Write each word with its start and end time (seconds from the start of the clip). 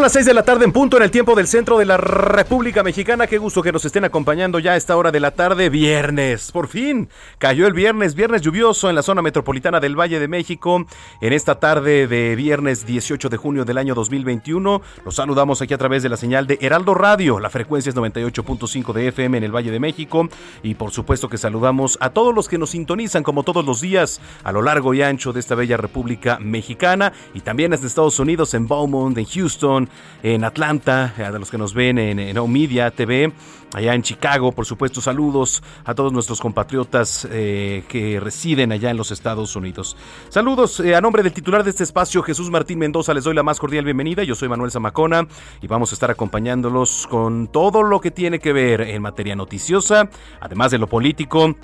Son 0.00 0.04
las 0.04 0.12
6 0.12 0.24
de 0.24 0.32
la 0.32 0.44
tarde 0.44 0.64
en 0.64 0.72
punto 0.72 0.96
en 0.96 1.02
el 1.02 1.10
tiempo 1.10 1.34
del 1.34 1.46
centro 1.46 1.76
de 1.76 1.84
la 1.84 1.98
República 1.98 2.82
Mexicana. 2.82 3.26
Qué 3.26 3.36
gusto 3.36 3.62
que 3.62 3.70
nos 3.70 3.84
estén 3.84 4.02
acompañando 4.06 4.58
ya 4.58 4.72
a 4.72 4.76
esta 4.76 4.96
hora 4.96 5.12
de 5.12 5.20
la 5.20 5.32
tarde, 5.32 5.68
viernes. 5.68 6.52
Por 6.52 6.68
fin 6.68 7.10
cayó 7.36 7.66
el 7.66 7.74
viernes, 7.74 8.14
viernes 8.14 8.40
lluvioso 8.40 8.88
en 8.88 8.94
la 8.94 9.02
zona 9.02 9.20
metropolitana 9.20 9.78
del 9.78 10.00
Valle 10.00 10.18
de 10.18 10.26
México. 10.26 10.86
En 11.20 11.34
esta 11.34 11.60
tarde 11.60 12.06
de 12.06 12.34
viernes 12.34 12.86
18 12.86 13.28
de 13.28 13.36
junio 13.36 13.66
del 13.66 13.76
año 13.76 13.94
2021, 13.94 14.80
los 15.04 15.14
saludamos 15.14 15.60
aquí 15.60 15.74
a 15.74 15.78
través 15.78 16.02
de 16.02 16.08
la 16.08 16.16
señal 16.16 16.46
de 16.46 16.56
Heraldo 16.62 16.94
Radio. 16.94 17.38
La 17.38 17.50
frecuencia 17.50 17.90
es 17.90 17.96
98.5 17.96 18.94
de 18.94 19.08
FM 19.08 19.36
en 19.36 19.44
el 19.44 19.54
Valle 19.54 19.70
de 19.70 19.80
México. 19.80 20.30
Y 20.62 20.76
por 20.76 20.92
supuesto 20.92 21.28
que 21.28 21.36
saludamos 21.36 21.98
a 22.00 22.08
todos 22.08 22.34
los 22.34 22.48
que 22.48 22.56
nos 22.56 22.70
sintonizan 22.70 23.22
como 23.22 23.42
todos 23.42 23.66
los 23.66 23.82
días 23.82 24.22
a 24.44 24.52
lo 24.52 24.62
largo 24.62 24.94
y 24.94 25.02
ancho 25.02 25.34
de 25.34 25.40
esta 25.40 25.56
bella 25.56 25.76
República 25.76 26.38
Mexicana. 26.40 27.12
Y 27.34 27.40
también 27.40 27.72
desde 27.72 27.86
Estados 27.86 28.18
Unidos, 28.18 28.54
en 28.54 28.66
Beaumont, 28.66 29.18
en 29.18 29.26
Houston 29.26 29.89
en 30.22 30.44
Atlanta, 30.44 31.14
a 31.18 31.30
los 31.30 31.50
que 31.50 31.58
nos 31.58 31.74
ven 31.74 31.98
en, 31.98 32.18
en 32.18 32.52
Media 32.52 32.90
TV, 32.90 33.32
allá 33.74 33.94
en 33.94 34.02
Chicago, 34.02 34.52
por 34.52 34.66
supuesto, 34.66 35.00
saludos 35.00 35.62
a 35.84 35.94
todos 35.94 36.12
nuestros 36.12 36.40
compatriotas 36.40 37.26
eh, 37.30 37.84
que 37.88 38.20
residen 38.20 38.72
allá 38.72 38.90
en 38.90 38.96
los 38.96 39.10
Estados 39.10 39.54
Unidos. 39.56 39.96
Saludos 40.28 40.80
eh, 40.80 40.94
a 40.94 41.00
nombre 41.00 41.22
del 41.22 41.32
titular 41.32 41.64
de 41.64 41.70
este 41.70 41.84
espacio, 41.84 42.22
Jesús 42.22 42.50
Martín 42.50 42.78
Mendoza, 42.78 43.14
les 43.14 43.24
doy 43.24 43.34
la 43.34 43.42
más 43.42 43.58
cordial 43.58 43.84
bienvenida. 43.84 44.24
Yo 44.24 44.34
soy 44.34 44.48
Manuel 44.48 44.70
Zamacona 44.70 45.26
y 45.62 45.66
vamos 45.66 45.92
a 45.92 45.94
estar 45.94 46.10
acompañándolos 46.10 47.06
con 47.08 47.48
todo 47.48 47.82
lo 47.82 48.00
que 48.00 48.10
tiene 48.10 48.38
que 48.38 48.52
ver 48.52 48.80
en 48.82 49.02
materia 49.02 49.36
noticiosa, 49.36 50.08
además 50.40 50.70
de 50.70 50.78
lo 50.78 50.88
político 50.88 51.54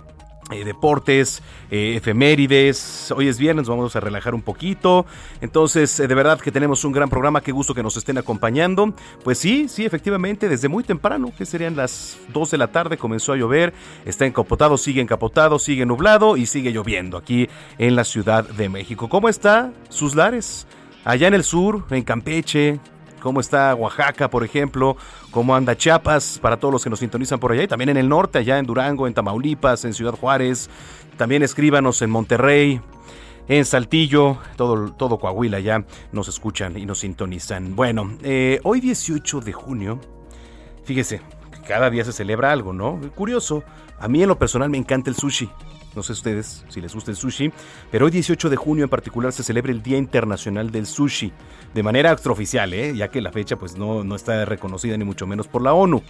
eh, 0.51 0.65
deportes, 0.65 1.43
eh, 1.73 1.95
efemérides. 1.97 3.13
Hoy 3.17 3.27
es 3.27 3.37
viernes, 3.37 3.69
vamos 3.69 3.97
a 3.97 4.01
relajar 4.01 4.33
un 4.33 4.43
poquito. 4.43 5.05
Entonces, 5.41 5.99
eh, 5.99 6.07
de 6.07 6.15
verdad 6.15 6.39
que 6.39 6.53
tenemos 6.53 6.85
un 6.85 6.93
gran 6.93 7.11
programa. 7.11 7.41
Qué 7.41 7.51
gusto 7.51 7.75
que 7.75 7.83
nos 7.83 7.97
estén 7.97 8.17
acompañando. 8.17 8.95
Pues 9.25 9.39
sí, 9.39 9.69
sí, 9.69 9.85
efectivamente, 9.85 10.49
desde 10.49 10.69
muy 10.69 10.85
temprano, 10.85 11.33
que 11.37 11.47
serían 11.47 11.75
las 11.75 12.19
2 12.33 12.53
de 12.53 12.59
la 12.59 12.69
tarde, 12.69 12.97
comenzó 12.97 13.33
a 13.33 13.37
llover. 13.37 13.75
Está 14.05 14.25
encapotado, 14.25 14.79
sigue 14.79 15.01
encapotado, 15.01 15.59
sigue 15.59 15.85
nublado 15.85 16.37
y 16.37 16.47
sigue 16.47 16.71
lloviendo 16.71 17.17
aquí 17.17 17.49
en 17.79 17.97
la 17.97 18.05
Ciudad 18.05 18.49
de 18.49 18.69
México. 18.69 19.09
¿Cómo 19.09 19.29
está 19.29 19.73
sus 19.89 20.15
lares? 20.15 20.69
Allá 21.05 21.27
en 21.27 21.35
el 21.35 21.43
sur, 21.45 21.85
en 21.91 22.05
Campeche, 22.05 22.79
cómo 23.27 23.41
está 23.41 23.75
Oaxaca, 23.75 24.31
por 24.31 24.45
ejemplo, 24.45 24.97
cómo 25.33 25.57
anda 25.57 25.77
Chiapas, 25.77 26.39
para 26.41 26.59
todos 26.59 26.71
los 26.71 26.85
que 26.85 26.91
nos 26.91 27.01
sintonizan 27.01 27.41
por 27.41 27.51
allá, 27.51 27.65
y 27.65 27.67
también 27.67 27.89
en 27.89 27.97
el 27.97 28.09
norte, 28.09 28.39
allá 28.39 28.57
en 28.61 28.67
Durango, 28.67 29.09
en 29.09 29.15
Tamaulipas, 29.15 29.85
en 29.85 29.95
Ciudad 29.95 30.13
Juárez, 30.13 30.71
también 31.17 31.43
escríbanos 31.43 32.01
en 32.03 32.11
Monterrey, 32.11 32.81
en 33.49 33.65
Saltillo, 33.65 34.39
todo, 34.55 34.93
todo 34.93 35.19
Coahuila 35.19 35.59
ya 35.59 35.85
nos 36.13 36.29
escuchan 36.29 36.79
y 36.79 36.87
nos 36.87 37.01
sintonizan. 37.01 37.75
Bueno, 37.75 38.17
eh, 38.23 38.61
hoy 38.63 38.79
18 38.79 39.41
de 39.41 39.53
junio, 39.53 40.01
fíjese, 40.85 41.21
cada 41.67 41.91
día 41.91 42.05
se 42.05 42.13
celebra 42.13 42.53
algo, 42.53 42.73
¿no? 42.73 43.01
Curioso, 43.17 43.65
a 43.99 44.07
mí 44.07 44.23
en 44.23 44.29
lo 44.29 44.39
personal 44.39 44.71
me 44.71 44.79
encanta 44.79 45.11
el 45.11 45.17
sushi. 45.17 45.51
No 45.97 46.03
sé 46.03 46.13
ustedes 46.13 46.63
si 46.69 46.83
les 46.83 46.95
gusta 46.95 47.11
el 47.11 47.17
sushi, 47.17 47.51
pero 47.91 48.05
hoy 48.05 48.11
18 48.11 48.51
de 48.51 48.57
junio 48.57 48.85
en 48.85 48.91
particular 48.91 49.33
se 49.33 49.43
celebra 49.43 49.73
el 49.73 49.83
Día 49.83 49.97
Internacional 49.97 50.71
del 50.71 50.87
Sushi, 50.87 51.33
de 51.73 51.83
manera 51.83 52.13
extraoficial, 52.13 52.75
¿eh? 52.75 52.95
ya 52.95 53.09
que 53.09 53.23
la 53.23 53.33
fecha 53.33 53.57
pues 53.57 53.79
no, 53.79 54.05
no 54.05 54.15
está 54.15 54.45
reconocida 54.45 54.97
ni 54.99 55.05
mucho 55.05 55.27
menos 55.27 55.49
por 55.49 55.63
la 55.63 55.73
ONU. 55.73 56.03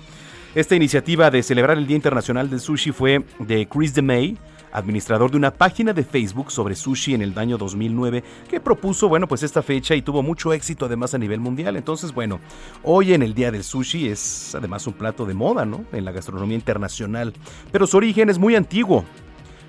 Esta 0.57 0.75
iniciativa 0.75 1.31
de 1.31 1.45
celebrar 1.45 1.79
el 1.79 1.87
Día 1.87 1.97
Internacional 1.97 2.51
del 2.51 2.59
Sushi 2.59 2.91
fue 2.91 3.25
de 3.39 3.69
Chris 3.69 3.95
DeMay, 3.95 4.37
administrador 4.73 5.31
de 5.31 5.37
una 5.37 5.53
página 5.53 5.93
de 5.93 6.03
Facebook 6.03 6.51
sobre 6.51 6.75
sushi 6.75 7.15
en 7.15 7.23
el 7.23 7.39
año 7.39 7.57
2009, 7.57 8.25
que 8.49 8.61
propuso, 8.61 9.09
bueno, 9.09 9.29
pues 9.29 9.43
esta 9.43 9.63
fecha 9.63 9.95
y 9.95 10.03
tuvo 10.03 10.23
mucho 10.23 10.53
éxito 10.53 10.87
además 10.87 11.15
a 11.15 11.19
nivel 11.19 11.41
mundial. 11.41 11.77
Entonces, 11.77 12.13
bueno, 12.13 12.41
hoy 12.83 13.15
en 13.15 13.23
el 13.23 13.35
Día 13.35 13.53
del 13.53 13.65
Sushi 13.65 14.09
es 14.09 14.55
además 14.55 14.87
un 14.87 14.95
plato 14.95 15.25
de 15.25 15.35
moda, 15.35 15.65
¿no? 15.65 15.85
En 15.93 16.05
la 16.05 16.13
gastronomía 16.13 16.57
internacional. 16.57 17.33
Pero 17.71 17.87
su 17.87 17.97
origen 17.97 18.31
es 18.31 18.39
muy 18.39 18.57
antiguo. 18.57 19.05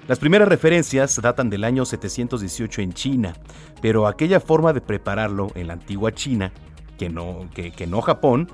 Las 0.07 0.19
primeras 0.19 0.47
referencias 0.47 1.21
datan 1.21 1.49
del 1.49 1.65
año 1.65 1.83
718 1.83 2.81
en 2.81 2.93
China, 2.93 3.33
pero 3.81 4.07
aquella 4.07 4.39
forma 4.39 4.71
de 4.71 4.79
prepararlo 4.79 5.51
en 5.53 5.67
la 5.67 5.73
antigua 5.73 6.13
China, 6.13 6.53
que 6.97 7.09
no, 7.09 7.49
que, 7.53 7.87
no 7.87 8.01
Japón, 8.01 8.49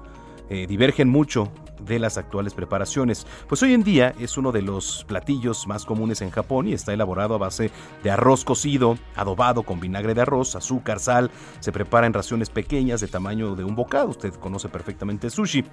eh, 0.49 0.65
divergen 0.65 1.09
mucho 1.09 1.51
de 1.79 1.99
las 1.99 2.17
actuales 2.17 2.55
preparaciones, 2.55 3.27
pues 3.47 3.61
hoy 3.61 3.75
en 3.75 3.83
día 3.83 4.15
es 4.19 4.35
uno 4.35 4.51
de 4.51 4.63
los 4.63 5.05
platillos 5.07 5.67
más 5.67 5.85
comunes 5.85 6.23
en 6.23 6.31
Japón 6.31 6.67
y 6.67 6.73
está 6.73 6.91
elaborado 6.91 7.35
a 7.35 7.37
base 7.37 7.69
de 8.01 8.09
arroz 8.09 8.43
cocido, 8.43 8.97
adobado 9.15 9.61
con 9.61 9.79
vinagre 9.79 10.15
de 10.15 10.21
arroz, 10.21 10.55
azúcar, 10.55 10.99
sal, 10.99 11.29
se 11.59 11.71
prepara 11.71 12.07
en 12.07 12.13
raciones 12.13 12.49
pequeñas 12.49 12.99
de 12.99 13.09
tamaño 13.09 13.55
de 13.55 13.63
un 13.63 13.75
bocado, 13.75 14.09
usted 14.09 14.33
conoce 14.33 14.69
perfectamente 14.69 15.29
sushi 15.29 15.63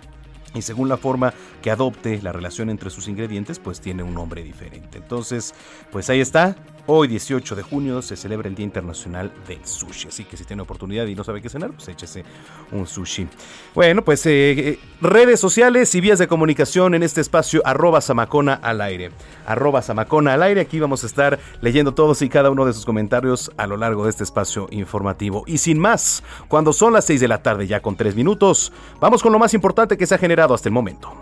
y 0.54 0.62
según 0.62 0.88
la 0.88 0.96
forma 0.96 1.32
que 1.62 1.70
adopte 1.70 2.20
la 2.22 2.32
relación 2.32 2.70
entre 2.70 2.90
sus 2.90 3.08
ingredientes, 3.08 3.58
pues 3.58 3.80
tiene 3.80 4.02
un 4.02 4.14
nombre 4.14 4.42
diferente. 4.42 4.98
Entonces, 4.98 5.54
pues 5.90 6.10
ahí 6.10 6.20
está. 6.20 6.56
Hoy 6.86 7.08
18 7.08 7.56
de 7.56 7.62
junio 7.62 8.02
se 8.02 8.16
celebra 8.16 8.48
el 8.48 8.54
Día 8.54 8.64
Internacional 8.64 9.32
del 9.46 9.64
Sushi, 9.64 10.08
así 10.08 10.24
que 10.24 10.36
si 10.36 10.44
tiene 10.44 10.62
oportunidad 10.62 11.06
y 11.06 11.14
no 11.14 11.24
sabe 11.24 11.40
qué 11.40 11.48
cenar, 11.48 11.70
pues 11.72 11.88
échese 11.88 12.24
un 12.72 12.86
sushi. 12.86 13.28
Bueno, 13.74 14.02
pues 14.02 14.24
eh, 14.26 14.52
eh, 14.58 14.78
redes 15.00 15.40
sociales 15.40 15.94
y 15.94 16.00
vías 16.00 16.18
de 16.18 16.26
comunicación 16.26 16.94
en 16.94 17.02
este 17.02 17.20
espacio 17.20 17.62
arroba 17.64 18.00
samacona 18.00 18.54
al 18.54 18.80
aire. 18.80 19.10
Arroba 19.46 19.82
samacona 19.82 20.34
al 20.34 20.42
aire, 20.42 20.62
aquí 20.62 20.80
vamos 20.80 21.04
a 21.04 21.06
estar 21.06 21.38
leyendo 21.60 21.94
todos 21.94 22.22
y 22.22 22.28
cada 22.28 22.50
uno 22.50 22.66
de 22.66 22.72
sus 22.72 22.84
comentarios 22.84 23.52
a 23.56 23.66
lo 23.66 23.76
largo 23.76 24.04
de 24.04 24.10
este 24.10 24.24
espacio 24.24 24.66
informativo. 24.70 25.44
Y 25.46 25.58
sin 25.58 25.78
más, 25.78 26.22
cuando 26.48 26.72
son 26.72 26.92
las 26.92 27.04
6 27.04 27.20
de 27.20 27.28
la 27.28 27.42
tarde 27.42 27.66
ya 27.66 27.80
con 27.80 27.96
3 27.96 28.16
minutos, 28.16 28.72
vamos 29.00 29.22
con 29.22 29.32
lo 29.32 29.38
más 29.38 29.54
importante 29.54 29.96
que 29.96 30.06
se 30.06 30.14
ha 30.14 30.18
generado 30.18 30.54
hasta 30.54 30.68
el 30.68 30.72
momento. 30.72 31.12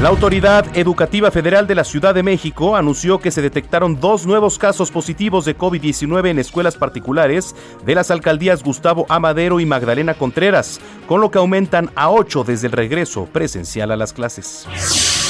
La 0.00 0.08
Autoridad 0.08 0.64
Educativa 0.78 1.30
Federal 1.30 1.66
de 1.66 1.74
la 1.74 1.84
Ciudad 1.84 2.14
de 2.14 2.22
México 2.22 2.74
anunció 2.74 3.18
que 3.18 3.30
se 3.30 3.42
detectaron 3.42 4.00
dos 4.00 4.24
nuevos 4.24 4.58
casos 4.58 4.90
positivos 4.90 5.44
de 5.44 5.58
COVID-19 5.58 6.30
en 6.30 6.38
escuelas 6.38 6.74
particulares 6.78 7.54
de 7.84 7.94
las 7.94 8.10
alcaldías 8.10 8.62
Gustavo 8.62 9.04
Amadero 9.10 9.60
y 9.60 9.66
Magdalena 9.66 10.14
Contreras, 10.14 10.80
con 11.06 11.20
lo 11.20 11.30
que 11.30 11.36
aumentan 11.36 11.90
a 11.96 12.08
ocho 12.08 12.44
desde 12.44 12.68
el 12.68 12.72
regreso 12.72 13.26
presencial 13.26 13.90
a 13.90 13.96
las 13.96 14.14
clases. 14.14 15.29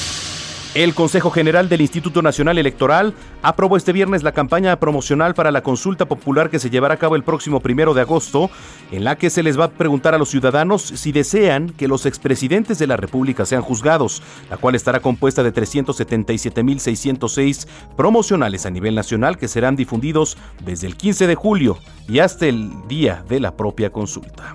El 0.72 0.94
Consejo 0.94 1.32
General 1.32 1.68
del 1.68 1.80
Instituto 1.80 2.22
Nacional 2.22 2.56
Electoral 2.56 3.12
aprobó 3.42 3.76
este 3.76 3.92
viernes 3.92 4.22
la 4.22 4.30
campaña 4.30 4.78
promocional 4.78 5.34
para 5.34 5.50
la 5.50 5.64
consulta 5.64 6.06
popular 6.06 6.48
que 6.48 6.60
se 6.60 6.70
llevará 6.70 6.94
a 6.94 6.98
cabo 6.98 7.16
el 7.16 7.24
próximo 7.24 7.58
primero 7.58 7.92
de 7.92 8.02
agosto, 8.02 8.52
en 8.92 9.02
la 9.02 9.16
que 9.16 9.30
se 9.30 9.42
les 9.42 9.58
va 9.58 9.64
a 9.64 9.70
preguntar 9.70 10.14
a 10.14 10.18
los 10.18 10.28
ciudadanos 10.28 10.82
si 10.82 11.10
desean 11.10 11.70
que 11.70 11.88
los 11.88 12.06
expresidentes 12.06 12.78
de 12.78 12.86
la 12.86 12.96
República 12.96 13.44
sean 13.46 13.62
juzgados, 13.62 14.22
la 14.48 14.58
cual 14.58 14.76
estará 14.76 15.00
compuesta 15.00 15.42
de 15.42 15.52
377.606 15.52 17.66
promocionales 17.96 18.64
a 18.64 18.70
nivel 18.70 18.94
nacional 18.94 19.38
que 19.38 19.48
serán 19.48 19.74
difundidos 19.74 20.38
desde 20.64 20.86
el 20.86 20.96
15 20.96 21.26
de 21.26 21.34
julio 21.34 21.78
y 22.08 22.20
hasta 22.20 22.46
el 22.46 22.70
día 22.86 23.24
de 23.28 23.40
la 23.40 23.56
propia 23.56 23.90
consulta. 23.90 24.54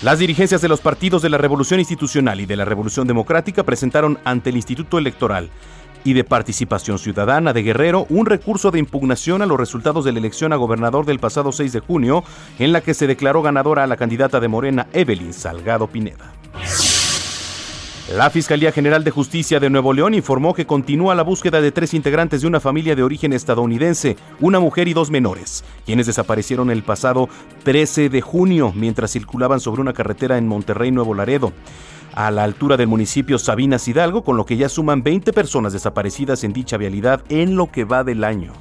Las 0.00 0.20
dirigencias 0.20 0.60
de 0.60 0.68
los 0.68 0.80
partidos 0.80 1.22
de 1.22 1.28
la 1.28 1.38
Revolución 1.38 1.80
Institucional 1.80 2.40
y 2.40 2.46
de 2.46 2.54
la 2.54 2.64
Revolución 2.64 3.08
Democrática 3.08 3.64
presentaron 3.64 4.20
ante 4.22 4.50
el 4.50 4.56
Instituto 4.56 4.96
Electoral 4.96 5.50
y 6.04 6.12
de 6.12 6.22
Participación 6.22 7.00
Ciudadana 7.00 7.52
de 7.52 7.64
Guerrero 7.64 8.06
un 8.08 8.26
recurso 8.26 8.70
de 8.70 8.78
impugnación 8.78 9.42
a 9.42 9.46
los 9.46 9.58
resultados 9.58 10.04
de 10.04 10.12
la 10.12 10.20
elección 10.20 10.52
a 10.52 10.56
gobernador 10.56 11.04
del 11.04 11.18
pasado 11.18 11.50
6 11.50 11.72
de 11.72 11.80
junio, 11.80 12.22
en 12.60 12.70
la 12.70 12.80
que 12.80 12.94
se 12.94 13.08
declaró 13.08 13.42
ganadora 13.42 13.82
a 13.82 13.86
la 13.88 13.96
candidata 13.96 14.38
de 14.38 14.46
Morena 14.46 14.86
Evelyn 14.92 15.32
Salgado 15.32 15.88
Pineda. 15.88 16.32
La 18.16 18.30
Fiscalía 18.30 18.72
General 18.72 19.04
de 19.04 19.10
Justicia 19.10 19.60
de 19.60 19.68
Nuevo 19.68 19.92
León 19.92 20.14
informó 20.14 20.54
que 20.54 20.66
continúa 20.66 21.14
la 21.14 21.22
búsqueda 21.22 21.60
de 21.60 21.72
tres 21.72 21.92
integrantes 21.92 22.40
de 22.40 22.46
una 22.46 22.58
familia 22.58 22.96
de 22.96 23.02
origen 23.02 23.34
estadounidense, 23.34 24.16
una 24.40 24.60
mujer 24.60 24.88
y 24.88 24.94
dos 24.94 25.10
menores, 25.10 25.62
quienes 25.84 26.06
desaparecieron 26.06 26.70
el 26.70 26.82
pasado 26.82 27.28
13 27.64 28.08
de 28.08 28.22
junio 28.22 28.72
mientras 28.74 29.12
circulaban 29.12 29.60
sobre 29.60 29.82
una 29.82 29.92
carretera 29.92 30.38
en 30.38 30.48
Monterrey, 30.48 30.90
Nuevo 30.90 31.12
Laredo 31.12 31.52
a 32.14 32.30
la 32.30 32.44
altura 32.44 32.78
del 32.78 32.88
municipio 32.88 33.38
Sabinas 33.38 33.86
Hidalgo, 33.86 34.24
con 34.24 34.38
lo 34.38 34.46
que 34.46 34.56
ya 34.56 34.70
suman 34.70 35.02
20 35.02 35.32
personas 35.34 35.74
desaparecidas 35.74 36.42
en 36.44 36.54
dicha 36.54 36.78
vialidad 36.78 37.22
en 37.28 37.56
lo 37.56 37.70
que 37.70 37.84
va 37.84 38.04
del 38.04 38.24
año. 38.24 38.54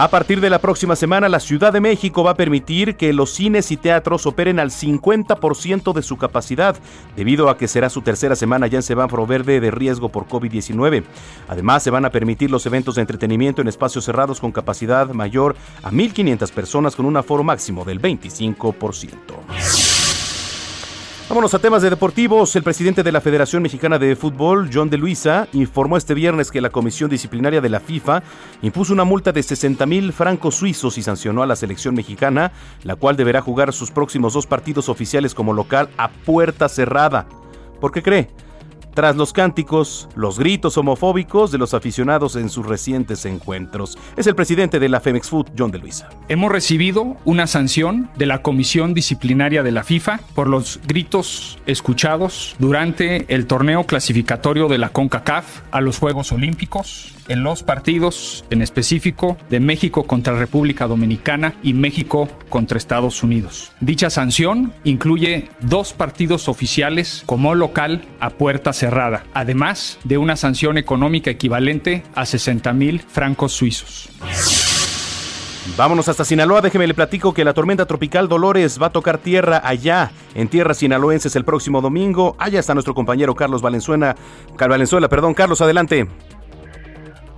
A 0.00 0.10
partir 0.10 0.40
de 0.40 0.48
la 0.48 0.60
próxima 0.60 0.94
semana, 0.94 1.28
la 1.28 1.40
Ciudad 1.40 1.72
de 1.72 1.80
México 1.80 2.22
va 2.22 2.30
a 2.30 2.36
permitir 2.36 2.94
que 2.94 3.12
los 3.12 3.30
cines 3.30 3.72
y 3.72 3.76
teatros 3.76 4.26
operen 4.26 4.60
al 4.60 4.70
50% 4.70 5.92
de 5.92 6.02
su 6.02 6.16
capacidad, 6.16 6.76
debido 7.16 7.50
a 7.50 7.58
que 7.58 7.66
será 7.66 7.90
su 7.90 8.00
tercera 8.00 8.36
semana 8.36 8.68
ya 8.68 8.78
en 8.78 8.84
semáforo 8.84 9.26
verde 9.26 9.58
de 9.58 9.72
riesgo 9.72 10.08
por 10.08 10.28
COVID-19. 10.28 11.02
Además, 11.48 11.82
se 11.82 11.90
van 11.90 12.04
a 12.04 12.10
permitir 12.10 12.48
los 12.48 12.64
eventos 12.64 12.94
de 12.94 13.00
entretenimiento 13.00 13.60
en 13.60 13.66
espacios 13.66 14.04
cerrados 14.04 14.38
con 14.38 14.52
capacidad 14.52 15.08
mayor 15.08 15.56
a 15.82 15.90
1.500 15.90 16.52
personas 16.52 16.94
con 16.94 17.04
un 17.04 17.16
aforo 17.16 17.42
máximo 17.42 17.84
del 17.84 18.00
25%. 18.00 19.87
Vámonos 21.28 21.52
a 21.52 21.58
temas 21.58 21.82
de 21.82 21.90
deportivos. 21.90 22.56
El 22.56 22.62
presidente 22.62 23.02
de 23.02 23.12
la 23.12 23.20
Federación 23.20 23.62
Mexicana 23.62 23.98
de 23.98 24.16
Fútbol, 24.16 24.70
John 24.72 24.88
de 24.88 24.96
Luisa, 24.96 25.46
informó 25.52 25.98
este 25.98 26.14
viernes 26.14 26.50
que 26.50 26.62
la 26.62 26.70
Comisión 26.70 27.10
Disciplinaria 27.10 27.60
de 27.60 27.68
la 27.68 27.80
FIFA 27.80 28.22
impuso 28.62 28.94
una 28.94 29.04
multa 29.04 29.30
de 29.30 29.42
60 29.42 29.84
mil 29.84 30.14
francos 30.14 30.54
suizos 30.54 30.96
y 30.96 31.02
sancionó 31.02 31.42
a 31.42 31.46
la 31.46 31.54
selección 31.54 31.94
mexicana, 31.94 32.52
la 32.82 32.96
cual 32.96 33.18
deberá 33.18 33.42
jugar 33.42 33.74
sus 33.74 33.90
próximos 33.90 34.32
dos 34.32 34.46
partidos 34.46 34.88
oficiales 34.88 35.34
como 35.34 35.52
local 35.52 35.90
a 35.98 36.08
puerta 36.08 36.66
cerrada. 36.66 37.26
¿Por 37.78 37.92
qué 37.92 38.02
cree? 38.02 38.30
Tras 38.98 39.14
los 39.14 39.32
cánticos, 39.32 40.08
los 40.16 40.40
gritos 40.40 40.76
homofóbicos 40.76 41.52
de 41.52 41.58
los 41.58 41.72
aficionados 41.72 42.34
en 42.34 42.48
sus 42.50 42.66
recientes 42.66 43.26
encuentros. 43.26 43.96
Es 44.16 44.26
el 44.26 44.34
presidente 44.34 44.80
de 44.80 44.88
la 44.88 44.98
Femex 44.98 45.28
Food, 45.28 45.50
John 45.56 45.70
de 45.70 45.78
Luisa. 45.78 46.08
Hemos 46.28 46.50
recibido 46.50 47.16
una 47.24 47.46
sanción 47.46 48.10
de 48.16 48.26
la 48.26 48.42
Comisión 48.42 48.94
Disciplinaria 48.94 49.62
de 49.62 49.70
la 49.70 49.84
FIFA 49.84 50.18
por 50.34 50.48
los 50.48 50.80
gritos 50.84 51.60
escuchados 51.66 52.56
durante 52.58 53.32
el 53.32 53.46
torneo 53.46 53.84
clasificatorio 53.84 54.66
de 54.66 54.78
la 54.78 54.88
CONCACAF 54.88 55.60
a 55.70 55.80
los 55.80 56.00
Juegos 56.00 56.32
Olímpicos 56.32 57.14
en 57.28 57.42
los 57.42 57.62
partidos 57.62 58.44
en 58.50 58.62
específico 58.62 59.36
de 59.50 59.60
México 59.60 60.04
contra 60.04 60.38
República 60.38 60.86
Dominicana 60.86 61.54
y 61.62 61.74
México 61.74 62.28
contra 62.48 62.78
Estados 62.78 63.22
Unidos. 63.22 63.72
Dicha 63.80 64.10
sanción 64.10 64.72
incluye 64.84 65.48
dos 65.60 65.92
partidos 65.92 66.48
oficiales 66.48 67.22
como 67.26 67.54
local 67.54 68.02
a 68.20 68.30
puerta 68.30 68.72
cerrada, 68.72 69.24
además 69.34 69.98
de 70.04 70.18
una 70.18 70.36
sanción 70.36 70.78
económica 70.78 71.30
equivalente 71.30 72.02
a 72.14 72.26
60 72.26 72.72
mil 72.72 73.00
francos 73.00 73.52
suizos. 73.52 74.08
Vámonos 75.76 76.08
hasta 76.08 76.24
Sinaloa, 76.24 76.60
déjeme 76.60 76.86
le 76.86 76.94
platico 76.94 77.34
que 77.34 77.44
la 77.44 77.52
tormenta 77.52 77.86
tropical 77.86 78.28
Dolores 78.28 78.80
va 78.80 78.86
a 78.86 78.90
tocar 78.90 79.18
tierra 79.18 79.60
allá, 79.62 80.10
en 80.34 80.48
tierras 80.48 80.78
sinaloenses 80.78 81.36
el 81.36 81.44
próximo 81.44 81.80
domingo. 81.80 82.36
Allá 82.38 82.58
está 82.58 82.74
nuestro 82.74 82.94
compañero 82.94 83.34
Carlos 83.34 83.60
Valenzuela, 83.60 84.16
Valenzuela, 84.58 85.08
perdón, 85.08 85.34
Carlos, 85.34 85.60
adelante. 85.60 86.08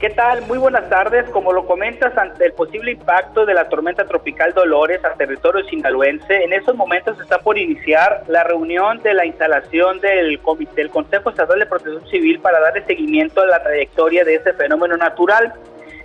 ¿Qué 0.00 0.08
tal? 0.08 0.40
Muy 0.46 0.56
buenas 0.56 0.88
tardes. 0.88 1.28
Como 1.28 1.52
lo 1.52 1.66
comentas, 1.66 2.16
ante 2.16 2.46
el 2.46 2.54
posible 2.54 2.92
impacto 2.92 3.44
de 3.44 3.52
la 3.52 3.68
tormenta 3.68 4.06
tropical 4.06 4.54
Dolores 4.54 5.04
al 5.04 5.18
territorio 5.18 5.62
sinaloense, 5.66 6.42
en 6.42 6.54
estos 6.54 6.74
momentos 6.74 7.20
está 7.20 7.36
por 7.40 7.58
iniciar 7.58 8.22
la 8.26 8.42
reunión 8.42 9.02
de 9.02 9.12
la 9.12 9.26
instalación 9.26 10.00
del, 10.00 10.40
del 10.74 10.90
Consejo 10.90 11.28
Estatal 11.28 11.58
de 11.58 11.66
Protección 11.66 12.06
Civil 12.08 12.40
para 12.40 12.60
darle 12.60 12.82
seguimiento 12.86 13.42
a 13.42 13.46
la 13.46 13.62
trayectoria 13.62 14.24
de 14.24 14.36
este 14.36 14.54
fenómeno 14.54 14.96
natural. 14.96 15.52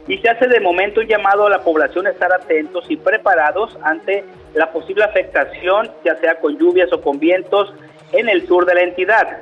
Y 0.10 0.18
se 0.18 0.28
hace 0.28 0.50
de 0.50 0.60
momento 0.60 1.00
un 1.00 1.08
llamado 1.08 1.48
a 1.48 1.50
la 1.50 1.64
población 1.64 2.06
a 2.06 2.10
estar 2.10 2.34
atentos 2.34 2.86
y 2.90 2.98
preparados 2.98 3.78
ante 3.82 4.26
la 4.56 4.74
posible 4.74 5.06
afectación, 5.06 5.90
ya 6.04 6.18
sea 6.18 6.36
con 6.42 6.58
lluvias 6.58 6.92
o 6.92 7.00
con 7.00 7.18
vientos, 7.18 7.74
en 8.12 8.28
el 8.28 8.46
sur 8.46 8.66
de 8.66 8.76
la 8.76 8.82
entidad. 8.82 9.38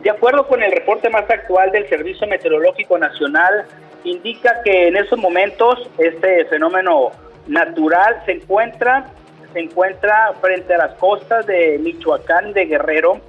De 0.00 0.10
acuerdo 0.10 0.46
con 0.46 0.62
el 0.62 0.72
reporte 0.72 1.10
más 1.10 1.28
actual 1.28 1.72
del 1.72 1.86
Servicio 1.88 2.26
Meteorológico 2.26 2.96
Nacional, 2.98 3.66
indica 4.04 4.62
que 4.64 4.88
en 4.88 4.96
esos 4.96 5.18
momentos 5.18 5.88
este 5.98 6.44
fenómeno 6.46 7.10
natural 7.46 8.22
se 8.26 8.32
encuentra 8.32 9.06
se 9.52 9.60
encuentra 9.60 10.34
frente 10.40 10.74
a 10.74 10.78
las 10.78 10.94
costas 10.96 11.46
de 11.46 11.78
Michoacán 11.78 12.52
de 12.52 12.66
Guerrero 12.66 13.20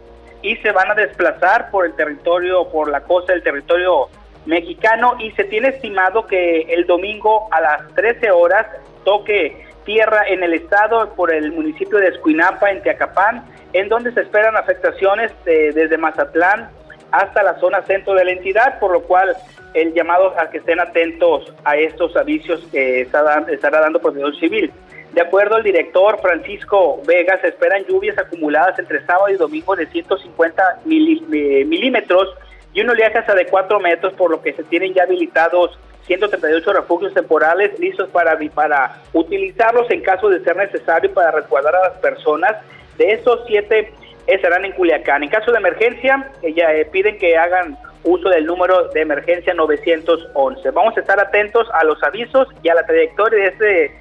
y 0.42 0.56
se 0.58 0.72
van 0.72 0.92
a 0.92 0.96
desplazar 0.96 1.70
por 1.72 1.86
el 1.86 1.94
territorio, 1.94 2.68
por 2.70 2.90
la 2.90 3.02
costa 3.02 3.34
del 3.34 3.44
territorio 3.44 4.10
mexicano 4.46 5.16
y 5.20 5.32
se 5.32 5.44
tiene 5.46 5.70
estimado 5.70 6.26
que 6.28 6.62
el 6.62 6.86
domingo 6.86 7.48
a 7.52 7.62
las 7.62 7.94
13 7.96 8.32
horas 8.32 8.68
toque 9.04 9.66
tierra 9.86 10.28
en 10.28 10.44
el 10.44 10.54
estado 10.54 11.14
por 11.16 11.34
el 11.34 11.52
municipio 11.52 11.98
de 11.98 12.10
Escuinapa 12.10 12.70
en 12.70 12.82
Teacapán, 12.84 13.46
en 13.74 13.90
donde 13.90 14.12
se 14.14 14.22
esperan 14.22 14.56
afectaciones 14.56 15.32
desde 15.46 15.98
Mazatlán 15.98 16.70
hasta 17.12 17.44
la 17.44 17.60
zona 17.60 17.82
centro 17.84 18.14
de 18.14 18.26
la 18.26 18.32
entidad, 18.32 18.80
por 18.80 18.92
lo 18.92 19.02
cual 19.02 19.36
el 19.74 19.94
llamado 19.94 20.34
a 20.40 20.50
que 20.50 20.58
estén 20.58 20.80
atentos 20.80 21.54
a 21.64 21.78
estos 21.78 22.16
avisos 22.16 22.62
que 22.72 23.02
estará 23.02 23.80
dando 23.80 24.00
Protección 24.00 24.36
Civil. 24.36 24.72
De 25.14 25.22
acuerdo 25.22 25.56
al 25.56 25.64
director 25.64 26.20
Francisco 26.22 27.02
Vega, 27.06 27.40
se 27.42 27.48
esperan 27.48 27.84
lluvias 27.86 28.18
acumuladas 28.18 28.78
entre 28.78 29.04
sábado 29.06 29.30
y 29.30 29.38
domingo 29.38 29.76
de 29.76 29.88
150 29.88 30.82
milímetros 30.86 32.30
y 32.74 32.82
un 32.82 32.90
oleaje 32.92 33.18
hasta 33.18 33.34
de 33.34 33.48
4 33.48 33.80
metros, 33.80 34.14
por 34.14 34.30
lo 34.30 34.42
que 34.42 34.54
se 34.54 34.64
tienen 34.64 34.94
ya 34.94 35.04
habilitados 35.04 35.80
138 36.06 36.74
refugios 36.74 37.14
temporales 37.14 37.78
listos 37.80 38.10
para, 38.10 38.38
para 38.54 39.02
utilizarlos 39.14 39.90
en 39.90 40.02
caso 40.02 40.30
de 40.30 40.44
ser 40.44 40.56
necesario 40.56 41.14
para 41.14 41.32
resguardar 41.32 41.76
a 41.76 41.90
las 41.90 41.98
personas. 42.00 42.56
De 42.98 43.14
estos 43.14 43.42
siete 43.48 43.94
estarán 44.36 44.66
en 44.66 44.72
Culiacán. 44.74 45.24
En 45.24 45.30
caso 45.30 45.52
de 45.52 45.58
emergencia, 45.58 46.32
ya 46.56 46.74
eh, 46.74 46.86
piden 46.86 47.18
que 47.18 47.38
hagan 47.38 47.78
uso 48.04 48.30
del 48.30 48.46
número 48.46 48.90
de 48.90 49.02
emergencia 49.02 49.54
911. 49.54 50.72
Vamos 50.72 50.96
a 50.98 51.00
estar 51.00 51.20
atentos 51.20 51.68
a 51.74 51.84
los 51.84 52.02
avisos 52.04 52.48
y 52.64 52.70
a 52.70 52.76
la 52.76 52.86
trayectoria 52.86 53.40
de 53.40 53.48
este 53.48 53.92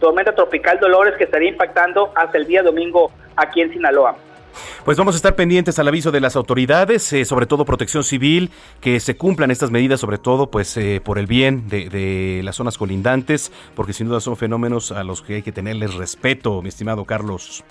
tormenta 0.00 0.34
tropical 0.34 0.78
Dolores 0.78 1.14
que 1.16 1.24
estaría 1.24 1.48
impactando 1.48 2.12
hasta 2.14 2.38
el 2.38 2.46
día 2.46 2.62
domingo 2.62 3.10
aquí 3.36 3.60
en 3.60 3.72
Sinaloa. 3.72 4.16
Pues 4.84 4.96
vamos 4.96 5.14
a 5.14 5.16
estar 5.16 5.36
pendientes 5.36 5.78
al 5.78 5.88
aviso 5.88 6.10
de 6.10 6.20
las 6.20 6.34
autoridades, 6.34 7.12
eh, 7.12 7.24
sobre 7.24 7.46
todo 7.46 7.64
protección 7.64 8.02
civil, 8.02 8.50
que 8.80 8.98
se 9.00 9.16
cumplan 9.16 9.50
estas 9.50 9.70
medidas, 9.70 10.00
sobre 10.00 10.18
todo 10.18 10.50
pues 10.50 10.76
eh, 10.76 11.00
por 11.04 11.18
el 11.18 11.26
bien 11.26 11.68
de, 11.68 11.88
de, 11.88 12.40
las 12.42 12.56
zonas 12.56 12.78
colindantes, 12.78 13.52
porque 13.74 13.92
sin 13.92 14.08
duda 14.08 14.20
son 14.20 14.36
fenómenos 14.36 14.90
a 14.90 15.04
los 15.04 15.22
que 15.22 15.36
hay 15.36 15.42
que 15.42 15.52
tenerles 15.52 15.94
respeto, 15.94 16.62
mi 16.62 16.68
estimado 16.68 17.04
Carlos 17.04 17.64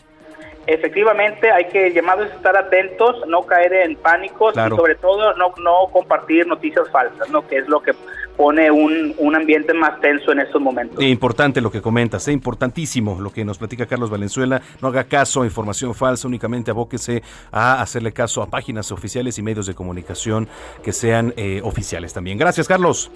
efectivamente 0.67 1.49
hay 1.49 1.65
que 1.65 1.91
llamados 1.93 2.29
a 2.29 2.35
estar 2.35 2.55
atentos, 2.57 3.15
no 3.27 3.43
caer 3.43 3.73
en 3.73 3.95
pánicos 3.95 4.53
y 4.53 4.75
sobre 4.75 4.95
todo 4.95 5.33
no, 5.35 5.53
no 5.57 5.87
compartir 5.91 6.45
noticias 6.45 6.89
falsas, 6.91 7.29
¿no? 7.29 7.47
que 7.47 7.57
es 7.57 7.67
lo 7.67 7.81
que 7.81 7.93
pone 8.35 8.69
un, 8.69 9.15
un 9.17 9.35
ambiente 9.35 9.73
más 9.73 9.99
tenso 9.99 10.31
en 10.31 10.39
estos 10.39 10.61
momentos. 10.61 11.01
Importante 11.01 11.61
lo 11.61 11.71
que 11.71 11.81
comentas, 11.81 12.27
es 12.27 12.33
importantísimo 12.33 13.19
lo 13.19 13.31
que 13.31 13.43
nos 13.43 13.57
platica 13.57 13.85
Carlos 13.85 14.09
Valenzuela. 14.09 14.61
No 14.81 14.89
haga 14.89 15.05
caso 15.05 15.41
a 15.41 15.45
información 15.45 15.95
falsa, 15.95 16.27
únicamente 16.27 16.69
abóquese 16.69 17.23
a 17.51 17.81
hacerle 17.81 18.11
caso 18.11 18.43
a 18.43 18.47
páginas 18.47 18.91
oficiales 18.91 19.39
y 19.39 19.41
medios 19.41 19.65
de 19.65 19.73
comunicación 19.73 20.47
que 20.83 20.91
sean 20.91 21.33
eh, 21.37 21.61
oficiales 21.63 22.13
también. 22.13 22.37
Gracias, 22.37 22.67
Carlos. 22.67 23.09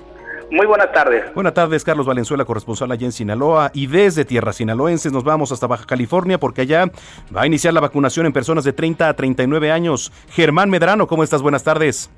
Muy 0.52 0.68
buenas 0.68 0.92
tardes. 0.92 1.34
Buenas 1.34 1.54
tardes, 1.54 1.82
Carlos 1.86 2.06
Valenzuela, 2.06 2.44
corresponsal 2.44 2.92
allá 2.92 3.06
en 3.06 3.14
Sinaloa. 3.14 3.72
Y 3.74 3.88
desde 3.88 4.26
tierras 4.26 4.58
sinaloenses 4.58 5.14
nos 5.14 5.24
vamos 5.24 5.54
hasta 5.54 5.66
Baja 5.66 5.86
California 5.86 6.38
porque 6.38 6.62
allá 6.62 6.92
va 7.34 7.44
a 7.44 7.48
iniciar 7.48 7.74
la 7.74 7.80
vacunación 7.80 8.26
en 8.26 8.34
personas 8.34 8.66
de 8.66 8.74
30 8.74 9.08
a 9.08 9.14
39 9.14 9.72
años. 9.72 10.12
Germán 10.30 10.70
Medrano, 10.70 11.08
¿cómo 11.08 11.24
estás? 11.24 11.42
Buenas 11.42 11.64
tardes. 11.64 12.12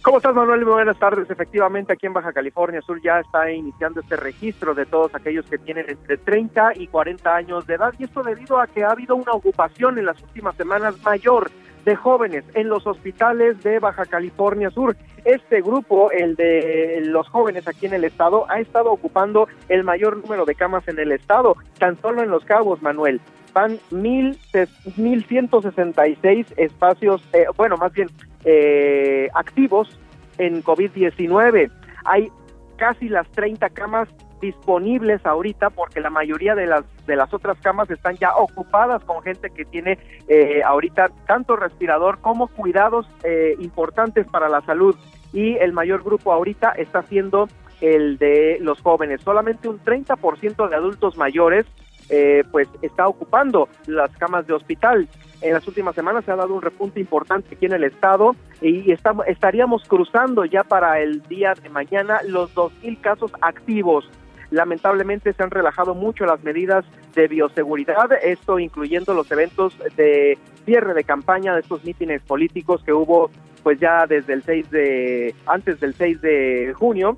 ¿Cómo 0.00 0.16
estás, 0.16 0.34
Manuel? 0.34 0.64
Muy 0.64 0.72
buenas 0.72 0.98
tardes. 0.98 1.30
Efectivamente, 1.30 1.92
aquí 1.92 2.06
en 2.06 2.14
Baja 2.14 2.32
California 2.32 2.80
Sur 2.80 3.00
ya 3.02 3.20
está 3.20 3.50
iniciando 3.52 4.00
este 4.00 4.16
registro 4.16 4.74
de 4.74 4.86
todos 4.86 5.14
aquellos 5.14 5.44
que 5.44 5.58
tienen 5.58 5.84
entre 5.90 6.16
30 6.16 6.72
y 6.76 6.86
40 6.86 7.36
años 7.36 7.66
de 7.66 7.74
edad. 7.74 7.92
Y 7.98 8.04
esto 8.04 8.22
debido 8.22 8.58
a 8.58 8.66
que 8.66 8.82
ha 8.82 8.92
habido 8.92 9.14
una 9.14 9.32
ocupación 9.32 9.98
en 9.98 10.06
las 10.06 10.20
últimas 10.22 10.56
semanas 10.56 10.94
mayor 11.04 11.50
de 11.84 11.96
jóvenes 11.96 12.44
en 12.54 12.68
los 12.68 12.86
hospitales 12.86 13.62
de 13.62 13.78
Baja 13.78 14.04
California 14.06 14.70
Sur. 14.70 14.96
Este 15.24 15.60
grupo, 15.60 16.10
el 16.10 16.36
de 16.36 17.02
los 17.04 17.28
jóvenes 17.28 17.66
aquí 17.68 17.86
en 17.86 17.94
el 17.94 18.04
estado, 18.04 18.46
ha 18.50 18.60
estado 18.60 18.90
ocupando 18.90 19.48
el 19.68 19.84
mayor 19.84 20.16
número 20.18 20.44
de 20.44 20.54
camas 20.54 20.86
en 20.88 20.98
el 20.98 21.12
estado, 21.12 21.56
tan 21.78 22.00
solo 22.00 22.22
en 22.22 22.30
Los 22.30 22.44
Cabos, 22.44 22.82
Manuel. 22.82 23.20
Van 23.52 23.78
mil, 23.90 24.38
1.166 24.52 26.46
espacios, 26.56 27.22
eh, 27.32 27.44
bueno, 27.56 27.76
más 27.76 27.92
bien 27.92 28.08
eh, 28.44 29.28
activos 29.34 29.98
en 30.38 30.62
COVID-19. 30.62 31.70
Hay 32.04 32.32
casi 32.76 33.08
las 33.08 33.30
30 33.32 33.68
camas 33.70 34.08
disponibles 34.42 35.24
ahorita 35.24 35.70
porque 35.70 36.00
la 36.00 36.10
mayoría 36.10 36.54
de 36.54 36.66
las 36.66 36.84
de 37.06 37.16
las 37.16 37.32
otras 37.32 37.56
camas 37.60 37.88
están 37.90 38.16
ya 38.16 38.34
ocupadas 38.36 39.02
con 39.04 39.22
gente 39.22 39.48
que 39.50 39.64
tiene 39.64 39.98
eh, 40.28 40.60
ahorita 40.64 41.10
tanto 41.26 41.56
respirador 41.56 42.18
como 42.18 42.48
cuidados 42.48 43.06
eh, 43.24 43.54
importantes 43.60 44.26
para 44.26 44.50
la 44.50 44.60
salud 44.62 44.94
y 45.32 45.56
el 45.56 45.72
mayor 45.72 46.02
grupo 46.02 46.32
ahorita 46.32 46.72
está 46.72 47.02
siendo 47.02 47.48
el 47.80 48.18
de 48.18 48.58
los 48.60 48.80
jóvenes 48.82 49.22
solamente 49.22 49.68
un 49.68 49.80
30% 49.80 50.68
de 50.68 50.76
adultos 50.76 51.16
mayores 51.16 51.64
eh, 52.08 52.44
pues 52.50 52.68
está 52.82 53.08
ocupando 53.08 53.68
las 53.86 54.10
camas 54.16 54.46
de 54.46 54.52
hospital. 54.52 55.08
En 55.40 55.54
las 55.54 55.66
últimas 55.66 55.94
semanas 55.94 56.24
se 56.24 56.32
ha 56.32 56.36
dado 56.36 56.54
un 56.54 56.62
repunte 56.62 57.00
importante 57.00 57.54
aquí 57.54 57.66
en 57.66 57.72
el 57.72 57.84
estado 57.84 58.36
y 58.60 58.92
estamos, 58.92 59.26
estaríamos 59.26 59.82
cruzando 59.88 60.44
ya 60.44 60.62
para 60.62 61.00
el 61.00 61.22
día 61.22 61.54
de 61.54 61.68
mañana 61.68 62.20
los 62.26 62.54
2.000 62.54 63.00
casos 63.00 63.32
activos. 63.40 64.08
Lamentablemente 64.52 65.32
se 65.32 65.42
han 65.42 65.50
relajado 65.50 65.94
mucho 65.94 66.26
las 66.26 66.44
medidas 66.44 66.84
de 67.14 67.26
bioseguridad, 67.26 68.12
esto 68.22 68.58
incluyendo 68.58 69.14
los 69.14 69.30
eventos 69.32 69.74
de 69.96 70.38
cierre 70.66 70.92
de 70.92 71.04
campaña 71.04 71.54
de 71.54 71.60
estos 71.60 71.82
mítines 71.84 72.20
políticos 72.20 72.82
que 72.84 72.92
hubo 72.92 73.30
pues 73.62 73.80
ya 73.80 74.06
desde 74.06 74.34
el 74.34 74.42
6 74.42 74.70
de 74.70 75.34
antes 75.46 75.80
del 75.80 75.94
6 75.94 76.20
de 76.20 76.74
junio 76.76 77.16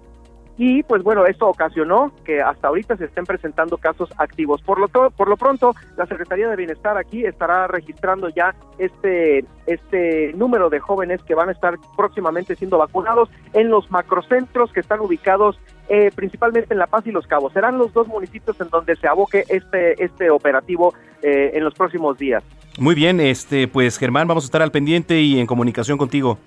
y 0.56 0.82
pues 0.84 1.02
bueno, 1.02 1.26
esto 1.26 1.48
ocasionó 1.48 2.12
que 2.24 2.40
hasta 2.40 2.68
ahorita 2.68 2.96
se 2.96 3.06
estén 3.06 3.24
presentando 3.24 3.76
casos 3.76 4.08
activos. 4.18 4.62
Por 4.62 4.78
lo, 4.78 4.88
por 4.88 5.28
lo 5.28 5.36
pronto, 5.36 5.74
la 5.96 6.06
Secretaría 6.06 6.48
de 6.48 6.56
Bienestar 6.56 6.96
aquí 6.96 7.24
estará 7.24 7.66
registrando 7.66 8.28
ya 8.28 8.54
este, 8.78 9.44
este 9.66 10.32
número 10.34 10.70
de 10.70 10.78
jóvenes 10.78 11.22
que 11.24 11.34
van 11.34 11.48
a 11.48 11.52
estar 11.52 11.74
próximamente 11.96 12.54
siendo 12.54 12.78
vacunados 12.78 13.28
en 13.52 13.68
los 13.68 13.90
macrocentros 13.90 14.72
que 14.72 14.80
están 14.80 15.00
ubicados 15.00 15.58
eh, 15.88 16.10
principalmente 16.14 16.72
en 16.72 16.78
La 16.78 16.86
Paz 16.86 17.06
y 17.06 17.10
Los 17.10 17.26
Cabos. 17.26 17.52
Serán 17.52 17.76
los 17.76 17.92
dos 17.92 18.06
municipios 18.06 18.58
en 18.60 18.68
donde 18.68 18.96
se 18.96 19.08
aboque 19.08 19.44
este, 19.48 20.02
este 20.02 20.30
operativo 20.30 20.94
eh, 21.22 21.50
en 21.54 21.64
los 21.64 21.74
próximos 21.74 22.16
días. 22.16 22.44
Muy 22.78 22.94
bien, 22.94 23.20
este, 23.20 23.68
pues 23.68 23.98
Germán, 23.98 24.28
vamos 24.28 24.44
a 24.44 24.46
estar 24.46 24.62
al 24.62 24.70
pendiente 24.70 25.20
y 25.20 25.38
en 25.38 25.46
comunicación 25.46 25.98
contigo. 25.98 26.38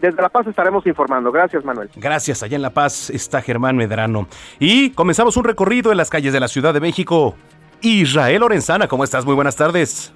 Desde 0.00 0.22
La 0.22 0.30
Paz 0.30 0.46
estaremos 0.46 0.86
informando. 0.86 1.30
Gracias, 1.30 1.64
Manuel. 1.64 1.90
Gracias. 1.96 2.42
Allá 2.42 2.56
en 2.56 2.62
La 2.62 2.70
Paz 2.70 3.10
está 3.10 3.42
Germán 3.42 3.76
Medrano. 3.76 4.26
Y 4.58 4.90
comenzamos 4.92 5.36
un 5.36 5.44
recorrido 5.44 5.92
en 5.92 5.98
las 5.98 6.08
calles 6.08 6.32
de 6.32 6.40
la 6.40 6.48
Ciudad 6.48 6.72
de 6.72 6.80
México. 6.80 7.36
Israel 7.82 8.40
Lorenzana, 8.40 8.88
¿cómo 8.88 9.04
estás? 9.04 9.26
Muy 9.26 9.34
buenas 9.34 9.56
tardes. 9.56 10.14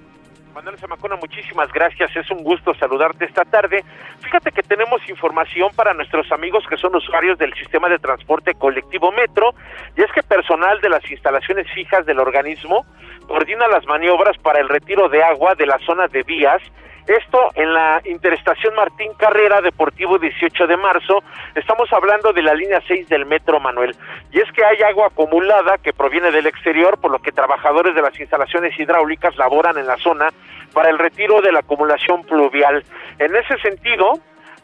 Manuel 0.55 0.77
Zamacona, 0.79 1.17
muchísimas 1.17 1.71
gracias. 1.71 2.15
Es 2.15 2.31
un 2.31 2.43
gusto 2.43 2.73
saludarte 2.75 3.25
esta 3.25 3.43
tarde. 3.43 3.83
Fíjate 4.21 4.51
que 4.51 4.63
tenemos 4.63 5.07
información 5.07 5.69
para 5.75 5.93
nuestros 5.93 6.31
amigos 6.31 6.63
que 6.67 6.77
son 6.77 6.95
usuarios 6.95 7.37
del 7.37 7.53
sistema 7.53 7.89
de 7.89 7.99
transporte 7.99 8.55
colectivo 8.55 9.11
Metro, 9.11 9.53
y 9.97 10.01
es 10.01 10.11
que 10.13 10.23
personal 10.23 10.79
de 10.81 10.89
las 10.89 11.11
instalaciones 11.11 11.67
fijas 11.75 12.05
del 12.05 12.19
organismo 12.19 12.85
coordina 13.27 13.67
las 13.67 13.85
maniobras 13.85 14.37
para 14.37 14.59
el 14.59 14.69
retiro 14.69 15.09
de 15.09 15.21
agua 15.23 15.55
de 15.55 15.65
la 15.65 15.77
zona 15.85 16.07
de 16.07 16.23
vías 16.23 16.61
esto 17.07 17.51
en 17.55 17.73
la 17.73 18.01
Interestación 18.05 18.73
Martín 18.75 19.13
Carrera 19.17 19.61
Deportivo 19.61 20.17
18 20.17 20.67
de 20.67 20.77
marzo. 20.77 21.23
Estamos 21.53 21.91
hablando 21.93 22.33
de 22.33 22.41
la 22.41 22.53
línea 22.53 22.81
6 22.87 23.07
del 23.09 23.25
Metro 23.25 23.59
Manuel. 23.59 23.95
Y 24.31 24.39
es 24.39 24.51
que 24.51 24.65
hay 24.65 24.81
agua 24.81 25.07
acumulada 25.07 25.77
que 25.77 25.93
proviene 25.93 26.31
del 26.31 26.47
exterior, 26.47 26.97
por 26.99 27.11
lo 27.11 27.19
que 27.19 27.31
trabajadores 27.31 27.95
de 27.95 28.01
las 28.01 28.19
instalaciones 28.19 28.77
hidráulicas 28.79 29.37
laboran 29.37 29.77
en 29.77 29.87
la 29.87 29.97
zona 29.97 30.29
para 30.73 30.89
el 30.89 30.97
retiro 30.97 31.41
de 31.41 31.51
la 31.51 31.59
acumulación 31.59 32.23
pluvial. 32.23 32.83
En 33.19 33.35
ese 33.35 33.57
sentido, 33.59 34.13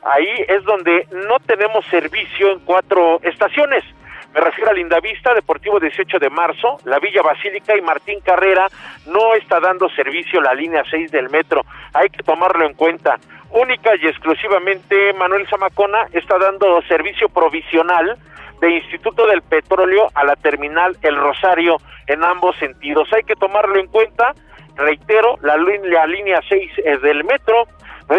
ahí 0.03 0.45
es 0.48 0.63
donde 0.63 1.07
no 1.27 1.39
tenemos 1.39 1.86
servicio 1.86 2.51
en 2.51 2.60
cuatro 2.60 3.19
estaciones. 3.24 3.83
Me 4.33 4.39
refiero 4.39 4.71
a 4.71 4.73
Lindavista, 4.73 5.33
Deportivo 5.33 5.77
18 5.77 6.17
de 6.17 6.29
marzo, 6.29 6.77
la 6.85 7.00
Villa 7.00 7.21
Basílica 7.21 7.77
y 7.77 7.81
Martín 7.81 8.21
Carrera 8.21 8.67
no 9.07 9.33
está 9.35 9.59
dando 9.59 9.89
servicio 9.89 10.39
la 10.39 10.53
línea 10.53 10.83
6 10.89 11.11
del 11.11 11.29
metro. 11.29 11.63
Hay 11.93 12.09
que 12.09 12.23
tomarlo 12.23 12.65
en 12.65 12.73
cuenta. 12.73 13.19
Única 13.50 13.91
y 14.01 14.07
exclusivamente 14.07 15.11
Manuel 15.13 15.45
Zamacona 15.50 16.07
está 16.13 16.38
dando 16.38 16.81
servicio 16.83 17.27
provisional 17.27 18.17
de 18.61 18.69
Instituto 18.69 19.27
del 19.27 19.41
Petróleo 19.41 20.07
a 20.15 20.23
la 20.23 20.38
terminal 20.38 20.95
El 21.01 21.17
Rosario 21.17 21.75
en 22.07 22.23
ambos 22.23 22.55
sentidos. 22.55 23.09
Hay 23.13 23.23
que 23.23 23.35
tomarlo 23.35 23.77
en 23.77 23.88
cuenta. 23.88 24.33
Reitero, 24.77 25.39
la, 25.41 25.57
la 25.57 26.07
línea 26.07 26.39
6 26.47 27.01
del 27.01 27.25
metro 27.25 27.67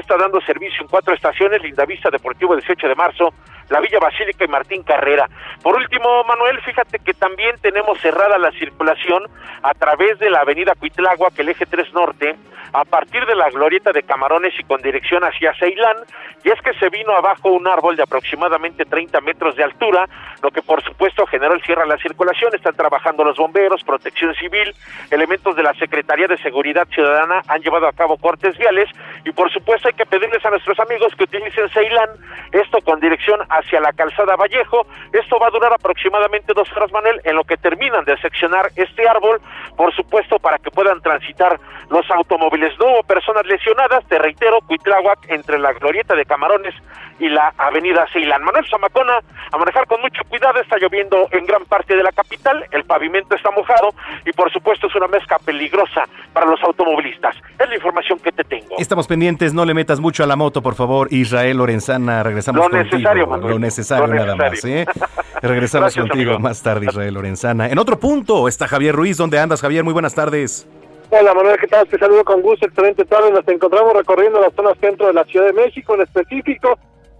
está 0.01 0.17
dando 0.17 0.41
servicio 0.41 0.83
en 0.83 0.89
cuatro 0.89 1.15
estaciones, 1.15 1.63
Lindavista, 1.63 2.11
Deportivo 2.11 2.55
18 2.55 2.89
de 2.89 2.95
marzo, 2.95 3.35
la 3.69 3.81
Villa 3.81 3.99
Basílica 4.01 4.45
y 4.45 4.49
Martín 4.49 4.83
Carrera. 4.83 5.29
Por 5.63 5.77
último, 5.77 6.25
Manuel, 6.25 6.61
fíjate 6.61 6.99
que 6.99 7.15
también 7.15 7.57
tenemos 7.61 7.99
cerrada 8.01 8.39
la 8.39 8.51
circulación 8.53 9.25
a 9.63 9.75
través 9.75 10.19
de 10.19 10.31
la 10.31 10.41
avenida 10.41 10.75
Cuitlagua, 10.75 11.31
que 11.35 11.43
el 11.43 11.49
eje 11.51 11.67
3 11.67 11.93
Norte, 11.95 12.37
a 12.73 12.85
partir 12.85 13.25
de 13.27 13.35
la 13.35 13.51
glorieta 13.51 13.93
de 13.93 14.03
Camarones 14.03 14.55
y 14.59 14.65
con 14.65 14.81
dirección 14.81 15.23
hacia 15.25 15.55
Ceilán, 15.55 15.99
y 16.45 16.51
es 16.51 16.61
que 16.63 16.75
se 16.75 16.89
vino 16.89 17.13
abajo 17.13 17.51
un 17.51 17.67
árbol 17.69 17.97
de 17.97 18.03
aproximadamente 18.03 18.85
30 18.85 19.21
metros 19.21 19.57
de 19.57 19.65
altura, 19.65 20.09
lo 20.43 20.51
que 20.51 20.63
por 20.63 20.83
supuesto 20.83 21.27
generó 21.27 21.55
el 21.55 21.63
cierre 21.63 21.83
a 21.83 21.87
la 21.87 21.99
circulación, 21.99 22.55
están 22.55 22.75
trabajando 22.75 23.25
los 23.25 23.37
bomberos, 23.37 23.85
protección 23.85 24.35
civil, 24.35 24.75
elementos 25.11 25.55
de 25.55 25.63
la 25.63 25.75
Secretaría 25.75 26.27
de 26.27 26.39
Seguridad 26.39 26.89
Ciudadana 26.89 27.43
han 27.47 27.61
llevado 27.61 27.87
a 27.87 27.93
cabo 27.93 28.17
cortes 28.17 28.57
viales, 28.57 28.89
y 29.25 29.33
por 29.33 29.53
supuesto 29.53 29.82
hay 29.85 29.93
que 29.95 30.07
pedirles 30.07 30.45
a 30.45 30.51
nuestros 30.51 30.79
amigos 30.81 31.15
que 31.17 31.25
utilicen 31.25 31.69
Ceilán, 31.71 32.11
esto 32.53 32.79
con 32.85 33.01
dirección 33.01 33.41
hacia 33.49 33.81
la 33.81 33.93
calzada 33.93 34.37
Vallejo, 34.37 34.87
esto 35.12 35.39
va 35.39 35.49
a 35.49 35.51
durar 35.51 35.73
aproximadamente 35.73 36.53
dos 36.55 36.71
horas, 36.77 36.93
Manuel, 36.93 37.21
en 37.25 37.37
lo 37.37 37.45
que 37.45 37.57
terminan 37.57 38.05
de 38.05 38.17
seccionar 38.19 38.71
este 38.77 39.09
árbol, 39.09 39.41
por 39.77 39.95
supuesto 39.95 40.39
para 40.39 40.59
que 40.59 40.71
puedan 40.71 41.01
transitar 41.01 41.59
los 41.91 42.11
automóviles. 42.11 42.73
No 42.79 42.87
hubo 42.87 43.03
personas 43.03 43.47
lesionadas, 43.47 44.05
te 44.09 44.19
reitero, 44.19 44.61
Cuitláhuac, 44.67 45.19
entre 45.29 45.59
la 45.59 45.73
glorieta 45.73 46.15
de 46.15 46.25
Camarones 46.25 46.75
y 47.19 47.29
la 47.29 47.53
avenida 47.59 48.07
Ceilán. 48.12 48.43
Manuel 48.43 48.67
Zamacona, 48.69 49.19
a 49.53 49.59
manejar 49.59 49.87
con 49.87 50.01
mucho 50.01 50.23
cuidado, 50.29 50.61
está 50.61 50.77
lloviendo 50.79 51.29
en 51.31 51.45
gran 51.47 51.65
parte 51.67 51.95
de 51.95 52.03
la 52.03 52.11
capital, 52.11 52.65
el 52.71 52.85
pavimento 52.85 53.37
está 53.37 53.51
mojado 53.51 53.91
y 54.25 54.33
por 54.33 54.51
supuesto 54.53 54.87
es 54.87 54.95
una 54.95 55.07
mezcla 55.07 55.39
peligrosa 55.39 56.05
para 56.33 56.47
los 56.47 56.62
automovilistas. 56.62 57.37
Es 57.59 57.69
la 57.69 57.75
información 57.75 58.19
que 58.19 58.33
te 58.33 58.45
tengo. 58.45 58.77
Estamos 58.79 59.07
pendientes, 59.07 59.55
no 59.55 59.65
le 59.65 59.72
metas 59.75 60.00
mucho 60.00 60.25
a 60.25 60.26
la 60.26 60.37
moto, 60.37 60.62
por 60.62 60.75
favor, 60.75 61.09
Israel 61.11 61.59
Lorenzana, 61.59 62.23
regresamos 62.23 62.71
lo 62.71 62.79
Necesario, 62.79 63.26
Lo 63.26 63.59
necesario, 63.59 64.14
nada 64.14 64.37
más, 64.37 64.64
¿eh? 64.64 64.87
Regresamos 65.41 65.95
contigo 65.95 66.38
más 66.38 66.62
tarde, 66.62 66.87
Israel 66.87 67.14
Lorenzana. 67.14 67.69
En 67.69 67.79
otro 67.79 67.99
punto 67.99 68.49
está 68.49 68.69
Javier 68.69 68.95
Ruiz, 68.95 69.17
¿dónde 69.17 69.38
andas, 69.38 69.61
Javier? 69.61 69.85
Muy 69.85 69.93
buenas 69.93 70.14
tardes. 70.14 70.67
Hola 71.11 71.35
Manuel, 71.35 71.59
¿qué 71.61 71.67
tal? 71.67 71.87
Te 71.87 71.99
saludo 71.99 72.25
con 72.25 72.41
gusto, 72.41 72.67
excelente 72.67 73.05
tarde. 73.05 73.31
Nos 73.31 73.47
encontramos 73.47 73.95
recorriendo 73.95 74.41
la 74.41 74.50
zona 74.50 74.71
centro 74.81 75.09
de 75.09 75.12
la 75.12 75.25
Ciudad 75.25 75.47
de 75.47 75.52
México, 75.52 75.95
en 75.95 76.02
específico 76.02 76.79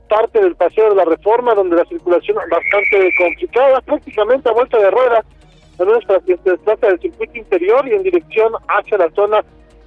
parte 0.09 0.41
del 0.41 0.55
Paseo 0.57 0.91
de 0.91 0.97
la 0.97 1.05
Reforma, 1.05 1.55
donde 1.55 1.77
la 1.77 1.85
circulación 1.87 2.37
es 2.45 2.51
bastante 2.51 3.11
complicada, 3.19 3.81
prácticamente 3.81 4.49
a 4.49 4.53
vuelta 4.53 4.79
de 4.79 4.91
rueda, 4.91 5.25
se 5.79 6.51
desplaza 6.51 6.87
del 6.87 7.01
circuito 7.01 7.39
interior 7.39 7.89
y 7.89 7.95
en 7.95 8.03
dirección 8.03 8.53
hacia 8.69 8.99
la 8.99 9.11
zona 9.13 9.43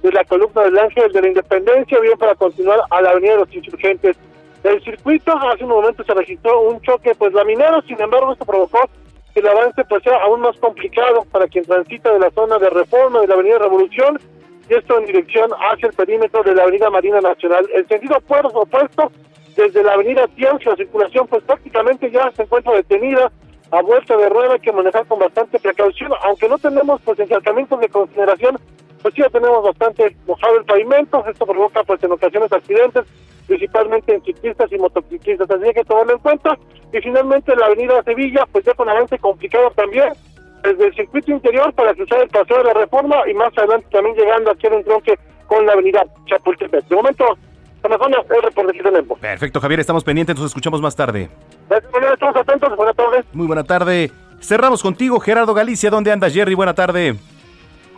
de 0.06 0.12
la 0.12 0.24
columna 0.24 0.62
del 0.62 0.78
Ángel 0.78 1.12
de 1.12 1.20
la 1.20 1.28
Independencia, 1.28 1.98
bien 1.98 2.16
para 2.16 2.36
continuar 2.36 2.80
a 2.90 3.02
la 3.02 3.10
Avenida 3.10 3.32
de 3.32 3.38
los 3.38 3.54
Insurgentes. 3.54 4.16
El 4.62 4.82
circuito 4.84 5.36
hace 5.36 5.64
un 5.64 5.70
momento 5.70 6.04
se 6.04 6.14
registró 6.14 6.60
un 6.60 6.80
choque 6.80 7.12
pues 7.16 7.32
laminado, 7.32 7.82
sin 7.82 8.00
embargo 8.00 8.32
esto 8.32 8.44
provocó 8.44 8.88
que 9.34 9.40
el 9.40 9.48
avance 9.48 9.84
pues 9.88 10.04
sea 10.04 10.16
aún 10.22 10.42
más 10.42 10.56
complicado 10.58 11.24
para 11.32 11.48
quien 11.48 11.64
transita 11.64 12.12
de 12.12 12.20
la 12.20 12.30
zona 12.30 12.58
de 12.58 12.70
Reforma 12.70 13.20
de 13.20 13.26
la 13.26 13.34
Avenida 13.34 13.58
Revolución 13.58 14.20
y 14.68 14.74
esto 14.74 14.98
en 14.98 15.06
dirección 15.06 15.50
hacia 15.70 15.88
el 15.88 15.94
perímetro 15.94 16.42
de 16.44 16.54
la 16.54 16.62
Avenida 16.62 16.88
Marina 16.88 17.20
Nacional. 17.20 17.68
El 17.74 17.88
sentido 17.88 18.16
opuesto 18.18 19.10
desde 19.56 19.82
la 19.82 19.94
avenida 19.94 20.28
Tianx, 20.28 20.64
la 20.66 20.76
circulación 20.76 21.26
pues 21.26 21.42
prácticamente 21.42 22.10
ya 22.12 22.30
se 22.36 22.42
encuentra 22.42 22.74
detenida 22.74 23.32
a 23.72 23.82
vuelta 23.82 24.16
de 24.16 24.28
rueda, 24.28 24.52
hay 24.52 24.60
que 24.60 24.72
manejar 24.72 25.04
con 25.06 25.18
bastante 25.18 25.58
precaución, 25.58 26.12
aunque 26.24 26.48
no 26.48 26.58
tenemos 26.58 27.00
pues 27.02 27.18
encalcamientos 27.18 27.80
de 27.80 27.88
consideración, 27.88 28.58
pues 29.06 29.14
sí 29.14 29.22
ya 29.22 29.28
tenemos 29.28 29.62
bastante 29.62 30.16
mojado 30.26 30.58
el 30.58 30.64
pavimento, 30.64 31.24
esto 31.28 31.46
provoca 31.46 31.84
pues 31.84 32.02
en 32.02 32.10
ocasiones 32.10 32.52
accidentes, 32.52 33.04
principalmente 33.46 34.12
en 34.12 34.20
ciclistas 34.24 34.72
y 34.72 34.78
motociclistas, 34.78 35.48
así 35.48 35.72
que 35.72 35.84
tomarlo 35.84 36.14
en 36.14 36.18
cuenta, 36.18 36.58
y 36.92 36.98
finalmente 36.98 37.54
la 37.54 37.66
avenida 37.66 38.02
Sevilla, 38.02 38.44
pues 38.50 38.64
ya 38.64 38.74
con 38.74 38.88
avance 38.88 39.16
complicado 39.20 39.70
también, 39.76 40.12
desde 40.64 40.86
el 40.86 40.94
circuito 40.96 41.30
interior 41.30 41.72
para 41.74 41.94
cruzar 41.94 42.20
el 42.20 42.28
paseo 42.30 42.58
de 42.58 42.64
la 42.64 42.74
reforma 42.74 43.14
y 43.30 43.34
más 43.34 43.56
adelante 43.56 43.86
también 43.92 44.16
llegando 44.16 44.50
aquí 44.50 44.66
en 44.66 44.72
un 44.74 44.82
tronque 44.82 45.16
con 45.46 45.64
la 45.64 45.74
avenida 45.74 46.04
Chapultepec. 46.26 46.88
De 46.88 46.96
momento, 46.96 47.24
Amazonas, 47.84 48.26
el 48.28 48.42
reporte 48.42 48.72
que 48.72 48.82
tenemos. 48.82 49.20
Perfecto, 49.20 49.60
Javier, 49.60 49.78
estamos 49.78 50.02
pendientes, 50.02 50.34
nos 50.34 50.46
escuchamos 50.46 50.82
más 50.82 50.96
tarde. 50.96 51.30
Gracias, 51.68 52.12
estamos 52.12 52.34
atentos, 52.34 52.76
buenas 52.76 52.96
tardes. 52.96 53.24
Muy 53.32 53.46
buena 53.46 53.62
tarde. 53.62 54.10
Cerramos 54.40 54.82
contigo, 54.82 55.20
Gerardo 55.20 55.54
Galicia. 55.54 55.90
¿Dónde 55.90 56.10
andas, 56.10 56.34
Jerry? 56.34 56.54
Buena 56.54 56.74
tarde 56.74 57.14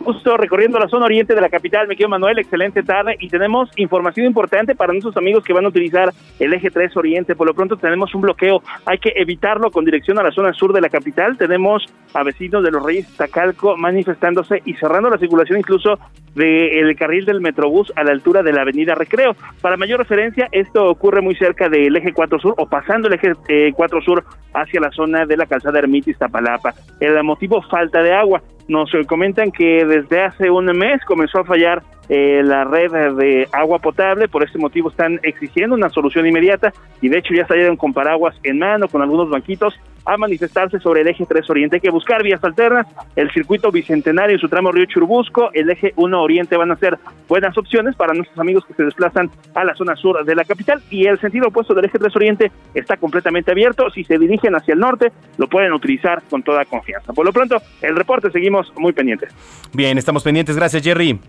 justo 0.03 0.37
recorriendo 0.37 0.79
la 0.79 0.87
zona 0.87 1.05
oriente 1.05 1.35
de 1.35 1.41
la 1.41 1.49
capital. 1.49 1.87
Me 1.87 1.95
quedo 1.95 2.09
Manuel, 2.09 2.39
excelente 2.39 2.83
tarde 2.83 3.15
y 3.19 3.27
tenemos 3.27 3.69
información 3.75 4.25
importante 4.25 4.75
para 4.75 4.93
nuestros 4.93 5.15
amigos 5.17 5.43
que 5.43 5.53
van 5.53 5.65
a 5.65 5.69
utilizar 5.69 6.11
el 6.39 6.53
eje 6.53 6.71
3 6.71 6.95
oriente. 6.97 7.35
Por 7.35 7.47
lo 7.47 7.53
pronto 7.53 7.77
tenemos 7.77 8.13
un 8.15 8.21
bloqueo, 8.21 8.61
hay 8.85 8.97
que 8.97 9.13
evitarlo 9.15 9.71
con 9.71 9.85
dirección 9.85 10.19
a 10.19 10.23
la 10.23 10.31
zona 10.31 10.53
sur 10.53 10.73
de 10.73 10.81
la 10.81 10.89
capital. 10.89 11.37
Tenemos 11.37 11.85
a 12.13 12.23
vecinos 12.23 12.63
de 12.63 12.71
los 12.71 12.83
Reyes 12.83 13.07
Tacalco 13.15 13.77
manifestándose 13.77 14.61
y 14.65 14.73
cerrando 14.75 15.09
la 15.09 15.17
circulación 15.17 15.59
incluso 15.59 15.99
del 16.35 16.95
carril 16.95 17.25
del 17.25 17.41
Metrobús 17.41 17.91
a 17.95 18.03
la 18.03 18.11
altura 18.11 18.43
de 18.43 18.53
la 18.53 18.61
avenida 18.61 18.95
Recreo. 18.95 19.35
Para 19.61 19.77
mayor 19.77 19.99
referencia, 19.99 20.47
esto 20.51 20.85
ocurre 20.85 21.21
muy 21.21 21.35
cerca 21.35 21.69
del 21.69 21.95
eje 21.95 22.13
4 22.13 22.39
sur 22.39 22.53
o 22.57 22.67
pasando 22.67 23.07
el 23.07 23.15
eje 23.15 23.33
4 23.73 23.97
eh, 23.97 24.01
sur 24.03 24.23
hacia 24.53 24.79
la 24.79 24.91
zona 24.91 25.25
de 25.25 25.37
la 25.37 25.45
calzada 25.45 25.79
Ermitis 25.79 26.17
Tapalapa. 26.17 26.73
El 26.99 27.21
motivo 27.23 27.61
falta 27.63 28.01
de 28.01 28.13
agua. 28.13 28.41
Nos 28.69 28.91
comentan 29.07 29.51
que 29.51 29.83
desde 29.83 30.21
hace 30.21 30.49
un 30.49 30.65
mes 30.65 31.03
comenzó 31.05 31.39
a 31.39 31.43
fallar 31.43 31.83
eh, 32.07 32.41
la 32.43 32.63
red 32.63 32.91
de 33.17 33.47
agua 33.51 33.79
potable, 33.79 34.27
por 34.27 34.43
ese 34.43 34.57
motivo 34.57 34.89
están 34.89 35.19
exigiendo 35.23 35.75
una 35.75 35.89
solución 35.89 36.25
inmediata 36.25 36.71
y 37.01 37.09
de 37.09 37.17
hecho 37.17 37.33
ya 37.33 37.45
salieron 37.47 37.77
con 37.77 37.93
paraguas 37.93 38.35
en 38.43 38.59
mano, 38.59 38.87
con 38.87 39.01
algunos 39.01 39.29
banquitos 39.29 39.73
a 40.09 40.17
manifestarse 40.17 40.79
sobre 40.79 41.01
el 41.01 41.07
eje 41.07 41.25
3 41.25 41.47
Oriente. 41.49 41.75
Hay 41.75 41.81
que 41.81 41.91
buscar 41.91 42.23
vías 42.23 42.43
alternas, 42.43 42.87
el 43.15 43.31
circuito 43.31 43.71
bicentenario 43.71 44.35
en 44.35 44.39
su 44.41 44.49
tramo 44.49 44.71
Río 44.71 44.85
Churubusco, 44.85 45.51
el 45.53 45.69
eje 45.69 45.93
1 45.95 46.21
Oriente 46.21 46.57
van 46.57 46.71
a 46.71 46.75
ser 46.77 46.97
buenas 47.27 47.55
opciones 47.57 47.95
para 47.95 48.13
nuestros 48.13 48.39
amigos 48.39 48.65
que 48.65 48.73
se 48.73 48.83
desplazan 48.83 49.29
a 49.53 49.63
la 49.63 49.75
zona 49.75 49.95
sur 49.95 50.25
de 50.25 50.35
la 50.35 50.43
capital 50.45 50.81
y 50.89 51.05
el 51.05 51.19
sentido 51.19 51.49
opuesto 51.49 51.75
del 51.75 51.85
eje 51.85 51.99
3 51.99 52.15
Oriente 52.15 52.51
está 52.73 52.97
completamente 52.97 53.51
abierto. 53.51 53.89
Si 53.91 54.03
se 54.03 54.17
dirigen 54.17 54.55
hacia 54.55 54.73
el 54.73 54.79
norte, 54.79 55.11
lo 55.37 55.47
pueden 55.47 55.73
utilizar 55.73 56.23
con 56.27 56.41
toda 56.41 56.65
confianza. 56.65 57.13
Por 57.13 57.25
lo 57.25 57.31
pronto, 57.31 57.61
el 57.81 57.95
reporte 57.95 58.31
seguimos 58.31 58.73
muy 58.77 58.93
pendientes. 58.93 59.31
Bien, 59.73 59.97
estamos 59.99 60.23
pendientes. 60.23 60.55
Gracias, 60.55 60.81
Jerry. 60.83 61.19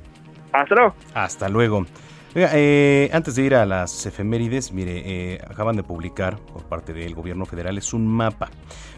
Hasta 0.52 0.74
luego. 0.74 0.94
Hasta 1.14 1.48
luego. 1.48 1.86
Eh, 2.34 3.10
antes 3.12 3.34
de 3.34 3.42
ir 3.42 3.54
a 3.56 3.66
las 3.66 4.06
efemérides, 4.06 4.72
mire, 4.72 5.02
eh, 5.04 5.40
acaban 5.48 5.74
de 5.74 5.82
publicar 5.82 6.38
por 6.38 6.62
parte 6.62 6.92
del 6.92 7.14
gobierno 7.14 7.44
federal 7.44 7.76
es 7.76 7.92
un 7.92 8.06
mapa, 8.06 8.50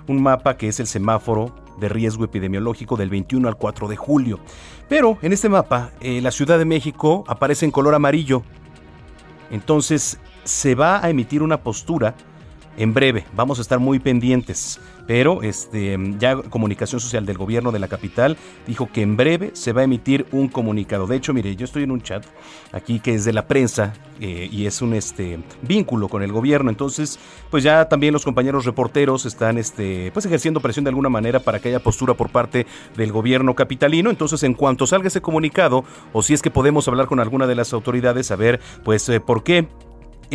un 0.07 0.23
mapa 0.23 0.59
que 0.59 0.69
es 0.69 0.81
el 0.81 0.87
semáforo 0.87 1.55
de 1.81 1.89
riesgo 1.89 2.25
epidemiológico 2.25 2.97
del 2.97 3.09
21 3.09 3.49
al 3.49 3.57
4 3.57 3.89
de 3.89 3.97
julio. 3.97 4.39
Pero 4.89 5.17
en 5.23 5.33
este 5.33 5.49
mapa, 5.49 5.93
eh, 6.01 6.21
la 6.21 6.31
Ciudad 6.31 6.59
de 6.59 6.67
México 6.67 7.25
aparece 7.27 7.65
en 7.65 7.71
color 7.71 7.95
amarillo. 7.95 8.43
Entonces 9.51 10.19
se 10.45 10.75
va 10.75 11.03
a 11.03 11.09
emitir 11.09 11.43
una 11.43 11.63
postura 11.63 12.15
en 12.77 12.95
breve. 12.95 13.25
Vamos 13.35 13.59
a 13.59 13.63
estar 13.63 13.79
muy 13.79 13.99
pendientes. 13.99 14.81
Pero 15.07 15.43
este, 15.43 15.99
ya 16.19 16.37
Comunicación 16.37 17.01
Social 17.01 17.27
del 17.27 17.37
Gobierno 17.37 17.73
de 17.73 17.79
la 17.79 17.89
capital 17.89 18.37
dijo 18.67 18.89
que 18.93 19.03
en 19.03 19.17
breve 19.17 19.51
se 19.55 19.73
va 19.73 19.81
a 19.81 19.85
emitir 19.85 20.27
un 20.31 20.49
comunicado. 20.49 21.07
De 21.07 21.17
hecho, 21.17 21.35
mire, 21.35 21.57
yo 21.57 21.65
estoy 21.65 21.83
en 21.83 21.91
un 21.91 22.03
chat 22.03 22.25
aquí 22.73 23.01
que 23.01 23.15
es 23.15 23.25
de 23.25 23.33
la 23.33 23.49
prensa 23.49 23.95
eh, 24.21 24.49
y 24.51 24.67
es 24.67 24.81
un 24.81 24.95
este, 24.95 25.41
vínculo 25.63 26.09
con 26.09 26.23
el 26.23 26.31
gobierno. 26.31 26.71
Entonces, 26.71 27.19
pues 27.51 27.65
ya 27.65 27.89
también 27.89 28.13
los 28.13 28.25
compañeros 28.25 28.65
reporteros 28.65 29.27
están 29.27 29.59
este, 29.59 30.11
pues 30.13 30.25
ejerciendo 30.25 30.61
presión 30.61 30.85
de 30.85 30.91
alguna 30.91 31.09
manera 31.09 31.41
para 31.41 31.59
que 31.59 31.69
haya 31.69 31.81
postura 31.81 32.15
por 32.15 32.31
parte 32.31 32.67
del 32.97 33.11
gobierno 33.11 33.55
capitalino. 33.55 34.09
Entonces, 34.09 34.43
en 34.45 34.55
cuanto 34.55 34.87
salga 34.87 35.09
ese 35.09 35.21
comunicado, 35.21 35.85
o 36.13 36.23
si 36.23 36.35
es 36.35 36.43
que 36.43 36.51
podemos 36.51 36.87
hablar 36.87 37.07
con 37.07 37.19
alguna 37.19 37.47
de 37.47 37.57
las 37.57 37.73
autoridades, 37.73 38.31
a 38.31 38.37
ver, 38.37 38.61
pues, 38.85 39.09
eh, 39.09 39.19
por 39.19 39.43
qué 39.43 39.67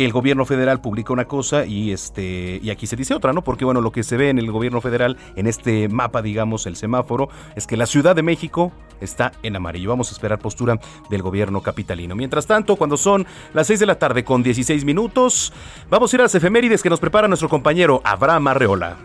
el 0.04 0.12
gobierno 0.12 0.44
federal 0.44 0.80
publica 0.80 1.12
una 1.12 1.26
cosa 1.26 1.64
y 1.66 1.92
este 1.92 2.60
y 2.62 2.70
aquí 2.70 2.86
se 2.86 2.96
dice 2.96 3.14
otra, 3.14 3.32
¿no? 3.32 3.42
Porque 3.42 3.64
bueno, 3.64 3.80
lo 3.80 3.90
que 3.90 4.02
se 4.02 4.16
ve 4.16 4.30
en 4.30 4.38
el 4.38 4.50
gobierno 4.50 4.80
federal 4.80 5.16
en 5.36 5.46
este 5.46 5.88
mapa, 5.88 6.22
digamos, 6.22 6.66
el 6.66 6.76
semáforo, 6.76 7.28
es 7.56 7.66
que 7.66 7.76
la 7.76 7.86
Ciudad 7.86 8.14
de 8.14 8.22
México 8.22 8.72
está 9.00 9.32
en 9.42 9.56
amarillo. 9.56 9.90
Vamos 9.90 10.10
a 10.10 10.12
esperar 10.12 10.38
postura 10.38 10.78
del 11.10 11.22
gobierno 11.22 11.62
capitalino. 11.62 12.14
Mientras 12.14 12.46
tanto, 12.46 12.76
cuando 12.76 12.96
son 12.96 13.26
las 13.54 13.66
6 13.66 13.80
de 13.80 13.86
la 13.86 13.98
tarde 13.98 14.24
con 14.24 14.42
16 14.42 14.84
minutos, 14.84 15.52
vamos 15.90 16.12
a 16.12 16.16
ir 16.16 16.20
a 16.20 16.24
las 16.24 16.34
efemérides 16.34 16.82
que 16.82 16.90
nos 16.90 17.00
prepara 17.00 17.28
nuestro 17.28 17.48
compañero 17.48 18.00
Abraham 18.04 18.48
Arreola. 18.48 18.96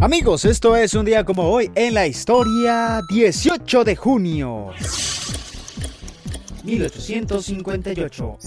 Amigos, 0.00 0.46
esto 0.46 0.74
es 0.74 0.94
un 0.94 1.04
día 1.04 1.24
como 1.24 1.50
hoy 1.50 1.70
en 1.74 1.92
la 1.92 2.06
historia 2.06 3.02
18 3.10 3.84
de 3.84 3.96
junio. 3.96 4.70
1858. 6.78 8.38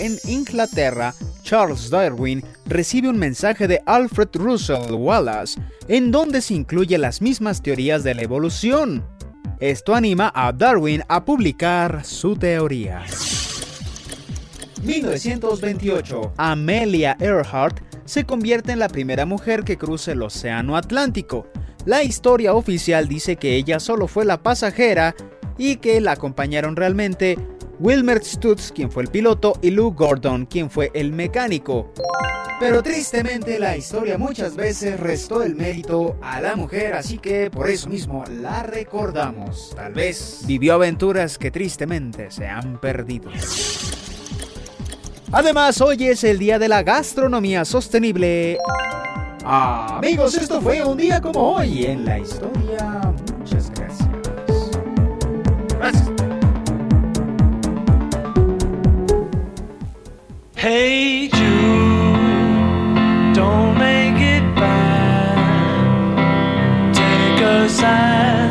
En 0.00 0.16
Inglaterra, 0.26 1.14
Charles 1.42 1.90
Darwin 1.90 2.42
recibe 2.66 3.08
un 3.08 3.18
mensaje 3.18 3.68
de 3.68 3.80
Alfred 3.86 4.28
Russell 4.34 4.92
Wallace 4.92 5.60
en 5.86 6.10
donde 6.10 6.40
se 6.40 6.54
incluye 6.54 6.98
las 6.98 7.22
mismas 7.22 7.62
teorías 7.62 8.04
de 8.04 8.14
la 8.14 8.22
evolución. 8.22 9.04
Esto 9.60 9.94
anima 9.94 10.32
a 10.34 10.52
Darwin 10.52 11.02
a 11.08 11.24
publicar 11.24 12.04
su 12.04 12.36
teoría. 12.36 13.04
1928. 14.82 16.34
Amelia 16.36 17.16
Earhart 17.20 17.80
se 18.04 18.24
convierte 18.24 18.72
en 18.72 18.78
la 18.78 18.88
primera 18.88 19.26
mujer 19.26 19.64
que 19.64 19.76
cruza 19.76 20.12
el 20.12 20.22
Océano 20.22 20.76
Atlántico. 20.76 21.46
La 21.84 22.02
historia 22.02 22.54
oficial 22.54 23.08
dice 23.08 23.36
que 23.36 23.56
ella 23.56 23.80
solo 23.80 24.06
fue 24.06 24.24
la 24.24 24.42
pasajera 24.42 25.14
y 25.58 25.76
que 25.76 26.00
la 26.00 26.12
acompañaron 26.12 26.76
realmente 26.76 27.36
Wilmer 27.80 28.24
Stutz, 28.24 28.72
quien 28.72 28.90
fue 28.90 29.04
el 29.04 29.08
piloto, 29.08 29.54
y 29.62 29.70
Lou 29.70 29.92
Gordon, 29.92 30.46
quien 30.46 30.70
fue 30.70 30.90
el 30.94 31.12
mecánico. 31.12 31.92
Pero 32.60 32.82
tristemente 32.82 33.58
la 33.60 33.76
historia 33.76 34.18
muchas 34.18 34.56
veces 34.56 34.98
restó 34.98 35.42
el 35.44 35.54
mérito 35.54 36.16
a 36.20 36.40
la 36.40 36.56
mujer, 36.56 36.94
así 36.94 37.18
que 37.18 37.50
por 37.50 37.70
eso 37.70 37.88
mismo 37.88 38.24
la 38.40 38.64
recordamos. 38.64 39.72
Tal 39.76 39.92
vez 39.92 40.40
vivió 40.44 40.74
aventuras 40.74 41.38
que 41.38 41.52
tristemente 41.52 42.32
se 42.32 42.48
han 42.48 42.80
perdido. 42.80 43.30
Además, 45.30 45.80
hoy 45.80 46.08
es 46.08 46.24
el 46.24 46.38
día 46.38 46.58
de 46.58 46.68
la 46.68 46.82
gastronomía 46.82 47.64
sostenible. 47.64 48.58
amigos, 49.44 50.34
esto 50.34 50.60
fue 50.60 50.82
un 50.82 50.96
día 50.96 51.20
como 51.20 51.54
hoy 51.54 51.84
en 51.84 52.04
la 52.04 52.18
historia. 52.18 53.14
Muchas 53.38 53.70
gracias. 53.70 54.08
Gracias. 55.78 56.17
Hey 60.58 61.28
Jude, 61.28 61.38
don't 63.32 63.78
make 63.78 64.20
it 64.20 64.42
bad. 64.56 65.38
Take 66.92 67.40
a 67.40 67.68
sad 67.68 68.47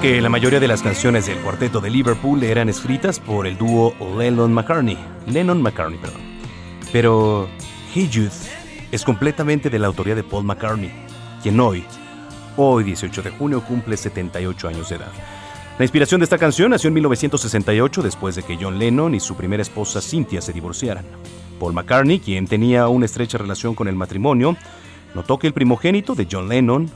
Que 0.00 0.20
la 0.20 0.28
mayoría 0.28 0.60
de 0.60 0.68
las 0.68 0.82
canciones 0.82 1.26
del 1.26 1.38
cuarteto 1.38 1.80
de 1.80 1.90
Liverpool 1.90 2.42
eran 2.44 2.68
escritas 2.68 3.18
por 3.18 3.48
el 3.48 3.58
dúo 3.58 3.94
Lennon 4.16 4.52
McCartney. 4.52 4.96
Lennon 5.26 5.60
McCartney, 5.60 5.98
perdón. 5.98 6.20
Pero 6.92 7.48
Hey 7.92 8.08
Jude 8.12 8.30
es 8.92 9.04
completamente 9.04 9.70
de 9.70 9.78
la 9.80 9.88
autoría 9.88 10.14
de 10.14 10.22
Paul 10.22 10.44
McCartney, 10.44 10.92
quien 11.42 11.58
hoy 11.58 11.84
Hoy, 12.60 12.82
18 12.82 13.22
de 13.22 13.30
junio, 13.30 13.62
cumple 13.62 13.96
78 13.96 14.66
años 14.66 14.88
de 14.88 14.96
edad. 14.96 15.12
La 15.78 15.84
inspiración 15.84 16.20
de 16.20 16.24
esta 16.24 16.38
canción 16.38 16.72
nació 16.72 16.88
en 16.88 16.94
1968 16.94 18.02
después 18.02 18.34
de 18.34 18.42
que 18.42 18.58
John 18.60 18.80
Lennon 18.80 19.14
y 19.14 19.20
su 19.20 19.36
primera 19.36 19.62
esposa 19.62 20.00
Cynthia 20.00 20.40
se 20.40 20.52
divorciaran. 20.52 21.04
Paul 21.60 21.72
McCartney, 21.72 22.18
quien 22.18 22.48
tenía 22.48 22.88
una 22.88 23.06
estrecha 23.06 23.38
relación 23.38 23.76
con 23.76 23.86
el 23.86 23.94
matrimonio, 23.94 24.56
notó 25.14 25.38
que 25.38 25.46
el 25.46 25.52
primogénito 25.52 26.16
de 26.16 26.26
John 26.28 26.48
Lennon, 26.48 26.90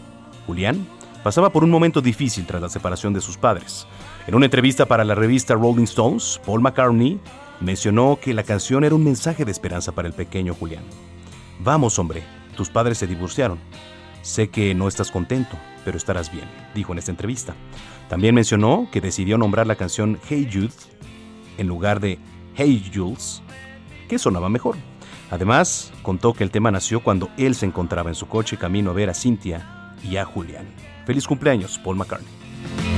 Julián, 0.48 0.84
pasaba 1.22 1.50
por 1.50 1.64
un 1.64 1.70
momento 1.70 2.00
difícil 2.00 2.46
tras 2.46 2.62
la 2.62 2.68
separación 2.68 3.12
de 3.12 3.20
sus 3.20 3.37
padres. 3.37 3.87
En 4.26 4.35
una 4.35 4.46
entrevista 4.46 4.87
para 4.87 5.04
la 5.04 5.14
revista 5.14 5.54
Rolling 5.54 5.85
Stones, 5.85 6.40
Paul 6.44 6.61
McCartney 6.61 7.20
mencionó 7.61 8.18
que 8.20 8.35
la 8.35 8.42
canción 8.42 8.85
era 8.85 8.94
un 8.94 9.04
mensaje 9.04 9.44
de 9.44 9.52
esperanza 9.52 9.92
para 9.92 10.08
el 10.08 10.14
pequeño 10.14 10.54
Julián. 10.54 10.85
Vamos, 11.61 11.98
hombre, 11.98 12.22
tus 12.56 12.68
padres 12.68 12.98
se 12.98 13.06
divorciaron. 13.06 13.58
Sé 14.22 14.48
que 14.48 14.74
no 14.74 14.88
estás 14.88 15.11
contento, 15.11 15.56
pero 15.85 15.96
estarás 15.96 16.30
bien, 16.30 16.44
dijo 16.74 16.92
en 16.92 16.98
esta 16.98 17.11
entrevista. 17.11 17.54
También 18.08 18.35
mencionó 18.35 18.88
que 18.92 19.00
decidió 19.00 19.38
nombrar 19.38 19.66
la 19.66 19.76
canción 19.76 20.18
Hey 20.28 20.48
Jude 20.52 20.72
en 21.58 21.66
lugar 21.66 22.00
de 22.00 22.18
Hey 22.54 22.90
Jules, 22.92 23.42
que 24.08 24.18
sonaba 24.18 24.48
mejor. 24.48 24.76
Además, 25.30 25.92
contó 26.02 26.35
que 26.35 26.44
el 26.44 26.50
tema 26.50 26.70
nació 26.70 27.00
cuando 27.02 27.30
él 27.38 27.54
se 27.54 27.66
encontraba 27.66 28.11
en 28.11 28.14
su 28.14 28.28
coche 28.28 28.58
camino 28.58 28.90
a 28.90 28.94
ver 28.94 29.08
a 29.08 29.14
Cynthia 29.14 29.94
y 30.04 30.16
a 30.16 30.24
Julián. 30.24 30.91
Feliz 31.04 31.26
cumpleaños, 31.26 31.78
Paul 31.78 31.96
McCartney. 31.96 32.91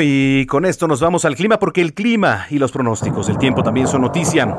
Y 0.00 0.46
con 0.46 0.64
esto 0.64 0.88
nos 0.88 1.00
vamos 1.00 1.24
al 1.24 1.36
clima 1.36 1.60
porque 1.60 1.80
el 1.80 1.94
clima 1.94 2.46
y 2.50 2.58
los 2.58 2.72
pronósticos 2.72 3.28
del 3.28 3.38
tiempo 3.38 3.62
también 3.62 3.86
son 3.86 4.00
noticia. 4.00 4.58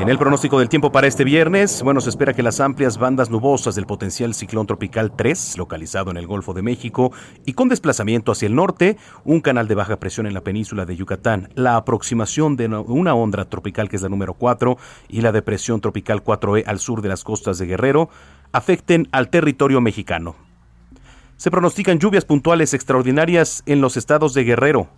En 0.00 0.08
el 0.08 0.18
pronóstico 0.18 0.58
del 0.58 0.68
tiempo 0.68 0.90
para 0.90 1.06
este 1.06 1.22
viernes, 1.22 1.80
bueno, 1.84 2.00
se 2.00 2.10
espera 2.10 2.34
que 2.34 2.42
las 2.42 2.58
amplias 2.58 2.98
bandas 2.98 3.30
nubosas 3.30 3.76
del 3.76 3.86
potencial 3.86 4.34
ciclón 4.34 4.66
tropical 4.66 5.12
3, 5.14 5.58
localizado 5.58 6.10
en 6.10 6.16
el 6.16 6.26
Golfo 6.26 6.54
de 6.54 6.62
México 6.62 7.12
y 7.46 7.52
con 7.52 7.68
desplazamiento 7.68 8.32
hacia 8.32 8.46
el 8.46 8.56
norte, 8.56 8.96
un 9.24 9.40
canal 9.40 9.68
de 9.68 9.76
baja 9.76 10.00
presión 10.00 10.26
en 10.26 10.34
la 10.34 10.40
península 10.40 10.84
de 10.84 10.96
Yucatán, 10.96 11.50
la 11.54 11.76
aproximación 11.76 12.56
de 12.56 12.66
una 12.66 13.14
onda 13.14 13.44
tropical 13.44 13.88
que 13.88 13.94
es 13.94 14.02
la 14.02 14.08
número 14.08 14.34
4 14.34 14.76
y 15.08 15.20
la 15.20 15.30
depresión 15.30 15.80
tropical 15.80 16.24
4E 16.24 16.64
al 16.66 16.80
sur 16.80 17.00
de 17.00 17.10
las 17.10 17.22
costas 17.22 17.58
de 17.58 17.66
Guerrero, 17.66 18.10
afecten 18.50 19.06
al 19.12 19.28
territorio 19.28 19.80
mexicano. 19.80 20.43
Se 21.36 21.50
pronostican 21.50 21.98
lluvias 21.98 22.24
puntuales 22.24 22.74
extraordinarias 22.74 23.64
en 23.66 23.80
los 23.80 23.96
estados 23.96 24.34
de 24.34 24.44
Guerrero, 24.44 24.88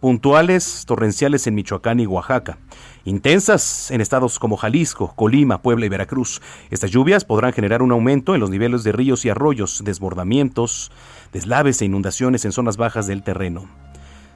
puntuales 0.00 0.84
torrenciales 0.86 1.46
en 1.46 1.54
Michoacán 1.54 2.00
y 2.00 2.06
Oaxaca, 2.06 2.58
intensas 3.04 3.90
en 3.90 4.00
estados 4.00 4.38
como 4.38 4.56
Jalisco, 4.56 5.14
Colima, 5.14 5.60
Puebla 5.60 5.84
y 5.84 5.90
Veracruz. 5.90 6.40
Estas 6.70 6.90
lluvias 6.90 7.26
podrán 7.26 7.52
generar 7.52 7.82
un 7.82 7.92
aumento 7.92 8.34
en 8.34 8.40
los 8.40 8.50
niveles 8.50 8.82
de 8.82 8.92
ríos 8.92 9.26
y 9.26 9.28
arroyos, 9.28 9.82
desbordamientos, 9.84 10.90
deslaves 11.32 11.82
e 11.82 11.84
inundaciones 11.84 12.46
en 12.46 12.52
zonas 12.52 12.78
bajas 12.78 13.06
del 13.06 13.22
terreno. 13.22 13.83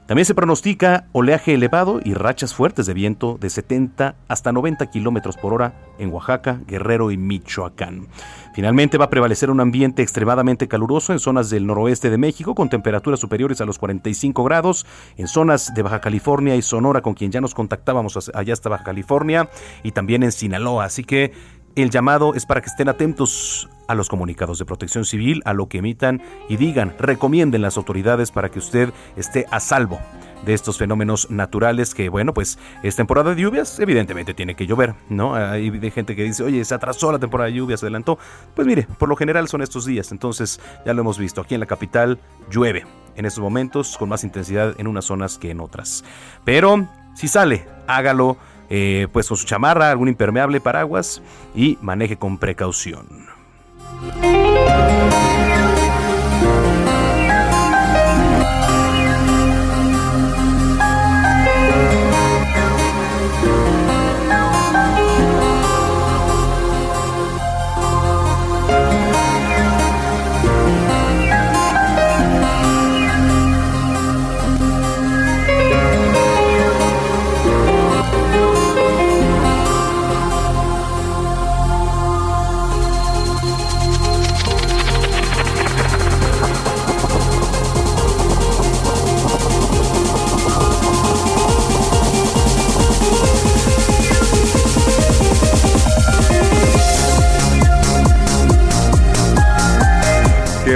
También 0.08 0.24
se 0.24 0.34
pronostica 0.34 1.04
oleaje 1.12 1.52
elevado 1.52 2.00
y 2.02 2.14
rachas 2.14 2.54
fuertes 2.54 2.86
de 2.86 2.94
viento 2.94 3.36
de 3.38 3.50
70 3.50 4.16
hasta 4.26 4.52
90 4.52 4.86
kilómetros 4.86 5.36
por 5.36 5.52
hora 5.52 5.74
en 5.98 6.10
Oaxaca, 6.10 6.62
Guerrero 6.66 7.10
y 7.10 7.18
Michoacán. 7.18 8.08
Finalmente 8.54 8.96
va 8.96 9.04
a 9.04 9.10
prevalecer 9.10 9.50
un 9.50 9.60
ambiente 9.60 10.00
extremadamente 10.00 10.66
caluroso 10.66 11.12
en 11.12 11.18
zonas 11.18 11.50
del 11.50 11.66
noroeste 11.66 12.08
de 12.08 12.16
México 12.16 12.54
con 12.54 12.70
temperaturas 12.70 13.20
superiores 13.20 13.60
a 13.60 13.66
los 13.66 13.78
45 13.78 14.42
grados, 14.44 14.86
en 15.18 15.28
zonas 15.28 15.74
de 15.74 15.82
Baja 15.82 16.00
California 16.00 16.56
y 16.56 16.62
Sonora 16.62 17.02
con 17.02 17.12
quien 17.12 17.30
ya 17.30 17.42
nos 17.42 17.54
contactábamos 17.54 18.30
allá 18.32 18.54
hasta 18.54 18.70
Baja 18.70 18.84
California 18.84 19.50
y 19.82 19.92
también 19.92 20.22
en 20.22 20.32
Sinaloa. 20.32 20.86
Así 20.86 21.04
que 21.04 21.34
el 21.82 21.90
llamado 21.90 22.34
es 22.34 22.46
para 22.46 22.60
que 22.60 22.68
estén 22.68 22.88
atentos 22.88 23.68
a 23.86 23.94
los 23.94 24.08
comunicados 24.08 24.58
de 24.58 24.64
protección 24.64 25.04
civil, 25.04 25.42
a 25.44 25.54
lo 25.54 25.68
que 25.68 25.78
emitan 25.78 26.22
y 26.48 26.56
digan, 26.56 26.94
recomienden 26.98 27.62
las 27.62 27.76
autoridades 27.76 28.30
para 28.30 28.50
que 28.50 28.58
usted 28.58 28.92
esté 29.16 29.46
a 29.50 29.60
salvo 29.60 29.98
de 30.44 30.54
estos 30.54 30.78
fenómenos 30.78 31.30
naturales 31.30 31.94
que, 31.94 32.08
bueno, 32.08 32.32
pues 32.32 32.58
es 32.82 32.96
temporada 32.96 33.34
de 33.34 33.42
lluvias, 33.42 33.80
evidentemente 33.80 34.34
tiene 34.34 34.54
que 34.54 34.66
llover, 34.66 34.94
¿no? 35.08 35.34
Hay 35.34 35.70
gente 35.90 36.14
que 36.14 36.24
dice, 36.24 36.42
oye, 36.44 36.64
se 36.64 36.74
atrasó 36.74 37.10
la 37.10 37.18
temporada 37.18 37.48
de 37.48 37.56
lluvias, 37.56 37.80
se 37.80 37.86
adelantó. 37.86 38.18
Pues 38.54 38.66
mire, 38.66 38.86
por 38.98 39.08
lo 39.08 39.16
general 39.16 39.48
son 39.48 39.62
estos 39.62 39.84
días, 39.84 40.12
entonces 40.12 40.60
ya 40.86 40.92
lo 40.94 41.00
hemos 41.00 41.18
visto, 41.18 41.40
aquí 41.40 41.54
en 41.54 41.60
la 41.60 41.66
capital 41.66 42.18
llueve 42.50 42.84
en 43.16 43.26
estos 43.26 43.42
momentos 43.42 43.96
con 43.98 44.08
más 44.08 44.22
intensidad 44.22 44.74
en 44.78 44.86
unas 44.86 45.06
zonas 45.06 45.38
que 45.38 45.50
en 45.50 45.60
otras. 45.60 46.04
Pero 46.44 46.88
si 47.14 47.26
sale, 47.26 47.66
hágalo 47.86 48.36
eh, 48.70 49.08
pues 49.12 49.26
con 49.28 49.36
su 49.36 49.46
chamarra, 49.46 49.90
algún 49.90 50.08
impermeable, 50.08 50.60
paraguas 50.60 51.22
y 51.54 51.78
maneje 51.80 52.16
con 52.16 52.38
precaución. 52.38 53.06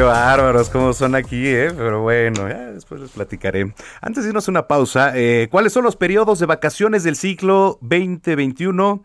Bárbaros, 0.02 0.68
cómo 0.70 0.92
son 0.92 1.14
aquí, 1.14 1.46
¿eh? 1.46 1.72
Pero 1.76 2.02
bueno, 2.02 2.48
ya 2.48 2.72
después 2.72 3.00
les 3.00 3.10
platicaré. 3.10 3.74
Antes 4.00 4.24
de 4.24 4.30
irnos 4.30 4.48
a 4.48 4.50
una 4.50 4.68
pausa, 4.68 5.12
eh, 5.14 5.48
¿cuáles 5.50 5.72
son 5.72 5.84
los 5.84 5.96
periodos 5.96 6.38
de 6.38 6.46
vacaciones 6.46 7.04
del 7.04 7.16
ciclo 7.16 7.78
2021? 7.80 9.02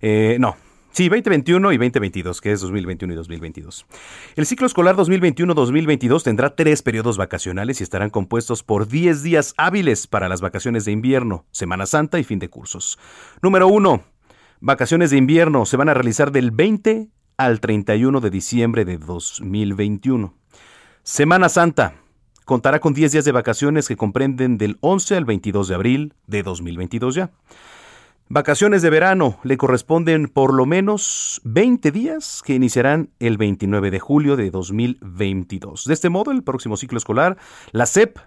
Eh, 0.00 0.36
no, 0.38 0.56
Sí, 0.90 1.08
2021 1.08 1.70
y 1.70 1.76
2022, 1.76 2.40
que 2.40 2.50
es 2.50 2.60
2021 2.60 3.12
y 3.12 3.16
2022. 3.16 3.86
El 4.34 4.46
ciclo 4.46 4.66
escolar 4.66 4.96
2021-2022 4.96 6.24
tendrá 6.24 6.56
tres 6.56 6.82
periodos 6.82 7.16
vacacionales 7.16 7.80
y 7.80 7.84
estarán 7.84 8.10
compuestos 8.10 8.64
por 8.64 8.88
10 8.88 9.22
días 9.22 9.54
hábiles 9.58 10.08
para 10.08 10.28
las 10.28 10.40
vacaciones 10.40 10.84
de 10.86 10.92
invierno, 10.92 11.46
Semana 11.52 11.86
Santa 11.86 12.18
y 12.18 12.24
fin 12.24 12.40
de 12.40 12.50
cursos. 12.50 12.98
Número 13.42 13.68
1. 13.68 14.02
Vacaciones 14.60 15.10
de 15.10 15.18
invierno 15.18 15.66
se 15.66 15.76
van 15.76 15.88
a 15.88 15.94
realizar 15.94 16.32
del 16.32 16.50
20 16.50 17.10
al 17.38 17.60
31 17.60 18.20
de 18.20 18.30
diciembre 18.30 18.84
de 18.84 18.98
2021. 18.98 20.34
Semana 21.04 21.48
Santa 21.48 21.94
contará 22.44 22.80
con 22.80 22.94
10 22.94 23.12
días 23.12 23.24
de 23.24 23.30
vacaciones 23.30 23.86
que 23.86 23.96
comprenden 23.96 24.58
del 24.58 24.76
11 24.80 25.16
al 25.16 25.24
22 25.24 25.68
de 25.68 25.74
abril 25.76 26.14
de 26.26 26.42
2022 26.42 27.14
ya. 27.14 27.30
Vacaciones 28.28 28.82
de 28.82 28.90
verano 28.90 29.38
le 29.44 29.56
corresponden 29.56 30.26
por 30.26 30.52
lo 30.52 30.66
menos 30.66 31.40
20 31.44 31.92
días 31.92 32.42
que 32.44 32.54
iniciarán 32.54 33.10
el 33.20 33.38
29 33.38 33.92
de 33.92 34.00
julio 34.00 34.36
de 34.36 34.50
2022. 34.50 35.84
De 35.84 35.94
este 35.94 36.08
modo, 36.08 36.32
el 36.32 36.42
próximo 36.42 36.76
ciclo 36.76 36.98
escolar, 36.98 37.38
la 37.70 37.86
SEP 37.86 38.18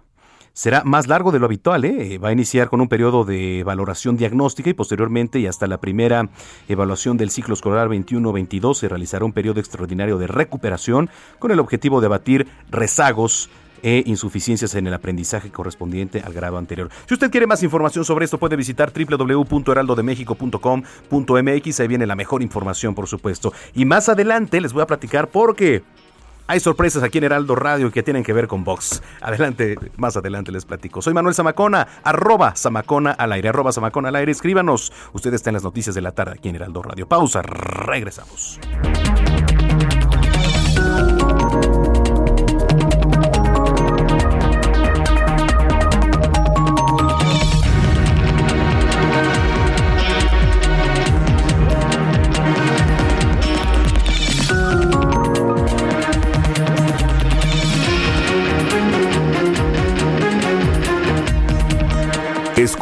será 0.54 0.84
más 0.84 1.08
largo 1.08 1.32
de 1.32 1.40
lo 1.40 1.46
habitual. 1.46 1.86
¿eh? 1.86 2.18
Va 2.18 2.30
a 2.30 2.32
iniciar 2.32 2.70
con 2.70 2.82
un 2.82 2.88
periodo 2.88 3.26
de 3.26 3.64
valoración 3.64 4.18
diagnóstica 4.18 4.70
y 4.70 4.74
posteriormente 4.74 5.40
y 5.40 5.48
hasta 5.48 5.68
la 5.68 5.80
primera 5.80 6.30
evaluación 6.68 7.18
del 7.18 7.32
ciclo 7.32 7.54
escolar 7.54 7.88
21-22 7.90 8.76
se 8.76 8.90
realizará 8.90 9.26
un 9.26 9.34
periodo 9.34 9.60
extraordinario 9.60 10.18
de 10.18 10.28
recuperación 10.28 11.10
con 11.40 11.52
el 11.52 11.60
objetivo 11.60 12.00
de 12.02 12.08
abatir 12.08 12.48
rezagos 12.70 13.50
e 13.84 14.04
insuficiencias 14.06 14.76
en 14.76 14.86
el 14.88 14.94
aprendizaje 14.94 15.50
correspondiente 15.50 16.22
al 16.22 16.34
grado 16.34 16.58
anterior. 16.58 16.90
Si 17.08 17.16
usted 17.16 17.32
quiere 17.32 17.48
más 17.48 17.64
información 17.64 18.06
sobre 18.06 18.26
esto, 18.26 18.38
puede 18.38 18.56
visitar 18.56 18.94
www.heraldodemexico.com.mx. 18.94 21.80
Ahí 21.80 21.88
viene 21.88 22.06
la 22.06 22.16
mejor 22.16 22.44
información, 22.44 22.94
por 22.94 23.08
supuesto. 23.08 23.52
Y 23.74 23.86
más 23.86 24.08
adelante 24.10 24.62
les 24.62 24.74
voy 24.74 24.84
a 24.84 24.88
platicar 24.88 25.30
por 25.30 25.56
qué 25.56 25.82
hay 26.52 26.60
sorpresas 26.60 27.02
aquí 27.02 27.18
en 27.18 27.24
Heraldo 27.24 27.56
Radio 27.56 27.90
que 27.92 28.04
tienen 28.04 28.26
que 28.26 28.34
ver 28.34 28.46
con 28.46 28.66
Vox. 28.66 29.02
Adelante, 29.22 29.78
más 29.96 30.18
adelante 30.18 30.52
les 30.52 30.66
platico. 30.66 31.02
Soy 31.02 31.14
Manuel 31.14 31.34
Zamacona, 31.34 31.88
arroba 32.04 32.58
Zamacona 32.58 33.12
al 33.12 33.32
aire, 33.32 33.48
arroba 33.48 33.72
Zamacona 33.72 34.10
al 34.10 34.18
aire. 34.18 34.34
Escríbanos. 34.34 34.92
Usted 35.14 35.34
está 35.34 35.50
en 35.50 35.54
las 35.54 35.64
noticias 35.64 35.96
de 35.96 36.02
la 36.02 36.12
tarde 36.12 36.34
aquí 36.34 36.50
en 36.50 36.58
Heraldo 36.58 36.84
Radio. 36.84 37.08
Pausa, 37.08 37.42
regresamos. 37.42 38.60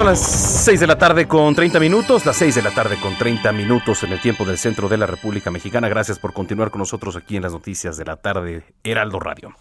Son 0.00 0.06
las 0.06 0.64
6 0.64 0.80
de 0.80 0.86
la 0.86 0.96
tarde 0.96 1.28
con 1.28 1.54
30 1.54 1.78
minutos, 1.78 2.24
las 2.24 2.36
6 2.36 2.54
de 2.54 2.62
la 2.62 2.70
tarde 2.70 2.96
con 3.02 3.18
30 3.18 3.52
minutos 3.52 4.02
en 4.02 4.12
el 4.12 4.18
tiempo 4.18 4.46
del 4.46 4.56
centro 4.56 4.88
de 4.88 4.96
la 4.96 5.04
República 5.04 5.50
Mexicana. 5.50 5.90
Gracias 5.90 6.18
por 6.18 6.32
continuar 6.32 6.70
con 6.70 6.78
nosotros 6.78 7.16
aquí 7.16 7.36
en 7.36 7.42
las 7.42 7.52
noticias 7.52 7.98
de 7.98 8.06
la 8.06 8.16
tarde, 8.16 8.62
Heraldo 8.82 9.20
Radio. 9.20 9.54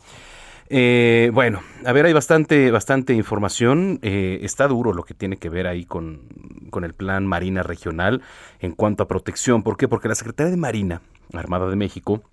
Eh, 0.69 1.29
bueno, 1.33 1.61
a 1.85 1.91
ver, 1.91 2.05
hay 2.05 2.13
bastante, 2.13 2.71
bastante 2.71 3.13
información. 3.13 3.99
Eh, 4.01 4.39
está 4.41 4.69
duro 4.69 4.93
lo 4.93 5.03
que 5.03 5.13
tiene 5.13 5.35
que 5.35 5.49
ver 5.49 5.67
ahí 5.67 5.83
con, 5.83 6.21
con 6.69 6.85
el 6.85 6.93
plan 6.93 7.27
Marina 7.27 7.61
Regional 7.61 8.21
en 8.61 8.71
cuanto 8.71 9.03
a 9.03 9.09
protección. 9.09 9.61
¿Por 9.61 9.75
qué? 9.75 9.89
Porque 9.89 10.07
la 10.07 10.15
Secretaría 10.15 10.51
de 10.51 10.57
Marina, 10.57 11.01
Armada 11.33 11.69
de 11.69 11.75
México, 11.75 12.23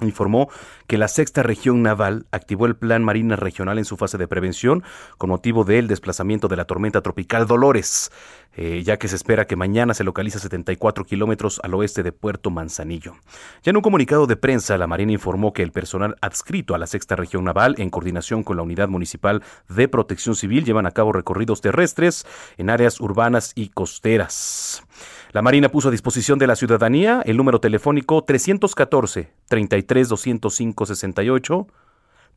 informó 0.00 0.48
que 0.86 0.98
la 0.98 1.08
sexta 1.08 1.42
región 1.42 1.82
naval 1.82 2.26
activó 2.30 2.66
el 2.66 2.76
Plan 2.76 3.02
Marina 3.02 3.36
Regional 3.36 3.78
en 3.78 3.84
su 3.84 3.96
fase 3.96 4.18
de 4.18 4.28
prevención 4.28 4.82
con 5.16 5.30
motivo 5.30 5.64
del 5.64 5.88
desplazamiento 5.88 6.48
de 6.48 6.56
la 6.56 6.64
tormenta 6.64 7.00
tropical 7.00 7.46
Dolores, 7.46 8.10
eh, 8.54 8.82
ya 8.84 8.96
que 8.96 9.08
se 9.08 9.16
espera 9.16 9.46
que 9.46 9.56
mañana 9.56 9.94
se 9.94 10.04
localiza 10.04 10.38
74 10.38 11.04
kilómetros 11.04 11.60
al 11.62 11.74
oeste 11.74 12.02
de 12.02 12.12
Puerto 12.12 12.50
Manzanillo. 12.50 13.14
Ya 13.62 13.70
en 13.70 13.76
un 13.76 13.82
comunicado 13.82 14.26
de 14.26 14.36
prensa, 14.36 14.78
la 14.78 14.86
Marina 14.86 15.12
informó 15.12 15.52
que 15.52 15.62
el 15.62 15.72
personal 15.72 16.16
adscrito 16.20 16.74
a 16.74 16.78
la 16.78 16.86
sexta 16.86 17.16
región 17.16 17.44
naval, 17.44 17.74
en 17.78 17.90
coordinación 17.90 18.42
con 18.42 18.56
la 18.56 18.62
Unidad 18.62 18.88
Municipal 18.88 19.42
de 19.68 19.88
Protección 19.88 20.34
Civil, 20.34 20.64
llevan 20.64 20.86
a 20.86 20.92
cabo 20.92 21.12
recorridos 21.12 21.60
terrestres 21.60 22.26
en 22.56 22.70
áreas 22.70 23.00
urbanas 23.00 23.52
y 23.54 23.68
costeras. 23.68 24.87
La 25.30 25.42
Marina 25.42 25.68
puso 25.68 25.88
a 25.88 25.90
disposición 25.90 26.38
de 26.38 26.46
la 26.46 26.56
ciudadanía 26.56 27.22
el 27.26 27.36
número 27.36 27.60
telefónico 27.60 28.24
314 28.24 29.30
33 29.48 30.08
205 30.08 30.86
68 30.86 31.66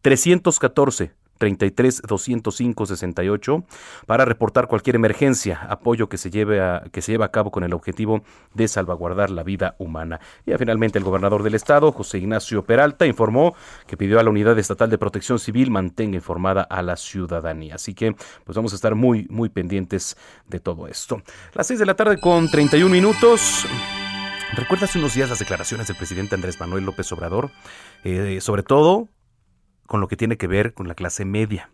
314 0.01 1.12
33 1.41 2.04
205 2.08 2.86
68 2.86 3.63
para 4.06 4.25
reportar 4.25 4.67
cualquier 4.67 4.95
emergencia, 4.95 5.60
apoyo 5.69 6.08
que 6.08 6.19
se 6.19 6.30
lleve 6.30 6.62
a, 6.62 6.84
que 6.91 7.01
se 7.01 7.13
lleve 7.13 7.25
a 7.25 7.32
cabo 7.32 7.49
con 7.49 7.63
el 7.63 7.73
objetivo 7.73 8.21
de 8.54 8.67
salvaguardar 8.67 9.32
la 9.32 9.41
vida 9.41 9.75
humana. 9.80 10.19
Y 10.45 10.54
finalmente 10.54 10.99
el 10.99 11.04
gobernador 11.04 11.41
del 11.41 11.56
estado, 11.56 11.91
José 11.91 12.19
Ignacio 12.19 12.63
Peralta, 12.63 13.08
informó 13.08 13.56
que 13.88 13.97
pidió 13.97 14.19
a 14.19 14.23
la 14.23 14.30
Unidad 14.30 14.60
Estatal 14.60 14.91
de 14.91 14.99
Protección 14.99 15.39
Civil 15.39 15.71
mantenga 15.71 16.15
informada 16.15 16.62
a 16.62 16.84
la 16.84 16.95
ciudadanía. 16.95 17.75
Así 17.75 17.95
que 17.95 18.15
pues 18.43 18.56
vamos 18.56 18.73
a 18.73 18.75
estar 18.75 18.93
muy 18.93 19.25
muy 19.32 19.49
pendientes 19.49 20.15
de 20.47 20.60
todo 20.60 20.88
esto. 20.88 21.23
Las 21.54 21.65
6 21.65 21.80
de 21.80 21.86
la 21.88 21.95
tarde 21.95 22.19
con 22.19 22.51
31 22.51 22.91
minutos. 22.91 23.65
¿Recuerda 24.54 24.86
hace 24.86 24.99
unos 24.99 25.15
días 25.15 25.30
las 25.30 25.39
declaraciones 25.39 25.88
del 25.88 25.97
presidente 25.97 26.36
Andrés 26.36 26.60
Manuel 26.60 26.86
López 26.86 27.12
Obrador? 27.13 27.49
Eh, 28.04 28.39
sobre 28.41 28.62
todo 28.62 29.08
con 29.91 29.99
lo 29.99 30.08
que 30.08 30.15
tiene 30.15 30.38
que 30.38 30.47
ver 30.47 30.73
con 30.73 30.88
la 30.88 30.95
clase 30.95 31.25
media. 31.25 31.69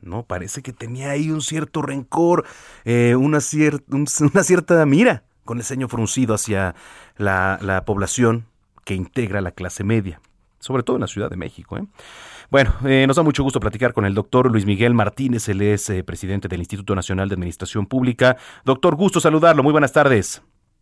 ¿no? 0.00 0.22
Parece 0.22 0.62
que 0.62 0.72
tenía 0.72 1.10
ahí 1.10 1.30
un 1.30 1.42
cierto 1.42 1.82
rencor, 1.82 2.46
eh, 2.86 3.14
una, 3.14 3.40
una, 3.90 4.42
cierta 4.42 4.86
mira 4.86 5.24
con 5.44 5.58
el 5.58 5.64
ceño 5.64 5.86
fruncido 5.86 6.32
hacia 6.32 6.74
la, 7.18 7.82
población 7.84 8.46
que 8.86 8.94
integra 8.94 9.42
la 9.42 9.50
clase 9.50 9.84
media, 9.84 10.22
sobre 10.58 10.82
todo 10.82 10.96
en 10.96 11.02
la 11.02 11.08
Ciudad 11.08 11.28
de 11.28 11.36
México. 11.36 11.76
¿eh? 11.76 11.84
Bueno, 12.50 12.72
eh, 12.86 13.04
nos 13.06 13.16
da 13.16 13.22
mucho 13.22 13.42
gusto 13.42 13.60
platicar 13.60 13.92
con 13.92 14.06
el 14.06 14.14
doctor 14.14 14.50
Luis 14.50 14.64
Miguel 14.64 14.94
Martínez, 14.94 15.46
él 15.50 15.60
es 15.60 15.92
presidente 16.06 16.48
del 16.48 16.60
Instituto 16.60 16.94
Nacional 16.94 17.28
de 17.28 17.34
Administración 17.34 17.84
Pública. 17.84 18.38
Doctor, 18.64 18.96
gusto 18.96 19.20
saludarlo, 19.20 19.62
muy 19.62 19.72
buenas 19.72 19.92
tardes. 19.92 20.40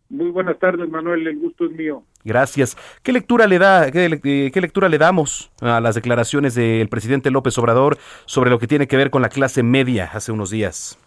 Muy 0.09 0.29
buenas 0.29 0.57
tardes, 0.57 0.89
Manuel, 0.89 1.27
el 1.27 1.37
gusto 1.37 1.65
es 1.65 1.71
mío. 1.71 2.03
Gracias. 2.23 2.77
¿Qué 3.03 3.11
lectura 3.11 3.45
le 3.45 3.59
da, 3.59 3.91
qué, 3.91 4.05
eh, 4.05 4.51
qué, 4.51 4.61
lectura 4.61 4.87
le 4.87 4.97
damos 4.97 5.51
a 5.61 5.81
las 5.81 5.95
declaraciones 5.95 6.55
del 6.55 6.87
presidente 6.87 7.29
López 7.29 7.57
Obrador 7.57 7.97
sobre 8.25 8.49
lo 8.49 8.57
que 8.57 8.67
tiene 8.67 8.87
que 8.87 8.95
ver 8.95 9.09
con 9.09 9.21
la 9.21 9.29
clase 9.29 9.63
media 9.63 10.09
hace 10.13 10.31
unos 10.31 10.49
días? 10.49 10.97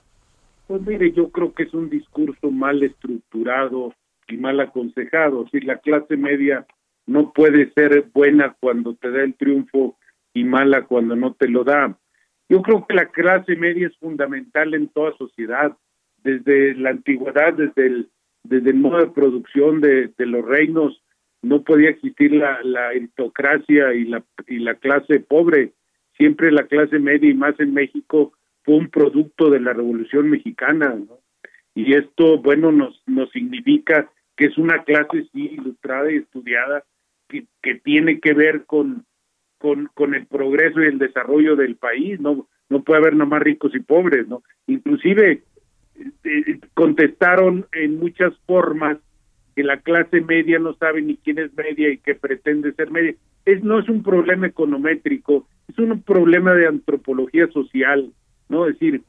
Pues 0.67 0.83
mire, 0.83 1.13
yo 1.13 1.31
creo 1.31 1.53
que 1.55 1.65
es 1.65 1.75
un 1.75 1.89
discurso 1.89 2.51
mal 2.51 2.83
estructurado 2.83 3.95
y 4.29 4.37
mal 4.37 4.61
aconsejado. 4.61 5.47
Si 5.51 5.61
la 5.61 5.79
clase 5.79 6.17
media 6.17 6.67
no 7.07 7.33
puede 7.33 7.73
ser 7.73 8.07
buena 8.13 8.55
cuando 8.61 8.95
te 8.95 9.11
da 9.11 9.23
el 9.23 9.35
triunfo 9.35 9.97
y 10.35 10.45
mala 10.45 10.85
cuando 10.85 11.17
no 11.17 11.35
te 11.35 11.49
lo 11.49 11.65
da. 11.65 11.99
Yo 12.49 12.63
creo 12.63 12.87
que 12.87 12.95
la 12.95 13.07
clase 13.07 13.57
media 13.57 13.89
es 13.89 13.97
fundamental 13.99 14.75
en 14.75 14.89
toda 14.89 15.17
sociedad, 15.17 15.77
desde 16.23 16.75
la 16.75 16.91
antigüedad, 16.91 17.55
desde 17.55 17.87
el 17.87 18.11
desde 18.43 18.71
el 18.71 18.77
modo 18.77 18.99
de 18.99 19.11
producción 19.11 19.81
de, 19.81 20.13
los 20.19 20.45
reinos 20.45 21.03
no 21.43 21.63
podía 21.63 21.91
existir 21.91 22.33
la, 22.33 22.61
la 22.63 22.89
aristocracia 22.89 23.95
y 23.95 24.05
la, 24.05 24.23
y 24.47 24.59
la 24.59 24.75
clase 24.75 25.21
pobre. 25.21 25.73
Siempre 26.17 26.53
la 26.53 26.67
clase 26.67 26.99
media 26.99 27.31
y 27.31 27.35
más 27.35 27.59
en 27.61 27.73
México 27.73 28.33
fue 28.63 28.77
un 28.77 28.89
producto 28.89 29.51
de 29.51 29.61
la 29.61 29.73
Revolución 29.73 30.29
Mexicana. 30.29 30.97
Y 31.75 31.95
esto, 31.95 32.39
bueno, 32.39 32.73
nos, 32.73 33.03
nos 33.07 33.31
significa 33.31 34.11
que 34.37 34.47
es 34.47 34.59
una 34.59 34.85
clase 34.85 35.29
sí 35.33 35.51
ilustrada 35.53 36.11
y 36.11 36.17
estudiada 36.17 36.85
que, 37.29 37.75
tiene 37.85 38.21
que 38.21 38.35
ver 38.35 38.65
con, 38.65 39.07
con, 39.59 40.15
el 40.15 40.27
progreso 40.27 40.83
y 40.83 40.87
el 40.87 40.99
desarrollo 40.99 41.57
del 41.57 41.77
país. 41.77 42.21
No, 42.21 42.49
no 42.69 42.83
puede 42.83 43.01
haber 43.01 43.15
nomás 43.15 43.43
ricos 43.43 43.75
y 43.75 43.81
pobres, 43.81 44.27
¿no? 44.29 44.43
Inclusive 44.67 45.43
contestaron 46.75 47.67
en 47.73 47.99
muchas 47.99 48.33
formas 48.47 48.99
que 49.55 49.63
la 49.63 49.79
clase 49.79 50.21
media 50.21 50.59
no 50.59 50.75
sabe 50.75 51.03
ni 51.03 51.17
quién 51.17 51.39
es 51.39 51.53
media 51.55 51.91
y 51.91 51.99
que 51.99 52.15
pretende 52.15 52.73
ser 52.73 52.91
media. 52.91 53.15
Es, 53.45 53.63
no 53.63 53.79
es 53.79 53.89
un 53.89 54.03
problema 54.03 54.47
econométrico, 54.47 55.47
es 55.69 55.79
un 55.79 56.01
problema 56.03 56.55
de 56.55 56.67
antropología 56.67 57.47
social, 57.49 58.13
¿no? 58.49 58.67
Es 58.67 58.79
decir, 58.79 59.03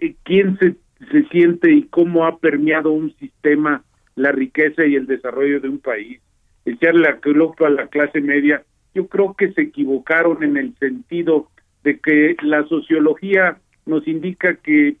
eh, 0.00 0.14
quién 0.24 0.58
se, 0.58 0.76
se 1.10 1.24
siente 1.28 1.72
y 1.72 1.84
cómo 1.84 2.26
ha 2.26 2.38
permeado 2.38 2.90
un 2.90 3.14
sistema 3.16 3.84
la 4.16 4.32
riqueza 4.32 4.84
y 4.84 4.96
el 4.96 5.06
desarrollo 5.06 5.60
de 5.60 5.68
un 5.68 5.78
país. 5.78 6.20
Echarle 6.64 7.02
la 7.02 7.20
culpa 7.20 7.68
a 7.68 7.70
la 7.70 7.86
clase 7.86 8.20
media, 8.20 8.62
yo 8.94 9.06
creo 9.06 9.34
que 9.34 9.52
se 9.52 9.62
equivocaron 9.62 10.42
en 10.42 10.56
el 10.56 10.74
sentido 10.78 11.48
de 11.84 12.00
que 12.00 12.36
la 12.42 12.66
sociología 12.66 13.58
nos 13.84 14.08
indica 14.08 14.56
que 14.56 14.96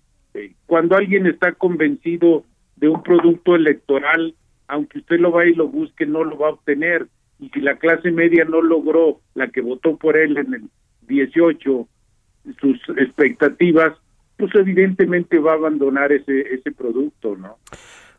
cuando 0.66 0.96
alguien 0.96 1.26
está 1.26 1.52
convencido 1.52 2.44
de 2.76 2.88
un 2.88 3.02
producto 3.02 3.54
electoral, 3.54 4.34
aunque 4.68 4.98
usted 4.98 5.18
lo 5.18 5.30
vaya 5.30 5.50
y 5.50 5.54
lo 5.54 5.68
busque, 5.68 6.06
no 6.06 6.24
lo 6.24 6.38
va 6.38 6.48
a 6.48 6.52
obtener. 6.52 7.06
Y 7.38 7.48
si 7.50 7.60
la 7.60 7.76
clase 7.76 8.10
media 8.10 8.44
no 8.44 8.62
logró, 8.62 9.20
la 9.34 9.48
que 9.48 9.60
votó 9.60 9.96
por 9.96 10.16
él 10.16 10.36
en 10.38 10.54
el 10.54 10.62
18, 11.08 11.88
sus 12.60 12.80
expectativas, 12.96 13.94
pues 14.36 14.54
evidentemente 14.54 15.38
va 15.38 15.52
a 15.52 15.56
abandonar 15.56 16.12
ese, 16.12 16.40
ese 16.54 16.72
producto, 16.72 17.36
¿no? 17.36 17.58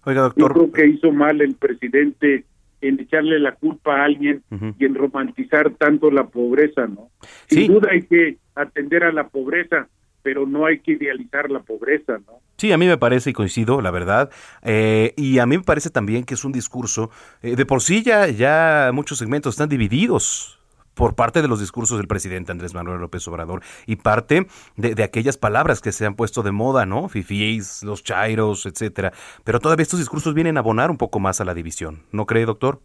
Oiga, 0.06 0.22
doctor. 0.22 0.42
Yo 0.42 0.54
creo 0.54 0.72
que 0.72 0.88
hizo 0.88 1.12
mal 1.12 1.42
el 1.42 1.56
presidente 1.56 2.46
en 2.82 3.00
echarle 3.00 3.40
la 3.40 3.54
culpa 3.54 4.02
a 4.02 4.06
alguien 4.06 4.44
y 4.78 4.86
en 4.86 4.96
romantizar 4.96 5.72
tanto 5.72 6.12
la 6.12 6.28
pobreza, 6.28 6.88
¿no? 6.88 7.10
Sin 7.48 7.74
duda 7.74 7.90
hay 7.92 8.04
que 8.04 8.38
atender 8.56 9.04
a 9.04 9.12
la 9.12 9.28
pobreza, 9.30 9.88
pero 10.28 10.46
no 10.46 10.66
hay 10.66 10.80
que 10.80 10.92
idealizar 10.92 11.50
la 11.50 11.62
pobreza, 11.62 12.18
¿no? 12.28 12.42
Sí, 12.58 12.74
a 12.74 12.78
mí 12.78 12.86
me 12.86 12.98
parece 12.98 13.30
y 13.30 13.34
coincido, 13.34 13.80
la 13.80 13.92
verdad. 13.92 14.30
Eh, 14.62 15.14
y 15.16 15.40
a 15.40 15.46
mí 15.46 15.56
me 15.56 15.64
parece 15.64 15.90
también 15.90 16.26
que 16.26 16.34
es 16.34 16.44
un 16.44 16.52
discurso, 16.52 17.12
eh, 17.42 17.56
de 17.56 17.66
por 17.66 17.82
sí 17.82 18.04
ya, 18.04 18.28
ya 18.28 18.92
muchos 18.94 19.20
segmentos 19.20 19.54
están 19.54 19.70
divididos 19.70 20.60
por 20.96 21.16
parte 21.16 21.42
de 21.42 21.48
los 21.48 21.62
discursos 21.62 21.98
del 21.98 22.10
presidente 22.10 22.52
Andrés 22.52 22.74
Manuel 22.74 23.00
López 23.00 23.26
Obrador 23.30 23.62
y 23.86 23.96
parte 23.96 24.48
de, 24.76 25.02
aquellas 25.02 25.38
palabras 25.38 25.80
que 25.80 25.94
se 25.94 26.06
han 26.06 26.18
puesto 26.18 26.44
de 26.44 26.52
moda, 26.52 26.86
¿no? 26.86 27.08
Fifís, 27.08 27.82
los 27.86 28.04
chairos, 28.04 28.66
etcétera. 28.66 29.14
Pero 29.46 29.62
todavía 29.62 29.84
estos 29.84 30.00
discursos 30.00 30.34
vienen 30.34 30.58
a 30.58 30.60
abonar 30.60 30.92
un 30.92 30.98
poco 30.98 31.22
más 31.22 31.40
a 31.40 31.46
la 31.46 31.54
división, 31.54 32.00
¿no 32.12 32.26
cree, 32.26 32.44
doctor? 32.44 32.82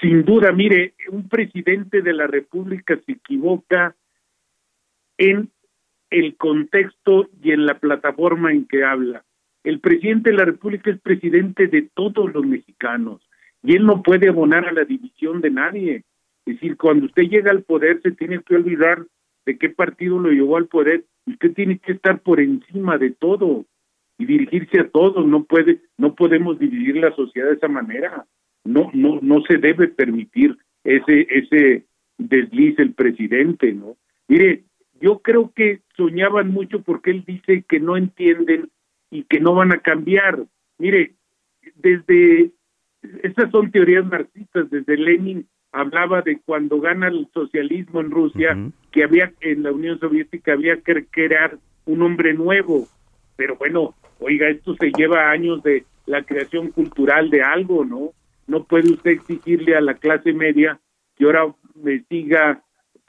Sin 0.00 0.24
duda, 0.24 0.50
mire, 0.50 0.94
un 1.12 1.28
presidente 1.28 2.02
de 2.02 2.12
la 2.12 2.26
República 2.26 2.98
se 3.06 3.12
equivoca 3.12 3.94
en 5.16 5.48
el 6.12 6.36
contexto 6.36 7.28
y 7.42 7.52
en 7.52 7.66
la 7.66 7.78
plataforma 7.78 8.52
en 8.52 8.66
que 8.66 8.84
habla. 8.84 9.24
El 9.64 9.80
presidente 9.80 10.30
de 10.30 10.36
la 10.36 10.44
República 10.44 10.90
es 10.90 11.00
presidente 11.00 11.66
de 11.66 11.88
todos 11.94 12.32
los 12.32 12.44
mexicanos 12.44 13.20
y 13.62 13.76
él 13.76 13.86
no 13.86 14.02
puede 14.02 14.28
abonar 14.28 14.66
a 14.66 14.72
la 14.72 14.84
división 14.84 15.40
de 15.40 15.50
nadie 15.50 16.04
es 16.44 16.54
decir, 16.54 16.76
cuando 16.76 17.06
usted 17.06 17.24
llega 17.24 17.50
al 17.50 17.62
poder 17.62 18.00
se 18.02 18.12
tiene 18.12 18.40
que 18.42 18.56
olvidar 18.56 19.06
de 19.46 19.58
qué 19.58 19.70
partido 19.70 20.18
lo 20.18 20.30
llevó 20.30 20.56
al 20.56 20.66
poder. 20.66 21.04
Usted 21.26 21.52
tiene 21.52 21.78
que 21.78 21.92
estar 21.92 22.20
por 22.20 22.40
encima 22.40 22.98
de 22.98 23.10
todo 23.10 23.64
y 24.18 24.26
dirigirse 24.26 24.80
a 24.80 24.88
todos. 24.88 25.26
No 25.26 25.44
puede, 25.44 25.80
no 25.96 26.14
podemos 26.14 26.58
dividir 26.58 26.96
la 26.96 27.14
sociedad 27.14 27.48
de 27.48 27.54
esa 27.54 27.68
manera. 27.68 28.26
No, 28.64 28.90
no, 28.92 29.20
no 29.22 29.42
se 29.42 29.58
debe 29.58 29.88
permitir 29.88 30.56
ese, 30.84 31.26
ese 31.30 31.84
desliz 32.18 32.78
el 32.78 32.92
presidente, 32.94 33.72
¿no? 33.72 33.96
Mire, 34.28 34.64
yo 35.02 35.18
creo 35.18 35.52
que 35.54 35.80
soñaban 35.96 36.52
mucho 36.52 36.80
porque 36.82 37.10
él 37.10 37.24
dice 37.26 37.64
que 37.68 37.80
no 37.80 37.96
entienden 37.96 38.70
y 39.10 39.24
que 39.24 39.40
no 39.40 39.52
van 39.54 39.72
a 39.72 39.78
cambiar. 39.78 40.44
Mire, 40.78 41.14
desde 41.74 42.52
esas 43.24 43.50
son 43.50 43.72
teorías 43.72 44.06
marxistas, 44.06 44.70
desde 44.70 44.96
Lenin 44.96 45.46
hablaba 45.72 46.22
de 46.22 46.38
cuando 46.44 46.80
gana 46.80 47.08
el 47.08 47.28
socialismo 47.34 48.00
en 48.00 48.10
Rusia, 48.12 48.56
que 48.92 49.02
había 49.02 49.32
en 49.40 49.64
la 49.64 49.72
Unión 49.72 49.98
Soviética 49.98 50.52
había 50.52 50.76
que 50.80 51.06
crear 51.06 51.58
un 51.84 52.02
hombre 52.02 52.32
nuevo. 52.34 52.86
Pero 53.36 53.56
bueno, 53.56 53.94
oiga, 54.20 54.48
esto 54.48 54.76
se 54.78 54.92
lleva 54.92 55.30
años 55.30 55.64
de 55.64 55.84
la 56.06 56.22
creación 56.22 56.70
cultural 56.70 57.28
de 57.30 57.42
algo, 57.42 57.84
¿no? 57.84 58.12
No 58.46 58.64
puede 58.64 58.92
usted 58.92 59.12
exigirle 59.12 59.74
a 59.74 59.80
la 59.80 59.94
clase 59.94 60.32
media 60.32 60.78
que 61.16 61.24
ahora 61.24 61.52
me 61.74 62.04
siga 62.04 62.62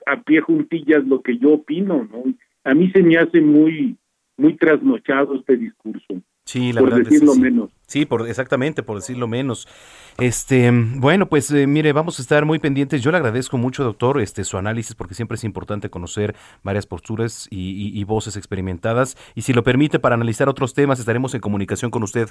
a 0.05 0.21
pie 0.21 0.41
juntillas 0.41 1.05
lo 1.05 1.21
que 1.21 1.37
yo 1.37 1.53
opino, 1.53 2.07
¿no? 2.11 2.23
A 2.63 2.73
mí 2.73 2.89
se 2.91 3.03
me 3.03 3.17
hace 3.17 3.41
muy 3.41 3.97
muy 4.37 4.57
trasnochado 4.57 5.35
este 5.35 5.57
discurso. 5.57 6.21
Sí, 6.45 6.73
la 6.73 6.81
por 6.81 6.89
verdad 6.89 7.09
decirlo 7.09 7.33
sí. 7.33 7.39
menos. 7.39 7.71
Sí, 7.87 8.05
por, 8.05 8.27
exactamente, 8.27 8.83
por 8.83 8.97
decirlo 8.97 9.27
menos. 9.27 9.67
Este, 10.19 10.69
bueno, 10.71 11.29
pues 11.29 11.49
eh, 11.51 11.67
mire, 11.67 11.93
vamos 11.93 12.19
a 12.19 12.21
estar 12.21 12.45
muy 12.45 12.59
pendientes. 12.59 13.01
Yo 13.01 13.11
le 13.11 13.17
agradezco 13.17 13.57
mucho, 13.57 13.83
doctor, 13.83 14.19
este, 14.19 14.43
su 14.43 14.57
análisis, 14.57 14.95
porque 14.95 15.13
siempre 15.13 15.35
es 15.35 15.43
importante 15.43 15.89
conocer 15.89 16.35
varias 16.63 16.85
posturas 16.85 17.47
y, 17.49 17.97
y 17.97 18.03
voces 18.03 18.35
experimentadas. 18.35 19.15
Y 19.35 19.43
si 19.43 19.53
lo 19.53 19.63
permite, 19.63 19.99
para 19.99 20.15
analizar 20.15 20.49
otros 20.49 20.73
temas, 20.73 20.99
estaremos 20.99 21.33
en 21.33 21.41
comunicación 21.41 21.91
con 21.91 22.03
usted. 22.03 22.29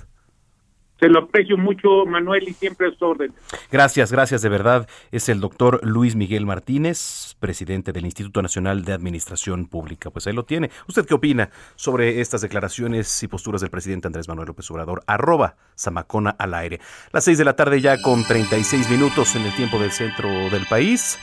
Se 1.03 1.09
lo 1.09 1.19
aprecio 1.19 1.59
mucho, 1.59 2.07
Manuel, 2.07 2.49
y 2.49 2.53
siempre 2.53 2.87
a 2.87 2.93
su 2.97 3.05
orden. 3.05 3.33
Gracias, 3.73 4.12
gracias 4.12 4.41
de 4.41 4.49
verdad. 4.49 4.88
Es 5.11 5.29
el 5.29 5.41
doctor 5.41 5.81
Luis 5.83 6.15
Miguel 6.15 6.47
Martínez, 6.47 7.35
presidente 7.41 7.93
del 7.93 8.05
Instituto 8.05 8.41
Nacional 8.41 8.85
de 8.85 8.93
Administración 8.93 9.67
Pública. 9.67 10.12
Pues 10.12 10.29
ahí 10.29 10.33
lo 10.33 10.45
tiene. 10.45 10.71
¿Usted 10.87 11.05
qué 11.05 11.15
opina 11.15 11.51
sobre 11.75 12.21
estas 12.21 12.43
declaraciones 12.43 13.21
y 13.21 13.27
posturas 13.27 13.62
del 13.62 13.71
presidente 13.71 14.07
Andrés 14.07 14.29
Manuel 14.29 14.47
López 14.47 14.71
Obrador? 14.71 15.03
Arroba 15.09 15.57
Zamacona 15.77 16.37
al 16.38 16.55
aire. 16.55 16.79
Las 17.11 17.25
seis 17.25 17.37
de 17.37 17.47
la 17.47 17.57
tarde 17.57 17.81
ya 17.81 18.01
con 18.01 18.23
36 18.23 18.88
minutos 18.88 19.35
en 19.35 19.43
el 19.43 19.53
tiempo 19.57 19.81
del 19.81 19.91
centro 19.91 20.29
del 20.29 20.67
país. 20.67 21.19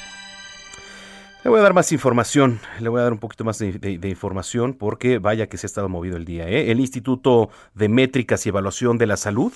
Le 1.41 1.49
voy 1.49 1.60
a 1.62 1.63
dar 1.63 1.73
más 1.73 1.93
información, 1.93 2.60
le 2.82 2.89
voy 2.89 2.99
a 2.99 3.04
dar 3.04 3.13
un 3.13 3.19
poquito 3.19 3.45
más 3.45 3.60
de, 3.60 3.99
información 4.04 4.73
porque 4.73 5.19
vaya 5.19 5.47
que 5.47 5.58
se 5.58 5.65
ha 5.65 5.69
estado 5.69 5.88
movido 5.88 6.17
el 6.17 6.25
día. 6.25 6.49
¿eh? 6.49 6.69
El 6.69 6.82
Instituto 6.82 7.49
de 7.73 7.88
Métricas 7.88 8.45
y 8.45 8.49
Evaluación 8.49 8.97
de 8.97 9.08
la 9.08 9.15
Salud 9.15 9.54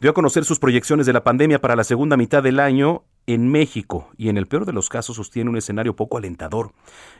dio 0.00 0.10
a 0.10 0.14
conocer 0.14 0.44
sus 0.44 0.58
proyecciones 0.58 1.06
de 1.06 1.12
la 1.12 1.22
pandemia 1.22 1.60
para 1.60 1.76
la 1.76 1.84
segunda 1.84 2.16
mitad 2.16 2.42
del 2.42 2.58
año 2.58 3.04
en 3.28 3.48
México 3.48 4.10
y 4.16 4.28
en 4.28 4.38
el 4.38 4.48
peor 4.48 4.66
de 4.66 4.72
los 4.72 4.88
casos 4.88 5.14
sostiene 5.14 5.50
un 5.50 5.56
escenario 5.56 5.94
poco 5.94 6.18
alentador, 6.18 6.72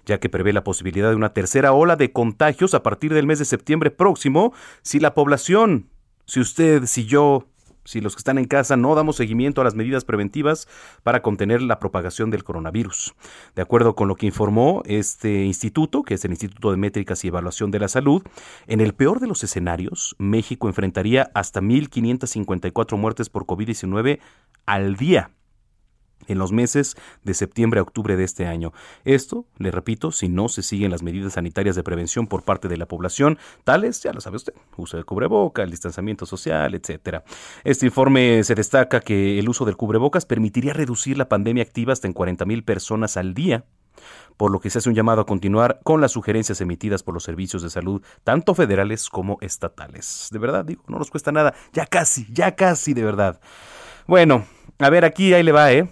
ya 0.06 0.18
que 0.18 0.28
prevé 0.28 0.52
la 0.52 0.64
posibilidad 0.64 1.10
de 1.10 1.14
una 1.14 1.32
tercera 1.32 1.72
ola 1.72 1.94
de 1.94 2.10
contagios 2.10 2.74
a 2.74 2.82
partir 2.82 3.14
del 3.14 3.28
mes 3.28 3.38
de 3.38 3.44
septiembre 3.44 3.92
próximo 3.92 4.52
si 4.82 4.98
la 4.98 5.14
población, 5.14 5.88
si 6.26 6.40
usted, 6.40 6.86
si 6.86 7.06
yo, 7.06 7.46
si 7.84 8.00
los 8.00 8.14
que 8.14 8.20
están 8.20 8.38
en 8.38 8.46
casa 8.46 8.76
no 8.76 8.94
damos 8.94 9.16
seguimiento 9.16 9.60
a 9.60 9.64
las 9.64 9.74
medidas 9.74 10.04
preventivas 10.04 10.68
para 11.02 11.22
contener 11.22 11.62
la 11.62 11.78
propagación 11.78 12.30
del 12.30 12.44
coronavirus. 12.44 13.14
De 13.54 13.62
acuerdo 13.62 13.94
con 13.94 14.08
lo 14.08 14.16
que 14.16 14.26
informó 14.26 14.82
este 14.86 15.44
instituto, 15.44 16.02
que 16.02 16.14
es 16.14 16.24
el 16.24 16.32
Instituto 16.32 16.70
de 16.70 16.76
Métricas 16.76 17.24
y 17.24 17.28
Evaluación 17.28 17.70
de 17.70 17.80
la 17.80 17.88
Salud, 17.88 18.22
en 18.66 18.80
el 18.80 18.94
peor 18.94 19.20
de 19.20 19.26
los 19.26 19.42
escenarios, 19.44 20.14
México 20.18 20.68
enfrentaría 20.68 21.30
hasta 21.34 21.60
1.554 21.60 22.96
muertes 22.96 23.28
por 23.28 23.46
COVID-19 23.46 24.20
al 24.66 24.96
día 24.96 25.30
en 26.28 26.38
los 26.38 26.52
meses 26.52 26.96
de 27.24 27.34
septiembre 27.34 27.80
a 27.80 27.82
octubre 27.82 28.16
de 28.16 28.24
este 28.24 28.46
año. 28.46 28.72
Esto, 29.04 29.46
le 29.58 29.70
repito, 29.70 30.12
si 30.12 30.28
no 30.28 30.48
se 30.48 30.62
siguen 30.62 30.90
las 30.90 31.02
medidas 31.02 31.34
sanitarias 31.34 31.76
de 31.76 31.82
prevención 31.82 32.26
por 32.26 32.42
parte 32.42 32.68
de 32.68 32.76
la 32.76 32.86
población, 32.86 33.38
tales, 33.64 34.02
ya 34.02 34.12
lo 34.12 34.20
sabe 34.20 34.36
usted, 34.36 34.54
uso 34.76 34.96
del 34.96 35.06
cubreboca, 35.06 35.62
el 35.62 35.70
distanciamiento 35.70 36.26
social, 36.26 36.74
etcétera. 36.74 37.24
Este 37.64 37.86
informe 37.86 38.42
se 38.44 38.54
destaca 38.54 39.00
que 39.00 39.38
el 39.38 39.48
uso 39.48 39.64
del 39.64 39.76
cubrebocas 39.76 40.26
permitiría 40.26 40.72
reducir 40.72 41.18
la 41.18 41.28
pandemia 41.28 41.62
activa 41.62 41.92
hasta 41.92 42.06
en 42.06 42.12
40 42.12 42.44
mil 42.44 42.64
personas 42.64 43.16
al 43.16 43.34
día 43.34 43.64
por 44.36 44.50
lo 44.50 44.60
que 44.60 44.70
se 44.70 44.78
hace 44.78 44.88
un 44.88 44.94
llamado 44.94 45.20
a 45.20 45.26
continuar 45.26 45.80
con 45.84 46.00
las 46.00 46.12
sugerencias 46.12 46.62
emitidas 46.62 47.02
por 47.02 47.12
los 47.12 47.24
servicios 47.24 47.62
de 47.62 47.68
salud, 47.68 48.02
tanto 48.24 48.54
federales 48.54 49.10
como 49.10 49.36
estatales. 49.42 50.28
De 50.30 50.38
verdad, 50.38 50.64
digo, 50.64 50.82
no 50.88 50.98
nos 50.98 51.10
cuesta 51.10 51.30
nada, 51.30 51.52
ya 51.74 51.84
casi, 51.84 52.26
ya 52.32 52.56
casi, 52.56 52.94
de 52.94 53.04
verdad. 53.04 53.38
Bueno, 54.06 54.46
a 54.78 54.88
ver, 54.88 55.04
aquí 55.04 55.34
ahí 55.34 55.42
le 55.42 55.52
va, 55.52 55.72
¿eh? 55.72 55.90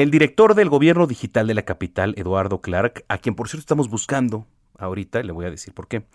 El 0.00 0.10
director 0.10 0.54
del 0.54 0.70
gobierno 0.70 1.06
digital 1.06 1.46
de 1.46 1.52
la 1.52 1.60
capital, 1.60 2.14
Eduardo 2.16 2.62
Clark, 2.62 3.04
a 3.08 3.18
quien 3.18 3.34
por 3.34 3.50
cierto 3.50 3.60
estamos 3.60 3.90
buscando 3.90 4.46
ahorita, 4.78 5.22
le 5.22 5.30
voy 5.30 5.44
a 5.44 5.50
decir 5.50 5.74
por 5.74 5.88
qué, 5.88 6.06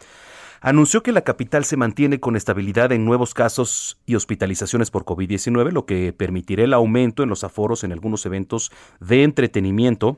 anunció 0.59 1.03
que 1.03 1.11
la 1.11 1.21
capital 1.21 1.65
se 1.65 1.77
mantiene 1.77 2.19
con 2.19 2.35
estabilidad 2.35 2.91
en 2.93 3.05
nuevos 3.05 3.35
casos 3.35 4.01
y 4.07 4.15
hospitalizaciones 4.15 4.89
por 4.89 5.05
COVID-19, 5.05 5.71
lo 5.71 5.85
que 5.85 6.13
permitirá 6.13 6.63
el 6.63 6.73
aumento 6.73 7.21
en 7.21 7.29
los 7.29 7.43
aforos 7.43 7.83
en 7.83 7.91
algunos 7.91 8.25
eventos 8.25 8.71
de 8.99 9.21
entretenimiento 9.21 10.17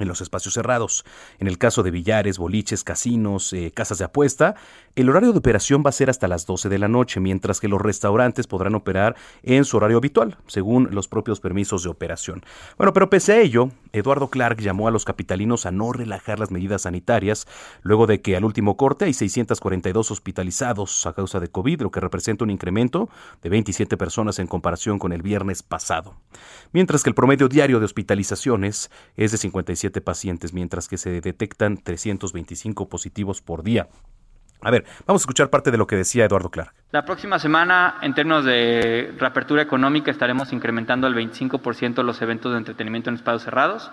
en 0.00 0.08
los 0.08 0.20
espacios 0.20 0.54
cerrados. 0.54 1.04
En 1.38 1.46
el 1.46 1.58
caso 1.58 1.82
de 1.82 1.90
billares, 1.90 2.38
boliches, 2.38 2.84
casinos, 2.84 3.52
eh, 3.52 3.72
casas 3.74 3.98
de 3.98 4.04
apuesta, 4.04 4.54
el 4.96 5.08
horario 5.08 5.32
de 5.32 5.38
operación 5.38 5.82
va 5.84 5.90
a 5.90 5.92
ser 5.92 6.10
hasta 6.10 6.28
las 6.28 6.46
12 6.46 6.68
de 6.68 6.78
la 6.78 6.88
noche, 6.88 7.20
mientras 7.20 7.60
que 7.60 7.68
los 7.68 7.80
restaurantes 7.80 8.46
podrán 8.46 8.74
operar 8.74 9.16
en 9.42 9.64
su 9.64 9.76
horario 9.76 9.98
habitual, 9.98 10.36
según 10.46 10.88
los 10.92 11.08
propios 11.08 11.40
permisos 11.40 11.84
de 11.84 11.90
operación. 11.90 12.42
Bueno, 12.76 12.92
pero 12.92 13.08
pese 13.08 13.32
a 13.32 13.40
ello, 13.40 13.70
Eduardo 13.92 14.28
Clark 14.28 14.60
llamó 14.60 14.88
a 14.88 14.90
los 14.90 15.04
capitalinos 15.04 15.66
a 15.66 15.70
no 15.70 15.92
relajar 15.92 16.38
las 16.38 16.50
medidas 16.50 16.82
sanitarias, 16.82 17.46
luego 17.82 18.06
de 18.06 18.20
que 18.20 18.36
al 18.36 18.44
último 18.44 18.76
corte 18.76 19.06
hay 19.06 19.14
642 19.14 20.10
hospitalizados 20.10 21.06
a 21.06 21.12
causa 21.12 21.40
de 21.40 21.48
COVID, 21.48 21.82
lo 21.82 21.90
que 21.90 22.00
representa 22.00 22.44
un 22.44 22.50
incremento 22.50 23.08
de 23.42 23.48
27 23.48 23.96
personas 23.96 24.38
en 24.38 24.46
comparación 24.46 24.98
con 24.98 25.12
el 25.12 25.22
viernes 25.22 25.62
pasado. 25.62 26.14
Mientras 26.72 27.02
que 27.02 27.10
el 27.10 27.14
promedio 27.14 27.48
diario 27.48 27.78
de 27.78 27.84
hospitalizaciones 27.84 28.90
es 29.16 29.32
de 29.32 29.38
57 29.38 30.00
pacientes, 30.00 30.52
mientras 30.52 30.88
que 30.88 30.98
se 30.98 31.20
detectan 31.20 31.76
325 31.76 32.88
positivos 32.88 33.42
por 33.42 33.62
día. 33.62 33.88
A 34.62 34.70
ver, 34.70 34.84
vamos 35.06 35.22
a 35.22 35.24
escuchar 35.24 35.50
parte 35.50 35.70
de 35.70 35.78
lo 35.78 35.86
que 35.86 35.96
decía 35.96 36.24
Eduardo 36.24 36.50
Clark. 36.50 36.74
La 36.92 37.04
próxima 37.04 37.38
semana, 37.38 37.96
en 38.02 38.14
términos 38.14 38.44
de 38.44 39.14
reapertura 39.18 39.62
económica, 39.62 40.10
estaremos 40.10 40.52
incrementando 40.52 41.06
al 41.06 41.14
25% 41.14 42.02
los 42.02 42.20
eventos 42.20 42.52
de 42.52 42.58
entretenimiento 42.58 43.10
en 43.10 43.16
espacios 43.16 43.44
cerrados, 43.44 43.90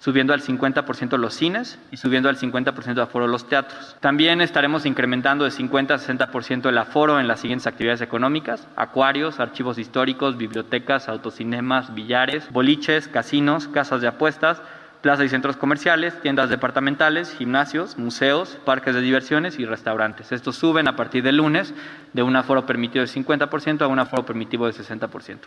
subiendo 0.00 0.32
al 0.32 0.42
50% 0.42 1.16
los 1.16 1.34
cines 1.34 1.78
y 1.92 1.96
subiendo 1.98 2.28
al 2.28 2.36
50% 2.36 2.94
de 2.94 3.02
aforo 3.02 3.28
los 3.28 3.48
teatros. 3.48 3.96
También 4.00 4.40
estaremos 4.40 4.84
incrementando 4.84 5.44
de 5.44 5.52
50 5.52 5.94
a 5.94 5.98
60% 5.98 6.68
el 6.68 6.78
aforo 6.78 7.20
en 7.20 7.28
las 7.28 7.38
siguientes 7.38 7.68
actividades 7.68 8.00
económicas, 8.00 8.66
acuarios, 8.74 9.38
archivos 9.38 9.78
históricos, 9.78 10.36
bibliotecas, 10.36 11.08
autocinemas, 11.08 11.94
billares, 11.94 12.50
boliches, 12.50 13.06
casinos, 13.06 13.68
casas 13.68 14.00
de 14.00 14.08
apuestas, 14.08 14.60
plazas 15.02 15.26
y 15.26 15.28
centros 15.28 15.56
comerciales, 15.56 16.18
tiendas 16.22 16.48
departamentales, 16.48 17.34
gimnasios, 17.36 17.98
museos, 17.98 18.58
parques 18.64 18.94
de 18.94 19.00
diversiones 19.00 19.58
y 19.58 19.66
restaurantes. 19.66 20.32
Estos 20.32 20.56
suben 20.56 20.88
a 20.88 20.96
partir 20.96 21.22
del 21.22 21.36
lunes 21.36 21.74
de 22.12 22.22
un 22.22 22.36
aforo 22.36 22.64
permitido 22.64 23.04
de 23.04 23.10
50% 23.10 23.82
a 23.82 23.88
un 23.88 23.98
aforo 23.98 24.24
permitido 24.24 24.66
de 24.66 24.72
60%. 24.72 25.38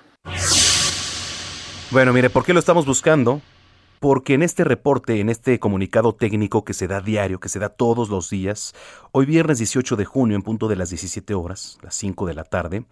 Bueno, 1.92 2.14
mire, 2.14 2.30
¿por 2.30 2.44
qué 2.44 2.54
lo 2.54 2.60
estamos 2.60 2.86
buscando? 2.86 3.42
Porque 4.00 4.34
en 4.34 4.44
este 4.44 4.66
reporte, 4.66 5.22
en 5.22 5.30
este 5.30 5.58
comunicado 5.60 6.14
técnico 6.14 6.66
que 6.66 6.74
se 6.74 6.88
da 6.88 7.00
diario, 7.00 7.40
que 7.40 7.48
se 7.48 7.60
da 7.60 7.70
todos 7.70 8.10
los 8.10 8.30
días, 8.30 8.76
hoy 9.14 9.26
viernes 9.26 9.58
18 9.60 9.96
de 9.96 10.04
junio 10.04 10.36
en 10.36 10.44
punto 10.44 10.68
de 10.68 10.76
las 10.76 10.90
17 10.90 11.34
horas, 11.34 11.78
las 11.82 11.96
5 11.96 12.28
de 12.28 12.34
la 12.34 12.44
tarde, 12.44 12.84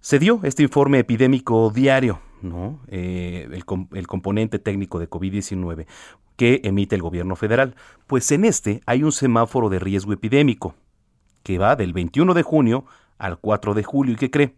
se 0.00 0.18
dio 0.18 0.40
este 0.42 0.64
informe 0.64 0.98
epidémico 0.98 1.70
diario, 1.70 2.20
¿no? 2.42 2.80
Eh, 2.88 3.48
el, 3.52 3.64
el 3.92 4.06
componente 4.06 4.58
técnico 4.58 4.98
de 4.98 5.08
COVID-19 5.08 5.86
que 6.36 6.60
emite 6.64 6.96
el 6.96 7.02
gobierno 7.02 7.36
federal. 7.36 7.74
Pues 8.06 8.30
en 8.32 8.44
este 8.44 8.80
hay 8.86 9.02
un 9.02 9.12
semáforo 9.12 9.68
de 9.68 9.78
riesgo 9.78 10.12
epidémico 10.12 10.74
que 11.42 11.58
va 11.58 11.76
del 11.76 11.92
21 11.92 12.32
de 12.34 12.42
junio 12.42 12.84
al 13.18 13.38
4 13.38 13.74
de 13.74 13.82
julio. 13.82 14.14
¿Y 14.14 14.16
qué 14.16 14.30
cree? 14.30 14.54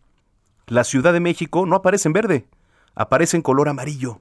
La 0.66 0.84
Ciudad 0.84 1.12
de 1.12 1.20
México 1.20 1.66
no 1.66 1.76
aparece 1.76 2.08
en 2.08 2.12
verde, 2.12 2.46
aparece 2.94 3.36
en 3.36 3.42
color 3.42 3.68
amarillo. 3.68 4.20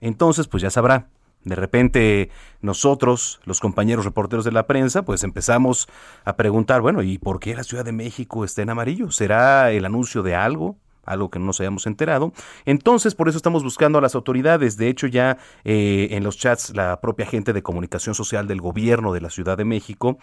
Entonces, 0.00 0.48
pues 0.48 0.62
ya 0.62 0.70
sabrá, 0.70 1.08
de 1.44 1.54
repente 1.54 2.30
nosotros, 2.60 3.40
los 3.44 3.60
compañeros 3.60 4.04
reporteros 4.04 4.44
de 4.44 4.52
la 4.52 4.66
prensa, 4.66 5.02
pues 5.04 5.22
empezamos 5.24 5.88
a 6.24 6.36
preguntar, 6.36 6.80
bueno, 6.80 7.02
¿y 7.02 7.18
por 7.18 7.38
qué 7.38 7.54
la 7.54 7.64
Ciudad 7.64 7.84
de 7.84 7.92
México 7.92 8.44
está 8.44 8.62
en 8.62 8.70
amarillo? 8.70 9.10
¿Será 9.10 9.70
el 9.70 9.84
anuncio 9.84 10.22
de 10.22 10.34
algo? 10.34 10.76
Algo 11.06 11.30
que 11.30 11.38
no 11.38 11.46
nos 11.46 11.60
hayamos 11.60 11.86
enterado. 11.86 12.32
Entonces, 12.64 13.14
por 13.14 13.28
eso 13.28 13.36
estamos 13.36 13.62
buscando 13.62 13.98
a 13.98 14.02
las 14.02 14.14
autoridades. 14.14 14.76
De 14.76 14.88
hecho, 14.88 15.06
ya 15.06 15.38
eh, 15.64 16.08
en 16.10 16.24
los 16.24 16.36
chats, 16.36 16.74
la 16.74 17.00
propia 17.00 17.26
gente 17.26 17.52
de 17.52 17.62
comunicación 17.62 18.14
social 18.14 18.46
del 18.46 18.60
gobierno 18.60 19.12
de 19.12 19.20
la 19.20 19.30
Ciudad 19.30 19.56
de 19.56 19.64
México 19.64 20.18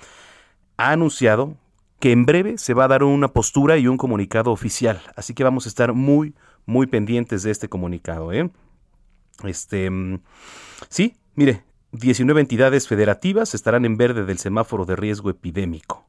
ha 0.78 0.92
anunciado 0.92 1.56
que 2.00 2.12
en 2.12 2.26
breve 2.26 2.58
se 2.58 2.74
va 2.74 2.86
a 2.86 2.90
dar 2.90 3.04
una 3.04 3.30
postura 3.30 3.78
y 3.78 3.88
un 3.88 3.98
comunicado 3.98 4.52
oficial. 4.52 5.02
Así 5.16 5.34
que 5.34 5.44
vamos 5.44 5.66
a 5.66 5.70
estar 5.70 5.94
muy, 5.94 6.36
muy 6.66 6.86
pendientes 6.88 7.44
de 7.44 7.52
este 7.52 7.70
comunicado. 7.70 8.34
¿eh? 8.34 8.52
Este, 9.44 9.90
mm, 9.90 10.20
sí, 10.90 11.16
mire, 11.36 11.64
19 11.94 12.42
entidades 12.42 12.88
federativas 12.88 13.54
estarán 13.54 13.86
en 13.86 13.98
verde 13.98 14.26
del 14.26 14.40
semáforo 14.40 14.86
de 14.86 14.96
riesgo 14.96 15.30
epidémico, 15.30 16.08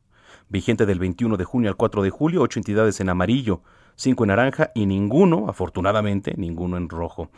vigente 0.49 0.87
del 0.87 0.99
21 0.99 1.37
de 1.37 1.45
junio 1.45 1.69
al 1.69 1.77
4 1.77 2.03
de 2.03 2.11
julio, 2.11 2.43
ocho 2.43 2.59
entidades 2.59 3.01
en 3.01 3.11
amarillo, 3.11 3.63
cinco 3.97 4.25
en 4.25 4.29
naranja 4.29 4.71
y 4.75 4.87
ninguno, 4.87 5.47
afortunadamente, 5.49 6.35
ninguno 6.37 6.77
en 6.77 6.89
rojo. 6.89 7.31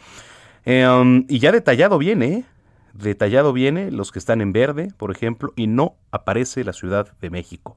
Eh, 0.64 0.86
um, 0.88 1.24
y 1.28 1.38
ya 1.38 1.52
detallado 1.52 1.98
viene, 1.98 2.26
¿eh? 2.26 2.44
detallado 2.92 3.52
viene 3.52 3.90
los 3.90 4.12
que 4.12 4.18
están 4.18 4.40
en 4.40 4.52
verde, 4.52 4.92
por 4.96 5.10
ejemplo, 5.10 5.52
y 5.56 5.66
no 5.66 5.94
aparece 6.10 6.64
la 6.64 6.72
Ciudad 6.72 7.12
de 7.20 7.30
México. 7.30 7.76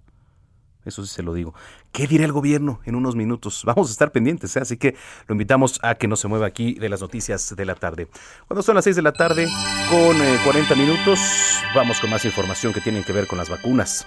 Eso 0.85 1.05
sí 1.05 1.13
se 1.13 1.23
lo 1.23 1.33
digo. 1.33 1.53
¿Qué 1.91 2.07
dirá 2.07 2.23
el 2.23 2.31
gobierno 2.31 2.79
en 2.85 2.95
unos 2.95 3.15
minutos? 3.15 3.63
Vamos 3.65 3.89
a 3.89 3.91
estar 3.91 4.11
pendientes, 4.11 4.55
¿eh? 4.55 4.61
así 4.61 4.77
que 4.77 4.95
lo 5.27 5.33
invitamos 5.33 5.79
a 5.83 5.95
que 5.95 6.07
no 6.07 6.15
se 6.15 6.27
mueva 6.27 6.47
aquí 6.47 6.73
de 6.75 6.89
las 6.89 7.01
noticias 7.01 7.55
de 7.55 7.65
la 7.65 7.75
tarde. 7.75 8.07
Cuando 8.47 8.63
son 8.63 8.75
las 8.75 8.85
6 8.85 8.95
de 8.95 9.01
la 9.01 9.11
tarde, 9.11 9.47
con 9.89 10.17
40 10.45 10.75
minutos, 10.75 11.19
vamos 11.75 11.99
con 11.99 12.09
más 12.09 12.23
información 12.25 12.73
que 12.73 12.81
tienen 12.81 13.03
que 13.03 13.13
ver 13.13 13.27
con 13.27 13.37
las 13.37 13.49
vacunas. 13.49 14.05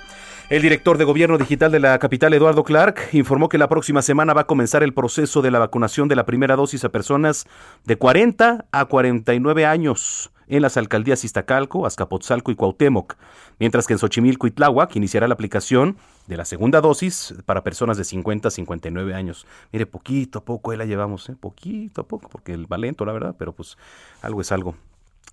El 0.51 0.61
director 0.61 0.99
de 0.99 1.05
Gobierno 1.05 1.38
Digital 1.38 1.72
de 1.72 1.80
la 1.80 1.99
capital, 1.99 2.34
Eduardo 2.34 2.62
Clark, 2.62 3.09
informó 3.12 3.49
que 3.49 3.59
la 3.59 3.68
próxima 3.68 4.03
semana 4.03 4.34
va 4.34 4.43
a 4.43 4.47
comenzar 4.47 4.82
el 4.82 4.93
proceso 4.93 5.40
de 5.40 5.51
la 5.51 5.59
vacunación 5.59 6.09
de 6.09 6.16
la 6.16 6.26
primera 6.26 6.57
dosis 6.57 6.84
a 6.84 6.90
personas 6.90 7.47
de 7.84 7.97
40 7.97 8.66
a 8.70 8.84
49 8.84 9.64
años 9.64 10.30
en 10.49 10.61
las 10.61 10.76
alcaldías 10.76 11.24
Iztacalco, 11.24 11.86
Azcapotzalco 11.86 12.51
y 12.51 12.57
Cuauhtémoc, 12.57 13.14
mientras 13.59 13.86
que 13.86 13.95
en 13.95 13.99
Xochimilco 13.99 14.47
y 14.47 14.51
Tláhuac 14.51 14.95
iniciará 14.97 15.26
la 15.26 15.34
aplicación 15.34 15.97
de 16.26 16.36
la 16.36 16.45
segunda 16.45 16.82
dosis 16.82 17.34
para 17.47 17.64
personas 17.64 17.97
de 17.97 18.05
50 18.05 18.49
a 18.49 18.51
59 18.51 19.14
años. 19.14 19.47
Mire, 19.72 19.86
poquito 19.86 20.40
a 20.40 20.45
poco 20.45 20.70
ahí 20.72 20.76
la 20.76 20.84
llevamos, 20.84 21.30
¿eh? 21.30 21.36
poquito 21.40 22.03
a 22.03 22.09
poco, 22.09 22.28
porque 22.28 22.53
el 22.53 22.66
valento, 22.66 23.07
la 23.07 23.12
verdad, 23.12 23.34
pero 23.38 23.55
pues 23.55 23.78
algo 24.20 24.43
es 24.43 24.53
algo. 24.53 24.74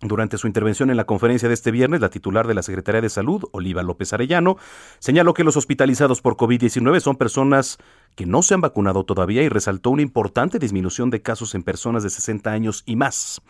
Durante 0.01 0.37
su 0.37 0.47
intervención 0.47 0.89
en 0.89 0.97
la 0.97 1.03
conferencia 1.03 1.49
de 1.49 1.53
este 1.53 1.71
viernes, 1.71 1.99
la 1.99 2.09
titular 2.09 2.47
de 2.47 2.53
la 2.53 2.63
Secretaría 2.63 3.01
de 3.01 3.09
Salud, 3.09 3.43
Oliva 3.51 3.83
López 3.83 4.13
Arellano, 4.13 4.55
señaló 4.99 5.33
que 5.33 5.43
los 5.43 5.57
hospitalizados 5.57 6.21
por 6.21 6.37
COVID-19 6.37 7.01
son 7.01 7.17
personas 7.17 7.79
que 8.15 8.25
no 8.25 8.41
se 8.41 8.53
han 8.53 8.61
vacunado 8.61 9.03
todavía 9.03 9.43
y 9.43 9.49
resaltó 9.49 9.89
una 9.89 10.01
importante 10.01 10.57
disminución 10.57 11.09
de 11.09 11.21
casos 11.21 11.53
en 11.53 11.63
personas 11.63 12.03
de 12.03 12.09
60 12.09 12.49
años 12.49 12.83
y 12.85 12.95
más. 12.95 13.41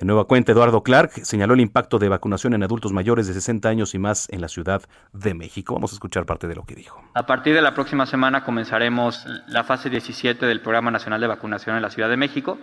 De 0.00 0.06
nueva 0.06 0.24
cuenta, 0.24 0.50
Eduardo 0.50 0.82
Clark 0.82 1.12
señaló 1.24 1.54
el 1.54 1.60
impacto 1.60 2.00
de 2.00 2.08
vacunación 2.08 2.54
en 2.54 2.64
adultos 2.64 2.92
mayores 2.92 3.28
de 3.28 3.34
60 3.34 3.68
años 3.68 3.94
y 3.94 4.00
más 4.00 4.28
en 4.32 4.40
la 4.40 4.48
Ciudad 4.48 4.82
de 5.12 5.34
México. 5.34 5.74
Vamos 5.74 5.92
a 5.92 5.94
escuchar 5.94 6.26
parte 6.26 6.48
de 6.48 6.56
lo 6.56 6.64
que 6.64 6.74
dijo. 6.74 7.00
A 7.14 7.24
partir 7.26 7.54
de 7.54 7.62
la 7.62 7.74
próxima 7.74 8.06
semana 8.06 8.44
comenzaremos 8.44 9.24
la 9.46 9.62
fase 9.62 9.88
17 9.88 10.46
del 10.46 10.60
Programa 10.60 10.90
Nacional 10.90 11.20
de 11.20 11.28
Vacunación 11.28 11.76
en 11.76 11.82
la 11.82 11.90
Ciudad 11.90 12.08
de 12.08 12.16
México. 12.16 12.58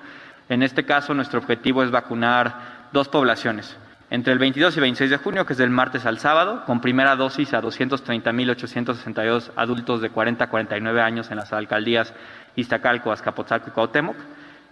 En 0.50 0.64
este 0.64 0.84
caso, 0.84 1.14
nuestro 1.14 1.40
objetivo 1.40 1.84
es 1.84 1.92
vacunar 1.92 2.79
dos 2.92 3.08
poblaciones. 3.10 3.78
Entre 4.12 4.34
el 4.34 4.40
22 4.40 4.76
y 4.76 4.80
26 4.80 5.12
de 5.12 5.18
junio, 5.18 5.46
que 5.46 5.54
es 5.54 5.60
del 5.60 5.70
martes 5.70 6.06
al 6.08 6.18
sábado, 6.18 6.64
con 6.66 6.82
primera 6.82 7.16
dosis 7.16 7.54
a 7.54 7.62
230.862 7.62 9.52
adultos 9.56 10.02
de 10.02 10.10
40 10.10 10.46
a 10.46 10.50
49 10.50 11.02
años 11.02 11.30
en 11.30 11.38
las 11.38 11.54
alcaldías 11.54 12.14
Iztacalco, 12.56 13.12
Azcapotzalco 13.12 13.70
y 13.70 13.72
Cuauhtémoc, 13.72 14.18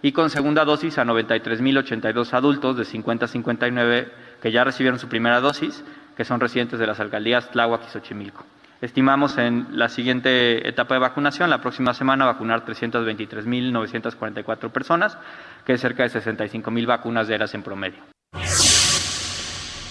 y 0.02 0.12
con 0.12 0.30
segunda 0.30 0.64
dosis 0.64 0.98
a 0.98 1.04
93.082 1.04 2.32
adultos 2.32 2.76
de 2.76 2.84
50 2.84 3.24
a 3.24 3.28
59 3.28 4.12
que 4.42 4.52
ya 4.52 4.64
recibieron 4.64 4.98
su 4.98 5.08
primera 5.08 5.40
dosis, 5.40 5.84
que 6.16 6.24
son 6.24 6.40
residentes 6.40 6.80
de 6.80 6.86
las 6.86 6.98
alcaldías 6.98 7.50
Tláhuac 7.50 7.82
y 7.86 7.90
Xochimilco. 7.90 8.44
Estimamos 8.80 9.38
en 9.38 9.76
la 9.76 9.88
siguiente 9.88 10.68
etapa 10.68 10.94
de 10.94 11.00
vacunación, 11.00 11.50
la 11.50 11.60
próxima 11.60 11.94
semana, 11.94 12.26
vacunar 12.26 12.64
323.944 12.64 14.70
personas, 14.70 15.18
que 15.64 15.72
es 15.72 15.80
cerca 15.80 16.04
de 16.04 16.10
65.000 16.10 16.86
vacunas 16.86 17.26
diarias 17.26 17.54
en 17.54 17.64
promedio. 17.64 17.98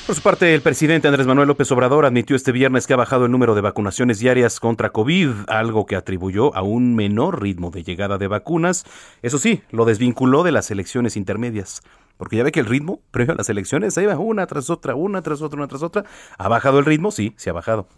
Por 0.08 0.16
su 0.16 0.22
parte, 0.22 0.56
el 0.56 0.62
presidente 0.62 1.10
Andrés 1.10 1.28
Manuel 1.28 1.50
López 1.50 1.70
Obrador 1.74 2.06
admitió 2.06 2.38
este 2.38 2.54
viernes 2.54 2.88
que 2.88 2.94
ha 2.94 2.98
bajado 2.98 3.26
el 3.26 3.32
número 3.32 3.56
de 3.56 3.62
vacunaciones 3.62 4.20
diarias 4.20 4.62
contra 4.62 4.92
COVID, 4.92 5.50
algo 5.50 5.86
que 5.86 5.98
atribuyó 5.98 6.56
a 6.56 6.62
un 6.62 6.96
menor 6.96 7.42
ritmo 7.42 7.72
de 7.72 7.84
llegada 7.84 8.18
de 8.18 8.28
vacunas. 8.28 8.86
Eso 9.22 9.38
sí, 9.38 9.64
lo 9.70 9.84
desvinculó 9.84 10.44
de 10.44 10.54
las 10.54 10.72
elecciones 10.72 11.18
intermedias. 11.18 11.82
Porque 12.16 12.38
ya 12.38 12.44
ve 12.44 12.54
que 12.54 12.62
el 12.62 12.68
ritmo 12.68 13.02
previo 13.12 13.34
a 13.34 13.36
las 13.36 13.50
elecciones, 13.50 13.98
ahí 13.98 14.06
va 14.06 14.18
una 14.18 14.48
tras 14.48 14.70
otra, 14.70 14.96
una 14.96 15.22
tras 15.22 15.42
otra, 15.42 15.58
una 15.58 15.68
tras 15.68 15.84
otra. 15.84 16.06
¿Ha 16.38 16.48
bajado 16.48 16.80
el 16.80 16.86
ritmo? 16.86 17.12
Sí, 17.12 17.34
se 17.36 17.50
ha 17.50 17.54
bajado. 17.54 17.90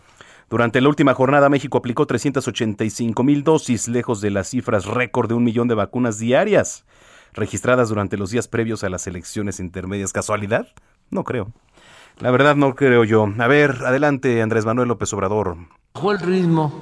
Durante 0.50 0.82
la 0.82 0.90
última 0.90 1.14
jornada, 1.14 1.48
México 1.48 1.78
aplicó 1.78 2.08
385 2.08 3.24
mil 3.24 3.44
dosis, 3.44 3.88
lejos 3.88 4.20
de 4.20 4.32
las 4.32 4.50
cifras 4.50 4.86
récord 4.86 5.30
de 5.30 5.36
un 5.36 5.44
millón 5.44 5.68
de 5.68 5.76
vacunas 5.76 6.18
diarias 6.18 6.86
registradas 7.34 7.90
durante 7.90 8.18
los 8.18 8.32
días 8.32 8.48
previos 8.48 8.84
a 8.84 8.90
las 8.90 9.06
elecciones 9.06 9.60
intermedias. 9.60 10.12
¿Casualidad? 10.12 10.68
No 11.12 11.24
creo. 11.24 11.52
La 12.20 12.32
verdad 12.32 12.56
no 12.56 12.74
creo 12.74 13.04
yo. 13.04 13.32
A 13.38 13.48
ver, 13.48 13.84
adelante 13.86 14.42
Andrés 14.42 14.66
Manuel 14.66 14.88
López 14.88 15.14
Obrador. 15.14 15.56
Bajó 15.94 16.12
el 16.14 16.20
ritmo 16.20 16.74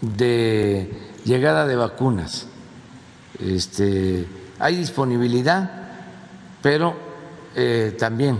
de 0.00 0.88
llegada 1.24 1.66
de 1.66 1.74
vacunas. 1.74 2.48
Este, 3.40 4.26
hay 4.60 4.76
disponibilidad, 4.76 5.88
pero 6.62 6.94
eh, 7.56 7.96
también 7.98 8.38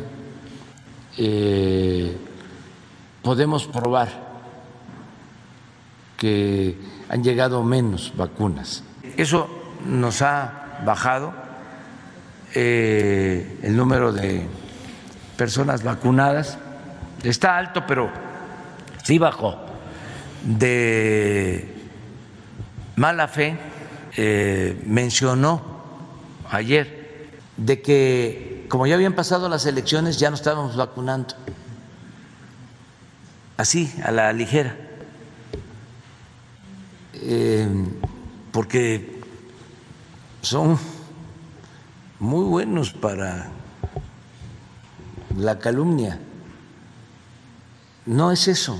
eh, 1.19 2.17
podemos 3.21 3.67
probar 3.67 4.34
que 6.17 6.79
han 7.09 7.23
llegado 7.23 7.63
menos 7.63 8.13
vacunas. 8.17 8.83
Eso 9.17 9.49
nos 9.87 10.23
ha 10.23 10.81
bajado 10.85 11.33
eh, 12.55 13.59
el 13.63 13.77
número 13.77 14.13
de 14.13 14.47
personas 15.37 15.83
vacunadas. 15.83 16.59
Está 17.23 17.59
alto, 17.59 17.85
pero 17.87 18.11
sí 19.03 19.19
bajó. 19.19 19.59
De 20.43 21.75
mala 22.97 23.29
fe 23.29 23.59
eh, 24.17 24.81
mencionó 24.87 25.63
ayer 26.51 27.29
de 27.57 27.81
que 27.81 28.67
como 28.69 28.87
ya 28.87 28.95
habían 28.95 29.15
pasado 29.15 29.49
las 29.49 29.67
elecciones 29.67 30.19
ya 30.19 30.31
no 30.31 30.37
estábamos 30.37 30.77
vacunando. 30.77 31.35
Así, 33.57 33.93
a 34.05 34.11
la 34.11 34.33
ligera. 34.33 34.77
Eh, 37.27 37.67
porque 38.53 39.21
son 40.43 40.79
muy 42.21 42.45
buenos 42.45 42.93
para 42.93 43.51
la 45.35 45.59
calumnia. 45.59 46.21
No 48.05 48.31
es 48.31 48.47
eso. 48.49 48.79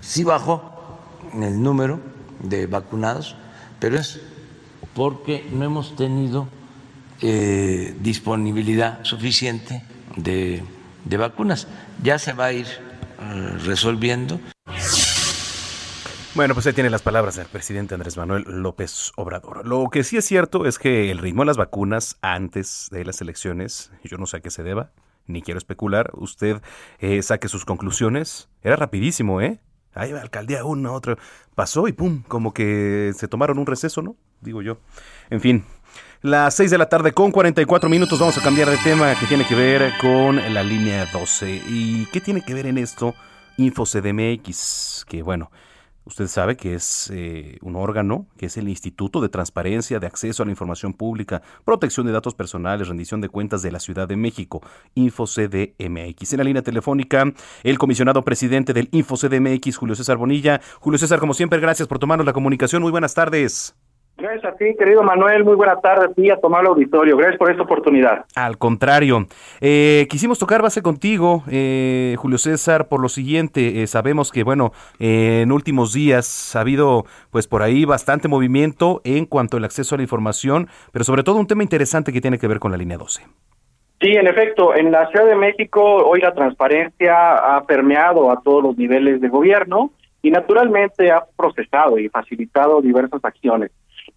Sí 0.00 0.22
bajó 0.22 0.62
el 1.34 1.60
número 1.60 2.00
de 2.40 2.66
vacunados, 2.66 3.34
pero 3.80 3.98
es 3.98 4.20
porque 4.94 5.48
no 5.52 5.64
hemos 5.64 5.96
tenido 5.96 6.48
eh, 7.20 7.96
disponibilidad 8.00 9.04
suficiente 9.04 9.82
de, 10.16 10.62
vacunas. 11.18 11.66
Ya 12.00 12.18
se 12.18 12.32
va 12.32 12.46
a 12.46 12.52
ir 12.52 12.66
eh, 12.66 13.58
resolviendo. 13.64 14.40
Bueno, 16.36 16.54
pues 16.54 16.64
ahí 16.68 16.72
tiene 16.72 16.90
las 16.90 17.02
palabras 17.02 17.34
del 17.34 17.48
presidente 17.48 17.94
Andrés 17.94 18.16
Manuel 18.16 18.44
López 18.46 19.12
Obrador. 19.16 19.66
Lo 19.66 19.88
que 19.90 20.04
sí 20.04 20.16
es 20.16 20.24
cierto 20.24 20.64
es 20.64 20.78
que 20.78 21.10
el 21.10 21.18
ritmo 21.18 21.42
de 21.42 21.46
las 21.46 21.56
vacunas 21.56 22.18
antes 22.22 22.86
de 22.92 23.04
las 23.04 23.20
elecciones, 23.20 23.90
yo 24.04 24.16
no 24.16 24.26
sé 24.26 24.36
a 24.36 24.40
qué 24.40 24.50
se 24.50 24.62
deba, 24.62 24.92
ni 25.26 25.42
quiero 25.42 25.58
especular, 25.58 26.12
usted 26.14 26.62
eh, 27.00 27.20
saque 27.22 27.48
sus 27.48 27.64
conclusiones, 27.64 28.48
era 28.62 28.76
rapidísimo, 28.76 29.40
¿eh? 29.40 29.60
Ahí 29.92 30.12
va 30.12 30.20
alcaldía 30.20 30.64
uno, 30.64 30.94
otro, 30.94 31.18
pasó 31.56 31.88
y 31.88 31.92
pum, 31.92 32.22
como 32.22 32.54
que 32.54 33.12
se 33.16 33.26
tomaron 33.26 33.58
un 33.58 33.66
receso, 33.66 34.00
¿no? 34.00 34.14
Digo 34.40 34.62
yo. 34.62 34.78
En 35.30 35.40
fin, 35.40 35.64
las 36.22 36.54
6 36.54 36.70
de 36.70 36.78
la 36.78 36.88
tarde 36.88 37.10
con 37.10 37.32
44 37.32 37.90
minutos 37.90 38.20
vamos 38.20 38.38
a 38.38 38.42
cambiar 38.42 38.70
de 38.70 38.76
tema 38.78 39.16
que 39.18 39.26
tiene 39.26 39.44
que 39.44 39.56
ver 39.56 39.92
con 40.00 40.36
la 40.36 40.62
línea 40.62 41.06
12. 41.06 41.60
¿Y 41.66 42.06
qué 42.12 42.20
tiene 42.20 42.42
que 42.42 42.54
ver 42.54 42.66
en 42.66 42.78
esto? 42.78 43.16
InfoCDMX, 43.56 45.04
que 45.08 45.22
bueno, 45.22 45.50
Usted 46.04 46.26
sabe 46.28 46.56
que 46.56 46.74
es 46.74 47.10
eh, 47.12 47.58
un 47.62 47.76
órgano, 47.76 48.26
que 48.36 48.46
es 48.46 48.56
el 48.56 48.68
Instituto 48.68 49.20
de 49.20 49.28
Transparencia, 49.28 50.00
de 50.00 50.06
Acceso 50.06 50.42
a 50.42 50.46
la 50.46 50.52
Información 50.52 50.94
Pública, 50.94 51.42
Protección 51.64 52.06
de 52.06 52.12
Datos 52.12 52.34
Personales, 52.34 52.88
Rendición 52.88 53.20
de 53.20 53.28
Cuentas 53.28 53.62
de 53.62 53.70
la 53.70 53.80
Ciudad 53.80 54.08
de 54.08 54.16
México, 54.16 54.62
InfoCDMX. 54.94 56.32
En 56.32 56.38
la 56.38 56.44
línea 56.44 56.62
telefónica, 56.62 57.32
el 57.62 57.78
comisionado 57.78 58.22
presidente 58.22 58.72
del 58.72 58.88
InfoCDMX, 58.92 59.76
Julio 59.76 59.94
César 59.94 60.16
Bonilla. 60.16 60.60
Julio 60.80 60.98
César, 60.98 61.20
como 61.20 61.34
siempre, 61.34 61.60
gracias 61.60 61.86
por 61.86 61.98
tomarnos 61.98 62.26
la 62.26 62.32
comunicación. 62.32 62.82
Muy 62.82 62.90
buenas 62.90 63.14
tardes. 63.14 63.74
Gracias 64.20 64.44
a 64.44 64.56
ti, 64.56 64.76
querido 64.78 65.02
Manuel. 65.02 65.44
Muy 65.44 65.54
buena 65.54 65.76
tarde 65.76 66.06
a 66.06 66.12
ti 66.12 66.30
a 66.30 66.36
tomar 66.36 66.60
el 66.60 66.68
auditorio. 66.68 67.16
Gracias 67.16 67.38
por 67.38 67.50
esta 67.50 67.62
oportunidad. 67.62 68.26
Al 68.36 68.58
contrario, 68.58 69.26
eh, 69.62 70.06
quisimos 70.10 70.38
tocar 70.38 70.60
base 70.60 70.82
contigo, 70.82 71.42
eh, 71.50 72.16
Julio 72.18 72.36
César, 72.36 72.88
por 72.88 73.00
lo 73.00 73.08
siguiente. 73.08 73.82
Eh, 73.82 73.86
sabemos 73.86 74.30
que, 74.30 74.44
bueno, 74.44 74.72
en 74.98 75.50
últimos 75.52 75.94
días 75.94 76.54
ha 76.54 76.60
habido, 76.60 77.04
pues 77.30 77.48
por 77.48 77.62
ahí, 77.62 77.86
bastante 77.86 78.28
movimiento 78.28 79.00
en 79.04 79.24
cuanto 79.24 79.56
al 79.56 79.64
acceso 79.64 79.94
a 79.94 79.98
la 79.98 80.02
información, 80.02 80.68
pero 80.92 81.04
sobre 81.04 81.22
todo 81.22 81.36
un 81.36 81.46
tema 81.46 81.62
interesante 81.62 82.12
que 82.12 82.20
tiene 82.20 82.38
que 82.38 82.46
ver 82.46 82.58
con 82.58 82.72
la 82.72 82.76
línea 82.76 82.98
12. 82.98 83.22
Sí, 84.02 84.12
en 84.12 84.26
efecto, 84.26 84.74
en 84.74 84.92
la 84.92 85.08
Ciudad 85.08 85.26
de 85.26 85.34
México 85.34 85.82
hoy 85.82 86.20
la 86.20 86.34
transparencia 86.34 87.56
ha 87.56 87.64
permeado 87.64 88.30
a 88.30 88.42
todos 88.42 88.62
los 88.62 88.76
niveles 88.76 89.20
de 89.20 89.28
gobierno 89.28 89.92
y 90.22 90.30
naturalmente 90.30 91.10
ha 91.10 91.24
procesado 91.36 91.98
y 91.98 92.08
facilitado 92.08 92.82
diversas 92.82 93.24
acciones 93.24 93.70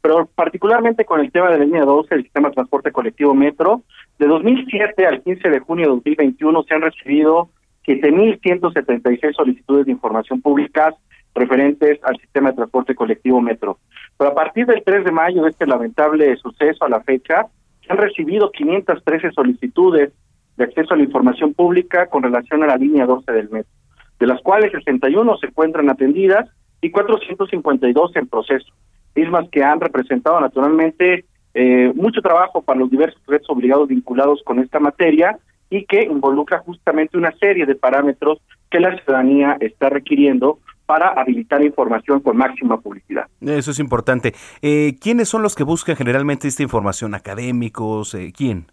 pero 0.04 0.26
particularmente 0.26 1.06
con 1.06 1.22
el 1.22 1.32
tema 1.32 1.50
de 1.50 1.60
la 1.60 1.64
línea 1.64 1.86
12 1.86 2.14
del 2.14 2.26
sistema 2.26 2.50
de 2.50 2.56
transporte 2.56 2.92
colectivo 2.92 3.34
Metro, 3.34 3.84
de 4.20 4.28
2007 4.28 5.08
al 5.08 5.24
15 5.24 5.50
de 5.50 5.60
junio 5.62 5.86
de 5.86 5.92
2021 5.94 6.64
se 6.64 6.74
han 6.74 6.82
recibido 6.82 7.50
7.176 7.88 9.34
solicitudes 9.34 9.86
de 9.86 9.94
información 9.94 10.42
pública 10.42 10.94
referentes 11.34 12.02
al 12.04 12.18
sistema 12.18 12.50
de 12.50 12.58
transporte 12.58 12.96
colectivo 12.96 13.40
Metro. 13.40 13.80
Pero 14.18 14.32
a 14.32 14.36
partir 14.36 14.66
del 14.66 14.84
3 14.84 15.06
de 15.06 15.12
mayo 15.14 15.44
de 15.44 15.52
este 15.52 15.66
lamentable 15.66 16.36
suceso 16.36 16.84
a 16.84 16.90
la 16.90 17.00
fecha, 17.00 17.48
se 17.86 17.94
han 17.94 17.98
recibido 17.98 18.52
513 18.52 19.32
solicitudes 19.32 20.12
de 20.58 20.64
acceso 20.66 20.94
a 20.94 20.98
la 20.98 21.04
información 21.04 21.54
pública 21.54 22.08
con 22.08 22.24
relación 22.24 22.62
a 22.64 22.68
la 22.68 22.76
línea 22.76 23.06
12 23.06 23.32
del 23.32 23.50
Metro, 23.50 23.72
de 24.20 24.28
las 24.28 24.42
cuales 24.42 24.74
61 24.74 25.38
se 25.38 25.48
encuentran 25.48 25.90
atendidas 25.90 26.50
y 26.82 26.92
452 26.92 28.18
en 28.18 28.28
proceso 28.28 28.74
mismas 29.16 29.50
que 29.50 29.64
han 29.64 29.80
representado 29.80 30.40
naturalmente 30.40 31.26
eh, 31.54 31.92
mucho 31.96 32.22
trabajo 32.22 32.62
para 32.62 32.80
los 32.80 32.90
diversos 32.90 33.22
retos 33.28 33.50
obligados 33.50 33.88
vinculados 33.88 34.42
con 34.44 34.60
esta 34.60 34.80
materia 34.80 35.38
y 35.70 35.86
que 35.86 36.04
involucra 36.04 36.60
justamente 36.60 37.18
una 37.18 37.32
serie 37.38 37.66
de 37.66 37.76
parámetros 37.76 38.40
que 38.70 38.80
la 38.80 38.96
ciudadanía 38.98 39.58
está 39.60 39.90
requiriendo 39.90 40.60
para 40.86 41.10
habilitar 41.10 41.64
información 41.64 42.20
con 42.20 42.38
máxima 42.38 42.80
publicidad. 42.80 43.28
Eso 43.42 43.72
es 43.72 43.80
importante. 43.80 44.34
Eh, 44.62 44.96
¿Quiénes 45.00 45.30
son 45.30 45.42
los 45.42 45.56
que 45.56 45.64
buscan 45.64 45.96
generalmente 45.96 46.48
esta 46.48 46.64
información? 46.64 47.16
¿Académicos? 47.16 48.14
Eh, 48.16 48.34
¿Quién? 48.36 48.66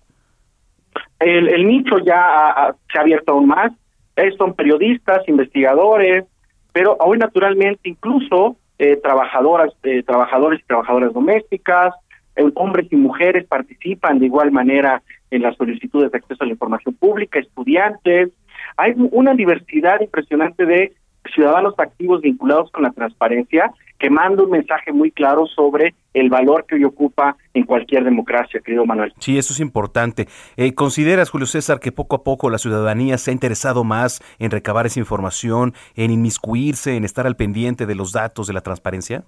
El, 1.20 1.66
nicho 1.66 1.99
ya 1.99 2.74
se 2.91 2.99
ha 2.99 3.03
abierto 3.03 3.32
aún 3.32 3.49
más. 3.49 3.72
son 4.36 4.55
periodistas, 4.55 5.26
investigadores, 5.28 6.24
pero 6.72 6.97
hoy 7.01 7.18
naturalmente 7.18 7.91
incluso 7.91 8.57
eh, 8.83 8.97
trabajadoras, 8.97 9.74
eh, 9.83 10.03
trabajadores 10.03 10.61
y 10.61 10.64
trabajadoras 10.64 11.12
domésticas, 11.12 11.93
eh, 12.35 12.51
hombres 12.55 12.91
y 12.91 12.97
mujeres 12.97 13.47
participan 13.47 14.18
de 14.18 14.24
igual 14.24 14.53
manera 14.53 15.03
en 15.31 15.43
las 15.43 15.55
solicitudes 15.59 16.11
de 16.11 16.16
acceso 16.16 16.43
a 16.43 16.47
la 16.47 16.53
información 16.53 16.95
pública, 16.95 17.39
estudiantes. 17.39 18.31
Hay 18.78 18.95
una 18.97 19.35
diversidad 19.35 20.01
impresionante 20.01 20.64
de 20.64 20.95
ciudadanos 21.35 21.74
activos 21.76 22.22
vinculados 22.22 22.70
con 22.70 22.85
la 22.85 22.91
transparencia 22.93 23.70
que 24.01 24.11
manda 24.11 24.42
un 24.42 24.51
mensaje 24.51 24.92
muy 24.92 25.12
claro 25.12 25.46
sobre 25.46 25.94
el 26.14 26.30
valor 26.30 26.64
que 26.66 26.74
hoy 26.74 26.84
ocupa 26.84 27.36
en 27.53 27.64
cualquier 27.64 28.03
democracia, 28.03 28.61
querido 28.64 28.86
Manuel. 28.86 29.12
Sí, 29.18 29.38
eso 29.38 29.53
es 29.53 29.61
importante. 29.61 30.26
Eh, 30.57 30.74
¿Consideras, 30.74 31.28
Julio 31.28 31.46
César, 31.46 31.78
que 31.78 31.92
poco 31.92 32.16
a 32.16 32.24
poco 32.24 32.48
la 32.48 32.59
ciudadanía 32.59 33.18
se 33.18 33.30
ha 33.30 33.34
interesado 33.34 33.84
más 33.84 34.20
en 34.38 34.51
recabar 34.51 34.86
esa 34.86 34.98
información, 34.98 35.74
en 35.94 36.11
inmiscuirse, 36.11 36.96
en 36.96 37.05
estar 37.05 37.26
al 37.26 37.36
pendiente 37.36 37.84
de 37.84 37.94
los 37.94 38.12
datos 38.12 38.46
de 38.46 38.55
la 38.55 38.62
transparencia? 38.62 39.24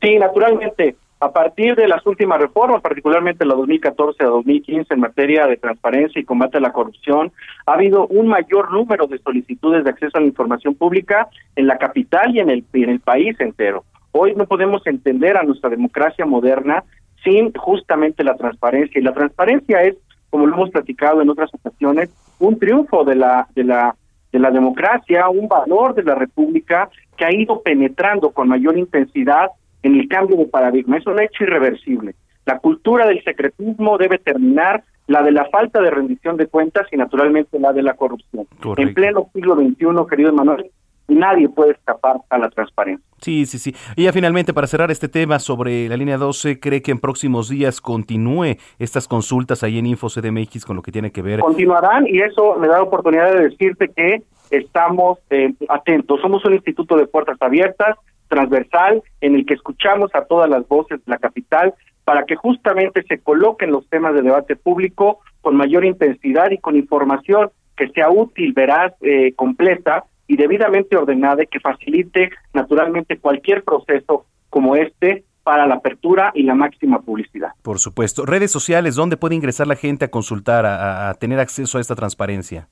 Sí, 0.00 0.18
naturalmente. 0.18 0.96
A 1.22 1.32
partir 1.32 1.76
de 1.76 1.86
las 1.86 2.06
últimas 2.06 2.40
reformas, 2.40 2.80
particularmente 2.80 3.44
la 3.44 3.54
2014 3.54 4.24
a 4.24 4.28
2015 4.28 4.94
en 4.94 5.00
materia 5.00 5.46
de 5.46 5.58
transparencia 5.58 6.18
y 6.18 6.24
combate 6.24 6.56
a 6.56 6.62
la 6.62 6.72
corrupción, 6.72 7.30
ha 7.66 7.74
habido 7.74 8.06
un 8.06 8.26
mayor 8.26 8.72
número 8.72 9.06
de 9.06 9.18
solicitudes 9.18 9.84
de 9.84 9.90
acceso 9.90 10.16
a 10.16 10.20
la 10.20 10.26
información 10.26 10.74
pública 10.74 11.28
en 11.56 11.66
la 11.66 11.76
capital 11.76 12.34
y 12.34 12.40
en 12.40 12.48
el, 12.48 12.64
en 12.72 12.88
el 12.88 13.00
país 13.00 13.38
entero. 13.38 13.84
Hoy 14.12 14.34
no 14.34 14.46
podemos 14.46 14.86
entender 14.86 15.36
a 15.36 15.42
nuestra 15.42 15.68
democracia 15.68 16.24
moderna 16.24 16.84
sin 17.22 17.52
justamente 17.52 18.24
la 18.24 18.36
transparencia. 18.36 18.98
Y 18.98 19.04
la 19.04 19.12
transparencia 19.12 19.82
es, 19.82 19.96
como 20.30 20.46
lo 20.46 20.54
hemos 20.54 20.70
platicado 20.70 21.20
en 21.20 21.28
otras 21.28 21.50
ocasiones, 21.52 22.08
un 22.38 22.58
triunfo 22.58 23.04
de 23.04 23.16
la, 23.16 23.46
de 23.54 23.64
la, 23.64 23.94
de 24.32 24.38
la 24.38 24.50
democracia, 24.50 25.28
un 25.28 25.48
valor 25.48 25.94
de 25.94 26.02
la 26.02 26.14
república 26.14 26.88
que 27.18 27.26
ha 27.26 27.34
ido 27.34 27.60
penetrando 27.60 28.30
con 28.30 28.48
mayor 28.48 28.78
intensidad 28.78 29.50
en 29.82 29.96
el 29.96 30.08
cambio 30.08 30.36
de 30.36 30.46
paradigma. 30.46 30.96
Es 30.96 31.06
un 31.06 31.20
hecho 31.20 31.44
irreversible. 31.44 32.14
La 32.46 32.58
cultura 32.58 33.06
del 33.06 33.22
secretismo 33.22 33.98
debe 33.98 34.18
terminar, 34.18 34.82
la 35.06 35.22
de 35.22 35.32
la 35.32 35.46
falta 35.46 35.80
de 35.80 35.90
rendición 35.90 36.36
de 36.36 36.46
cuentas 36.46 36.86
y 36.92 36.96
naturalmente 36.96 37.58
la 37.58 37.72
de 37.72 37.82
la 37.82 37.94
corrupción. 37.94 38.46
En 38.76 38.94
pleno 38.94 39.28
siglo 39.32 39.56
XXI, 39.56 39.86
querido 40.08 40.32
Manuel, 40.32 40.70
nadie 41.08 41.48
puede 41.48 41.72
escapar 41.72 42.16
a 42.30 42.38
la 42.38 42.48
transparencia. 42.48 43.04
Sí, 43.20 43.44
sí, 43.44 43.58
sí. 43.58 43.74
Y 43.96 44.04
ya 44.04 44.12
finalmente, 44.12 44.54
para 44.54 44.66
cerrar 44.66 44.90
este 44.90 45.08
tema 45.08 45.38
sobre 45.38 45.88
la 45.88 45.96
línea 45.96 46.16
12, 46.16 46.58
¿cree 46.60 46.80
que 46.80 46.92
en 46.92 46.98
próximos 46.98 47.48
días 47.48 47.80
continúe 47.80 48.56
estas 48.78 49.06
consultas 49.08 49.62
ahí 49.62 49.78
en 49.78 49.86
InfoCDMX 49.86 50.64
con 50.64 50.76
lo 50.76 50.82
que 50.82 50.92
tiene 50.92 51.10
que 51.10 51.22
ver? 51.22 51.40
Continuarán 51.40 52.06
y 52.06 52.20
eso 52.20 52.56
me 52.58 52.68
da 52.68 52.78
la 52.78 52.82
oportunidad 52.82 53.32
de 53.32 53.48
decirte 53.48 53.90
que 53.94 54.22
estamos 54.50 55.18
eh, 55.30 55.52
atentos. 55.68 56.20
Somos 56.20 56.44
un 56.44 56.54
instituto 56.54 56.96
de 56.96 57.06
puertas 57.06 57.36
abiertas, 57.40 57.96
transversal 58.30 59.02
en 59.20 59.34
el 59.34 59.44
que 59.44 59.54
escuchamos 59.54 60.10
a 60.14 60.24
todas 60.24 60.48
las 60.48 60.66
voces 60.66 61.04
de 61.04 61.10
la 61.10 61.18
capital 61.18 61.74
para 62.04 62.24
que 62.24 62.36
justamente 62.36 63.02
se 63.02 63.18
coloquen 63.18 63.70
los 63.70 63.86
temas 63.88 64.14
de 64.14 64.22
debate 64.22 64.56
público 64.56 65.18
con 65.42 65.56
mayor 65.56 65.84
intensidad 65.84 66.50
y 66.50 66.58
con 66.58 66.76
información 66.76 67.50
que 67.76 67.88
sea 67.88 68.10
útil, 68.10 68.52
veraz, 68.52 68.94
eh, 69.02 69.32
completa 69.34 70.04
y 70.26 70.36
debidamente 70.36 70.96
ordenada 70.96 71.42
y 71.42 71.46
que 71.46 71.60
facilite 71.60 72.30
naturalmente 72.54 73.18
cualquier 73.18 73.64
proceso 73.64 74.26
como 74.48 74.76
este 74.76 75.24
para 75.42 75.66
la 75.66 75.76
apertura 75.76 76.30
y 76.34 76.42
la 76.44 76.54
máxima 76.54 77.00
publicidad. 77.00 77.50
Por 77.62 77.78
supuesto. 77.78 78.26
Redes 78.26 78.52
sociales, 78.52 78.94
¿dónde 78.94 79.16
puede 79.16 79.34
ingresar 79.34 79.66
la 79.66 79.76
gente 79.76 80.04
a 80.04 80.08
consultar, 80.08 80.66
a, 80.66 81.08
a 81.08 81.14
tener 81.14 81.40
acceso 81.40 81.78
a 81.78 81.80
esta 81.80 81.96
transparencia? 81.96 82.68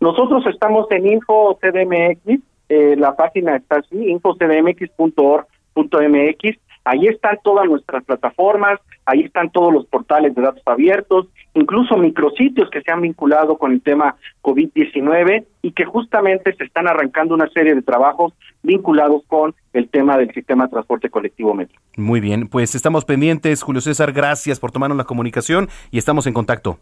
Nosotros 0.00 0.44
estamos 0.46 0.86
en 0.90 1.06
Info 1.06 1.58
CDMX, 1.60 2.40
eh, 2.72 2.96
la 2.96 3.14
página 3.14 3.56
está 3.56 3.80
así, 3.80 4.10
infocdmx.org.mx. 4.10 6.58
Ahí 6.84 7.06
están 7.06 7.38
todas 7.44 7.68
nuestras 7.68 8.02
plataformas, 8.02 8.80
ahí 9.04 9.20
están 9.20 9.50
todos 9.50 9.72
los 9.72 9.86
portales 9.86 10.34
de 10.34 10.40
datos 10.40 10.62
abiertos, 10.64 11.26
incluso 11.52 11.98
micrositios 11.98 12.70
que 12.70 12.80
se 12.80 12.90
han 12.90 13.02
vinculado 13.02 13.58
con 13.58 13.72
el 13.72 13.82
tema 13.82 14.16
COVID-19 14.40 15.44
y 15.60 15.72
que 15.72 15.84
justamente 15.84 16.54
se 16.56 16.64
están 16.64 16.88
arrancando 16.88 17.34
una 17.34 17.50
serie 17.50 17.74
de 17.74 17.82
trabajos 17.82 18.32
vinculados 18.62 19.22
con 19.26 19.54
el 19.74 19.90
tema 19.90 20.16
del 20.16 20.32
sistema 20.32 20.64
de 20.64 20.70
transporte 20.70 21.10
colectivo 21.10 21.52
metro. 21.54 21.78
Muy 21.98 22.20
bien, 22.20 22.48
pues 22.48 22.74
estamos 22.74 23.04
pendientes. 23.04 23.62
Julio 23.62 23.82
César, 23.82 24.12
gracias 24.12 24.58
por 24.58 24.72
tomarnos 24.72 24.96
la 24.96 25.04
comunicación 25.04 25.68
y 25.90 25.98
estamos 25.98 26.26
en 26.26 26.32
contacto. 26.32 26.78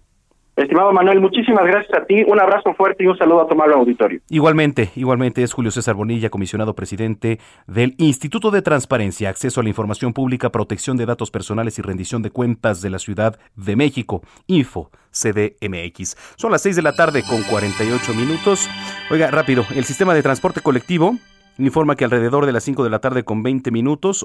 Estimado 0.61 0.93
Manuel, 0.93 1.21
muchísimas 1.21 1.65
gracias 1.65 1.95
a 1.97 2.05
ti, 2.05 2.23
un 2.27 2.39
abrazo 2.39 2.75
fuerte 2.75 3.03
y 3.03 3.07
un 3.07 3.17
saludo 3.17 3.41
a 3.41 3.47
tu 3.47 3.55
amable 3.55 3.75
auditorio. 3.77 4.21
Igualmente, 4.29 4.91
igualmente 4.95 5.43
es 5.43 5.55
Julio 5.55 5.71
César 5.71 5.95
Bonilla, 5.95 6.29
comisionado 6.29 6.75
presidente 6.75 7.39
del 7.67 7.95
Instituto 7.97 8.51
de 8.51 8.61
Transparencia, 8.61 9.31
Acceso 9.31 9.61
a 9.61 9.63
la 9.63 9.71
Información 9.71 10.13
Pública, 10.13 10.51
Protección 10.51 10.99
de 10.99 11.07
Datos 11.07 11.31
Personales 11.31 11.79
y 11.79 11.83
Rendición 11.83 12.21
de 12.21 12.31
Cuentas 12.31 12.83
de 12.83 12.91
la 12.91 12.99
Ciudad 12.99 13.39
de 13.57 13.75
México, 13.75 14.21
Info 14.49 14.91
CDMX. 15.11 16.17
Son 16.37 16.53
las 16.53 16.61
6 16.61 16.77
de 16.77 16.83
la 16.83 16.95
tarde 16.95 17.23
con 17.23 17.43
48 17.43 18.13
minutos. 18.13 18.69
Oiga, 19.11 19.31
rápido, 19.31 19.65
el 19.75 19.85
sistema 19.85 20.13
de 20.13 20.23
transporte 20.23 20.61
colectivo 20.61 21.15
informa 21.59 21.97
que 21.97 22.05
alrededor 22.05 22.47
de 22.47 22.53
las 22.53 22.65
5 22.65 22.85
de 22.85 22.91
la 22.91 23.01
tarde 23.01 23.25
con 23.25 23.43
20 23.43 23.71
minutos, 23.71 24.25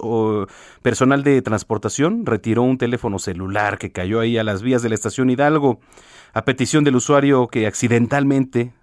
personal 0.81 1.23
de 1.23 1.41
transportación 1.41 2.25
retiró 2.25 2.63
un 2.63 2.77
teléfono 2.77 3.19
celular 3.19 3.77
que 3.77 3.91
cayó 3.91 4.19
ahí 4.19 4.37
a 4.37 4.43
las 4.43 4.61
vías 4.61 4.81
de 4.81 4.89
la 4.89 4.95
estación 4.95 5.29
Hidalgo 5.29 5.79
a 6.35 6.45
petición 6.45 6.83
del 6.83 6.97
usuario 6.97 7.47
que 7.47 7.65
accidentalmente 7.65 8.73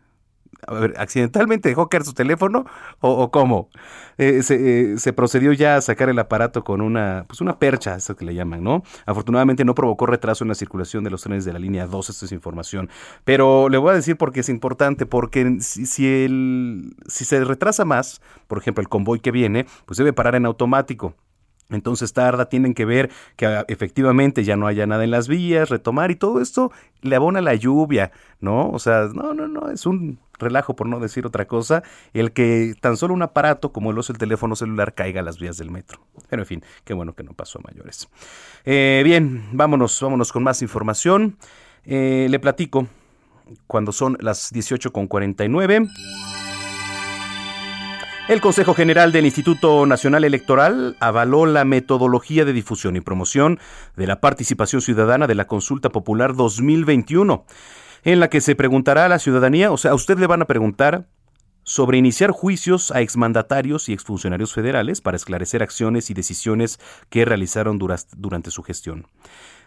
a 0.67 0.75
ver, 0.75 0.95
¿accidentalmente 0.97 1.69
dejó 1.69 1.89
caer 1.89 2.05
su 2.05 2.15
teléfono 2.15 2.65
o, 3.01 3.31
cómo? 3.31 3.69
Eh, 4.17 4.43
se, 4.43 4.93
eh, 4.93 4.99
se, 4.99 5.13
procedió 5.13 5.53
ya 5.53 5.77
a 5.77 5.81
sacar 5.81 6.09
el 6.09 6.19
aparato 6.19 6.63
con 6.63 6.81
una, 6.81 7.25
pues 7.27 7.41
una 7.41 7.59
percha, 7.59 7.97
eso 7.97 8.15
que 8.15 8.25
le 8.25 8.35
llaman, 8.35 8.63
¿no? 8.63 8.85
Afortunadamente 9.05 9.65
no 9.65 9.75
provocó 9.75 10.07
retraso 10.07 10.45
en 10.45 10.49
la 10.49 10.55
circulación 10.55 11.03
de 11.03 11.11
los 11.11 11.23
trenes 11.23 11.45
de 11.45 11.53
la 11.53 11.59
línea 11.59 11.87
2, 11.87 12.11
esto 12.11 12.27
es 12.27 12.33
información. 12.33 12.91
Pero 13.25 13.69
le 13.69 13.79
voy 13.79 13.91
a 13.91 13.95
decir 13.95 14.17
porque 14.17 14.41
es 14.41 14.49
importante, 14.49 15.05
porque 15.05 15.57
si, 15.61 16.07
el, 16.07 16.95
si 17.09 17.25
se 17.25 17.45
retrasa 17.45 17.85
más, 17.85 18.21
por 18.47 18.59
ejemplo, 18.59 18.83
el 18.83 18.89
convoy 18.89 19.19
que 19.19 19.33
viene, 19.33 19.67
pues 19.85 19.99
debe 19.99 20.13
parar 20.13 20.37
en 20.37 20.47
automático. 20.47 21.17
Entonces 21.71 22.13
tarda, 22.13 22.49
tienen 22.49 22.75
que 22.75 22.85
ver 22.85 23.11
que 23.37 23.47
ah, 23.47 23.65
efectivamente 23.69 24.45
ya 24.45 24.57
no 24.57 24.67
haya 24.67 24.87
nada 24.87 25.05
en 25.05 25.11
las 25.11 25.29
vías, 25.29 25.71
retomar 25.71 26.11
y 26.11 26.17
todo 26.17 26.41
esto 26.41 26.71
le 27.01 27.17
abona 27.17 27.41
la 27.41 27.55
lluvia, 27.55 28.13
¿no? 28.41 28.69
O 28.71 28.79
sea, 28.79 29.09
no, 29.13 29.35
no, 29.35 29.49
no, 29.49 29.71
es 29.71 29.87
un 29.87 30.19
relajo 30.39 30.77
por 30.77 30.87
no 30.87 31.01
decir 31.01 31.27
otra 31.27 31.47
cosa, 31.47 31.83
el 32.13 32.33
que 32.33 32.75
tan 32.81 32.97
solo 32.97 33.15
un 33.15 33.23
aparato 33.23 33.73
como 33.73 33.91
el 33.91 33.99
oso 33.99 34.13
el 34.13 34.19
teléfono 34.19 34.57
celular 34.57 34.95
caiga 34.95 35.21
a 35.21 35.25
las 35.25 35.39
vías 35.39 35.57
del 35.57 35.71
metro. 35.71 36.01
Pero 36.29 36.43
en 36.43 36.47
fin, 36.47 36.65
qué 36.85 36.95
bueno 36.95 37.15
que 37.15 37.23
no 37.23 37.33
pasó 37.33 37.59
a 37.59 37.63
mayores. 37.63 38.09
Eh, 38.65 39.03
bien, 39.05 39.49
vámonos, 39.53 39.99
vámonos 40.01 40.33
con 40.33 40.43
más 40.43 40.63
información. 40.63 41.37
Eh, 41.85 42.27
le 42.29 42.39
platico 42.39 42.87
cuando 43.67 43.93
son 43.93 44.17
las 44.21 44.53
18.49. 44.53 46.52
El 48.29 48.41
Consejo 48.41 48.73
General 48.73 49.11
del 49.11 49.25
Instituto 49.25 49.85
Nacional 49.85 50.23
Electoral 50.23 50.97
avaló 51.01 51.45
la 51.45 51.65
metodología 51.65 52.45
de 52.45 52.53
difusión 52.53 52.95
y 52.95 53.01
promoción 53.01 53.59
de 53.97 54.07
la 54.07 54.21
participación 54.21 54.81
ciudadana 54.81 55.27
de 55.27 55.35
la 55.35 55.49
Consulta 55.49 55.91
Popular 55.91 56.37
2021, 56.37 57.45
en 58.05 58.21
la 58.21 58.31
que 58.31 58.41
se 58.41 58.55
preguntará 58.55 59.07
a 59.07 59.09
la 59.09 59.19
ciudadanía, 59.19 59.73
o 59.73 59.77
sea, 59.77 59.91
a 59.91 59.95
usted 59.95 60.19
le 60.19 60.29
van 60.29 60.41
a 60.41 60.47
preguntar 60.47 61.09
sobre 61.65 61.99
iniciar 61.99 62.31
juicios 62.31 62.93
a 62.93 63.01
exmandatarios 63.01 63.89
y 63.89 63.93
exfuncionarios 63.93 64.53
federales 64.55 65.01
para 65.01 65.17
esclarecer 65.17 65.63
acciones 65.63 66.09
y 66.09 66.15
decisiones 66.15 66.79
que 67.11 67.25
realizaron 67.25 67.79
durante 67.79 68.53
su 68.53 68.63
gestión. 68.63 69.09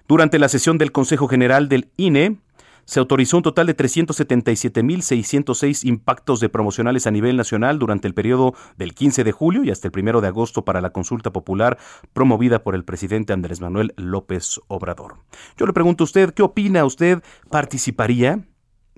Durante 0.07 0.39
la 0.39 0.49
sesión 0.49 0.77
del 0.77 0.93
Consejo 0.93 1.27
General 1.27 1.67
del 1.67 1.89
INE, 1.97 2.37
se 2.85 2.99
autorizó 2.99 3.37
un 3.37 3.43
total 3.43 3.67
de 3.67 3.75
377.606 3.75 5.85
impactos 5.85 6.39
de 6.39 6.47
promocionales 6.49 7.05
a 7.07 7.11
nivel 7.11 7.35
nacional 7.37 7.79
durante 7.79 8.07
el 8.07 8.13
periodo 8.13 8.53
del 8.77 8.93
15 8.93 9.23
de 9.23 9.31
julio 9.31 9.63
y 9.63 9.71
hasta 9.71 9.87
el 9.87 9.99
1 9.99 10.21
de 10.21 10.27
agosto 10.27 10.63
para 10.63 10.81
la 10.81 10.91
consulta 10.91 11.31
popular 11.31 11.79
promovida 12.13 12.61
por 12.63 12.75
el 12.75 12.83
presidente 12.83 13.33
Andrés 13.33 13.61
Manuel 13.61 13.93
López 13.97 14.61
Obrador. 14.67 15.15
Yo 15.57 15.65
le 15.65 15.73
pregunto 15.73 16.03
a 16.03 16.05
usted, 16.05 16.31
¿qué 16.33 16.43
opina 16.43 16.85
usted? 16.85 17.23
¿Participaría? 17.49 18.45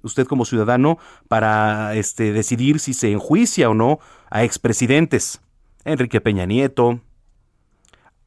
usted 0.04 0.28
como 0.28 0.46
ciudadano 0.46 1.00
para 1.28 1.96
este, 1.96 2.32
decidir 2.32 2.80
si 2.80 2.94
se 2.94 3.12
enjuicia 3.12 3.68
o 3.70 3.74
no 3.74 4.00
a 4.30 4.44
expresidentes, 4.44 5.42
Enrique 5.86 6.22
Peña 6.22 6.46
Nieto, 6.46 7.02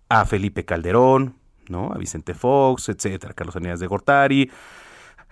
a 0.09 0.27
Felipe 0.27 0.65
Calderón, 0.65 1.37
¿no? 1.69 1.93
a 1.93 1.99
Vicente 1.99 2.35
Fox, 2.35 2.89
etcétera, 2.89 3.35
Carlos 3.35 3.57
Aníbal 3.57 3.79
de 3.79 3.87
Gortari, 3.87 4.51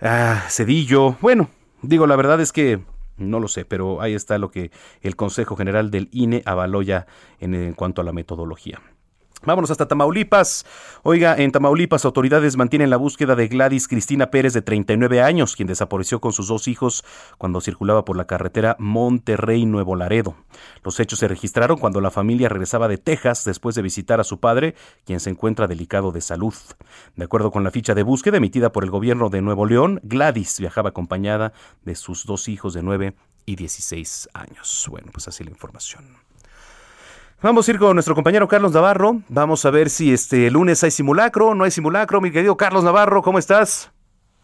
ah, 0.01 0.45
Cedillo. 0.49 1.17
Bueno, 1.21 1.49
digo, 1.81 2.07
la 2.07 2.15
verdad 2.15 2.41
es 2.41 2.51
que 2.51 2.79
no 3.17 3.39
lo 3.39 3.47
sé, 3.47 3.65
pero 3.65 4.01
ahí 4.01 4.13
está 4.13 4.37
lo 4.37 4.51
que 4.51 4.71
el 5.01 5.15
Consejo 5.15 5.55
General 5.55 5.91
del 5.91 6.09
INE 6.11 6.41
avaló 6.45 6.81
ya 6.81 7.05
en, 7.39 7.53
en 7.53 7.73
cuanto 7.73 8.01
a 8.01 8.05
la 8.05 8.13
metodología. 8.13 8.81
Vámonos 9.41 9.71
hasta 9.71 9.87
Tamaulipas. 9.87 10.65
Oiga, 11.03 11.33
en 11.37 11.51
Tamaulipas 11.51 12.03
autoridades 12.03 12.57
mantienen 12.57 12.89
la 12.89 12.97
búsqueda 12.97 13.35
de 13.35 13.47
Gladys 13.47 13.87
Cristina 13.87 14.31
Pérez 14.31 14.53
de 14.53 14.61
39 14.61 15.21
años, 15.21 15.55
quien 15.55 15.67
desapareció 15.67 16.19
con 16.19 16.33
sus 16.33 16.49
dos 16.49 16.67
hijos 16.67 17.05
cuando 17.37 17.61
circulaba 17.61 18.03
por 18.03 18.17
la 18.17 18.27
carretera 18.27 18.75
Monterrey-Nuevo 18.79 19.95
Laredo. 19.95 20.35
Los 20.83 20.99
hechos 20.99 21.19
se 21.19 21.29
registraron 21.29 21.77
cuando 21.77 22.01
la 22.01 22.11
familia 22.11 22.49
regresaba 22.49 22.89
de 22.89 22.97
Texas 22.97 23.45
después 23.45 23.75
de 23.75 23.81
visitar 23.81 24.19
a 24.19 24.25
su 24.25 24.41
padre, 24.41 24.75
quien 25.05 25.21
se 25.21 25.29
encuentra 25.29 25.67
delicado 25.67 26.11
de 26.11 26.19
salud. 26.19 26.53
De 27.15 27.23
acuerdo 27.23 27.49
con 27.51 27.63
la 27.63 27.71
ficha 27.71 27.95
de 27.95 28.03
búsqueda 28.03 28.37
emitida 28.37 28.73
por 28.73 28.83
el 28.83 28.91
gobierno 28.91 29.29
de 29.29 29.41
Nuevo 29.41 29.65
León, 29.65 30.01
Gladys 30.03 30.59
viajaba 30.59 30.89
acompañada 30.89 31.53
de 31.85 31.95
sus 31.95 32.25
dos 32.25 32.49
hijos 32.49 32.73
de 32.73 32.83
9 32.83 33.15
y 33.45 33.55
16 33.55 34.29
años. 34.33 34.85
Bueno, 34.89 35.11
pues 35.13 35.29
así 35.29 35.45
la 35.45 35.51
información. 35.51 36.28
Vamos 37.41 37.65
a 37.67 37.71
ir 37.71 37.79
con 37.79 37.95
nuestro 37.95 38.15
compañero 38.15 38.49
Carlos 38.49 38.73
Navarro. 38.73 39.21
Vamos 39.29 39.63
a 39.63 39.71
ver 39.71 39.89
si 39.89 40.11
este 40.11 40.51
lunes 40.51 40.83
hay 40.83 40.91
simulacro, 40.91 41.55
no 41.55 41.63
hay 41.63 41.71
simulacro. 41.71 42.19
Mi 42.19 42.31
querido 42.31 42.57
Carlos 42.57 42.83
Navarro, 42.83 43.21
¿cómo 43.21 43.39
estás? 43.39 43.93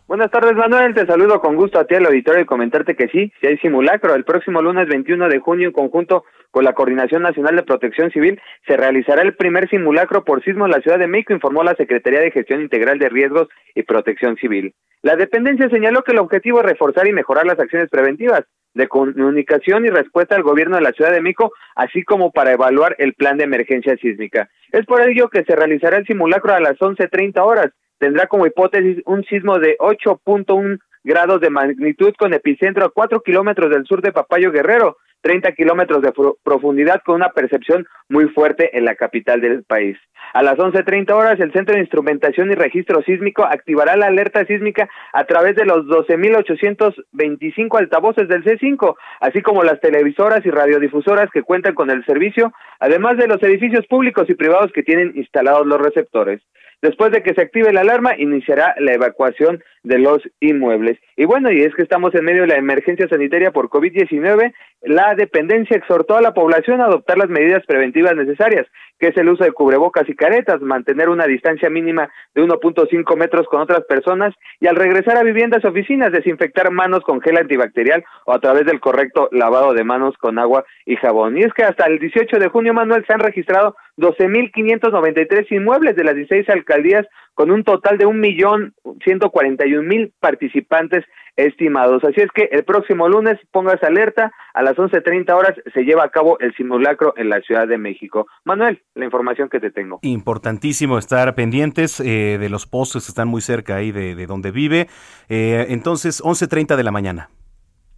Buenas 0.08 0.30
tardes, 0.30 0.54
Manuel. 0.54 0.94
Te 0.94 1.08
saludo 1.08 1.42
con 1.42 1.56
gusto 1.56 1.80
a 1.80 1.86
ti 1.86 1.96
al 1.96 2.06
auditorio 2.06 2.44
y 2.44 2.46
comentarte 2.46 2.96
que 2.96 3.08
sí, 3.08 3.34
si 3.42 3.48
hay 3.48 3.58
simulacro. 3.58 4.14
El 4.14 4.24
próximo 4.24 4.62
lunes 4.62 4.88
21 4.88 5.30
de 5.30 5.40
junio, 5.40 5.70
en 5.70 5.74
conjunto 5.74 6.26
con 6.52 6.64
la 6.64 6.74
Coordinación 6.74 7.24
Nacional 7.24 7.56
de 7.56 7.64
Protección 7.64 8.12
Civil, 8.12 8.40
se 8.68 8.78
realizará 8.78 9.24
el 9.24 9.36
primer 9.36 9.68
simulacro 9.68 10.24
por 10.24 10.44
sismo 10.44 10.66
en 10.66 10.72
la 10.74 10.82
Ciudad 10.82 11.00
de 11.00 11.08
México, 11.08 11.34
informó 11.34 11.64
la 11.64 11.74
Secretaría 11.74 12.20
de 12.20 12.30
Gestión 12.30 12.62
Integral 12.62 13.00
de 13.00 13.10
Riesgos 13.10 13.48
y 13.74 13.82
Protección 13.82 14.36
Civil. 14.36 14.76
La 15.02 15.16
dependencia 15.16 15.70
señaló 15.70 16.04
que 16.04 16.12
el 16.12 16.20
objetivo 16.20 16.60
es 16.60 16.68
reforzar 16.68 17.08
y 17.08 17.14
mejorar 17.14 17.48
las 17.48 17.60
acciones 17.60 17.90
preventivas 17.90 18.44
de 18.76 18.88
comunicación 18.88 19.86
y 19.86 19.90
respuesta 19.90 20.36
al 20.36 20.44
gobierno 20.44 20.76
de 20.76 20.84
la 20.84 20.92
Ciudad 20.92 21.14
de 21.14 21.22
México, 21.22 21.52
así 21.76 22.04
como 22.04 22.32
para 22.32 22.52
evaluar 22.52 22.96
el 23.00 23.16
plan 23.16 23.38
de 23.38 23.46
emergencia 23.46 23.98
sísmica. 23.98 24.50
Es 24.72 24.86
por 24.86 25.02
ello 25.02 25.30
que 25.30 25.44
se 25.46 25.56
realizará 25.56 25.98
el 25.98 26.06
simulacro 26.06 26.54
a 26.54 26.60
las 26.60 26.78
11.30 26.78 27.40
horas. 27.42 27.72
Tendrá 27.98 28.28
como 28.28 28.46
hipótesis 28.46 29.02
un 29.06 29.24
sismo 29.24 29.60
de 29.60 29.78
8.1 29.78 30.80
grados 31.04 31.40
de 31.40 31.50
magnitud 31.50 32.14
con 32.18 32.34
epicentro 32.34 32.86
a 32.86 32.90
4 32.90 33.22
kilómetros 33.22 33.70
del 33.70 33.86
sur 33.86 34.02
de 34.02 34.12
Papayo 34.12 34.52
Guerrero. 34.52 34.98
30 35.26 35.54
kilómetros 35.54 36.04
de 36.04 36.14
profundidad 36.44 37.02
con 37.04 37.16
una 37.16 37.30
percepción 37.30 37.88
muy 38.10 38.26
fuerte 38.26 38.78
en 38.78 38.86
la 38.86 38.94
capital 38.94 39.42
del 39.42 39.64
país. 39.64 39.98
A 40.34 40.44
las 40.44 40.56
11.30 40.58 41.12
horas, 41.14 41.40
el 41.40 41.52
Centro 41.52 41.74
de 41.74 41.82
Instrumentación 41.82 42.52
y 42.52 42.54
Registro 42.54 43.02
Sísmico 43.02 43.44
activará 43.44 43.96
la 43.96 44.06
alerta 44.06 44.46
sísmica 44.46 44.88
a 45.14 45.24
través 45.24 45.56
de 45.56 45.66
los 45.66 45.88
12.825 45.88 47.80
altavoces 47.80 48.28
del 48.28 48.44
C5, 48.44 48.96
así 49.20 49.42
como 49.42 49.64
las 49.64 49.80
televisoras 49.80 50.46
y 50.46 50.52
radiodifusoras 50.52 51.32
que 51.32 51.42
cuentan 51.42 51.74
con 51.74 51.90
el 51.90 52.06
servicio, 52.06 52.54
además 52.80 53.18
de 53.18 53.28
los 53.28 53.42
edificios 53.42 53.88
públicos 53.88 54.30
y 54.30 54.36
privados 54.36 54.72
que 54.74 54.84
tienen 54.84 55.14
instalados 55.16 55.66
los 55.66 55.82
receptores. 55.82 56.40
Después 56.82 57.12
de 57.12 57.24
que 57.24 57.34
se 57.34 57.42
active 57.42 57.74
la 57.74 57.82
alarma, 57.82 58.18
iniciará 58.18 58.76
la 58.80 58.94
evacuación 58.94 59.64
de 59.84 60.00
los 60.00 60.20
inmuebles. 60.40 61.00
Y 61.16 61.26
bueno, 61.26 61.52
y 61.52 61.62
es 61.62 61.74
que 61.76 61.84
estamos 61.84 62.14
en 62.16 62.26
medio 62.26 62.42
de 62.42 62.48
la 62.48 62.58
emergencia 62.58 63.08
sanitaria 63.08 63.52
por 63.52 63.70
COVID-19, 63.70 64.54
la 64.82 65.16
dependencia 65.16 65.78
exhortó 65.78 66.18
a 66.18 66.22
la 66.22 66.34
población 66.34 66.82
a 66.82 66.86
adoptar 66.86 67.18
las 67.18 67.30
medidas 67.30 67.66
preventivas 67.66 68.16
necesarias, 68.16 68.68
que 69.00 69.08
es 69.08 69.18
el 69.18 69.30
uso 69.30 69.44
de 69.44 69.52
cubrebocas 69.52 70.08
y 70.10 70.16
caretas, 70.16 70.62
mantener 70.62 71.10
una 71.10 71.26
distancia 71.26 71.70
mínima 71.70 72.10
de 72.34 72.44
1.5 72.44 73.16
metros 73.16 73.48
con 73.48 73.62
otras 73.62 73.84
personas 73.86 74.34
y 74.60 74.68
al 74.68 74.76
regresar 74.76 75.18
a 75.18 75.24
viviendas 75.24 75.64
o 75.66 75.70
oficinas 75.70 76.12
desinfectar 76.12 76.72
manos 76.72 77.02
con 77.02 77.22
gel 77.22 77.38
antibacterial 77.38 78.04
o 78.26 78.34
a 78.34 78.40
través 78.40 78.66
del 78.66 78.80
correcto 78.80 79.30
lavado 79.32 79.74
de 79.74 79.84
manos 79.84 80.16
con 80.18 80.40
agua 80.40 80.66
y 80.86 80.96
jabón. 80.96 81.38
Y 81.38 81.42
es 81.42 81.54
que 81.54 81.64
hasta 81.64 81.86
el 81.86 82.00
18 82.00 82.40
de 82.40 82.48
junio, 82.48 82.74
Manuel, 82.74 83.06
se 83.06 83.14
han 83.14 83.20
registrado 83.20 83.76
12.593 83.98 85.52
inmuebles 85.52 85.96
de 85.96 86.04
las 86.04 86.16
16 86.16 86.50
alcaldías 86.50 87.06
con 87.34 87.52
un 87.52 87.64
total 87.64 87.98
de 87.98 88.06
un 88.06 88.20
millón 88.20 88.74
ciento 89.04 89.30
cuarenta 89.30 89.68
y 89.68 89.76
un 89.76 89.88
mil 89.88 90.14
participantes 90.20 91.04
estimados. 91.36 92.04
Así 92.04 92.22
es 92.22 92.32
que 92.34 92.50
el 92.52 92.64
próximo 92.64 93.10
lunes 93.10 93.38
pongas 93.52 93.84
alerta, 93.84 94.32
a 94.54 94.64
las 94.64 94.80
once 94.80 95.02
treinta 95.02 95.36
horas 95.36 95.54
se 95.74 95.84
lleva 95.84 96.06
a 96.06 96.10
cabo 96.10 96.40
el 96.40 96.56
simulacro 96.56 97.14
en 97.18 97.30
la 97.30 97.42
Ciudad 97.42 97.68
de 97.68 97.78
México. 97.78 98.28
Manuel, 98.46 98.82
la 98.96 99.06
información 99.06 99.50
que 99.50 99.60
te 99.60 99.70
tengo. 99.70 100.00
Importantísimo 100.02 100.98
estar 100.98 101.36
pendientes 101.36 102.00
eh, 102.00 102.38
de 102.40 102.50
los 102.50 102.66
postes 102.66 103.10
están 103.10 103.28
muy 103.28 103.42
cerca 103.42 103.76
ahí 103.76 103.92
de, 103.92 104.16
de 104.16 104.28
donde 104.28 104.52
vive. 104.52 104.88
Eh, 105.28 105.66
entonces, 105.70 106.22
once 106.24 106.48
treinta 106.48 106.78
de 106.78 106.84
la 106.84 106.92
mañana. 106.92 107.30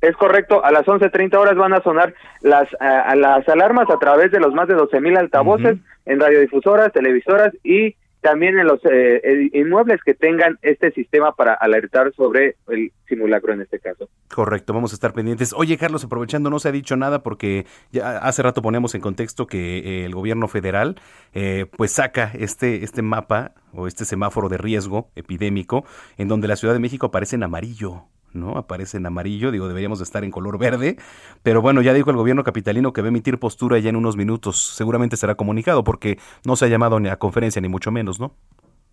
Es 0.01 0.15
correcto, 0.15 0.63
a 0.63 0.71
las 0.71 0.87
once 0.87 1.09
treinta 1.09 1.39
horas 1.39 1.55
van 1.55 1.73
a 1.73 1.81
sonar 1.81 2.13
las, 2.41 2.69
las 2.79 3.49
alarmas 3.49 3.89
a 3.89 3.97
través 3.97 4.31
de 4.31 4.39
los 4.39 4.53
más 4.53 4.67
de 4.67 4.75
doce 4.75 5.01
mil 5.01 5.17
altavoces 5.17 5.77
en 6.05 6.19
radiodifusoras, 6.19 6.93
televisoras 6.93 7.51
y 7.63 7.95
también 8.21 8.59
en 8.59 8.67
los 8.67 8.79
eh, 8.83 9.49
inmuebles 9.53 10.01
que 10.03 10.13
tengan 10.13 10.57
este 10.61 10.91
sistema 10.91 11.33
para 11.33 11.53
alertar 11.53 12.11
sobre 12.13 12.55
el 12.67 12.91
simulacro 13.07 13.53
en 13.53 13.61
este 13.61 13.79
caso. 13.79 14.09
Correcto, 14.33 14.73
vamos 14.73 14.91
a 14.91 14.95
estar 14.95 15.13
pendientes. 15.13 15.53
Oye, 15.55 15.77
Carlos, 15.77 16.03
aprovechando, 16.03 16.49
no 16.49 16.59
se 16.59 16.69
ha 16.69 16.71
dicho 16.71 16.95
nada 16.95 17.23
porque 17.23 17.65
ya 17.91 18.17
hace 18.17 18.43
rato 18.43 18.61
ponemos 18.61 18.95
en 18.95 19.01
contexto 19.01 19.47
que 19.47 19.79
eh, 19.79 20.05
el 20.05 20.13
gobierno 20.13 20.47
federal 20.47 20.95
eh, 21.33 21.67
pues 21.77 21.91
saca 21.91 22.31
este, 22.37 22.83
este 22.83 23.01
mapa 23.01 23.53
o 23.71 23.87
este 23.87 24.03
semáforo 24.03 24.49
de 24.49 24.57
riesgo 24.57 25.09
epidémico 25.15 25.85
en 26.17 26.27
donde 26.27 26.47
la 26.47 26.55
Ciudad 26.55 26.73
de 26.73 26.79
México 26.79 27.07
aparece 27.07 27.35
en 27.35 27.43
amarillo. 27.43 28.05
¿No? 28.37 28.57
Aparece 28.57 28.97
en 28.97 29.05
amarillo, 29.05 29.51
digo, 29.51 29.67
deberíamos 29.67 29.99
de 29.99 30.03
estar 30.03 30.23
en 30.23 30.31
color 30.31 30.57
verde, 30.57 30.97
pero 31.43 31.61
bueno, 31.61 31.81
ya 31.81 31.93
dijo 31.93 32.11
el 32.11 32.17
gobierno 32.17 32.43
capitalino 32.43 32.93
que 32.93 33.01
va 33.01 33.07
a 33.07 33.09
emitir 33.09 33.39
postura 33.39 33.79
ya 33.79 33.89
en 33.89 33.95
unos 33.95 34.15
minutos, 34.15 34.75
seguramente 34.75 35.17
será 35.17 35.35
comunicado 35.35 35.83
porque 35.83 36.17
no 36.45 36.55
se 36.55 36.65
ha 36.65 36.67
llamado 36.69 36.99
ni 36.99 37.09
a 37.09 37.17
conferencia 37.17 37.61
ni 37.61 37.69
mucho 37.69 37.91
menos, 37.91 38.19
¿no? 38.19 38.33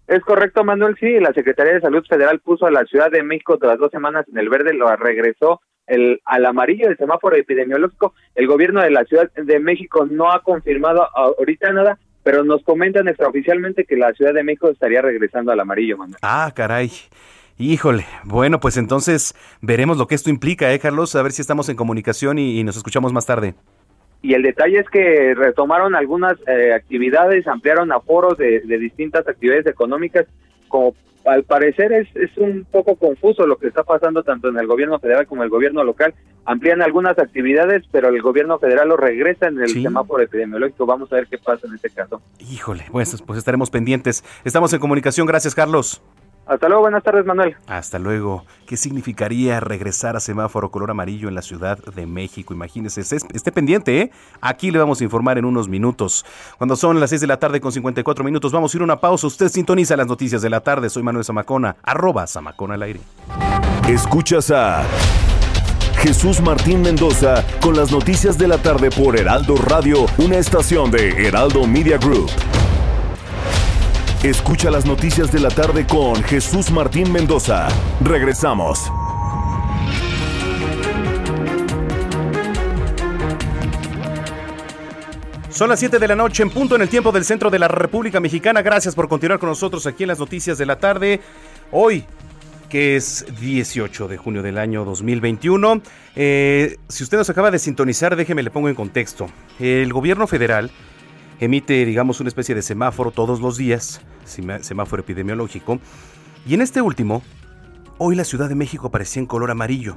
Es 0.07 0.22
correcto, 0.22 0.64
Manuel, 0.64 0.97
sí, 1.01 1.18
la 1.18 1.32
Secretaría 1.32 1.74
de 1.74 1.80
Salud 1.80 2.05
Federal 2.07 2.40
puso 2.40 2.66
a 2.66 2.70
la 2.70 2.84
Ciudad 2.84 3.11
de 3.11 3.22
México 3.22 3.57
tras 3.59 3.78
dos 3.78 3.90
semanas 3.90 4.26
en 4.30 4.38
el 4.38 4.51
verde, 4.51 4.74
lo 4.74 4.95
regresó 4.97 5.61
el, 5.86 6.20
al 6.24 6.45
amarillo 6.47 6.88
del 6.88 6.97
semáforo 6.97 7.36
epidemiológico. 7.36 8.14
El 8.34 8.47
gobierno 8.47 8.82
de 8.82 8.90
la 8.90 9.05
Ciudad 9.05 9.30
de 9.32 9.59
México 9.61 10.07
no 10.11 10.30
ha 10.30 10.42
confirmado 10.42 11.09
ahorita 11.14 11.72
nada, 11.72 11.99
pero 12.22 12.45
nos 12.45 12.62
comentan 12.64 13.09
extraoficialmente 13.09 13.84
que 13.84 13.97
la 13.97 14.12
Ciudad 14.12 14.34
de 14.34 14.42
México 14.42 14.70
estaría 14.70 15.03
regresando 15.03 15.53
al 15.53 15.61
amarillo, 15.61 15.99
Manuel. 15.99 16.18
Ah, 16.22 16.53
caray. 16.55 16.90
Híjole, 17.59 18.05
bueno, 18.24 18.59
pues 18.59 18.76
entonces 18.76 19.34
veremos 19.61 19.96
lo 19.96 20.07
que 20.07 20.16
esto 20.16 20.28
implica, 20.28 20.72
¿eh, 20.72 20.78
Carlos? 20.78 21.14
A 21.14 21.22
ver 21.22 21.32
si 21.32 21.40
estamos 21.40 21.68
en 21.68 21.76
comunicación 21.76 22.38
y, 22.38 22.64
nos 22.64 22.76
escuchamos 22.76 23.12
más 23.12 23.26
tarde. 23.26 23.55
Y 24.22 24.34
el 24.34 24.42
detalle 24.42 24.80
es 24.80 24.88
que 24.88 25.34
retomaron 25.34 25.94
algunas 25.94 26.34
eh, 26.48 26.72
actividades, 26.72 27.46
ampliaron 27.46 27.92
aforos 27.92 28.38
de, 28.38 28.61
de 28.61 28.78
distintas 28.78 29.28
actividades 29.28 29.66
económicas, 29.66 30.26
como 30.68 30.94
al 31.26 31.44
parecer 31.44 31.92
es, 31.92 32.09
es 32.16 32.36
un 32.36 32.66
poco 32.70 32.96
confuso 32.96 33.46
lo 33.46 33.57
que 33.57 33.68
está 33.68 33.82
pasando 33.82 34.22
tanto 34.22 34.48
en 34.48 34.59
el 34.59 34.66
gobierno 34.66 34.98
federal 34.98 35.26
como 35.26 35.42
en 35.42 35.46
el 35.46 35.50
gobierno 35.50 35.84
local. 35.84 36.14
Amplían 36.44 36.82
algunas 36.82 37.18
actividades, 37.18 37.84
pero 37.90 38.09
el 38.09 38.20
gobierno 38.20 38.59
federal 38.59 38.88
lo 38.88 38.96
regresa 38.96 39.46
en 39.46 39.59
el 39.61 39.68
semáforo 39.68 40.22
epidemiológico. 40.22 40.84
Vamos 40.84 41.11
a 41.12 41.16
ver 41.16 41.26
qué 41.26 41.38
pasa 41.38 41.66
en 41.66 41.74
este 41.74 41.90
caso. 41.90 42.20
Híjole, 42.38 42.84
pues, 42.90 43.22
pues 43.22 43.38
estaremos 43.38 43.70
pendientes. 43.70 44.24
Estamos 44.44 44.72
en 44.74 44.80
comunicación. 44.80 45.26
Gracias, 45.26 45.55
Carlos. 45.55 46.02
Hasta 46.47 46.68
luego, 46.68 46.82
buenas 46.82 47.03
tardes, 47.03 47.24
Manuel. 47.24 47.57
Hasta 47.66 47.99
luego. 47.99 48.45
¿Qué 48.66 48.76
significaría 48.76 49.61
regresar 49.61 50.16
a 50.16 50.20
semáforo 50.20 50.70
color 50.70 50.90
amarillo 50.90 51.28
en 51.28 51.34
la 51.34 51.42
Ciudad 51.42 51.78
de 51.78 52.07
México? 52.07 52.53
Imagínese, 52.53 53.01
esté 53.01 53.53
pendiente, 53.53 54.01
¿eh? 54.01 54.11
Aquí 54.40 54.70
le 54.70 54.78
vamos 54.78 55.01
a 55.01 55.05
informar 55.05 55.38
en 55.38 55.47
unos 55.47 55.68
minutos. 55.68 56.24
Cuando 56.59 56.76
son 56.76 57.01
las 57.01 57.11
6 57.11 57.22
de 57.22 57.26
la 57.26 57.38
tarde 57.38 57.61
con 57.61 57.72
54 57.72 58.24
minutos, 58.24 58.53
vamos 58.53 58.74
a 58.74 58.76
ir 58.76 58.82
a 58.82 58.84
una 58.84 59.01
pausa. 59.01 59.26
Usted 59.26 59.49
sintoniza 59.49 59.97
las 59.97 60.07
noticias 60.07 60.42
de 60.42 60.51
la 60.51 60.61
tarde. 60.61 60.90
Soy 60.90 61.03
Manuel 61.03 61.24
Zamacona, 61.24 61.76
arroba 61.82 62.26
Zamacona 62.26 62.74
al 62.74 62.82
aire. 62.82 63.01
Escuchas 63.88 64.51
a 64.51 64.84
Jesús 65.99 66.40
Martín 66.42 66.82
Mendoza 66.82 67.45
con 67.62 67.76
las 67.76 67.90
noticias 67.90 68.36
de 68.36 68.49
la 68.49 68.59
tarde 68.59 68.90
por 68.90 69.18
Heraldo 69.18 69.57
Radio, 69.57 70.05
una 70.18 70.36
estación 70.36 70.90
de 70.90 71.26
Heraldo 71.26 71.66
Media 71.66 71.97
Group. 71.97 72.30
Escucha 74.25 74.70
las 74.70 74.87
noticias 74.87 75.31
de 75.31 75.39
la 75.39 75.51
tarde 75.51 75.87
con 75.87 76.14
Jesús 76.22 76.70
Martín 76.70 77.12
Mendoza. 77.12 77.68
Regresamos. 78.03 78.91
Son 85.51 85.68
las 85.68 85.79
7 85.79 85.99
de 85.99 86.09
la 86.09 86.16
noche 86.16 86.43
en 86.43 86.49
punto 86.49 86.75
en 86.75 86.81
el 86.81 86.89
tiempo 86.89 87.12
del 87.12 87.27
centro 87.27 87.51
de 87.51 87.59
la 87.59 87.68
República 87.68 88.18
Mexicana. 88.18 88.62
Gracias 88.62 88.95
por 88.95 89.11
continuar 89.11 89.39
con 89.39 89.51
nosotros 89.51 89.87
aquí 89.87 90.05
en 90.05 90.09
las 90.09 90.18
noticias 90.18 90.57
de 90.57 90.64
la 90.64 90.79
tarde. 90.79 91.20
Hoy, 91.70 92.07
que 92.70 92.97
es 92.97 93.27
18 93.39 94.09
de 94.09 94.16
junio 94.16 94.43
del 94.43 94.57
año 94.57 94.87
2021. 94.87 95.83
Eh, 96.16 96.79
si 96.89 97.05
usted 97.05 97.18
nos 97.18 97.29
acaba 97.29 97.51
de 97.51 97.59
sintonizar, 97.59 98.16
déjeme 98.16 98.43
le 98.43 98.51
pongo 98.51 98.70
en 98.70 98.75
contexto. 98.75 99.27
El 99.61 99.93
gobierno 99.93 100.27
federal 100.27 100.70
emite, 101.45 101.84
digamos, 101.84 102.20
una 102.20 102.28
especie 102.28 102.55
de 102.55 102.62
semáforo 102.62 103.11
todos 103.11 103.40
los 103.40 103.57
días, 103.57 104.01
semáforo 104.24 105.03
epidemiológico, 105.03 105.78
y 106.47 106.55
en 106.55 106.61
este 106.61 106.82
último, 106.82 107.22
hoy 107.99 108.16
la 108.16 108.24
Ciudad 108.24 108.49
de 108.49 108.55
México 108.55 108.88
aparecía 108.88 109.20
en 109.20 109.26
color 109.26 109.51
amarillo. 109.51 109.97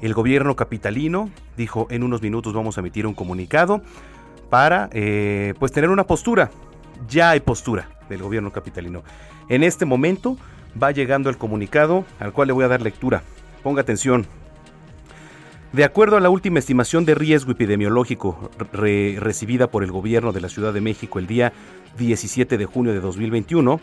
El 0.00 0.14
gobierno 0.14 0.54
capitalino 0.56 1.30
dijo 1.56 1.86
en 1.90 2.02
unos 2.02 2.22
minutos 2.22 2.52
vamos 2.52 2.76
a 2.76 2.80
emitir 2.80 3.06
un 3.06 3.14
comunicado 3.14 3.82
para 4.50 4.90
eh, 4.92 5.54
pues 5.58 5.72
tener 5.72 5.90
una 5.90 6.04
postura. 6.04 6.50
Ya 7.08 7.30
hay 7.30 7.40
postura 7.40 7.88
del 8.08 8.22
gobierno 8.22 8.52
capitalino. 8.52 9.02
En 9.48 9.64
este 9.64 9.84
momento 9.84 10.36
va 10.80 10.90
llegando 10.90 11.30
el 11.30 11.38
comunicado 11.38 12.04
al 12.20 12.32
cual 12.32 12.48
le 12.48 12.52
voy 12.52 12.64
a 12.64 12.68
dar 12.68 12.82
lectura. 12.82 13.22
Ponga 13.62 13.80
atención, 13.80 14.26
de 15.72 15.84
acuerdo 15.84 16.16
a 16.16 16.20
la 16.20 16.30
última 16.30 16.58
estimación 16.58 17.04
de 17.04 17.14
riesgo 17.14 17.52
epidemiológico 17.52 18.50
recibida 18.72 19.70
por 19.70 19.82
el 19.82 19.92
gobierno 19.92 20.32
de 20.32 20.40
la 20.40 20.48
Ciudad 20.48 20.72
de 20.72 20.80
México 20.80 21.18
el 21.18 21.26
día 21.26 21.52
17 21.98 22.56
de 22.56 22.66
junio 22.66 22.92
de 22.92 23.00
2021, 23.00 23.80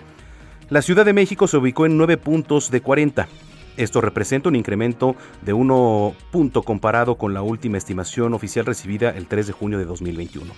la 0.69 0.81
Ciudad 0.81 1.05
de 1.05 1.13
México 1.13 1.47
se 1.47 1.57
ubicó 1.57 1.85
en 1.85 1.97
9 1.97 2.17
puntos 2.17 2.71
de 2.71 2.81
40. 2.81 3.27
Esto 3.75 4.01
representa 4.01 4.49
un 4.49 4.55
incremento 4.55 5.15
de 5.41 5.53
1 5.53 6.15
punto 6.31 6.63
comparado 6.63 7.15
con 7.15 7.33
la 7.33 7.41
última 7.41 7.77
estimación 7.77 8.33
oficial 8.33 8.65
recibida 8.65 9.09
el 9.09 9.27
3 9.27 9.47
de 9.47 9.53
junio 9.53 9.77
de 9.77 9.85
2021. 9.85 10.53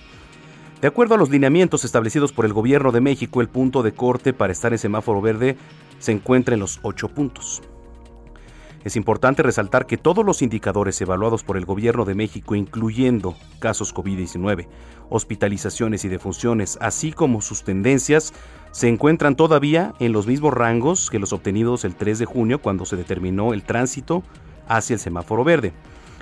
De 0.81 0.87
acuerdo 0.87 1.15
a 1.15 1.17
los 1.17 1.29
lineamientos 1.29 1.85
establecidos 1.85 2.33
por 2.33 2.45
el 2.45 2.53
Gobierno 2.53 2.91
de 2.91 3.01
México, 3.01 3.41
el 3.41 3.49
punto 3.49 3.81
de 3.83 3.93
corte 3.93 4.33
para 4.33 4.51
estar 4.51 4.73
en 4.73 4.79
semáforo 4.79 5.21
verde 5.21 5.57
se 5.99 6.11
encuentra 6.11 6.53
en 6.53 6.59
los 6.59 6.79
8 6.83 7.09
puntos. 7.09 7.61
Es 8.85 8.95
importante 8.95 9.41
resaltar 9.41 9.87
que 9.87 9.97
todos 9.97 10.23
los 10.23 10.43
indicadores 10.43 11.01
evaluados 11.01 11.43
por 11.43 11.57
el 11.57 11.65
Gobierno 11.65 12.05
de 12.05 12.13
México, 12.13 12.53
incluyendo 12.53 13.35
casos 13.57 13.95
COVID-19, 13.95 14.67
hospitalizaciones 15.09 16.05
y 16.05 16.07
defunciones, 16.07 16.77
así 16.79 17.11
como 17.11 17.41
sus 17.41 17.63
tendencias, 17.63 18.31
se 18.71 18.87
encuentran 18.87 19.35
todavía 19.35 19.95
en 19.97 20.11
los 20.11 20.27
mismos 20.27 20.53
rangos 20.53 21.09
que 21.09 21.17
los 21.17 21.33
obtenidos 21.33 21.83
el 21.83 21.95
3 21.95 22.19
de 22.19 22.25
junio 22.25 22.61
cuando 22.61 22.85
se 22.85 22.95
determinó 22.95 23.53
el 23.53 23.63
tránsito 23.63 24.21
hacia 24.67 24.93
el 24.93 24.99
semáforo 24.99 25.43
verde. 25.43 25.73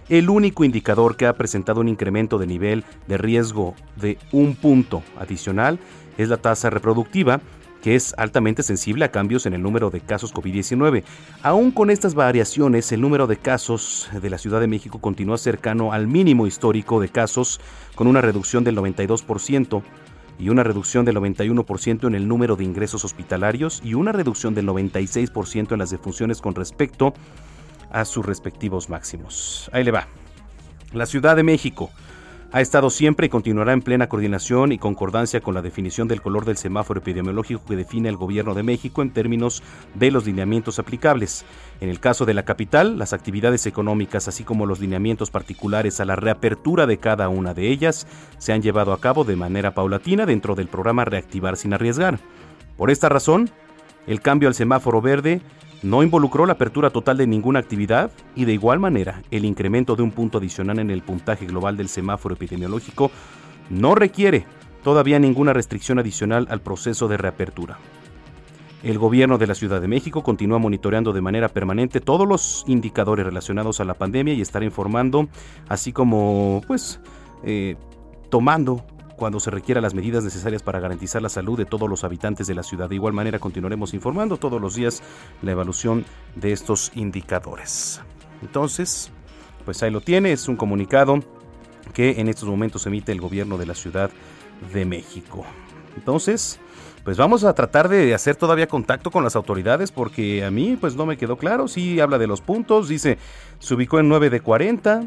El 0.08 0.30
único 0.30 0.64
indicador 0.64 1.18
que 1.18 1.26
ha 1.26 1.34
presentado 1.34 1.82
un 1.82 1.90
incremento 1.90 2.38
de 2.38 2.48
nivel 2.48 2.86
de 3.08 3.18
riesgo 3.18 3.76
de 3.98 4.18
un 4.32 4.56
punto 4.56 5.04
adicional 5.20 5.80
es 6.18 6.30
la 6.30 6.38
tasa 6.38 6.70
reproductiva, 6.70 7.42
que 7.84 7.96
es 7.96 8.16
altamente 8.18 8.64
sensible 8.64 9.04
a 9.04 9.12
cambios 9.12 9.46
en 9.46 9.54
el 9.54 9.62
número 9.62 9.90
de 9.90 10.00
casos 10.00 10.34
COVID-19. 10.34 11.04
Aún 11.42 11.72
con 11.72 11.90
estas 11.90 12.16
variaciones, 12.16 12.94
el 12.94 13.02
número 13.02 13.28
de 13.28 13.36
casos 13.36 14.10
de 14.22 14.30
la 14.30 14.38
Ciudad 14.38 14.62
de 14.62 14.68
México 14.68 15.02
continúa 15.02 15.38
cercano 15.38 15.92
al 15.92 16.08
mínimo 16.08 16.48
histórico 16.48 17.02
de 17.02 17.10
casos, 17.10 17.60
con 17.96 18.08
una 18.08 18.22
reducción 18.22 18.64
del 18.64 18.78
92% 18.78 19.84
y 20.40 20.48
una 20.48 20.64
reducción 20.64 21.04
del 21.04 21.18
91% 21.18 22.08
en 22.08 22.16
el 22.16 22.26
número 22.26 22.56
de 22.56 22.64
ingresos 22.64 23.04
hospitalarios 23.04 23.82
y 23.84 23.96
una 23.96 24.14
reducción 24.14 24.56
del 24.56 24.66
96% 24.66 25.74
en 25.74 25.80
las 25.80 25.90
defunciones 25.90 26.40
con 26.40 26.56
respecto 26.56 27.14
a 27.92 28.06
sus 28.06 28.26
respectivos 28.26 28.90
máximos. 28.90 29.70
Ahí 29.74 29.84
le 29.84 29.92
va. 29.92 30.08
La 30.94 31.06
Ciudad 31.06 31.36
de 31.36 31.44
México 31.44 31.92
ha 32.54 32.62
estado 32.62 32.92
siempre 32.92 33.26
y 33.26 33.30
continuará 33.30 33.74
en 33.74 33.82
plena 33.82 34.08
coordinación 34.08 34.72
y 34.72 34.78
concordancia 34.78 35.42
con 35.42 35.56
la 35.56 35.64
definición 35.64 36.08
del 36.08 36.22
color 36.22 36.46
del 36.46 36.56
semáforo 36.56 37.00
epidemiológico 37.00 37.66
que 37.66 37.76
define 37.76 38.10
el 38.10 38.16
Gobierno 38.16 38.54
de 38.54 38.62
México 38.62 39.02
en 39.02 39.10
términos 39.10 39.64
de 39.96 40.12
los 40.12 40.28
lineamientos 40.28 40.78
aplicables. 40.78 41.46
En 41.82 41.90
el 41.90 42.00
caso 42.00 42.26
de 42.26 42.36
la 42.36 42.46
capital, 42.46 43.00
las 43.00 43.12
actividades 43.12 43.66
económicas, 43.66 44.28
así 44.28 44.44
como 44.44 44.68
los 44.68 44.80
lineamientos 44.80 45.32
particulares 45.32 46.00
a 46.00 46.06
la 46.06 46.16
reapertura 46.16 46.86
de 46.86 47.00
cada 47.00 47.28
una 47.28 47.56
de 47.56 47.70
ellas, 47.70 48.06
se 48.38 48.54
han 48.54 48.62
llevado 48.62 48.94
a 48.94 49.02
cabo 49.02 49.24
de 49.24 49.36
manera 49.36 49.74
paulatina 49.74 50.28
dentro 50.28 50.54
del 50.54 50.68
programa 50.68 51.06
Reactivar 51.06 51.58
sin 51.58 51.74
arriesgar. 51.74 52.20
Por 52.78 52.92
esta 52.92 53.10
razón, 53.10 53.50
el 54.06 54.22
cambio 54.22 54.48
al 54.48 54.54
semáforo 54.54 55.02
verde 55.02 55.42
no 55.84 56.02
involucró 56.02 56.46
la 56.46 56.54
apertura 56.54 56.90
total 56.90 57.18
de 57.18 57.28
ninguna 57.28 57.60
actividad 57.60 58.10
y 58.36 58.46
de 58.46 58.54
igual 58.54 58.80
manera 58.80 59.22
el 59.32 59.46
incremento 59.46 59.96
de 59.96 60.04
un 60.04 60.12
punto 60.12 60.38
adicional 60.38 60.80
en 60.80 60.90
el 60.90 61.04
puntaje 61.04 61.46
global 61.46 61.78
del 61.78 61.90
semáforo 61.90 62.36
epidemiológico 62.36 63.12
no 63.70 63.94
requiere 63.94 64.46
todavía 64.84 65.20
ninguna 65.20 65.54
restricción 65.54 66.00
adicional 66.00 66.48
al 66.50 66.62
proceso 66.62 67.08
de 67.08 67.18
reapertura. 67.18 67.78
El 68.82 68.98
gobierno 68.98 69.38
de 69.38 69.48
la 69.48 69.56
Ciudad 69.56 69.80
de 69.80 69.88
México 69.88 70.24
continúa 70.24 70.60
monitoreando 70.60 71.14
de 71.14 71.22
manera 71.22 71.48
permanente 71.48 72.02
todos 72.02 72.28
los 72.28 72.66
indicadores 72.68 73.26
relacionados 73.26 73.80
a 73.80 73.86
la 73.86 73.94
pandemia 73.94 74.34
y 74.34 74.42
estará 74.42 74.66
informando, 74.66 75.30
así 75.70 75.94
como 75.94 76.62
pues 76.68 77.00
eh, 77.44 77.78
tomando 78.30 78.86
cuando 79.16 79.40
se 79.40 79.52
requiera 79.52 79.82
las 79.82 79.94
medidas 79.94 80.24
necesarias 80.24 80.64
para 80.64 80.80
garantizar 80.80 81.22
la 81.22 81.30
salud 81.30 81.58
de 81.58 81.66
todos 81.66 81.90
los 81.90 82.04
habitantes 82.04 82.48
de 82.48 82.56
la 82.56 82.64
ciudad. 82.64 82.90
De 82.90 82.96
igual 82.96 83.14
manera 83.14 83.40
continuaremos 83.40 83.94
informando 83.94 84.38
todos 84.38 84.62
los 84.62 84.76
días 84.76 85.02
la 85.42 85.52
evaluación 85.52 86.06
de 86.36 86.52
estos 86.52 86.92
indicadores. 86.96 88.02
Entonces, 88.42 89.12
pues 89.66 89.82
ahí 89.84 89.92
lo 89.92 90.02
tiene, 90.02 90.32
es 90.32 90.48
un 90.48 90.56
comunicado 90.56 91.20
que 91.94 92.20
en 92.20 92.28
estos 92.28 92.48
momentos 92.48 92.86
emite 92.86 93.12
el 93.12 93.22
gobierno 93.22 93.58
de 93.58 93.66
la 93.66 93.76
Ciudad 93.76 94.10
de 94.74 94.86
México. 94.86 95.46
Entonces, 95.96 96.60
pues 97.04 97.18
vamos 97.18 97.44
a 97.44 97.54
tratar 97.54 97.90
de 97.90 98.14
hacer 98.14 98.36
todavía 98.36 98.68
contacto 98.68 99.12
con 99.12 99.24
las 99.24 99.36
autoridades 99.36 99.92
porque 99.92 100.44
a 100.44 100.52
mí 100.52 100.78
pues 100.80 100.96
no 100.96 101.06
me 101.06 101.18
quedó 101.18 101.38
claro. 101.38 101.68
Sí 101.68 102.00
habla 102.00 102.18
de 102.18 102.28
los 102.28 102.42
puntos, 102.42 102.88
dice 102.88 103.18
se 103.60 103.74
ubicó 103.74 104.00
en 104.00 104.10
9 104.10 104.30
de 104.30 104.40
40, 104.40 105.04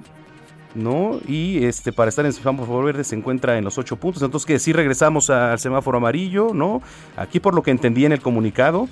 ¿no? 0.76 1.18
Y 1.26 1.64
este 1.64 1.92
para 1.92 2.08
estar 2.08 2.24
en 2.26 2.32
semáforo 2.32 2.84
verde 2.84 3.02
se 3.04 3.16
encuentra 3.16 3.58
en 3.58 3.64
los 3.64 3.78
8 3.78 3.96
puntos. 3.96 4.22
Entonces 4.22 4.46
que 4.46 4.58
sí 4.58 4.72
regresamos 4.72 5.30
al 5.30 5.58
semáforo 5.58 5.98
amarillo, 5.98 6.52
¿no? 6.54 6.82
Aquí 7.16 7.40
por 7.40 7.54
lo 7.54 7.62
que 7.62 7.70
entendí 7.70 8.04
en 8.04 8.12
el 8.12 8.20
comunicado, 8.20 8.88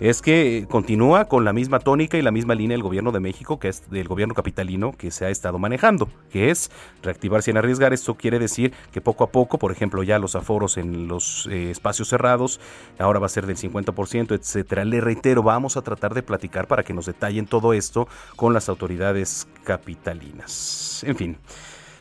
es 0.00 0.20
que 0.20 0.66
continúa 0.68 1.24
con 1.24 1.44
la 1.44 1.52
misma 1.52 1.78
tónica 1.78 2.18
y 2.18 2.22
la 2.22 2.30
misma 2.30 2.54
línea 2.54 2.74
el 2.74 2.82
gobierno 2.82 3.12
de 3.12 3.20
México, 3.20 3.58
que 3.58 3.68
es 3.68 3.88
del 3.90 4.08
gobierno 4.08 4.34
capitalino 4.34 4.92
que 4.92 5.10
se 5.10 5.24
ha 5.24 5.30
estado 5.30 5.58
manejando, 5.58 6.08
que 6.30 6.50
es 6.50 6.70
reactivar 7.02 7.42
sin 7.42 7.56
arriesgar. 7.56 7.92
Esto 7.94 8.14
quiere 8.14 8.38
decir 8.38 8.72
que 8.92 9.00
poco 9.00 9.24
a 9.24 9.30
poco, 9.30 9.58
por 9.58 9.72
ejemplo, 9.72 10.02
ya 10.02 10.18
los 10.18 10.36
aforos 10.36 10.76
en 10.76 11.08
los 11.08 11.48
eh, 11.50 11.70
espacios 11.70 12.08
cerrados, 12.08 12.60
ahora 12.98 13.20
va 13.20 13.26
a 13.26 13.30
ser 13.30 13.46
del 13.46 13.56
50%, 13.56 14.34
etcétera. 14.34 14.84
Le 14.84 15.00
reitero, 15.00 15.42
vamos 15.42 15.76
a 15.76 15.82
tratar 15.82 16.12
de 16.12 16.22
platicar 16.22 16.66
para 16.66 16.82
que 16.82 16.92
nos 16.92 17.06
detallen 17.06 17.46
todo 17.46 17.72
esto 17.72 18.06
con 18.36 18.52
las 18.52 18.68
autoridades 18.68 19.48
capitalinas. 19.64 21.04
En 21.06 21.16
fin. 21.16 21.38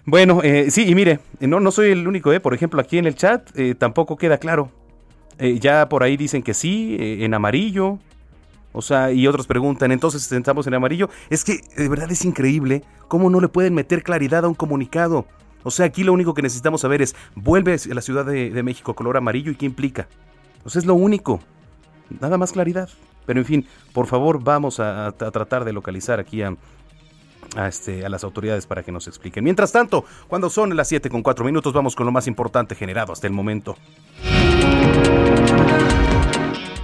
Bueno, 0.04 0.42
eh, 0.44 0.70
sí, 0.70 0.88
y 0.88 0.94
mire, 0.96 1.20
no, 1.40 1.60
no 1.60 1.72
soy 1.72 1.92
el 1.92 2.08
único, 2.08 2.32
eh. 2.32 2.40
por 2.40 2.54
ejemplo, 2.54 2.80
aquí 2.80 2.98
en 2.98 3.08
el 3.08 3.16
chat 3.16 3.50
tampoco 3.80 4.18
queda 4.18 4.38
claro 4.38 4.70
eh, 5.40 5.60
ya 5.60 5.90
por 5.90 6.04
ahí 6.04 6.18
dicen 6.18 6.44
que 6.44 6.54
sí, 6.54 6.98
eh, 7.00 7.26
en 7.26 7.34
amarillo. 7.34 8.00
O 8.72 8.82
sea, 8.82 9.12
y 9.12 9.26
otros 9.26 9.48
preguntan, 9.48 9.92
entonces 9.92 10.30
estamos 10.32 10.68
en 10.68 10.74
amarillo. 10.74 11.10
Es 11.30 11.46
que 11.46 11.62
de 11.78 11.88
verdad 11.88 12.12
es 12.12 12.26
increíble 12.26 12.84
cómo 13.08 13.30
no 13.30 13.40
le 13.40 13.48
pueden 13.48 13.74
meter 13.74 14.04
claridad 14.04 14.44
a 14.44 14.48
un 14.50 14.54
comunicado. 14.54 15.26
O 15.64 15.72
sea, 15.72 15.86
aquí 15.86 16.04
lo 16.04 16.14
único 16.14 16.34
que 16.34 16.42
necesitamos 16.42 16.82
saber 16.82 17.02
es, 17.02 17.16
vuelve 17.36 17.74
a 17.74 17.94
la 17.94 18.02
Ciudad 18.02 18.26
de, 18.26 18.64
México 18.64 18.94
color 18.94 19.18
amarillo 19.18 19.52
y 19.52 19.56
qué 19.56 19.66
implica. 19.66 20.08
O 20.64 20.70
sea, 20.70 20.80
es 20.80 20.86
lo 20.86 20.94
único. 20.94 21.40
Nada 22.20 22.38
más 22.38 22.52
claridad. 22.52 22.90
Pero 23.26 23.40
en 23.40 23.46
fin, 23.46 23.68
por 23.94 24.08
favor, 24.08 24.44
vamos 24.44 24.80
a, 24.80 25.12
tratar 25.14 25.66
de 25.66 25.74
localizar 25.74 26.20
aquí 26.20 26.44
a, 26.44 26.56
este, 27.68 28.06
a 28.06 28.10
las 28.10 28.24
autoridades 28.24 28.68
para 28.68 28.84
que 28.84 28.92
nos 28.92 29.08
expliquen. 29.08 29.44
Mientras 29.44 29.72
tanto, 29.72 30.06
cuando 30.28 30.50
son 30.50 30.76
las 30.76 30.88
7 30.90 31.10
con 31.10 31.24
4 31.24 31.44
minutos, 31.46 31.74
vamos 31.74 31.96
con 31.96 32.06
lo 32.06 32.12
más 32.12 32.28
importante 32.28 32.76
generado 32.76 33.14
hasta 33.14 33.26
el 33.26 33.34
momento. 33.34 33.76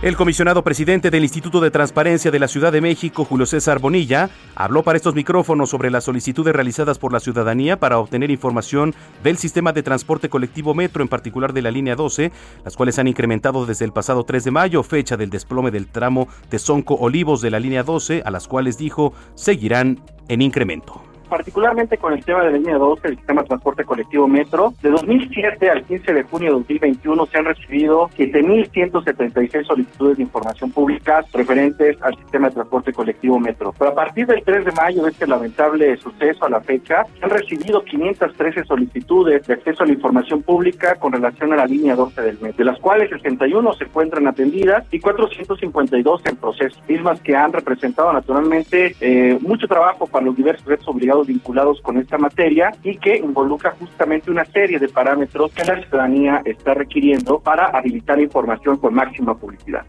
El 0.02 0.18
comisionado 0.18 0.64
presidente 0.64 1.12
del 1.12 1.22
Instituto 1.22 1.60
de 1.60 1.70
Transparencia 1.70 2.32
de 2.32 2.39
la 2.39 2.48
Ciudad 2.48 2.72
de 2.72 2.82
México, 2.82 3.24
Julio 3.24 3.46
César 3.46 3.78
Bonilla, 3.78 4.32
habló 4.56 4.82
para 4.82 4.98
estos 4.98 5.14
micrófonos 5.14 5.70
sobre 5.70 5.92
las 5.92 6.06
solicitudes 6.06 6.56
realizadas 6.56 6.98
por 6.98 7.14
la 7.14 7.20
ciudadanía 7.20 7.80
para 7.80 8.00
obtener 8.00 8.32
información 8.32 8.96
del 9.24 9.38
sistema 9.38 9.74
de 9.74 9.84
transporte 9.84 10.28
colectivo 10.28 10.74
Metro, 10.74 11.04
en 11.04 11.08
particular 11.08 11.54
de 11.54 11.62
la 11.62 11.70
línea 11.70 11.96
12, 11.96 12.32
las 12.66 12.76
cuales 12.76 12.98
han 12.98 13.10
incrementado 13.10 13.68
desde 13.68 13.86
el 13.86 13.94
pasado 13.94 14.24
3 14.24 14.44
de 14.44 14.50
mayo, 14.50 14.82
fecha 14.82 15.18
del 15.18 15.30
desplome 15.30 15.70
del 15.70 15.86
tramo 15.86 16.28
de 16.50 16.58
Sonco 16.58 16.96
Olivos 16.96 17.42
de 17.42 17.52
la 17.52 17.60
línea 17.60 17.84
12, 17.84 18.24
a 18.26 18.32
las 18.32 18.48
cuales 18.48 18.80
dijo 18.80 19.14
seguirán 19.36 20.02
en 20.30 20.42
incremento 20.42 21.11
particularmente 21.32 21.97
con 21.97 22.11
el 22.11 22.25
tema 22.25 22.43
de 22.43 22.51
la 22.51 22.57
línea 22.57 22.77
12, 22.77 23.07
el 23.07 23.15
sistema 23.15 23.41
de 23.41 23.47
transporte 23.47 23.86
colectivo 23.86 24.27
Metro. 24.27 24.73
De 24.82 24.89
2007 24.89 25.69
al 25.69 25.86
15 25.86 26.13
de 26.13 26.23
junio 26.23 26.49
de 26.49 26.57
2021 26.57 27.25
se 27.27 27.38
han 27.38 27.45
recibido 27.45 28.09
7.176 28.17 29.65
solicitudes 29.65 30.17
de 30.17 30.23
información 30.23 30.71
pública 30.71 31.23
referentes 31.32 31.95
al 32.01 32.17
sistema 32.17 32.49
de 32.49 32.55
transporte 32.55 32.91
colectivo 32.91 33.39
Metro. 33.39 33.73
Pero 33.79 33.91
a 33.91 33.95
partir 33.95 34.27
del 34.27 34.43
3 34.43 34.65
de 34.65 34.71
mayo 34.73 35.03
de 35.03 35.11
este 35.11 35.25
lamentable 35.25 35.95
suceso 35.95 36.43
a 36.43 36.49
la 36.49 36.59
fecha, 36.59 37.05
se 37.17 37.23
han 37.23 37.29
recibido 37.29 37.82
513 37.82 38.65
solicitudes 38.65 39.47
de 39.47 39.53
acceso 39.53 39.84
a 39.84 39.86
la 39.86 39.93
información 39.93 40.43
pública 40.43 40.95
con 40.95 41.13
relación 41.13 41.53
a 41.53 41.55
la 41.55 41.65
línea 41.65 41.95
12 41.95 42.21
del 42.23 42.39
Metro, 42.41 42.57
de 42.57 42.65
las 42.65 42.79
cuales 42.79 43.09
61 43.09 43.73
se 43.75 43.86
encuentran 43.86 44.27
atendidas 44.27 44.86
y 44.91 44.99
452 44.99 46.25
en 46.25 46.36
proceso, 46.36 46.77
mismas 46.89 47.21
que 47.21 47.38
han 47.38 47.53
representado 47.53 48.11
naturalmente 48.11 48.97
eh, 48.99 49.39
mucho 49.39 49.65
trabajo 49.65 50.07
para 50.07 50.25
los 50.25 50.36
diversos 50.36 50.65
retos 50.65 50.89
obligados 50.89 51.20
vinculados 51.26 51.82
con 51.82 51.97
esta 51.97 52.17
materia 52.17 52.72
y 52.84 52.97
que 52.97 53.17
involucra 53.17 53.76
justamente 53.80 54.32
una 54.32 54.45
serie 54.45 54.80
de 54.80 54.89
parámetros 54.89 55.51
que 55.51 55.63
la 55.63 55.82
ciudadanía 55.82 56.41
está 56.45 56.74
requiriendo 56.74 57.39
para 57.39 57.67
habilitar 57.67 58.19
información 58.19 58.78
con 58.78 58.93
máxima 58.93 59.36
publicidad. 59.38 59.86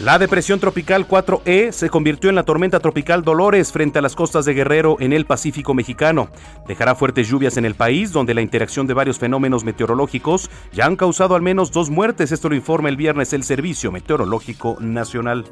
La 0.00 0.16
depresión 0.16 0.60
tropical 0.60 1.08
4E 1.08 1.72
se 1.72 1.90
convirtió 1.90 2.30
en 2.30 2.36
la 2.36 2.44
tormenta 2.44 2.78
tropical 2.78 3.24
Dolores 3.24 3.72
frente 3.72 3.98
a 3.98 4.02
las 4.02 4.14
costas 4.14 4.44
de 4.44 4.54
Guerrero 4.54 4.96
en 5.00 5.12
el 5.12 5.26
Pacífico 5.26 5.74
mexicano. 5.74 6.28
Dejará 6.68 6.94
fuertes 6.94 7.26
lluvias 7.26 7.56
en 7.56 7.64
el 7.64 7.74
país, 7.74 8.12
donde 8.12 8.32
la 8.32 8.40
interacción 8.40 8.86
de 8.86 8.94
varios 8.94 9.18
fenómenos 9.18 9.64
meteorológicos 9.64 10.50
ya 10.72 10.86
han 10.86 10.94
causado 10.94 11.34
al 11.34 11.42
menos 11.42 11.72
dos 11.72 11.90
muertes. 11.90 12.30
Esto 12.30 12.48
lo 12.48 12.54
informa 12.54 12.90
el 12.90 12.96
viernes 12.96 13.32
el 13.32 13.42
Servicio 13.42 13.90
Meteorológico 13.90 14.76
Nacional. 14.78 15.46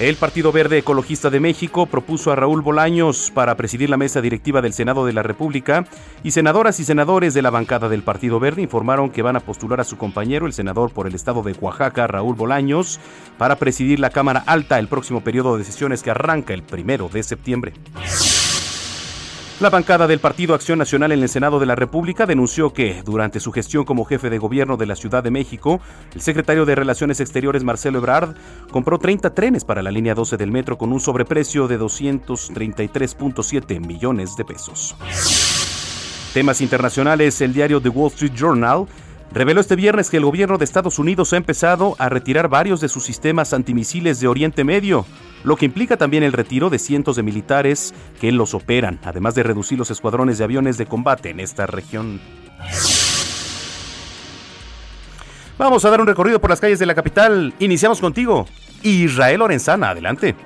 El 0.00 0.16
Partido 0.16 0.50
Verde 0.50 0.78
Ecologista 0.78 1.30
de 1.30 1.38
México 1.38 1.86
propuso 1.86 2.32
a 2.32 2.36
Raúl 2.36 2.62
Bolaños 2.62 3.30
para 3.32 3.54
presidir 3.56 3.88
la 3.88 3.96
mesa 3.96 4.20
directiva 4.20 4.60
del 4.60 4.72
Senado 4.72 5.06
de 5.06 5.12
la 5.12 5.22
República 5.22 5.86
y 6.24 6.32
senadoras 6.32 6.80
y 6.80 6.84
senadores 6.84 7.32
de 7.32 7.42
la 7.42 7.50
bancada 7.50 7.88
del 7.88 8.02
Partido 8.02 8.40
Verde 8.40 8.60
informaron 8.60 9.10
que 9.10 9.22
van 9.22 9.36
a 9.36 9.40
postular 9.40 9.80
a 9.80 9.84
su 9.84 9.96
compañero, 9.96 10.46
el 10.46 10.52
senador 10.52 10.90
por 10.90 11.06
el 11.06 11.14
estado 11.14 11.44
de 11.44 11.52
Oaxaca, 11.52 12.08
Raúl 12.08 12.34
Bolaños, 12.34 12.98
para 13.38 13.54
presidir 13.54 14.00
la 14.00 14.10
Cámara 14.10 14.42
Alta 14.46 14.80
el 14.80 14.88
próximo 14.88 15.20
periodo 15.20 15.56
de 15.58 15.64
sesiones 15.64 16.02
que 16.02 16.10
arranca 16.10 16.54
el 16.54 16.64
primero 16.64 17.08
de 17.08 17.22
septiembre. 17.22 17.72
La 19.60 19.70
bancada 19.70 20.08
del 20.08 20.18
Partido 20.18 20.56
Acción 20.56 20.80
Nacional 20.80 21.12
en 21.12 21.22
el 21.22 21.28
Senado 21.28 21.60
de 21.60 21.66
la 21.66 21.76
República 21.76 22.26
denunció 22.26 22.72
que, 22.72 23.04
durante 23.04 23.38
su 23.38 23.52
gestión 23.52 23.84
como 23.84 24.04
jefe 24.04 24.28
de 24.28 24.38
gobierno 24.38 24.76
de 24.76 24.86
la 24.86 24.96
Ciudad 24.96 25.22
de 25.22 25.30
México, 25.30 25.80
el 26.12 26.22
secretario 26.22 26.66
de 26.66 26.74
Relaciones 26.74 27.20
Exteriores 27.20 27.62
Marcelo 27.62 27.98
Ebrard 27.98 28.34
compró 28.72 28.98
30 28.98 29.32
trenes 29.32 29.64
para 29.64 29.80
la 29.80 29.92
línea 29.92 30.16
12 30.16 30.38
del 30.38 30.50
metro 30.50 30.76
con 30.76 30.92
un 30.92 30.98
sobreprecio 30.98 31.68
de 31.68 31.78
233.7 31.78 33.78
millones 33.78 34.34
de 34.36 34.44
pesos. 34.44 34.96
Temas 36.34 36.60
internacionales, 36.60 37.40
el 37.40 37.52
diario 37.52 37.80
The 37.80 37.90
Wall 37.90 38.10
Street 38.10 38.34
Journal 38.34 38.88
reveló 39.34 39.60
este 39.60 39.74
viernes 39.74 40.10
que 40.10 40.18
el 40.18 40.24
gobierno 40.24 40.58
de 40.58 40.64
Estados 40.64 41.00
Unidos 41.00 41.32
ha 41.32 41.36
empezado 41.36 41.96
a 41.98 42.08
retirar 42.08 42.48
varios 42.48 42.80
de 42.80 42.88
sus 42.88 43.04
sistemas 43.04 43.52
antimisiles 43.52 44.20
de 44.20 44.28
Oriente 44.28 44.62
Medio, 44.62 45.04
lo 45.42 45.56
que 45.56 45.66
implica 45.66 45.96
también 45.96 46.22
el 46.22 46.32
retiro 46.32 46.70
de 46.70 46.78
cientos 46.78 47.16
de 47.16 47.24
militares 47.24 47.92
que 48.20 48.30
los 48.30 48.54
operan, 48.54 49.00
además 49.04 49.34
de 49.34 49.42
reducir 49.42 49.76
los 49.76 49.90
escuadrones 49.90 50.38
de 50.38 50.44
aviones 50.44 50.78
de 50.78 50.86
combate 50.86 51.30
en 51.30 51.40
esta 51.40 51.66
región. 51.66 52.20
Vamos 55.58 55.84
a 55.84 55.90
dar 55.90 56.00
un 56.00 56.06
recorrido 56.06 56.40
por 56.40 56.50
las 56.50 56.60
calles 56.60 56.78
de 56.78 56.86
la 56.86 56.94
capital. 56.94 57.54
Iniciamos 57.58 58.00
contigo, 58.00 58.46
Israel 58.82 59.40
Lorenzana, 59.40 59.90
adelante. 59.90 60.36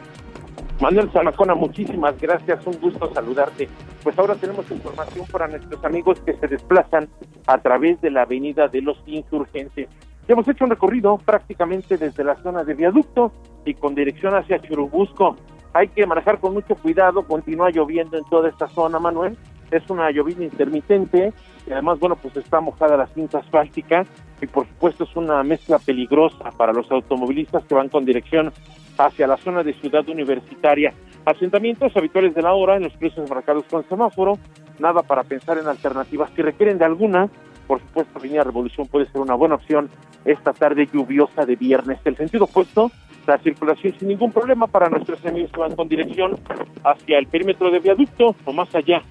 Manuel 0.81 1.11
Zamacona, 1.11 1.57
muchísimas 1.57 2.20
gracias, 2.20 2.64
un 2.64 2.79
gusto 2.81 3.12
saludarte. 3.12 3.68
Pues 4.05 4.16
ahora 4.16 4.37
tenemos 4.37 4.70
información 4.70 5.26
para 5.26 5.49
nuestros 5.49 5.85
amigos 5.85 6.20
que 6.20 6.35
se 6.35 6.47
desplazan 6.47 7.09
a 7.47 7.59
través 7.59 8.01
de 8.01 8.12
la 8.12 8.22
avenida 8.22 8.68
de 8.68 8.83
los 8.83 9.03
insurgentes. 9.07 9.89
Ya 10.29 10.35
hemos 10.35 10.47
hecho 10.47 10.64
un 10.64 10.70
recorrido 10.70 11.18
prácticamente 11.18 11.97
desde 11.97 12.22
la 12.22 12.37
zona 12.43 12.62
de 12.62 12.74
viaducto 12.74 13.33
y 13.64 13.74
con 13.74 13.97
dirección 13.97 14.37
hacia 14.37 14.61
Churubusco. 14.61 15.37
Hay 15.79 15.87
que 15.87 16.05
manejar 16.09 16.41
con 16.41 16.55
mucho 16.55 16.74
cuidado, 16.74 17.22
continúa 17.22 17.70
lloviendo 17.70 18.18
en 18.18 18.24
toda 18.24 18.49
esta 18.49 18.66
zona, 18.66 18.99
Manuel. 18.99 19.39
Es 19.70 19.89
una 19.89 20.11
llovida 20.11 20.43
intermitente 20.43 21.33
y 21.68 21.72
además, 21.72 22.01
bueno, 22.01 22.16
pues 22.16 22.37
está 22.37 22.61
mojada 22.61 22.97
la 22.97 23.07
cinta 23.07 23.39
asfáltica 23.39 24.05
y 24.43 24.49
por 24.49 24.66
supuesto 24.66 25.05
es 25.05 25.14
una 25.14 25.41
mezcla 25.45 25.79
peligrosa 25.79 26.51
para 26.57 26.72
los 26.72 26.91
automovilistas 26.91 27.64
que 27.64 27.76
van 27.76 27.91
con 27.91 28.05
dirección 28.05 28.53
hacia 28.99 29.29
la 29.29 29.37
zona 29.37 29.62
de 29.62 29.72
Ciudad 29.74 30.09
Universitaria. 30.09 30.93
Asentamientos 31.24 31.97
habituales 31.97 32.35
de 32.35 32.43
la 32.43 32.55
hora 32.55 32.74
en 32.74 32.83
los 32.83 32.97
cruces 32.97 33.31
marcados 33.31 33.62
con 33.70 33.89
semáforo, 33.89 34.37
nada 34.81 35.05
para 35.05 35.22
pensar 35.22 35.59
en 35.59 35.68
alternativas. 35.68 36.33
Si 36.35 36.43
requieren 36.43 36.79
de 36.79 36.87
alguna, 36.87 37.29
por 37.68 37.81
supuesto, 37.83 38.18
Avenida 38.18 38.43
Revolución 38.43 38.89
puede 38.89 39.07
ser 39.12 39.20
una 39.20 39.37
buena 39.37 39.55
opción 39.55 39.91
esta 40.24 40.53
tarde 40.53 40.89
lluviosa 40.93 41.47
de 41.47 41.55
viernes. 41.55 42.01
El 42.05 42.16
sentido 42.16 42.47
opuesto, 42.47 42.91
la 43.29 43.39
circulación 43.39 43.95
sin 43.99 44.09
ningún 44.09 44.33
problema 44.33 44.66
para 44.66 44.89
nuestros 44.89 45.24
amigos 45.26 45.51
que 45.53 45.61
van 45.61 45.76
con 45.76 45.87
dirección 45.87 46.39
hacia 46.83 47.18
el 47.18 47.26
perímetro 47.26 47.70
de 47.70 47.79
viaducto 47.79 48.35
o 48.45 48.53
más 48.53 48.74
allá 48.74 49.03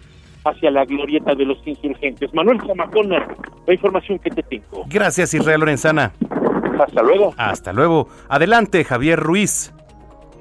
hacia 0.43 0.71
la 0.71 0.85
glorieta 0.85 1.35
de 1.35 1.45
los 1.45 1.65
insurgentes. 1.67 2.33
Manuel 2.33 2.59
Zamacona, 2.65 3.27
la 3.65 3.73
información 3.73 4.17
que 4.19 4.31
te 4.31 4.41
tengo. 4.41 4.85
Gracias, 4.87 5.33
Israel 5.33 5.59
Lorenzana. 5.59 6.13
Hasta 6.79 7.01
luego. 7.03 7.33
Hasta 7.37 7.73
luego. 7.73 8.07
Adelante, 8.27 8.83
Javier 8.83 9.19
Ruiz. 9.19 9.71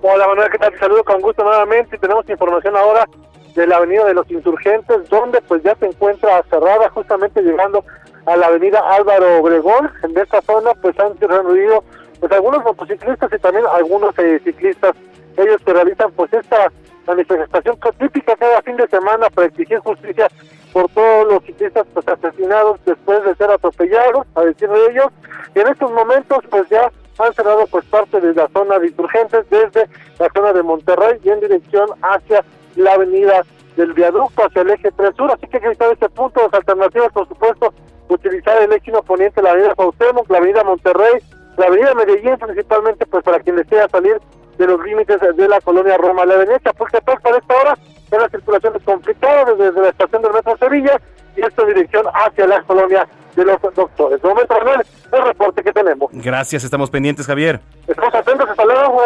Hola 0.03 0.27
Manuel, 0.27 0.51
¿qué 0.51 0.59
tal? 0.59 0.73
Te 0.73 0.79
saludo 0.79 1.05
con 1.05 1.21
gusto 1.21 1.45
nuevamente. 1.45 1.99
Tenemos 1.99 2.29
información 2.29 2.77
ahora 2.77 3.07
de 3.55 3.67
la 3.67 3.77
Avenida 3.77 4.05
de 4.05 4.15
los 4.15 4.31
Insurgentes, 4.31 5.09
donde 5.11 5.41
pues 5.43 5.63
ya 5.63 5.75
se 5.77 5.87
encuentra 5.87 6.43
cerrada, 6.49 6.89
justamente 6.91 7.43
llegando 7.43 7.85
a 8.25 8.37
la 8.37 8.47
Avenida 8.47 8.81
Álvaro 8.97 9.41
Obregón. 9.41 9.91
En 10.03 10.17
esta 10.17 10.41
zona 10.43 10.73
pues 10.81 10.99
han 10.99 11.19
reunido 11.19 11.85
pues 12.21 12.33
algunos 12.33 12.65
motociclistas 12.65 13.33
y 13.33 13.39
también 13.39 13.65
algunos 13.75 14.19
eh, 14.19 14.41
ciclistas, 14.45 14.95
ellos 15.37 15.61
que 15.65 15.73
realizan 15.73 16.11
pues 16.13 16.33
esta 16.33 16.71
manifestación 17.07 17.79
típica 17.99 18.37
cada 18.37 18.63
fin 18.63 18.77
de 18.77 18.89
semana 18.89 19.29
para 19.31 19.49
exigir 19.49 19.79
justicia 19.79 20.29
por 20.73 20.91
todos 20.91 21.33
los 21.33 21.43
ciclistas 21.45 21.87
pues, 21.95 22.07
asesinados 22.09 22.79
después 22.85 23.25
de 23.25 23.35
ser 23.37 23.51
atropellados, 23.51 24.27
a 24.35 24.43
decir 24.43 24.69
de 24.69 24.91
ellos. 24.91 25.07
Y 25.55 25.61
en 25.61 25.69
estos 25.69 25.91
momentos 25.91 26.39
pues 26.51 26.69
ya 26.69 26.91
han 27.19 27.33
cerrado 27.35 27.67
pues 27.69 27.85
parte 27.87 28.21
de 28.21 28.35
la 28.35 28.49
zona 28.49 28.79
de 28.79 28.89
insurgentes 28.89 29.49
desde 29.49 29.89
la 30.19 30.29
zona 30.35 30.53
de 30.53 30.63
Monterrey 30.63 31.19
y 31.23 31.31
en 31.31 31.41
dirección 31.41 31.89
hacia 32.03 32.45
la 32.77 32.93
avenida 32.93 33.43
del 33.77 33.93
viaducto 33.93 34.45
hacia 34.45 34.63
el 34.63 34.71
eje 34.71 34.91
3 34.91 35.17
sur, 35.17 35.31
así 35.31 35.47
que 35.47 35.57
hay 35.57 35.61
que 35.61 35.67
evitar 35.69 35.93
este 35.93 36.09
punto, 36.09 36.43
las 36.43 36.55
alternativas 36.55 37.13
por 37.13 37.29
supuesto, 37.29 37.73
utilizar 38.09 38.63
el 38.63 38.73
eje 38.73 38.93
poniente, 39.07 39.43
la 39.43 39.51
avenida 39.51 39.75
Cuauhtémoc, 39.75 40.31
la 40.31 40.39
avenida 40.39 40.65
Monterrey, 40.65 41.21
la 41.57 41.67
avenida 41.67 41.95
Medellín 41.95 42.37
principalmente 42.39 43.07
pues 43.07 43.25
para 43.25 43.41
quien 43.41 43.57
desea 43.57 43.89
salir 43.89 44.19
de 44.59 44.67
los 44.67 44.83
límites 44.85 45.21
de 45.21 45.49
la 45.49 45.61
colonia 45.61 45.97
Roma. 45.97 46.25
La 46.25 46.35
avenida 46.35 46.59
Chapultepec 46.61 47.21
para 47.21 47.39
esta 47.39 47.55
hora 47.55 47.79
en 48.11 48.21
la 48.21 48.29
circulación 48.29 48.75
es 48.77 48.83
complicada 48.83 49.55
desde 49.55 49.81
la 49.81 49.89
estación 49.89 50.23
del 50.23 50.33
metro 50.33 50.57
Sevilla 50.59 51.01
y 51.37 51.41
esta 51.43 51.65
dirección 51.65 52.07
hacia 52.15 52.47
la 52.47 52.63
colonia 52.63 53.07
de 53.35 53.45
los 53.45 53.61
doctores. 53.75 54.23
De 54.23 54.29
momento, 54.29 54.55
Manuel, 54.55 54.83
el 55.13 55.23
reporte 55.23 55.63
que 55.63 55.73
tenemos. 55.73 56.11
Gracias, 56.13 56.65
estamos 56.65 56.91
pendientes, 56.91 57.27
Javier. 57.27 57.61
Estamos 57.87 58.15
atentos, 58.15 58.49
hasta 58.49 58.65
luego. 58.65 59.03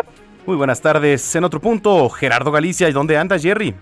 Muy 0.46 0.56
buenas 0.56 0.80
tardes. 0.80 1.34
En 1.34 1.44
otro 1.44 1.60
punto, 1.60 2.08
Gerardo 2.08 2.52
Galicia, 2.52 2.88
¿y 2.88 2.92
dónde 2.92 3.18
anda 3.18 3.38
Jerry? 3.38 3.74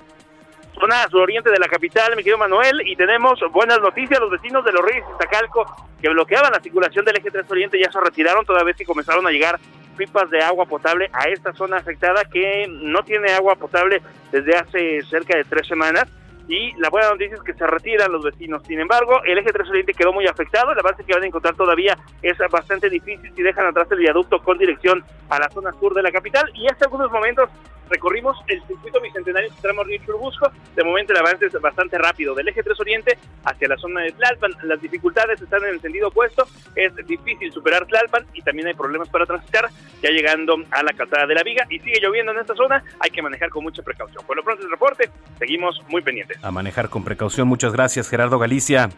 Zona 0.78 1.08
suroriente 1.08 1.50
de 1.50 1.58
la 1.58 1.66
capital, 1.66 2.14
mi 2.16 2.22
querido 2.22 2.38
Manuel, 2.38 2.82
y 2.86 2.96
tenemos 2.96 3.40
buenas 3.52 3.80
noticias. 3.80 4.20
Los 4.20 4.30
vecinos 4.30 4.64
de 4.64 4.72
Los 4.72 4.82
Reyes 4.82 5.04
y 5.14 5.18
Tacalco 5.18 5.66
que 6.00 6.08
bloqueaban 6.08 6.52
la 6.52 6.60
circulación 6.60 7.04
del 7.04 7.16
eje 7.16 7.30
3 7.30 7.50
Oriente 7.50 7.80
ya 7.82 7.90
se 7.90 8.00
retiraron, 8.00 8.44
toda 8.44 8.62
vez 8.62 8.76
que 8.76 8.84
comenzaron 8.84 9.26
a 9.26 9.30
llegar 9.30 9.58
pipas 9.96 10.30
de 10.30 10.40
agua 10.40 10.64
potable 10.66 11.10
a 11.12 11.24
esta 11.24 11.52
zona 11.52 11.78
afectada 11.78 12.24
que 12.24 12.66
no 12.68 13.02
tiene 13.02 13.32
agua 13.32 13.56
potable 13.56 14.00
desde 14.30 14.56
hace 14.56 15.02
cerca 15.10 15.36
de 15.36 15.42
tres 15.42 15.66
semanas 15.66 16.06
y 16.46 16.72
la 16.78 16.88
buena 16.88 17.10
noticia 17.10 17.36
es 17.36 17.42
que 17.42 17.52
se 17.52 17.66
retiran 17.66 18.10
los 18.10 18.24
vecinos. 18.24 18.62
Sin 18.66 18.80
embargo, 18.80 19.20
el 19.24 19.36
eje 19.38 19.52
3 19.52 19.68
Oriente 19.68 19.92
quedó 19.92 20.12
muy 20.12 20.26
afectado, 20.26 20.72
el 20.72 20.78
avance 20.78 21.04
que 21.04 21.12
van 21.12 21.22
a 21.22 21.26
encontrar 21.26 21.54
todavía 21.54 21.98
es 22.22 22.38
bastante 22.50 22.88
difícil 22.88 23.30
si 23.34 23.42
dejan 23.42 23.66
atrás 23.66 23.88
el 23.90 23.98
viaducto 23.98 24.42
con 24.42 24.56
dirección 24.56 25.04
a 25.28 25.38
la 25.38 25.50
zona 25.50 25.72
sur 25.72 25.92
de 25.94 26.02
la 26.02 26.10
capital 26.10 26.50
y 26.54 26.66
hace 26.66 26.84
algunos 26.84 27.10
momentos 27.10 27.50
recorrimos 27.88 28.36
el 28.48 28.62
circuito 28.66 29.00
bicentenario 29.00 29.50
tramo 29.60 29.84
Río 29.84 30.00
Churubusco. 30.04 30.50
De 30.74 30.84
momento 30.84 31.12
el 31.12 31.18
avance 31.18 31.46
es 31.46 31.52
bastante 31.60 31.98
rápido. 31.98 32.34
Del 32.34 32.48
eje 32.48 32.62
3 32.62 32.78
Oriente 32.80 33.18
hacia 33.44 33.68
la 33.68 33.76
zona 33.76 34.02
de 34.02 34.12
Tlalpan, 34.12 34.52
las 34.64 34.80
dificultades 34.80 35.40
están 35.40 35.62
en 35.64 35.70
el 35.70 35.80
sentido 35.80 36.08
opuesto. 36.08 36.46
Es 36.74 36.94
difícil 37.06 37.52
superar 37.52 37.86
Tlalpan 37.86 38.26
y 38.34 38.42
también 38.42 38.68
hay 38.68 38.74
problemas 38.74 39.08
para 39.08 39.26
transitar 39.26 39.68
ya 40.02 40.10
llegando 40.10 40.56
a 40.70 40.82
la 40.82 40.92
calzada 40.92 41.26
de 41.26 41.34
la 41.34 41.42
Viga. 41.42 41.66
Y 41.70 41.78
sigue 41.80 42.00
lloviendo 42.00 42.32
en 42.32 42.38
esta 42.38 42.54
zona, 42.54 42.82
hay 43.00 43.10
que 43.10 43.22
manejar 43.22 43.50
con 43.50 43.64
mucha 43.64 43.82
precaución. 43.82 44.24
Por 44.26 44.36
lo 44.36 44.42
pronto 44.42 44.64
el 44.64 44.70
reporte, 44.70 45.10
seguimos 45.38 45.80
muy 45.88 46.02
pendientes. 46.02 46.42
A 46.42 46.50
manejar 46.50 46.88
con 46.88 47.04
precaución. 47.04 47.48
Muchas 47.48 47.72
gracias, 47.72 48.08
Gerardo 48.08 48.38
Galicia. 48.38 48.90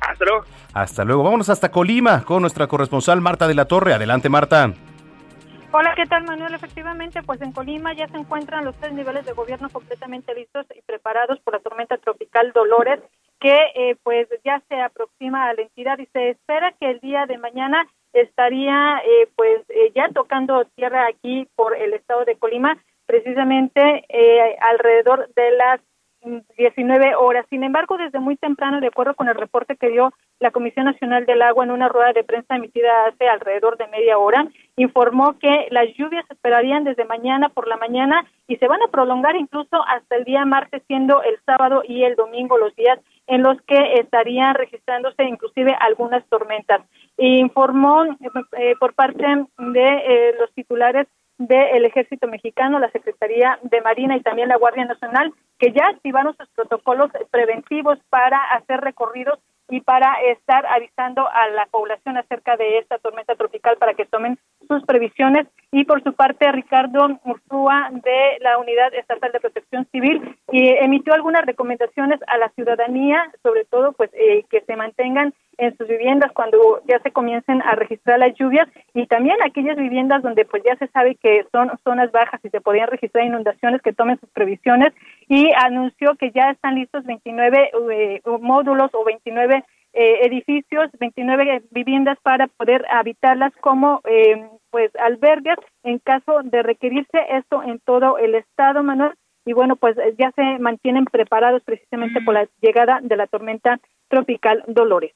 Hasta 0.00 0.24
luego. 0.24 0.44
Hasta 0.72 1.04
luego. 1.04 1.22
Vámonos 1.22 1.48
hasta 1.48 1.70
Colima 1.70 2.24
con 2.24 2.40
nuestra 2.40 2.66
corresponsal 2.66 3.20
Marta 3.20 3.48
de 3.48 3.54
la 3.54 3.66
Torre. 3.66 3.94
Adelante, 3.94 4.28
Marta. 4.28 4.72
Hola, 5.70 5.92
¿qué 5.94 6.06
tal 6.06 6.24
Manuel? 6.24 6.54
Efectivamente, 6.54 7.22
pues 7.22 7.42
en 7.42 7.52
Colima 7.52 7.92
ya 7.92 8.08
se 8.08 8.16
encuentran 8.16 8.64
los 8.64 8.74
tres 8.76 8.94
niveles 8.94 9.26
de 9.26 9.34
gobierno 9.34 9.68
completamente 9.68 10.34
listos 10.34 10.64
y 10.74 10.80
preparados 10.80 11.38
por 11.40 11.52
la 11.52 11.60
tormenta 11.60 11.98
tropical 11.98 12.52
Dolores, 12.54 13.00
que 13.38 13.54
eh, 13.74 13.94
pues 14.02 14.28
ya 14.46 14.62
se 14.66 14.80
aproxima 14.80 15.46
a 15.46 15.52
la 15.52 15.60
entidad 15.60 15.98
y 15.98 16.06
se 16.06 16.30
espera 16.30 16.72
que 16.80 16.90
el 16.90 17.00
día 17.00 17.26
de 17.26 17.36
mañana 17.36 17.86
estaría 18.14 19.02
eh, 19.04 19.28
pues 19.36 19.60
eh, 19.68 19.92
ya 19.94 20.08
tocando 20.08 20.64
tierra 20.74 21.06
aquí 21.06 21.46
por 21.54 21.76
el 21.76 21.92
estado 21.92 22.24
de 22.24 22.36
Colima, 22.36 22.82
precisamente 23.04 24.06
alrededor 24.60 25.28
de 25.34 25.50
las 25.50 25.80
19 26.56 27.14
horas. 27.16 27.46
Sin 27.50 27.64
embargo, 27.64 27.96
desde 27.96 28.20
muy 28.20 28.36
temprano, 28.36 28.80
de 28.80 28.88
acuerdo 28.88 29.14
con 29.14 29.28
el 29.28 29.34
reporte 29.34 29.76
que 29.76 29.88
dio 29.88 30.12
la 30.40 30.50
Comisión 30.50 30.86
Nacional 30.86 31.26
del 31.26 31.42
Agua 31.42 31.64
en 31.64 31.70
una 31.70 31.88
rueda 31.88 32.12
de 32.12 32.24
prensa 32.24 32.56
emitida 32.56 32.88
hace 33.06 33.28
alrededor 33.28 33.76
de 33.76 33.88
media 33.88 34.18
hora, 34.18 34.46
informó 34.76 35.38
que 35.38 35.68
las 35.70 35.86
lluvias 35.96 36.24
se 36.26 36.34
esperarían 36.34 36.84
desde 36.84 37.04
mañana 37.04 37.48
por 37.48 37.66
la 37.66 37.76
mañana 37.76 38.24
y 38.46 38.56
se 38.56 38.68
van 38.68 38.82
a 38.82 38.88
prolongar 38.88 39.36
incluso 39.36 39.82
hasta 39.86 40.16
el 40.16 40.24
día 40.24 40.44
martes, 40.44 40.82
siendo 40.86 41.22
el 41.22 41.38
sábado 41.44 41.82
y 41.86 42.04
el 42.04 42.14
domingo 42.14 42.58
los 42.58 42.74
días 42.76 42.98
en 43.26 43.42
los 43.42 43.60
que 43.62 43.94
estarían 43.94 44.54
registrándose 44.54 45.24
inclusive 45.24 45.76
algunas 45.80 46.24
tormentas. 46.28 46.80
Informó 47.18 48.04
eh, 48.04 48.74
por 48.78 48.94
parte 48.94 49.24
de 49.58 49.88
eh, 49.88 50.34
los 50.38 50.50
titulares 50.52 51.06
del 51.38 51.84
Ejército 51.84 52.26
Mexicano, 52.26 52.78
la 52.78 52.90
Secretaría 52.90 53.58
de 53.62 53.80
Marina 53.80 54.16
y 54.16 54.22
también 54.22 54.48
la 54.48 54.58
Guardia 54.58 54.84
Nacional, 54.84 55.32
que 55.58 55.72
ya 55.72 55.86
activaron 55.88 56.36
sus 56.36 56.48
protocolos 56.50 57.10
preventivos 57.30 57.98
para 58.10 58.38
hacer 58.52 58.80
recorridos 58.80 59.38
y 59.68 59.80
para 59.80 60.14
estar 60.32 60.64
avisando 60.66 61.28
a 61.28 61.48
la 61.48 61.66
población 61.66 62.16
acerca 62.16 62.56
de 62.56 62.78
esta 62.78 62.98
tormenta 62.98 63.34
tropical 63.34 63.76
para 63.76 63.94
que 63.94 64.06
tomen 64.06 64.38
sus 64.66 64.82
previsiones. 64.84 65.46
Y 65.70 65.84
por 65.84 66.02
su 66.02 66.14
parte, 66.14 66.50
Ricardo 66.52 67.18
Ursúa 67.24 67.90
de 67.92 68.38
la 68.40 68.58
Unidad 68.58 68.94
Estatal 68.94 69.32
de 69.32 69.40
Protección 69.40 69.86
Civil 69.92 70.36
y 70.50 70.68
emitió 70.68 71.12
algunas 71.12 71.44
recomendaciones 71.44 72.20
a 72.26 72.38
la 72.38 72.48
ciudadanía, 72.50 73.30
sobre 73.42 73.64
todo 73.64 73.92
pues 73.92 74.10
eh, 74.14 74.44
que 74.50 74.62
se 74.62 74.76
mantengan 74.76 75.34
en 75.58 75.76
sus 75.76 75.88
viviendas 75.88 76.32
cuando 76.32 76.80
ya 76.86 77.00
se 77.00 77.10
comiencen 77.10 77.60
a 77.62 77.72
registrar 77.72 78.18
las 78.20 78.34
lluvias 78.34 78.68
y 78.94 79.06
también 79.06 79.36
aquellas 79.44 79.76
viviendas 79.76 80.22
donde 80.22 80.44
pues 80.44 80.62
ya 80.64 80.76
se 80.76 80.86
sabe 80.88 81.16
que 81.16 81.44
son 81.50 81.70
zonas 81.82 82.12
bajas 82.12 82.40
y 82.44 82.48
se 82.48 82.60
podían 82.60 82.88
registrar 82.88 83.24
inundaciones 83.24 83.82
que 83.82 83.92
tomen 83.92 84.20
sus 84.20 84.30
previsiones 84.30 84.94
y 85.28 85.50
anunció 85.56 86.14
que 86.16 86.30
ya 86.32 86.50
están 86.50 86.74
listos 86.74 87.04
29 87.04 87.70
eh, 87.92 88.22
módulos 88.40 88.90
o 88.94 89.04
29 89.04 89.64
eh, 89.92 90.26
edificios, 90.26 90.90
29 90.98 91.62
viviendas 91.70 92.18
para 92.22 92.46
poder 92.46 92.84
habitarlas 92.90 93.52
como 93.60 94.00
eh, 94.04 94.48
pues 94.70 94.90
albergues 94.96 95.56
en 95.82 95.98
caso 95.98 96.40
de 96.44 96.62
requerirse 96.62 97.18
esto 97.30 97.62
en 97.62 97.80
todo 97.80 98.18
el 98.18 98.34
estado, 98.34 98.82
Manuel. 98.82 99.12
Y 99.44 99.54
bueno, 99.54 99.76
pues 99.76 99.96
ya 100.18 100.30
se 100.32 100.58
mantienen 100.58 101.06
preparados 101.06 101.62
precisamente 101.64 102.20
por 102.20 102.34
la 102.34 102.46
llegada 102.60 103.00
de 103.02 103.16
la 103.16 103.26
tormenta 103.26 103.80
tropical 104.08 104.62
Dolores. 104.66 105.12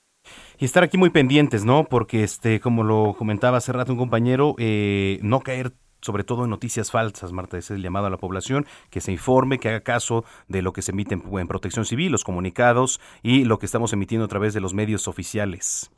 Y 0.59 0.65
estar 0.65 0.83
aquí 0.83 0.97
muy 0.97 1.11
pendientes, 1.11 1.65
¿no? 1.65 1.85
Porque, 1.85 2.23
este, 2.23 2.61
como 2.61 2.83
lo 2.83 3.15
comentaba 3.19 3.59
hace 3.59 3.73
rato 3.73 3.93
un 3.93 3.99
compañero, 3.99 4.55
eh, 4.59 5.19
no 5.23 5.41
caer 5.41 5.73
sobre 6.03 6.25
todo 6.25 6.45
en 6.45 6.51
noticias 6.51 6.91
falsas, 6.91 7.33
Marta, 7.33 7.57
ese 7.57 7.73
es 7.73 7.79
el 7.79 7.83
llamado 7.83 8.07
a 8.07 8.11
la 8.11 8.19
población, 8.19 8.67
que 8.91 9.01
se 9.01 9.13
informe, 9.13 9.59
que 9.59 9.69
haga 9.69 9.81
caso 9.81 10.25
de 10.49 10.61
lo 10.61 10.73
que 10.73 10.83
se 10.83 10.93
emite 10.93 11.15
en, 11.15 11.49
Protección 11.49 11.85
Civil, 11.85 12.13
los 12.13 12.25
comunicados 12.25 13.01
y 13.23 13.45
lo 13.45 13.59
que 13.59 13.67
estamos 13.67 13.93
emitiendo 13.93 14.25
a 14.25 14.29
través 14.29 14.53
de 14.53 14.61
los 14.61 14.75
medios 14.75 15.09
oficiales. 15.09 15.91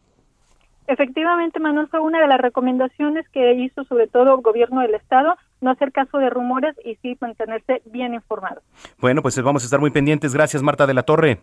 Efectivamente, 0.87 1.61
Manuel, 1.61 1.89
fue 1.89 2.01
una 2.01 2.21
de 2.21 2.27
las 2.27 2.39
recomendaciones 2.41 3.27
que 3.31 3.55
hizo 3.55 3.85
sobre 3.85 4.07
todo 4.07 4.35
el 4.35 4.43
gobierno 4.43 4.83
del 4.83 4.95
Estado, 4.95 5.35
no 5.63 5.71
hacer 5.71 5.93
caso 5.93 6.19
de 6.19 6.29
rumores 6.29 6.77
y 6.85 6.97
sí 6.97 7.17
mantenerse 7.21 7.81
bien 7.87 8.13
informado. 8.13 8.61
Bueno, 8.99 9.23
pues 9.23 9.41
vamos 9.43 9.63
a 9.63 9.65
estar 9.65 9.81
muy 9.81 9.91
pendientes. 9.91 10.35
Gracias, 10.35 10.63
Marta 10.63 10.87
de 10.87 10.93
la 10.93 11.05
Torre. 11.05 11.41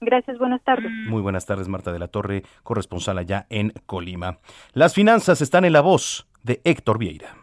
Gracias, 0.00 0.38
buenas 0.38 0.62
tardes. 0.64 0.90
Muy 1.06 1.20
buenas 1.20 1.44
tardes, 1.46 1.68
Marta 1.68 1.92
de 1.92 1.98
la 1.98 2.08
Torre, 2.08 2.42
corresponsal 2.62 3.18
allá 3.18 3.46
en 3.50 3.72
Colima. 3.86 4.38
Las 4.72 4.94
finanzas 4.94 5.42
están 5.42 5.64
en 5.64 5.74
la 5.74 5.80
voz 5.80 6.26
de 6.42 6.60
Héctor 6.64 6.98
Vieira. 6.98 7.41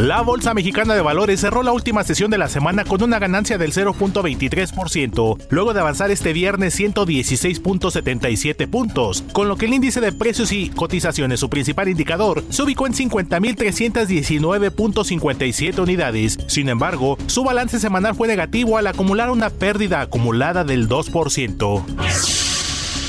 La 0.00 0.22
Bolsa 0.22 0.54
Mexicana 0.54 0.94
de 0.94 1.02
Valores 1.02 1.40
cerró 1.40 1.62
la 1.62 1.72
última 1.72 2.02
sesión 2.04 2.30
de 2.30 2.38
la 2.38 2.48
semana 2.48 2.84
con 2.84 3.02
una 3.02 3.18
ganancia 3.18 3.58
del 3.58 3.74
0.23%, 3.74 5.36
luego 5.50 5.74
de 5.74 5.80
avanzar 5.80 6.10
este 6.10 6.32
viernes 6.32 6.80
116.77 6.80 8.66
puntos, 8.66 9.22
con 9.32 9.48
lo 9.48 9.56
que 9.56 9.66
el 9.66 9.74
índice 9.74 10.00
de 10.00 10.12
precios 10.12 10.52
y 10.52 10.70
cotizaciones, 10.70 11.40
su 11.40 11.50
principal 11.50 11.90
indicador, 11.90 12.42
se 12.48 12.62
ubicó 12.62 12.86
en 12.86 12.94
50.319.57 12.94 15.78
unidades. 15.80 16.38
Sin 16.46 16.70
embargo, 16.70 17.18
su 17.26 17.44
balance 17.44 17.78
semanal 17.78 18.14
fue 18.14 18.26
negativo 18.26 18.78
al 18.78 18.86
acumular 18.86 19.30
una 19.30 19.50
pérdida 19.50 20.00
acumulada 20.00 20.64
del 20.64 20.88
2%. 20.88 22.39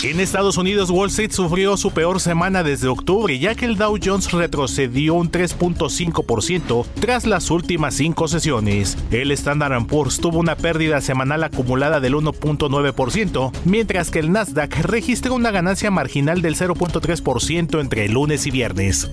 En 0.03 0.19
Estados 0.19 0.57
Unidos, 0.57 0.89
Wall 0.89 1.09
Street 1.09 1.31
sufrió 1.31 1.77
su 1.77 1.91
peor 1.91 2.19
semana 2.19 2.63
desde 2.63 2.87
octubre, 2.87 3.37
ya 3.37 3.53
que 3.53 3.65
el 3.65 3.77
Dow 3.77 3.99
Jones 4.03 4.31
retrocedió 4.31 5.13
un 5.13 5.31
3.5% 5.31 6.85
tras 6.99 7.27
las 7.27 7.51
últimas 7.51 7.93
cinco 7.93 8.27
sesiones. 8.27 8.97
El 9.11 9.31
Standard 9.31 9.85
Poor's 9.85 10.19
tuvo 10.19 10.39
una 10.39 10.55
pérdida 10.55 11.01
semanal 11.01 11.43
acumulada 11.43 11.99
del 11.99 12.15
1.9%, 12.15 13.51
mientras 13.65 14.09
que 14.09 14.19
el 14.19 14.31
Nasdaq 14.31 14.75
registró 14.79 15.35
una 15.35 15.51
ganancia 15.51 15.91
marginal 15.91 16.41
del 16.41 16.55
0.3% 16.55 17.79
entre 17.79 18.09
lunes 18.09 18.47
y 18.47 18.51
viernes. 18.51 19.11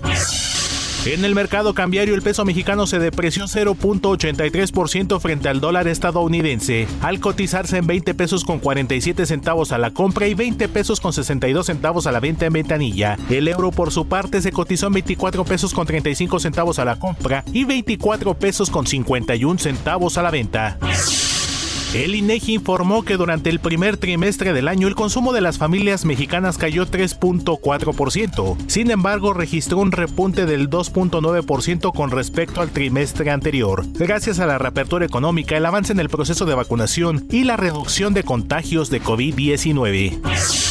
En 1.05 1.23
el 1.23 1.33
mercado 1.33 1.73
cambiario 1.73 2.13
el 2.13 2.21
peso 2.21 2.43
mexicano 2.43 2.85
se 2.85 2.99
depreció 2.99 3.45
0.83% 3.45 5.19
frente 5.21 5.47
al 5.47 5.61
dólar 5.61 5.87
estadounidense, 5.87 6.87
al 7.01 7.21
cotizarse 7.21 7.77
en 7.77 7.87
20 7.87 8.13
pesos 8.13 8.43
con 8.43 8.59
47 8.59 9.25
centavos 9.25 9.71
a 9.71 9.77
la 9.77 9.91
compra 9.91 10.27
y 10.27 10.33
20 10.33 10.67
pesos 10.67 10.99
con 10.99 11.13
62 11.13 11.65
centavos 11.65 12.05
a 12.05 12.11
la 12.11 12.19
venta 12.19 12.45
en 12.45 12.53
ventanilla. 12.53 13.17
El 13.29 13.47
euro 13.47 13.71
por 13.71 13.91
su 13.91 14.07
parte 14.07 14.41
se 14.41 14.51
cotizó 14.51 14.87
en 14.87 14.93
24 14.93 15.45
pesos 15.45 15.73
con 15.73 15.87
35 15.87 16.37
centavos 16.39 16.79
a 16.79 16.85
la 16.85 16.99
compra 16.99 17.45
y 17.53 17.63
24 17.63 18.33
pesos 18.33 18.69
con 18.69 18.85
51 18.85 19.57
centavos 19.57 20.17
a 20.17 20.21
la 20.21 20.31
venta. 20.31 20.77
El 21.93 22.13
INEGI 22.13 22.53
informó 22.53 23.03
que 23.03 23.17
durante 23.17 23.49
el 23.49 23.59
primer 23.59 23.97
trimestre 23.97 24.53
del 24.53 24.67
año 24.67 24.87
el 24.87 24.93
consumo 24.93 25.33
de 25.33 25.41
las 25.41 25.57
familias 25.57 26.05
mexicanas 26.05 26.59
cayó 26.59 26.85
3.4%. 26.85 28.57
Sin 28.67 28.91
embargo, 28.91 29.33
registró 29.33 29.79
un 29.79 29.91
repunte 29.91 30.45
del 30.45 30.69
2.9% 30.69 31.91
con 31.91 32.11
respecto 32.11 32.61
al 32.61 32.69
trimestre 32.69 33.31
anterior, 33.31 33.85
gracias 33.93 34.39
a 34.39 34.45
la 34.45 34.59
reapertura 34.59 35.03
económica, 35.03 35.57
el 35.57 35.65
avance 35.65 35.91
en 35.91 35.99
el 35.99 36.09
proceso 36.09 36.45
de 36.45 36.53
vacunación 36.53 37.25
y 37.31 37.43
la 37.43 37.57
reducción 37.57 38.13
de 38.13 38.23
contagios 38.23 38.91
de 38.91 39.01
COVID-19. 39.01 40.68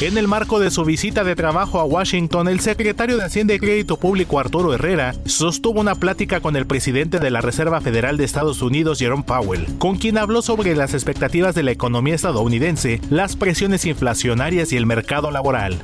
En 0.00 0.16
el 0.16 0.28
marco 0.28 0.58
de 0.58 0.70
su 0.70 0.82
visita 0.86 1.24
de 1.24 1.36
trabajo 1.36 1.78
a 1.78 1.84
Washington, 1.84 2.48
el 2.48 2.60
secretario 2.60 3.18
de 3.18 3.24
Hacienda 3.24 3.52
y 3.52 3.58
Crédito 3.58 3.98
Público 3.98 4.40
Arturo 4.40 4.72
Herrera 4.72 5.14
sostuvo 5.26 5.78
una 5.78 5.94
plática 5.94 6.40
con 6.40 6.56
el 6.56 6.66
presidente 6.66 7.18
de 7.18 7.28
la 7.28 7.42
Reserva 7.42 7.82
Federal 7.82 8.16
de 8.16 8.24
Estados 8.24 8.62
Unidos, 8.62 8.98
Jerome 8.98 9.24
Powell, 9.24 9.66
con 9.76 9.98
quien 9.98 10.16
habló 10.16 10.40
sobre 10.40 10.74
las 10.74 10.94
expectativas 10.94 11.54
de 11.54 11.64
la 11.64 11.72
economía 11.72 12.14
estadounidense, 12.14 12.98
las 13.10 13.36
presiones 13.36 13.84
inflacionarias 13.84 14.72
y 14.72 14.78
el 14.78 14.86
mercado 14.86 15.30
laboral. 15.30 15.78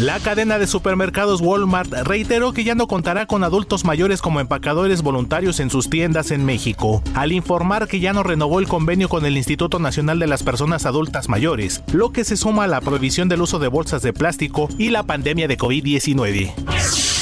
La 0.00 0.18
cadena 0.18 0.58
de 0.58 0.66
supermercados 0.66 1.40
Walmart 1.40 1.92
reiteró 2.02 2.52
que 2.52 2.64
ya 2.64 2.74
no 2.74 2.88
contará 2.88 3.26
con 3.26 3.44
adultos 3.44 3.84
mayores 3.84 4.20
como 4.20 4.40
empacadores 4.40 5.02
voluntarios 5.02 5.60
en 5.60 5.70
sus 5.70 5.88
tiendas 5.88 6.32
en 6.32 6.44
México, 6.44 7.00
al 7.14 7.30
informar 7.30 7.86
que 7.86 8.00
ya 8.00 8.12
no 8.12 8.24
renovó 8.24 8.58
el 8.58 8.66
convenio 8.66 9.08
con 9.08 9.24
el 9.24 9.36
Instituto 9.36 9.78
Nacional 9.78 10.18
de 10.18 10.26
las 10.26 10.42
Personas 10.42 10.84
Adultas 10.84 11.28
Mayores, 11.28 11.84
lo 11.92 12.10
que 12.10 12.24
se 12.24 12.36
suma 12.36 12.64
a 12.64 12.68
la 12.68 12.80
prohibición 12.80 13.28
del 13.28 13.42
uso 13.42 13.60
de 13.60 13.68
bolsas 13.68 14.02
de 14.02 14.12
plástico 14.12 14.68
y 14.78 14.90
la 14.90 15.04
pandemia 15.04 15.46
de 15.46 15.56
COVID-19. 15.56 17.13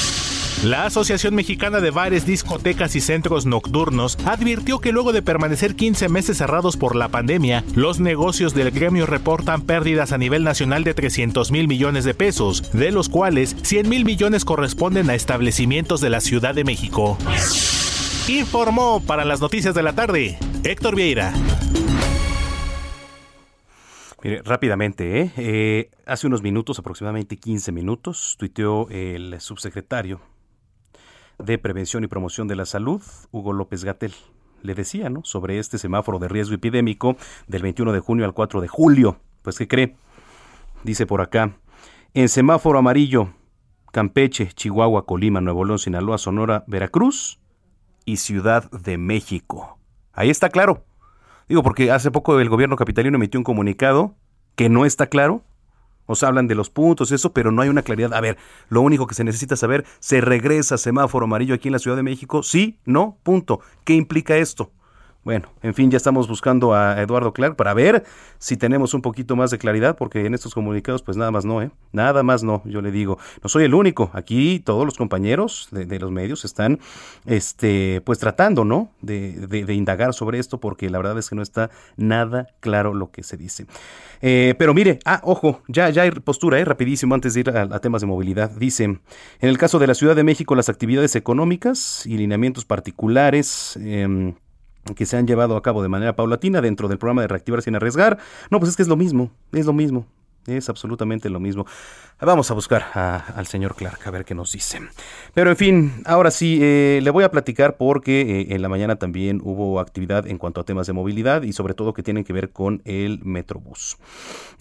La 0.61 0.85
Asociación 0.85 1.35
Mexicana 1.35 1.81
de 1.81 1.91
Bares, 1.91 2.25
Discotecas 2.25 2.95
y 2.95 3.01
Centros 3.01 3.45
Nocturnos 3.45 4.17
advirtió 4.25 4.79
que 4.79 4.93
luego 4.93 5.11
de 5.11 5.21
permanecer 5.21 5.75
15 5.75 6.07
meses 6.07 6.37
cerrados 6.37 6.77
por 6.77 6.95
la 6.95 7.09
pandemia, 7.09 7.65
los 7.75 7.99
negocios 7.99 8.53
del 8.53 8.71
gremio 8.71 9.05
reportan 9.05 9.63
pérdidas 9.63 10.13
a 10.13 10.17
nivel 10.17 10.45
nacional 10.45 10.85
de 10.85 10.93
300 10.93 11.51
mil 11.51 11.67
millones 11.67 12.05
de 12.05 12.13
pesos, 12.13 12.71
de 12.71 12.91
los 12.91 13.09
cuales 13.09 13.57
100 13.63 13.89
mil 13.89 14.05
millones 14.05 14.45
corresponden 14.45 15.09
a 15.09 15.15
establecimientos 15.15 15.99
de 15.99 16.09
la 16.09 16.21
Ciudad 16.21 16.55
de 16.55 16.63
México. 16.63 17.17
Informó 18.29 19.01
para 19.05 19.25
las 19.25 19.41
noticias 19.41 19.75
de 19.75 19.83
la 19.83 19.93
tarde 19.93 20.37
Héctor 20.63 20.95
Vieira. 20.95 21.33
Mire, 24.23 24.41
rápidamente, 24.43 25.19
¿eh? 25.19 25.31
Eh, 25.35 25.89
hace 26.05 26.27
unos 26.27 26.41
minutos, 26.41 26.79
aproximadamente 26.79 27.35
15 27.35 27.73
minutos, 27.73 28.37
tuiteó 28.39 28.87
el 28.89 29.41
subsecretario 29.41 30.21
de 31.39 31.57
Prevención 31.57 32.03
y 32.03 32.07
Promoción 32.07 32.47
de 32.47 32.55
la 32.55 32.65
Salud, 32.65 33.01
Hugo 33.31 33.53
López 33.53 33.83
Gatel. 33.83 34.13
Le 34.61 34.75
decía, 34.75 35.09
¿no? 35.09 35.21
Sobre 35.23 35.59
este 35.59 35.77
semáforo 35.77 36.19
de 36.19 36.29
riesgo 36.29 36.55
epidémico 36.55 37.17
del 37.47 37.61
21 37.61 37.91
de 37.91 37.99
junio 37.99 38.25
al 38.25 38.33
4 38.33 38.61
de 38.61 38.67
julio. 38.67 39.19
Pues, 39.41 39.57
¿qué 39.57 39.67
cree? 39.67 39.95
Dice 40.83 41.05
por 41.05 41.21
acá, 41.21 41.57
en 42.13 42.29
semáforo 42.29 42.79
amarillo, 42.79 43.33
Campeche, 43.91 44.47
Chihuahua, 44.53 45.05
Colima, 45.05 45.41
Nuevo 45.41 45.65
León, 45.65 45.79
Sinaloa, 45.79 46.17
Sonora, 46.17 46.63
Veracruz 46.67 47.39
y 48.05 48.17
Ciudad 48.17 48.69
de 48.71 48.97
México. 48.97 49.77
Ahí 50.13 50.29
está 50.29 50.49
claro. 50.49 50.85
Digo, 51.47 51.63
porque 51.63 51.91
hace 51.91 52.11
poco 52.11 52.39
el 52.39 52.49
gobierno 52.49 52.75
capitalino 52.75 53.17
emitió 53.17 53.39
un 53.39 53.43
comunicado 53.43 54.15
que 54.55 54.69
no 54.69 54.85
está 54.85 55.07
claro 55.07 55.43
os 56.05 56.23
hablan 56.23 56.47
de 56.47 56.55
los 56.55 56.69
puntos, 56.69 57.11
eso, 57.11 57.33
pero 57.33 57.51
no 57.51 57.61
hay 57.61 57.69
una 57.69 57.81
claridad. 57.81 58.13
A 58.13 58.21
ver, 58.21 58.37
lo 58.69 58.81
único 58.81 59.07
que 59.07 59.15
se 59.15 59.23
necesita 59.23 59.55
saber, 59.55 59.85
¿se 59.99 60.21
regresa 60.21 60.77
semáforo 60.77 61.25
amarillo 61.25 61.55
aquí 61.55 61.67
en 61.67 61.73
la 61.73 61.79
Ciudad 61.79 61.97
de 61.97 62.03
México? 62.03 62.43
Sí, 62.43 62.77
no, 62.85 63.17
punto. 63.23 63.59
¿Qué 63.83 63.93
implica 63.93 64.37
esto? 64.37 64.71
Bueno, 65.23 65.47
en 65.61 65.73
fin, 65.73 65.89
ya 65.89 65.95
estamos 65.95 66.27
buscando 66.27 66.73
a 66.73 67.01
Eduardo 67.01 67.31
Clark 67.31 67.55
para 67.55 67.73
ver 67.73 68.03
si 68.39 68.57
tenemos 68.57 68.93
un 68.93 69.01
poquito 69.01 69.37
más 69.37 69.51
de 69.51 69.57
claridad, 69.57 69.95
porque 69.95 70.25
en 70.25 70.33
estos 70.33 70.53
comunicados, 70.53 71.01
pues 71.01 71.15
nada 71.15 71.31
más 71.31 71.45
no, 71.45 71.61
¿eh? 71.61 71.71
Nada 71.93 72.23
más 72.23 72.43
no, 72.43 72.61
yo 72.65 72.81
le 72.81 72.91
digo. 72.91 73.17
No 73.41 73.47
soy 73.47 73.63
el 73.63 73.73
único. 73.73 74.11
Aquí 74.13 74.59
todos 74.59 74.83
los 74.83 74.97
compañeros 74.97 75.69
de, 75.71 75.97
los 75.97 76.11
medios 76.11 76.43
están, 76.43 76.79
este, 77.25 78.01
pues 78.01 78.19
tratando, 78.19 78.65
¿no? 78.65 78.91
De, 79.01 79.47
de, 79.47 79.73
indagar 79.73 80.13
sobre 80.13 80.39
esto, 80.39 80.59
porque 80.59 80.89
la 80.89 80.97
verdad 80.97 81.17
es 81.17 81.29
que 81.29 81.37
no 81.37 81.41
está 81.41 81.69
nada 81.95 82.47
claro 82.59 82.93
lo 82.93 83.09
que 83.09 83.23
se 83.23 83.37
dice. 83.37 83.65
Eh, 84.25 84.55
pero 84.57 84.73
mire, 84.73 84.99
ah, 85.03 85.19
ojo, 85.25 85.61
ya, 85.67 85.89
ya 85.89 86.03
hay 86.03 86.11
postura, 86.11 86.57
¿eh? 86.57 86.63
Rapidísimo, 86.63 87.13
antes 87.13 87.33
de 87.33 87.41
ir 87.41 87.49
a, 87.49 87.79
temas 87.79 87.99
de 87.99 88.07
movilidad. 88.07 88.51
Dice, 88.51 88.85
en 88.85 89.01
el 89.41 89.57
caso 89.57 89.79
de 89.79 89.87
la 89.87 89.95
Ciudad 89.95 90.15
de 90.15 90.23
México, 90.23 90.55
las 90.55 90.69
actividades 90.69 91.17
económicas 91.17 92.05
y 92.05 92.15
lineamientos 92.15 92.63
particulares, 92.63 93.77
eh, 93.81 94.33
que 94.95 95.05
se 95.05 95.17
han 95.17 95.27
llevado 95.27 95.57
a 95.57 95.61
cabo 95.61 95.83
de 95.83 95.89
manera 95.89 96.15
paulatina 96.15 96.61
dentro 96.61 96.87
del 96.87 96.99
programa 96.99 97.21
de 97.21 97.27
reactivar 97.27 97.61
sin 97.61 97.75
arriesgar. 97.75 98.17
No, 98.49 98.59
pues 98.59 98.69
es 98.69 98.77
que 98.77 98.83
es 98.83 98.87
lo 98.87 98.95
mismo, 98.95 99.29
es 99.51 99.65
lo 99.65 99.73
mismo. 99.73 100.05
Es 100.47 100.69
absolutamente 100.69 101.29
lo 101.29 101.39
mismo. 101.39 101.65
Vamos 102.19 102.51
a 102.51 102.53
buscar 102.53 102.85
al 102.93 103.47
señor 103.47 103.75
Clark 103.75 103.99
a 104.05 104.11
ver 104.11 104.25
qué 104.25 104.35
nos 104.35 104.51
dice. 104.51 104.79
Pero 105.33 105.49
en 105.49 105.57
fin, 105.57 105.93
ahora 106.05 106.31
sí, 106.31 106.59
eh, 106.61 106.99
le 107.01 107.09
voy 107.11 107.23
a 107.23 107.31
platicar 107.31 107.77
porque 107.77 108.21
eh, 108.21 108.47
en 108.49 108.61
la 108.61 108.69
mañana 108.69 108.97
también 108.97 109.41
hubo 109.43 109.79
actividad 109.79 110.27
en 110.27 110.37
cuanto 110.37 110.61
a 110.61 110.63
temas 110.63 110.87
de 110.87 110.93
movilidad 110.93 111.43
y 111.43 111.53
sobre 111.53 111.73
todo 111.73 111.93
que 111.93 112.03
tienen 112.03 112.23
que 112.23 112.33
ver 112.33 112.51
con 112.51 112.81
el 112.85 113.23
Metrobús. 113.23 113.97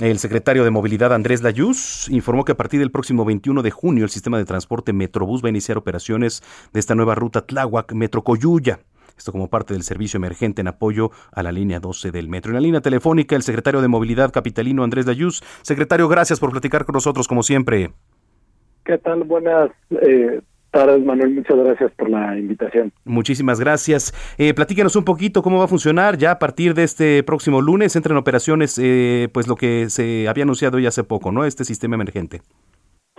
El 0.01 0.19
secretario 0.19 0.65
de 0.65 0.71
Movilidad 0.71 1.13
Andrés 1.13 1.43
Layuz 1.43 2.09
informó 2.09 2.45
que 2.45 2.53
a 2.53 2.57
partir 2.57 2.81
del 2.81 2.91
próximo 2.91 3.25
21 3.25 3.63
de 3.63 3.71
junio 3.71 4.05
el 4.05 4.11
sistema 4.11 4.39
de 4.39 4.45
transporte 4.45 4.93
Metrobús 4.93 5.43
va 5.43 5.49
a 5.49 5.51
iniciar 5.51 5.79
operaciones 5.79 6.43
de 6.73 6.81
esta 6.81 6.95
nueva 6.95 7.15
ruta 7.15 7.47
Tláhuac 7.47 7.93
Metrocoyuya. 7.93 8.81
Esto 9.23 9.31
como 9.31 9.49
parte 9.49 9.73
del 9.73 9.85
servicio 9.85 10.19
emergente 10.19 10.63
en 10.63 10.67
apoyo 10.67 11.13
a 11.31 11.45
la 11.45 11.53
línea 11.53 11.79
12 11.79 12.11
del 12.11 12.29
metro. 12.29 12.51
En 12.51 12.55
la 12.55 12.61
línea 12.61 12.81
telefónica, 12.81 13.37
el 13.37 13.43
secretario 13.43 13.81
de 13.81 13.87
Movilidad 13.87 14.33
Capitalino, 14.33 14.83
Andrés 14.83 15.07
Dayuz. 15.07 15.43
Secretario, 15.63 16.09
gracias 16.09 16.41
por 16.41 16.51
platicar 16.51 16.85
con 16.85 16.95
nosotros, 16.95 17.29
como 17.29 17.45
siempre. 17.45 17.93
¿Qué 18.85 18.99
tal? 18.99 19.23
Buenas 19.23 19.71
eh, 19.91 20.41
tardes, 20.73 21.05
Manuel. 21.05 21.37
Muchas 21.37 21.57
gracias 21.57 21.93
por 21.93 22.11
la 22.11 22.37
invitación. 22.37 22.93
Muchísimas 23.05 23.61
gracias. 23.61 24.13
Eh, 24.39 24.55
platíquenos 24.55 24.97
un 24.97 25.05
poquito 25.05 25.41
cómo 25.41 25.59
va 25.59 25.67
a 25.67 25.69
funcionar 25.69 26.19
ya 26.19 26.33
a 26.33 26.39
partir 26.41 26.75
de 26.75 26.83
este 26.83 27.23
próximo 27.23 27.61
lunes. 27.61 27.95
Entra 27.95 28.15
en 28.15 28.19
operaciones, 28.19 28.77
eh, 28.83 29.29
pues 29.33 29.47
lo 29.47 29.55
que 29.55 29.89
se 29.89 30.27
había 30.27 30.43
anunciado 30.43 30.81
ya 30.81 30.89
hace 30.89 31.05
poco, 31.05 31.31
¿no? 31.31 31.45
Este 31.45 31.63
sistema 31.63 31.95
emergente. 31.95 32.41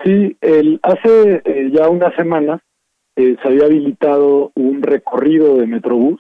Sí, 0.04 0.36
el, 0.42 0.82
hace 0.84 1.42
eh, 1.46 1.72
ya 1.72 1.88
una 1.88 2.14
semana 2.18 2.62
eh, 3.16 3.36
se 3.42 3.48
había 3.48 3.66
habilitado 3.66 4.52
un 4.56 4.82
recorrido 4.82 5.58
de 5.58 5.68
Metrobús 5.68 6.20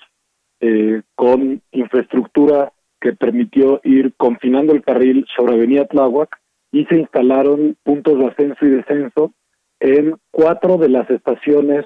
eh, 0.60 1.02
con 1.16 1.62
infraestructura 1.72 2.72
que 3.02 3.14
permitió 3.14 3.82
ir 3.84 4.14
confinando 4.16 4.74
el 4.74 4.84
carril 4.84 5.26
sobre 5.36 5.56
Avenida 5.56 5.88
Tláhuac 5.88 6.40
y 6.72 6.86
se 6.86 6.98
instalaron 6.98 7.76
puntos 7.84 8.20
de 8.20 8.28
ascenso 8.28 8.66
y 8.66 8.70
descenso 8.70 9.34
en 9.80 10.16
cuatro 10.32 10.78
de 10.78 10.90
las 10.90 11.10
estaciones 11.10 11.86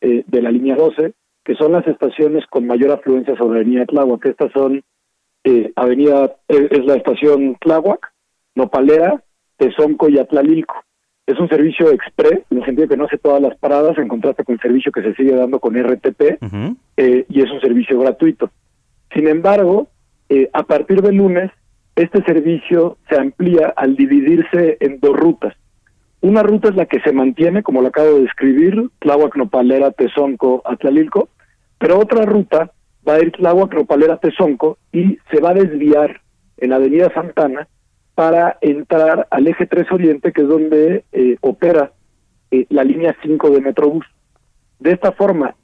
eh, 0.00 0.24
de 0.26 0.42
la 0.42 0.50
línea 0.50 0.76
12, 0.76 1.14
que 1.44 1.54
son 1.56 1.72
las 1.72 1.86
estaciones 1.86 2.46
con 2.46 2.66
mayor 2.66 2.92
afluencia 2.92 3.36
sobre 3.36 3.60
Avenida 3.60 3.86
Tláhuac. 3.86 4.24
Estas 4.24 4.52
son 4.52 4.82
Avenida, 5.76 6.36
es 6.48 6.86
la 6.86 6.94
estación 6.94 7.56
Tláhuac, 7.60 8.14
Nopalera, 8.54 9.22
Tezonco 9.58 10.08
y 10.08 10.18
Atlalilco. 10.18 10.84
Es 11.26 11.38
un 11.38 11.48
servicio 11.48 11.90
express, 11.90 12.40
en 12.50 12.58
el 12.58 12.64
sentido 12.66 12.88
que 12.88 12.96
no 12.98 13.06
hace 13.06 13.16
todas 13.16 13.40
las 13.40 13.56
paradas, 13.56 13.96
en 13.96 14.08
contraste 14.08 14.44
con 14.44 14.56
el 14.56 14.60
servicio 14.60 14.92
que 14.92 15.02
se 15.02 15.14
sigue 15.14 15.34
dando 15.34 15.58
con 15.58 15.74
RTP, 15.74 16.38
eh, 16.98 17.24
y 17.28 17.40
es 17.40 17.50
un 17.50 17.60
servicio 17.60 17.98
gratuito. 17.98 18.50
Sin 19.14 19.26
embargo, 19.28 19.88
eh, 20.28 20.50
a 20.52 20.64
partir 20.64 21.00
del 21.00 21.16
lunes, 21.16 21.50
este 21.96 22.22
servicio 22.24 22.98
se 23.08 23.18
amplía 23.18 23.72
al 23.74 23.96
dividirse 23.96 24.76
en 24.80 25.00
dos 25.00 25.16
rutas. 25.16 25.54
Una 26.20 26.42
ruta 26.42 26.68
es 26.68 26.74
la 26.74 26.86
que 26.86 27.00
se 27.00 27.12
mantiene, 27.12 27.62
como 27.62 27.80
lo 27.80 27.88
acabo 27.88 28.14
de 28.14 28.22
describir, 28.22 28.90
Tláhuac, 28.98 29.36
Nopalera, 29.36 29.92
Tezonco, 29.92 30.62
Atlalilco, 30.64 31.28
pero 31.78 31.98
otra 31.98 32.24
ruta 32.24 32.72
va 33.06 33.14
a 33.14 33.20
ir 33.20 33.32
Tláhuac, 33.32 33.74
Nopalera, 33.74 34.18
Tezonco 34.18 34.78
y 34.92 35.18
se 35.30 35.40
va 35.40 35.50
a 35.50 35.54
desviar 35.54 36.20
en 36.58 36.72
Avenida 36.72 37.12
Santana 37.14 37.68
para 38.14 38.58
entrar 38.60 39.26
al 39.30 39.46
eje 39.46 39.66
3 39.66 39.90
Oriente, 39.90 40.32
que 40.32 40.42
es 40.42 40.48
donde 40.48 41.04
eh, 41.12 41.36
opera 41.40 41.92
eh, 42.50 42.66
la 42.70 42.84
línea 42.84 43.16
5 43.22 43.50
de 43.50 43.60
Metrobús. 43.60 44.06
De 44.78 44.92
esta 44.92 45.12
forma, 45.12 45.54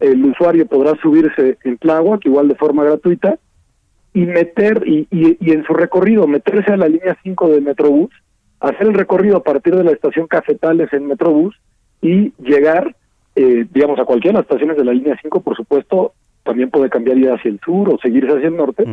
el 0.00 0.24
usuario 0.24 0.66
podrá 0.66 0.94
subirse 1.00 1.58
en 1.64 1.78
Tláhuac, 1.78 2.24
igual 2.26 2.48
de 2.48 2.56
forma 2.56 2.84
gratuita, 2.84 3.38
y 4.12 4.26
meter, 4.26 4.82
y, 4.86 5.08
y, 5.10 5.52
en 5.52 5.64
su 5.64 5.74
recorrido, 5.74 6.26
meterse 6.26 6.72
a 6.72 6.76
la 6.76 6.88
línea 6.88 7.16
5 7.22 7.48
de 7.48 7.60
Metrobús, 7.60 8.10
hacer 8.60 8.86
el 8.86 8.94
recorrido 8.94 9.36
a 9.36 9.42
partir 9.42 9.74
de 9.74 9.84
la 9.84 9.90
estación 9.90 10.26
Cafetales 10.26 10.92
en 10.92 11.06
Metrobús, 11.06 11.56
y 12.00 12.32
llegar, 12.38 12.94
eh, 13.34 13.66
digamos, 13.72 13.98
a 13.98 14.04
cualquiera 14.04 14.38
de 14.38 14.42
las 14.42 14.44
estaciones 14.44 14.76
de 14.76 14.84
la 14.84 14.92
línea 14.92 15.18
5, 15.20 15.40
por 15.40 15.56
supuesto, 15.56 16.12
también 16.44 16.70
puede 16.70 16.90
cambiar 16.90 17.18
ir 17.18 17.30
hacia 17.30 17.50
el 17.50 17.58
sur 17.60 17.88
o 17.92 17.98
seguirse 17.98 18.36
hacia 18.36 18.48
el 18.48 18.56
norte, 18.56 18.84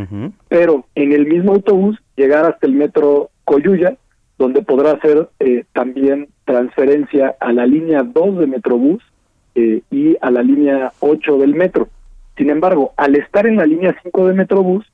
pero 0.48 0.86
en 0.95 1.11
el 1.11 1.28
mismo 1.28 1.52
autobús 1.52 2.02
llegar 2.15 2.45
hasta 2.45 2.65
el 2.65 2.73
metro 2.73 3.30
Coyuya, 3.44 3.95
donde 4.40 4.64
podrá 4.64 4.91
hacer 4.91 5.30
eh, 5.40 5.65
también 5.73 6.30
transferencia 6.45 7.36
a 7.40 7.52
la 7.52 7.68
línea 7.68 8.03
2 8.03 8.40
de 8.40 8.48
Metrobús 8.48 9.03
eh, 9.56 9.82
y 9.91 10.15
a 10.22 10.32
la 10.32 10.41
línea 10.41 10.94
8 10.99 11.38
del 11.38 11.53
metro. 11.53 11.90
Sin 12.38 12.49
embargo, 12.49 12.94
al 12.98 13.15
estar 13.15 13.45
en 13.45 13.57
la 13.57 13.65
línea 13.65 13.95
5 14.02 14.28
de 14.28 14.34
Metrobús, 14.34 14.86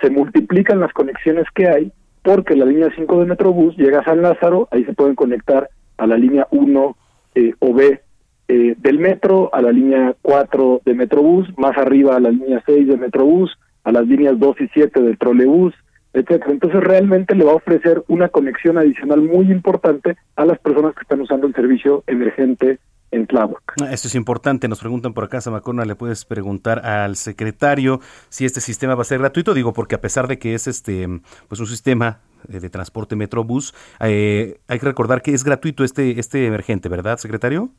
se 0.00 0.10
multiplican 0.10 0.80
las 0.80 0.92
conexiones 0.92 1.46
que 1.54 1.68
hay 1.68 1.92
porque 2.22 2.54
la 2.54 2.66
línea 2.66 2.90
5 2.94 3.20
de 3.20 3.26
Metrobús 3.26 3.76
llega 3.76 4.00
a 4.00 4.04
San 4.04 4.22
Lázaro, 4.22 4.68
ahí 4.70 4.84
se 4.84 4.92
pueden 4.94 5.14
conectar 5.14 5.70
a 5.96 6.06
la 6.06 6.16
línea 6.16 6.46
1 6.50 6.96
eh, 7.34 7.54
o 7.58 7.72
B 7.72 8.00
eh, 8.48 8.74
del 8.78 8.98
metro, 8.98 9.54
a 9.54 9.62
la 9.62 9.72
línea 9.72 10.14
4 10.22 10.82
de 10.84 10.94
Metrobús, 10.94 11.48
más 11.56 11.76
arriba 11.78 12.16
a 12.16 12.20
la 12.20 12.30
línea 12.30 12.62
6 12.66 12.88
de 12.88 12.96
Metrobús, 12.96 13.56
a 13.84 13.92
las 13.92 14.06
líneas 14.06 14.38
2 14.38 14.60
y 14.60 14.68
7 14.68 15.00
del 15.00 15.18
trolebús, 15.18 15.74
etcétera. 16.12 16.52
Entonces 16.52 16.80
realmente 16.82 17.34
le 17.34 17.44
va 17.44 17.52
a 17.52 17.56
ofrecer 17.56 18.02
una 18.08 18.28
conexión 18.28 18.78
adicional 18.78 19.20
muy 19.22 19.50
importante 19.50 20.16
a 20.36 20.44
las 20.44 20.58
personas 20.58 20.94
que 20.94 21.02
están 21.02 21.20
usando 21.20 21.46
el 21.46 21.54
servicio 21.54 22.04
emergente 22.06 22.78
en 23.10 23.26
Tláhuac. 23.26 23.74
Ah, 23.82 23.92
esto 23.92 24.08
es 24.08 24.14
importante. 24.14 24.68
Nos 24.68 24.80
preguntan 24.80 25.14
por 25.14 25.24
acá, 25.24 25.40
Samacona, 25.40 25.84
le 25.84 25.94
puedes 25.94 26.24
preguntar 26.24 26.84
al 26.84 27.16
secretario 27.16 28.00
si 28.28 28.44
este 28.44 28.60
sistema 28.60 28.94
va 28.94 29.02
a 29.02 29.04
ser 29.04 29.18
gratuito. 29.18 29.54
Digo, 29.54 29.72
porque 29.72 29.94
a 29.94 30.00
pesar 30.00 30.28
de 30.28 30.38
que 30.38 30.54
es 30.54 30.66
este, 30.66 31.06
pues 31.48 31.60
un 31.60 31.66
sistema 31.66 32.20
eh, 32.48 32.60
de 32.60 32.70
transporte 32.70 33.16
Metrobús, 33.16 33.74
eh, 34.00 34.58
hay 34.68 34.78
que 34.78 34.86
recordar 34.86 35.22
que 35.22 35.32
es 35.32 35.44
gratuito 35.44 35.84
este, 35.84 36.18
este 36.18 36.46
emergente, 36.46 36.88
¿verdad, 36.88 37.18
secretario? 37.18 37.70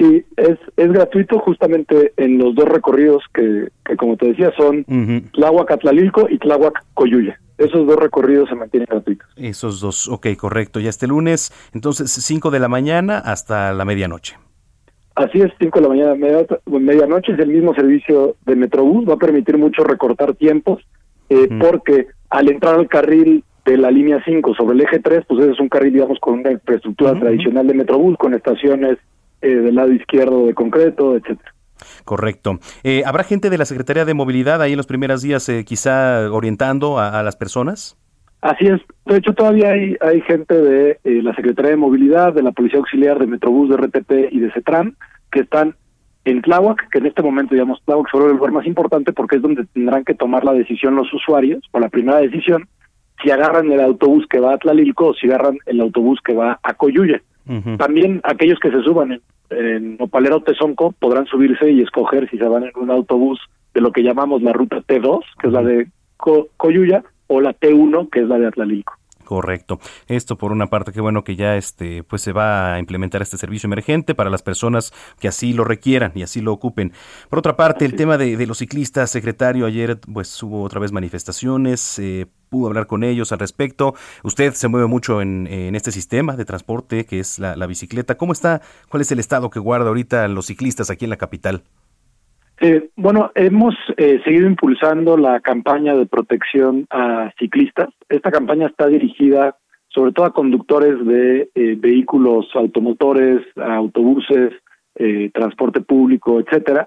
Sí, 0.00 0.24
es, 0.38 0.58
es 0.78 0.92
gratuito 0.92 1.38
justamente 1.40 2.14
en 2.16 2.38
los 2.38 2.54
dos 2.54 2.66
recorridos 2.66 3.22
que, 3.34 3.68
que 3.84 3.96
como 3.96 4.16
te 4.16 4.28
decía, 4.28 4.50
son 4.56 4.82
Tláhuac-Atlalilco 4.86 6.26
y 6.30 6.38
Tláhuac-Coyuya. 6.38 7.38
Esos 7.58 7.86
dos 7.86 7.96
recorridos 7.96 8.48
se 8.48 8.54
mantienen 8.54 8.86
gratuitos. 8.90 9.28
Esos 9.36 9.82
dos, 9.82 10.08
ok, 10.08 10.28
correcto. 10.38 10.80
Ya 10.80 10.88
este 10.88 11.06
lunes, 11.06 11.52
entonces 11.74 12.10
5 12.10 12.50
de 12.50 12.60
la 12.60 12.68
mañana 12.68 13.18
hasta 13.18 13.74
la 13.74 13.84
medianoche. 13.84 14.38
Así 15.16 15.42
es, 15.42 15.52
5 15.60 15.78
de 15.78 15.82
la 15.82 15.88
mañana, 15.90 16.14
media, 16.14 16.46
medianoche 16.64 17.32
es 17.32 17.38
el 17.38 17.48
mismo 17.48 17.74
servicio 17.74 18.36
de 18.46 18.56
Metrobús, 18.56 19.06
va 19.06 19.14
a 19.14 19.18
permitir 19.18 19.58
mucho 19.58 19.84
recortar 19.84 20.34
tiempos, 20.34 20.82
eh, 21.28 21.46
porque 21.60 22.06
al 22.30 22.48
entrar 22.48 22.76
al 22.76 22.88
carril 22.88 23.44
de 23.66 23.76
la 23.76 23.90
línea 23.90 24.22
5 24.24 24.54
sobre 24.54 24.76
el 24.76 24.80
eje 24.80 25.00
3, 25.00 25.24
pues 25.28 25.40
ese 25.40 25.52
es 25.52 25.60
un 25.60 25.68
carril, 25.68 25.92
digamos, 25.92 26.18
con 26.20 26.38
una 26.38 26.52
infraestructura 26.52 27.20
tradicional 27.20 27.66
de 27.66 27.74
Metrobús, 27.74 28.16
con 28.16 28.32
estaciones 28.32 28.96
eh, 29.42 29.48
del 29.48 29.74
lado 29.74 29.92
izquierdo 29.92 30.46
de 30.46 30.54
concreto, 30.54 31.16
etcétera. 31.16 31.52
Correcto. 32.04 32.58
Eh, 32.82 33.02
¿Habrá 33.06 33.24
gente 33.24 33.50
de 33.50 33.58
la 33.58 33.64
Secretaría 33.64 34.04
de 34.04 34.14
Movilidad 34.14 34.62
ahí 34.62 34.72
en 34.72 34.76
los 34.76 34.86
primeros 34.86 35.22
días 35.22 35.48
eh, 35.48 35.64
quizá 35.64 36.30
orientando 36.30 36.98
a, 36.98 37.22
las 37.22 37.36
personas? 37.36 37.96
Así 38.40 38.66
es. 38.66 38.80
De 39.04 39.18
hecho, 39.18 39.34
todavía 39.34 39.70
hay, 39.70 39.96
hay 40.00 40.20
gente 40.22 40.54
de 40.54 40.98
eh, 41.04 41.22
la 41.22 41.34
Secretaría 41.34 41.72
de 41.72 41.76
Movilidad, 41.76 42.32
de 42.32 42.42
la 42.42 42.52
Policía 42.52 42.78
Auxiliar, 42.78 43.18
de 43.18 43.26
Metrobús, 43.26 43.68
de 43.68 43.76
RTP 43.76 44.32
y 44.32 44.40
de 44.40 44.52
CETRAN, 44.52 44.96
que 45.30 45.40
están 45.40 45.76
en 46.24 46.42
Tláhuac, 46.42 46.88
que 46.90 46.98
en 46.98 47.06
este 47.06 47.22
momento, 47.22 47.54
digamos, 47.54 47.82
Tláhuac 47.84 48.08
es 48.08 48.20
el 48.20 48.32
lugar 48.32 48.52
más 48.52 48.66
importante 48.66 49.12
porque 49.12 49.36
es 49.36 49.42
donde 49.42 49.64
tendrán 49.66 50.04
que 50.04 50.14
tomar 50.14 50.44
la 50.44 50.52
decisión 50.52 50.96
los 50.96 51.12
usuarios, 51.12 51.62
o 51.72 51.80
la 51.80 51.88
primera 51.88 52.18
decisión, 52.18 52.66
si 53.22 53.30
agarran 53.30 53.70
el 53.70 53.80
autobús 53.80 54.26
que 54.28 54.40
va 54.40 54.54
a 54.54 54.58
Tlalilco 54.58 55.08
o 55.08 55.14
si 55.14 55.26
agarran 55.26 55.58
el 55.66 55.80
autobús 55.80 56.20
que 56.24 56.34
va 56.34 56.58
a 56.62 56.74
Coyuya. 56.74 57.22
También 57.78 58.20
aquellos 58.22 58.60
que 58.60 58.70
se 58.70 58.80
suban 58.82 59.12
en, 59.12 59.20
en 59.50 59.96
Nopalero 59.96 60.40
Tezonco 60.40 60.92
podrán 60.92 61.26
subirse 61.26 61.68
y 61.70 61.80
escoger 61.80 62.30
si 62.30 62.38
se 62.38 62.44
van 62.44 62.64
en 62.64 62.70
un 62.76 62.90
autobús 62.90 63.40
de 63.74 63.80
lo 63.80 63.90
que 63.90 64.02
llamamos 64.02 64.42
la 64.42 64.52
ruta 64.52 64.82
T2, 64.82 65.20
que 65.40 65.48
es 65.48 65.52
la 65.52 65.62
de 65.62 65.88
Coyuya, 66.16 67.02
o 67.26 67.40
la 67.40 67.54
T1, 67.54 68.10
que 68.10 68.20
es 68.20 68.28
la 68.28 68.38
de 68.38 68.46
Atlalilco. 68.46 68.99
Correcto. 69.30 69.78
Esto 70.08 70.36
por 70.36 70.50
una 70.50 70.66
parte, 70.66 70.90
qué 70.90 71.00
bueno 71.00 71.22
que 71.22 71.36
ya 71.36 71.54
este, 71.54 72.02
pues 72.02 72.20
se 72.20 72.32
va 72.32 72.74
a 72.74 72.80
implementar 72.80 73.22
este 73.22 73.38
servicio 73.38 73.68
emergente 73.68 74.16
para 74.16 74.28
las 74.28 74.42
personas 74.42 74.92
que 75.20 75.28
así 75.28 75.52
lo 75.52 75.62
requieran 75.62 76.10
y 76.16 76.24
así 76.24 76.40
lo 76.40 76.52
ocupen. 76.52 76.92
Por 77.28 77.38
otra 77.38 77.54
parte, 77.56 77.84
el 77.84 77.94
tema 77.94 78.18
de, 78.18 78.44
los 78.44 78.58
ciclistas, 78.58 79.08
secretario, 79.08 79.66
ayer 79.66 80.00
pues 80.00 80.42
hubo 80.42 80.64
otra 80.64 80.80
vez 80.80 80.90
manifestaciones, 80.90 82.00
eh, 82.00 82.26
pudo 82.48 82.66
hablar 82.66 82.88
con 82.88 83.04
ellos 83.04 83.30
al 83.30 83.38
respecto. 83.38 83.94
Usted 84.24 84.52
se 84.54 84.66
mueve 84.66 84.88
mucho 84.88 85.22
en, 85.22 85.46
este 85.76 85.92
sistema 85.92 86.34
de 86.34 86.44
transporte 86.44 87.06
que 87.06 87.20
es 87.20 87.38
la, 87.38 87.54
bicicleta. 87.68 88.16
¿Cómo 88.16 88.32
está? 88.32 88.62
¿Cuál 88.88 89.02
es 89.02 89.12
el 89.12 89.20
estado 89.20 89.48
que 89.48 89.60
guarda 89.60 89.86
ahorita 89.86 90.26
los 90.26 90.46
ciclistas 90.46 90.90
aquí 90.90 91.04
en 91.04 91.10
la 91.10 91.18
capital? 91.18 91.62
Eh, 92.62 92.90
bueno, 92.94 93.32
hemos 93.34 93.74
eh, 93.96 94.20
seguido 94.22 94.46
impulsando 94.46 95.16
la 95.16 95.40
campaña 95.40 95.94
de 95.94 96.04
protección 96.04 96.86
a 96.90 97.32
ciclistas. 97.38 97.88
Esta 98.10 98.30
campaña 98.30 98.66
está 98.66 98.86
dirigida 98.86 99.56
sobre 99.88 100.12
todo 100.12 100.26
a 100.26 100.34
conductores 100.34 101.04
de 101.06 101.50
eh, 101.54 101.76
vehículos 101.78 102.46
automotores, 102.54 103.40
autobuses, 103.56 104.52
transporte 105.32 105.80
público, 105.80 106.40
etcétera, 106.40 106.86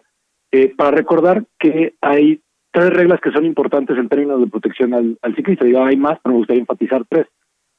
para 0.78 0.91
recordar 0.91 1.45
que 1.58 1.95
hay 2.00 2.41
tres 2.72 2.91
reglas 2.91 3.20
que 3.22 3.32
son 3.32 3.44
importantes 3.44 3.98
en 3.98 4.08
términos 4.08 4.40
de 4.40 4.45
protección 4.45 4.94
al, 4.94 5.36
ciclista. 5.36 5.66
Digo, 5.66 5.84
hay 5.84 5.98
más, 5.98 6.20
pero 6.22 6.34
me 6.34 6.40
gustaría 6.40 6.62
enfatizar 6.62 7.04
tres. 7.10 7.26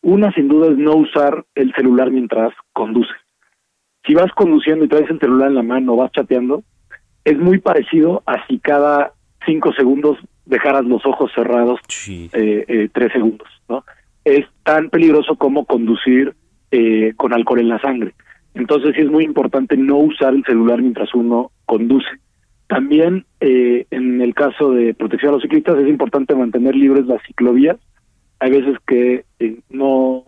Una, 0.03 0.33
sin 0.33 0.49
duda, 0.49 0.73
es 0.73 0.77
no 0.77 0.97
usar 0.97 1.45
el 1.55 1.73
celular 1.75 2.11
mientras 2.11 2.53
conduces. 2.73 3.15
Si 4.05 4.15
vas 4.15 4.33
conduciendo 4.33 4.85
y 4.85 4.89
traes 4.89 5.09
el 5.09 5.21
celular 5.21 5.51
en 5.51 5.55
la 5.55 5.63
mano 5.63 5.95
vas 5.95 6.11
chateando, 6.11 6.65
es 7.25 7.39
muy 7.39 7.59
parecido 7.59 8.23
a 8.27 8.47
si 8.47 8.59
cada 8.59 9.13
cinco 9.47 9.73
segundos 9.73 10.19
dejaras 10.47 10.85
los 10.85 11.05
ojos 11.07 11.31
cerrados 11.35 11.81
eh, 12.09 12.65
eh, 12.69 12.89
tres 12.93 13.13
segundos, 13.13 13.49
¿no? 13.69 13.85
Es 14.25 14.47
tan 14.63 14.91
peligroso 14.91 15.37
como 15.37 15.65
conducir 15.67 16.35
eh, 16.71 17.13
con 17.17 17.33
alcohol 17.33 17.61
en 17.61 17.69
la 17.69 17.79
sangre. 17.79 18.15
Entonces 18.55 18.95
sí 18.97 19.03
es 19.03 19.11
muy 19.11 19.23
importante 19.25 19.77
no 19.77 19.97
usar 19.99 20.35
el 20.35 20.45
celular 20.45 20.83
mientras 20.83 21.15
uno 21.15 21.53
conduce. 21.67 22.09
También 22.67 23.27
eh, 23.39 23.87
en 23.93 24.21
el 24.21 24.35
caso 24.35 24.73
de 24.73 24.93
protección 24.93 25.31
a 25.31 25.33
los 25.35 25.43
ciclistas 25.43 25.79
es 25.79 25.89
importante 25.89 26.35
mantener 26.35 26.75
libres 26.75 27.07
las 27.07 27.23
ciclovías. 27.23 27.77
Hay 28.41 28.51
veces 28.51 28.77
que 28.87 29.25
eh, 29.39 29.61
no 29.71 30.25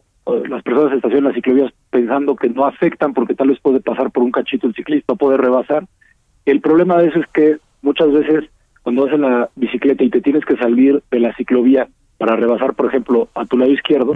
las 0.49 0.63
personas 0.63 0.93
estacionan 0.93 1.25
las 1.25 1.35
ciclovías 1.35 1.73
pensando 1.91 2.37
que 2.37 2.49
no 2.49 2.65
afectan 2.65 3.13
porque 3.13 3.35
tal 3.35 3.49
vez 3.49 3.59
puede 3.61 3.81
pasar 3.81 4.13
por 4.13 4.23
un 4.23 4.31
cachito 4.31 4.69
el 4.69 4.75
ciclista, 4.75 5.15
puede 5.15 5.39
rebasar. 5.39 5.85
El 6.47 6.61
problema 6.61 6.97
de 6.99 7.09
eso 7.09 7.19
es 7.19 7.27
que 7.35 7.59
muchas 7.83 8.11
veces 8.13 8.45
cuando 8.83 9.05
vas 9.05 9.15
en 9.15 9.23
la 9.23 9.51
bicicleta 9.57 10.05
y 10.05 10.11
te 10.11 10.21
tienes 10.21 10.45
que 10.45 10.57
salir 10.57 11.03
de 11.11 11.19
la 11.19 11.35
ciclovía 11.35 11.89
para 12.19 12.37
rebasar, 12.37 12.75
por 12.75 12.87
ejemplo, 12.87 13.29
a 13.35 13.45
tu 13.45 13.59
lado 13.59 13.73
izquierdo, 13.73 14.15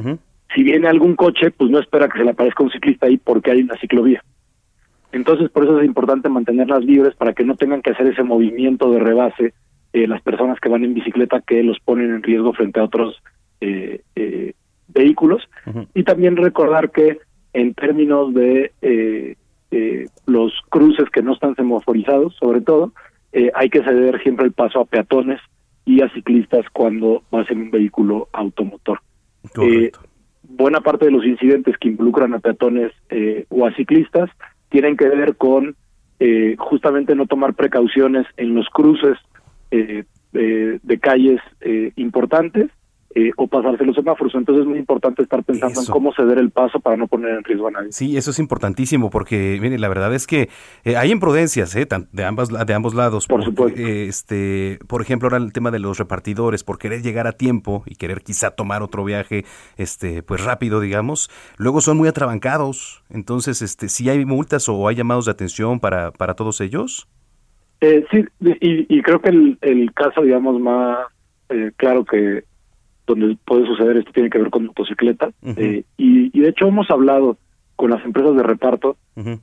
si 0.55 0.63
viene 0.63 0.87
algún 0.87 1.17
coche, 1.17 1.51
pues 1.51 1.71
no 1.71 1.81
espera 1.81 2.09
que 2.09 2.19
se 2.19 2.25
le 2.25 2.31
aparezca 2.31 2.63
un 2.63 2.71
ciclista 2.71 3.07
ahí 3.07 3.19
porque 3.19 3.51
hay 3.51 3.63
una 3.63 3.77
ciclovía. 3.79 4.23
Entonces, 5.11 5.51
por 5.51 5.65
eso 5.65 5.81
es 5.81 5.85
importante 5.85 6.29
mantenerlas 6.29 6.85
libres 6.85 7.17
para 7.17 7.33
que 7.33 7.45
no 7.45 7.57
tengan 7.57 7.83
que 7.83 7.91
hacer 7.91 8.07
ese 8.07 8.23
movimiento 8.23 8.93
de 8.93 9.01
rebase 9.01 9.55
eh, 9.93 10.07
las 10.07 10.23
personas 10.23 10.61
que 10.61 10.69
van 10.69 10.85
en 10.85 10.95
bicicleta 10.95 11.43
que 11.45 11.65
los 11.65 11.81
ponen 11.81 12.15
en 12.15 12.23
riesgo 12.23 12.53
frente 12.53 12.79
a 12.79 12.85
otros 12.85 13.21
eh, 13.61 14.03
eh, 14.15 14.53
vehículos. 14.87 15.43
Y 15.95 16.05
también 16.05 16.37
recordar 16.37 16.91
que 16.93 17.19
en 17.53 17.75
términos 17.75 18.33
de 18.35 18.71
los 20.27 20.53
cruces 20.69 21.09
que 21.11 21.23
no 21.23 21.35
están 21.35 21.55
semaforizados, 21.55 22.35
sobre 22.37 22.61
todo, 22.61 22.93
hay 23.55 23.71
que 23.71 23.85
ceder 23.85 24.21
siempre 24.23 24.47
el 24.47 24.53
paso 24.53 24.81
a 24.81 24.85
peatones 24.85 25.41
y 25.85 26.03
a 26.03 26.13
ciclistas 26.13 26.67
cuando 26.73 27.23
vas 27.31 27.51
en 27.51 27.63
un 27.63 27.71
vehículo 27.71 28.29
automotor. 28.33 29.01
buena 30.43 30.81
parte 30.81 31.05
de 31.05 31.13
los 31.13 31.25
incidentes 31.25 31.77
que 31.79 31.89
involucran 31.89 32.35
a 32.35 32.41
peatones 32.41 32.93
o 33.49 33.67
a 33.67 33.73
ciclistas 33.75 34.31
tienen 34.71 34.97
que 34.97 35.09
ver 35.09 35.37
con 35.37 35.77
eh, 36.23 36.55
justamente 36.59 37.15
no 37.15 37.27
tomar 37.27 37.55
precauciones 37.55 38.27
en 38.37 38.55
los 38.55 38.69
cruces 38.69 39.17
eh, 39.71 40.05
eh, 40.35 40.79
de 40.83 40.99
calles 40.99 41.41
importantes 41.97 42.71
eh, 43.13 43.33
o 43.37 43.49
pasarse 43.49 43.85
los 43.85 43.97
semáforos. 43.97 44.33
Entonces 44.37 44.63
es 44.63 44.69
muy 44.69 44.79
importante 44.79 45.23
estar 45.23 45.43
pensando 45.43 45.81
en 45.81 45.87
cómo 45.87 46.13
ceder 46.15 46.39
el 46.39 46.51
paso 46.51 46.79
para 46.79 46.97
no 46.97 47.09
poner 47.09 47.39
en 47.39 47.43
riesgo 47.43 47.67
a 47.67 47.73
nadie. 47.73 47.91
Sí, 47.91 48.17
eso 48.17 48.31
es 48.31 48.39
importantísimo 48.39 49.11
porque, 49.11 49.59
mire, 49.61 49.81
la 49.81 49.89
verdad 49.89 50.15
es 50.15 50.29
que 50.29 50.49
eh, 50.85 50.97
hay 50.97 51.11
imprudencias 51.11 51.75
¿eh? 51.75 51.89
de, 52.13 52.25
ambas, 52.25 52.51
de 52.51 52.73
ambos 52.73 52.95
lados. 52.95 53.27
Por 53.27 53.45
supuesto. 53.45 53.81
este, 53.81 54.79
por 54.87 55.03
ejemplo, 55.03 55.27
ahora 55.27 55.39
el 55.39 55.53
tema 55.53 55.73
de 55.73 55.81
los 55.81 55.99
repartidores, 55.99 56.63
por 56.63 56.79
querer 56.79 57.03
llegar 57.03 57.27
a 57.27 57.33
tiempo 57.33 57.83
y 57.85 57.97
querer 57.97 58.23
quizá 58.23 58.53
tomar 58.53 58.81
otro 58.81 59.03
viaje 59.03 59.45
este, 59.77 60.23
pues 60.23 60.45
rápido, 60.45 60.79
digamos, 60.79 61.31
luego 61.57 61.81
son 61.81 61.97
muy 61.97 62.09
atrabancados. 62.09 63.03
Entonces, 63.11 63.61
este, 63.61 63.89
si 63.89 64.09
hay 64.09 64.25
multas 64.25 64.69
o 64.69 64.87
hay 64.87 64.95
llamados 64.95 65.25
de 65.25 65.33
atención 65.33 65.81
para, 65.81 66.13
para 66.13 66.35
todos 66.35 66.61
ellos. 66.61 67.09
Eh, 67.81 68.05
sí, 68.13 68.25
y, 68.41 68.99
y, 68.99 69.03
creo 69.03 69.21
que 69.21 69.31
el, 69.31 69.59
el 69.63 69.93
caso, 69.95 70.23
digamos, 70.23 70.61
más 70.61 70.99
claro 71.77 72.05
que 72.05 72.45
donde 73.11 73.37
puede 73.45 73.67
suceder 73.67 73.97
esto 73.97 74.13
tiene 74.13 74.31
que 74.31 74.39
ver 74.39 74.51
con 74.51 74.67
motocicleta. 74.67 75.31
Eh, 75.57 75.85
y, 75.97 76.41
de 76.41 76.49
hecho 76.49 76.69
hemos 76.69 76.91
hablado 76.91 77.37
con 77.77 77.91
las 77.91 78.05
empresas 78.05 78.37
de 78.37 78.43
reparto 78.43 78.97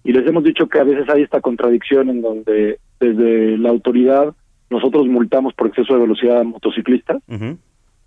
y 0.04 0.12
les 0.12 0.28
hemos 0.28 0.44
dicho 0.44 0.68
que 0.68 0.80
a 0.80 0.84
veces 0.84 1.08
hay 1.10 1.22
esta 1.22 1.42
contradicción 1.42 2.10
en 2.10 2.22
donde 2.22 2.80
desde 3.00 3.58
la 3.58 3.70
autoridad 3.70 4.34
nosotros 4.70 5.08
multamos 5.08 5.54
por 5.54 5.68
exceso 5.68 5.94
de 5.94 6.02
velocidad 6.02 6.42
a 6.42 6.44
motociclistas, 6.44 7.22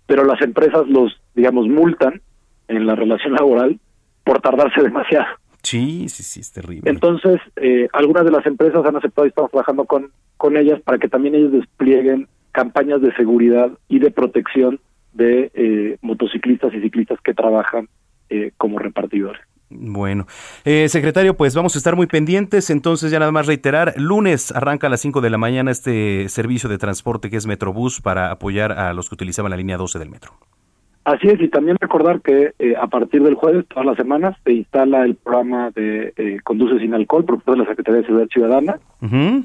pero 0.05 0.25
las 0.25 0.41
empresas 0.41 0.87
los, 0.87 1.19
digamos, 1.35 1.67
multan 1.67 2.21
en 2.67 2.85
la 2.85 2.95
relación 2.95 3.33
laboral 3.33 3.79
por 4.23 4.41
tardarse 4.41 4.81
demasiado. 4.81 5.27
Sí, 5.63 6.09
sí, 6.09 6.23
sí, 6.23 6.39
es 6.39 6.51
terrible. 6.51 6.89
Entonces, 6.89 7.39
eh, 7.55 7.87
algunas 7.93 8.25
de 8.25 8.31
las 8.31 8.45
empresas 8.45 8.85
han 8.85 8.95
aceptado 8.95 9.25
y 9.25 9.29
estamos 9.29 9.51
trabajando 9.51 9.85
con, 9.85 10.11
con 10.37 10.57
ellas 10.57 10.81
para 10.81 10.97
que 10.97 11.07
también 11.07 11.35
ellos 11.35 11.51
desplieguen 11.51 12.27
campañas 12.51 13.01
de 13.01 13.13
seguridad 13.15 13.71
y 13.87 13.99
de 13.99 14.11
protección 14.11 14.79
de 15.13 15.51
eh, 15.53 15.97
motociclistas 16.01 16.73
y 16.73 16.81
ciclistas 16.81 17.19
que 17.21 17.33
trabajan 17.33 17.87
eh, 18.29 18.51
como 18.57 18.79
repartidores. 18.79 19.41
Bueno, 19.73 20.25
eh, 20.65 20.89
secretario, 20.89 21.37
pues 21.37 21.55
vamos 21.55 21.75
a 21.75 21.77
estar 21.77 21.95
muy 21.95 22.07
pendientes. 22.07 22.69
Entonces, 22.69 23.09
ya 23.09 23.19
nada 23.19 23.31
más 23.31 23.47
reiterar, 23.47 23.93
lunes 23.95 24.51
arranca 24.51 24.87
a 24.87 24.89
las 24.89 24.99
5 24.99 25.21
de 25.21 25.29
la 25.29 25.37
mañana 25.37 25.71
este 25.71 26.27
servicio 26.27 26.69
de 26.69 26.77
transporte 26.77 27.29
que 27.29 27.37
es 27.37 27.47
Metrobús 27.47 28.01
para 28.01 28.31
apoyar 28.31 28.73
a 28.73 28.93
los 28.93 29.07
que 29.07 29.15
utilizaban 29.15 29.49
la 29.49 29.57
línea 29.57 29.77
12 29.77 29.97
del 29.97 30.09
metro. 30.09 30.33
Así 31.03 31.27
es, 31.27 31.41
y 31.41 31.47
también 31.47 31.77
recordar 31.79 32.21
que 32.21 32.53
eh, 32.59 32.75
a 32.79 32.85
partir 32.85 33.23
del 33.23 33.33
jueves, 33.33 33.65
todas 33.67 33.85
las 33.85 33.97
semanas, 33.97 34.37
se 34.43 34.53
instala 34.53 35.03
el 35.03 35.15
programa 35.15 35.71
de 35.71 36.13
eh, 36.15 36.39
Conduce 36.43 36.77
sin 36.77 36.93
alcohol 36.93 37.25
por 37.25 37.37
parte 37.37 37.51
de 37.51 37.57
la 37.57 37.65
Secretaría 37.65 38.01
de 38.01 38.05
Seguridad 38.05 38.29
Ciudadana, 38.29 38.79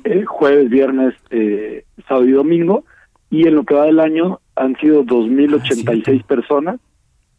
eh, 0.04 0.24
jueves, 0.26 0.68
viernes, 0.68 1.14
eh, 1.30 1.84
sábado 2.06 2.26
y 2.26 2.32
domingo, 2.32 2.84
y 3.30 3.46
en 3.46 3.54
lo 3.54 3.64
que 3.64 3.74
va 3.74 3.84
del 3.84 4.00
año 4.00 4.40
han 4.54 4.76
sido 4.76 5.04
2.086 5.04 6.24
personas 6.24 6.80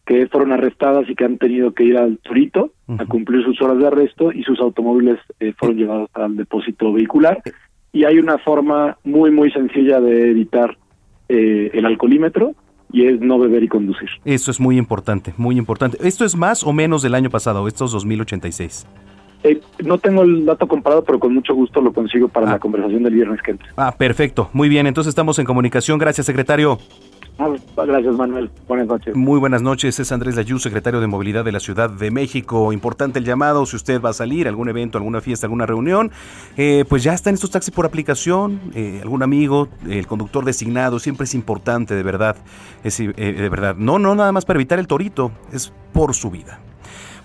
que 0.05 0.27
fueron 0.27 0.53
arrestadas 0.53 1.09
y 1.09 1.15
que 1.15 1.25
han 1.25 1.37
tenido 1.37 1.73
que 1.73 1.83
ir 1.83 1.97
al 1.97 2.17
Torito 2.19 2.71
a 2.97 3.05
cumplir 3.05 3.43
sus 3.43 3.61
horas 3.61 3.77
de 3.77 3.87
arresto 3.87 4.31
y 4.31 4.41
sus 4.43 4.59
automóviles 4.61 5.19
eh, 5.41 5.53
fueron 5.57 5.77
llevados 5.77 6.09
al 6.13 6.37
depósito 6.37 6.93
vehicular. 6.93 7.41
Y 7.91 8.05
hay 8.05 8.17
una 8.17 8.37
forma 8.37 8.97
muy, 9.03 9.31
muy 9.31 9.51
sencilla 9.51 9.99
de 9.99 10.31
evitar 10.31 10.77
eh, 11.27 11.71
el 11.73 11.85
alcoholímetro 11.85 12.53
y 12.89 13.05
es 13.05 13.19
no 13.19 13.37
beber 13.37 13.63
y 13.63 13.67
conducir. 13.67 14.07
Eso 14.23 14.49
es 14.49 14.61
muy 14.61 14.77
importante, 14.77 15.33
muy 15.35 15.57
importante. 15.57 15.97
¿Esto 16.01 16.23
es 16.23 16.37
más 16.37 16.63
o 16.63 16.71
menos 16.71 17.01
del 17.01 17.13
año 17.13 17.29
pasado, 17.29 17.67
estos 17.67 17.91
2086? 17.91 18.87
Eh, 19.43 19.61
no 19.83 19.97
tengo 19.97 20.23
el 20.23 20.45
dato 20.45 20.67
comparado, 20.67 21.03
pero 21.03 21.19
con 21.19 21.33
mucho 21.33 21.53
gusto 21.53 21.81
lo 21.81 21.93
consigo 21.93 22.27
para 22.27 22.51
la 22.51 22.59
conversación 22.59 23.03
del 23.03 23.13
viernes 23.13 23.41
que 23.41 23.51
entra. 23.51 23.67
Ah, 23.77 23.93
perfecto. 23.95 24.49
Muy 24.53 24.69
bien, 24.69 24.87
entonces 24.87 25.09
estamos 25.09 25.37
en 25.39 25.45
comunicación. 25.45 25.99
Gracias, 25.99 26.25
secretario. 26.25 26.79
Ah, 27.39 27.53
gracias, 27.75 28.15
Manuel. 28.15 28.49
Buenas 28.67 28.87
noches. 28.87 29.15
Muy 29.15 29.39
buenas 29.39 29.61
noches. 29.61 29.99
Es 29.99 30.11
Andrés 30.11 30.35
Layú, 30.35 30.57
secretario 30.57 30.99
de 30.99 31.05
Movilidad 31.05 31.45
de 31.45 31.51
la 31.51 31.59
Ciudad 31.59 31.89
de 31.89 32.09
México. 32.09 32.73
Importante 32.73 33.19
el 33.19 33.25
llamado. 33.25 33.65
Si 33.67 33.75
usted 33.75 34.01
va 34.01 34.09
a 34.09 34.13
salir 34.13 34.47
a 34.47 34.49
algún 34.49 34.69
evento, 34.69 34.97
alguna 34.97 35.21
fiesta, 35.21 35.45
alguna 35.45 35.67
reunión, 35.67 36.11
eh, 36.57 36.83
pues 36.89 37.03
ya 37.03 37.13
están 37.13 37.35
estos 37.35 37.51
taxis 37.51 37.73
por 37.73 37.85
aplicación. 37.85 38.59
Eh, 38.73 39.01
algún 39.03 39.21
amigo, 39.21 39.69
el 39.87 40.07
conductor 40.07 40.45
designado, 40.45 40.97
siempre 40.97 41.25
es 41.25 41.35
importante, 41.35 41.93
de 41.93 42.03
verdad. 42.03 42.37
Es, 42.83 42.99
eh, 42.99 43.13
de 43.13 43.49
verdad. 43.49 43.75
No, 43.77 43.99
no 43.99 44.15
nada 44.15 44.31
más 44.31 44.45
para 44.45 44.57
evitar 44.57 44.79
el 44.79 44.87
torito, 44.87 45.31
es 45.53 45.71
por 45.93 46.15
su 46.15 46.31
vida. 46.31 46.59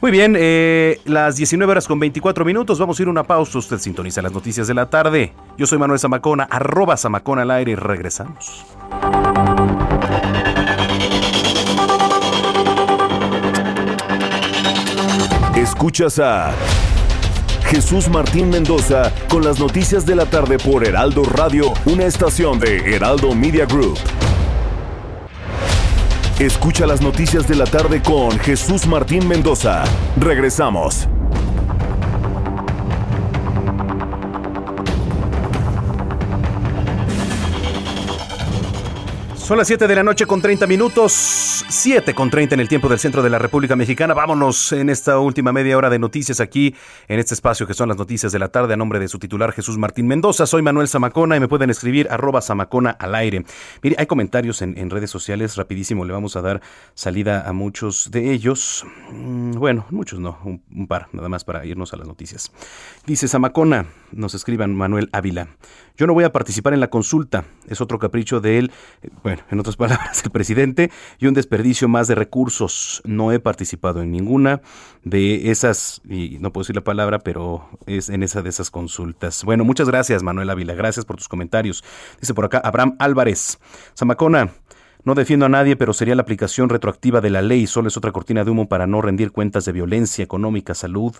Muy 0.03 0.11
bien, 0.11 0.35
eh, 0.37 1.01
las 1.05 1.37
19 1.37 1.71
horas 1.71 1.87
con 1.87 2.01
24 2.01 2.45
minutos, 2.45 2.77
vamos 2.81 2.99
a 2.99 3.03
ir 3.03 3.07
a 3.07 3.13
una 3.13 3.23
pausa. 3.23 3.57
Usted 3.59 3.79
sintoniza 3.79 4.21
las 4.21 4.33
noticias 4.33 4.67
de 4.67 4.75
la 4.75 4.91
tarde. 4.91 5.33
Yo 5.57 5.65
soy 5.65 5.79
Manuel 5.79 6.01
Zamacona, 6.01 6.43
arroba 6.51 6.97
Zamacona 6.97 7.43
al 7.43 7.53
aire 7.53 7.71
y 7.71 7.75
regresamos. 7.77 8.67
Escuchas 15.55 16.19
a 16.19 16.51
Jesús 17.67 18.09
Martín 18.09 18.51
Mendoza 18.51 19.13
con 19.31 19.45
las 19.45 19.61
noticias 19.61 20.05
de 20.05 20.17
la 20.17 20.27
tarde 20.27 20.59
por 20.59 20.85
Heraldo 20.85 21.23
Radio, 21.23 21.73
una 21.87 22.07
estación 22.07 22.59
de 22.59 22.97
Heraldo 22.97 23.37
Media 23.37 23.67
Group. 23.67 23.99
Escucha 26.43 26.89
las 26.89 27.01
noticias 27.01 27.47
de 27.47 27.55
la 27.55 27.67
tarde 27.67 28.03
con 28.03 28.37
Jesús 28.41 28.89
Martín 28.89 29.29
Mendoza. 29.29 29.85
Regresamos. 30.19 31.07
Son 39.37 39.57
las 39.57 39.69
7 39.69 39.87
de 39.87 39.95
la 39.95 40.03
noche 40.03 40.27
con 40.27 40.43
30 40.43 40.67
minutos, 40.67 41.62
7 41.73 42.13
con 42.15 42.29
30 42.29 42.55
en 42.55 42.61
el 42.61 42.69
tiempo 42.69 42.87
del 42.91 42.99
centro 42.99 43.23
de 43.23 43.31
la 43.31 43.39
República 43.39 43.77
Mexicana. 43.77 44.13
Vámonos 44.13 44.73
en 44.73 44.91
esta 44.91 45.19
última 45.19 45.53
media 45.53 45.79
hora 45.79 45.89
de 45.89 45.99
noticias 45.99 46.39
aquí 46.39 46.75
en 47.09 47.19
este 47.19 47.33
espacio 47.33 47.67
que 47.67 47.73
son 47.73 47.89
las 47.89 47.97
noticias 47.97 48.31
de 48.31 48.39
la 48.39 48.49
tarde 48.49 48.75
a 48.75 48.77
nombre 48.77 48.99
de 48.99 49.09
su 49.09 49.19
titular 49.19 49.53
Jesús 49.53 49.79
Martín 49.79 50.07
Mendoza. 50.07 50.45
Soy 50.45 50.61
Manuel 50.61 50.87
Zamacona 50.87 51.35
y 51.35 51.41
me 51.41 51.49
pueden 51.49 51.71
escribir 51.71 52.09
arroba 52.11 52.43
Zamacona 52.43 52.91
al 52.91 53.15
aire. 53.15 53.47
Mire, 53.83 53.97
hay 53.99 54.05
comentarios 54.05 54.61
en, 54.61 54.91
redes 54.91 55.11
sociales, 55.11 55.57
rapidísimo, 55.57 56.05
le 56.05 56.13
vamos 56.13 56.37
a 56.37 56.43
dar 56.43 56.61
salida 56.93 57.49
a 57.49 57.55
muchos 57.55 58.11
de 58.11 58.33
ellos. 58.33 58.85
Mm, 59.11 59.53
Bueno, 59.53 59.87
muchos 59.89 60.21
no, 60.21 60.39
un, 60.45 60.63
un 60.77 60.87
par, 60.87 61.09
nada 61.13 61.31
más 61.31 61.43
para 61.43 61.65
irnos 61.65 61.95
a 61.95 61.97
las 61.97 62.07
noticias. 62.07 62.53
Dice 63.07 63.29
Zamacona, 63.29 63.87
nos 64.13 64.35
escriban 64.35 64.75
Manuel 64.75 65.09
Ávila. 65.13 65.49
Yo 65.97 66.07
no 66.07 66.13
voy 66.13 66.25
a 66.25 66.33
participar 66.33 66.75
en 66.75 66.81
la 66.81 66.91
consulta, 66.91 67.45
es 67.69 67.81
otro 67.81 67.99
capricho 67.99 68.41
de 68.41 68.59
él, 68.59 68.73
eh, 69.03 69.09
bueno, 69.23 69.43
en 69.51 69.59
otras 69.59 69.77
palabras, 69.83 70.23
el 70.23 70.31
presidente, 70.31 70.91
y 71.19 71.27
un 71.27 71.35
desperdicio 71.35 71.62
más 71.89 72.09
de 72.09 72.15
recursos. 72.15 73.03
No 73.05 73.33
he 73.33 73.41
participado 73.41 74.03
en 74.03 74.11
ninguna 74.11 74.63
de 75.05 75.51
esas, 75.51 76.01
y 76.09 76.39
no 76.41 76.53
puedo 76.53 76.63
decir 76.63 76.77
la 76.77 76.85
palabra, 76.85 77.19
pero 77.21 77.69
es 77.87 78.09
en 78.09 78.23
esa 78.23 78.43
de 78.43 78.51
esas 78.51 78.71
consultas. 78.71 79.45
Bueno, 79.45 79.65
muchas 79.65 79.89
gracias, 79.89 80.23
Manuel 80.23 80.51
Ávila, 80.51 80.75
gracias 80.75 81.05
por 81.05 81.17
tus 81.17 81.29
comentarios. 81.29 81.83
Dice 82.21 82.35
por 82.35 82.45
acá 82.45 82.61
Abraham 82.65 82.97
Álvarez, 82.99 83.59
Zamacona. 83.97 84.51
No 85.05 85.17
defiendo 85.17 85.47
a 85.47 85.49
nadie, 85.49 85.75
pero 85.75 85.93
sería 85.93 86.15
la 86.15 86.23
aplicación 86.23 86.69
retroactiva 86.69 87.21
de 87.21 87.31
la 87.31 87.43
ley. 87.43 87.67
Solo 87.67 87.89
es 87.89 87.97
otra 87.97 88.13
cortina 88.13 88.45
de 88.45 88.53
humo 88.53 88.69
para 88.69 88.87
no 88.87 89.03
rendir 89.03 89.33
cuentas 89.33 89.65
de 89.65 89.73
violencia 89.73 90.23
económica, 90.23 90.75
salud, 90.75 91.17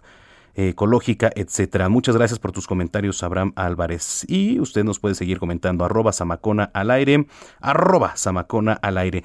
ecológica, 0.55 1.31
etcétera. 1.35 1.89
Muchas 1.89 2.17
gracias 2.17 2.39
por 2.39 2.53
tus 2.53 2.67
comentarios, 2.67 3.23
Abraham 3.23 3.53
Álvarez. 3.57 4.25
Y 4.29 4.61
usted 4.61 4.85
nos 4.85 4.99
puede 4.99 5.15
seguir 5.15 5.39
comentando, 5.39 5.85
arroba 5.85 6.13
Samacona 6.13 6.71
al 6.75 6.91
aire, 6.91 7.27
arroba 7.61 8.17
Samacona 8.17 8.73
al 8.75 8.99
aire. 8.99 9.25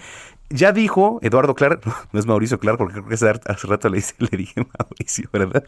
Ya 0.49 0.71
dijo 0.71 1.19
Eduardo 1.21 1.55
Clark, 1.55 1.81
no 2.11 2.19
es 2.19 2.25
Mauricio 2.25 2.59
Clark, 2.59 2.77
porque 2.77 2.93
creo 2.93 3.07
que 3.07 3.15
hace, 3.15 3.67
rato 3.67 3.89
le 3.89 4.01
dije 4.31 4.65
Mauricio, 4.77 5.29
¿verdad? 5.31 5.63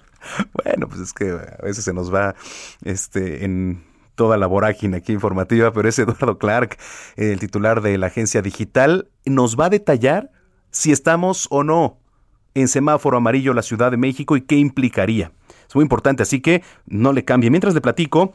Bueno, 0.63 0.87
pues 0.87 1.01
es 1.01 1.13
que 1.13 1.31
a 1.31 1.63
veces 1.63 1.83
se 1.83 1.93
nos 1.93 2.13
va 2.13 2.35
este 2.83 3.43
en 3.43 3.83
toda 4.15 4.37
la 4.37 4.47
vorágine 4.47 4.97
aquí 4.97 5.13
informativa, 5.13 5.71
pero 5.71 5.87
es 5.87 5.97
Eduardo 5.97 6.37
Clark, 6.37 6.77
el 7.15 7.39
titular 7.39 7.81
de 7.81 7.97
la 7.97 8.07
agencia 8.07 8.41
digital, 8.41 9.07
nos 9.25 9.57
va 9.57 9.67
a 9.67 9.69
detallar 9.69 10.29
si 10.71 10.91
estamos 10.91 11.47
o 11.51 11.63
no 11.63 11.97
en 12.53 12.67
semáforo 12.67 13.17
amarillo 13.17 13.53
la 13.53 13.61
Ciudad 13.61 13.91
de 13.91 13.97
México 13.97 14.35
y 14.35 14.41
qué 14.41 14.55
implicaría. 14.55 15.31
Es 15.69 15.75
muy 15.75 15.83
importante, 15.83 16.23
así 16.23 16.41
que 16.41 16.63
no 16.87 17.13
le 17.13 17.23
cambie. 17.23 17.51
Mientras 17.51 17.75
le 17.75 17.81
platico 17.81 18.33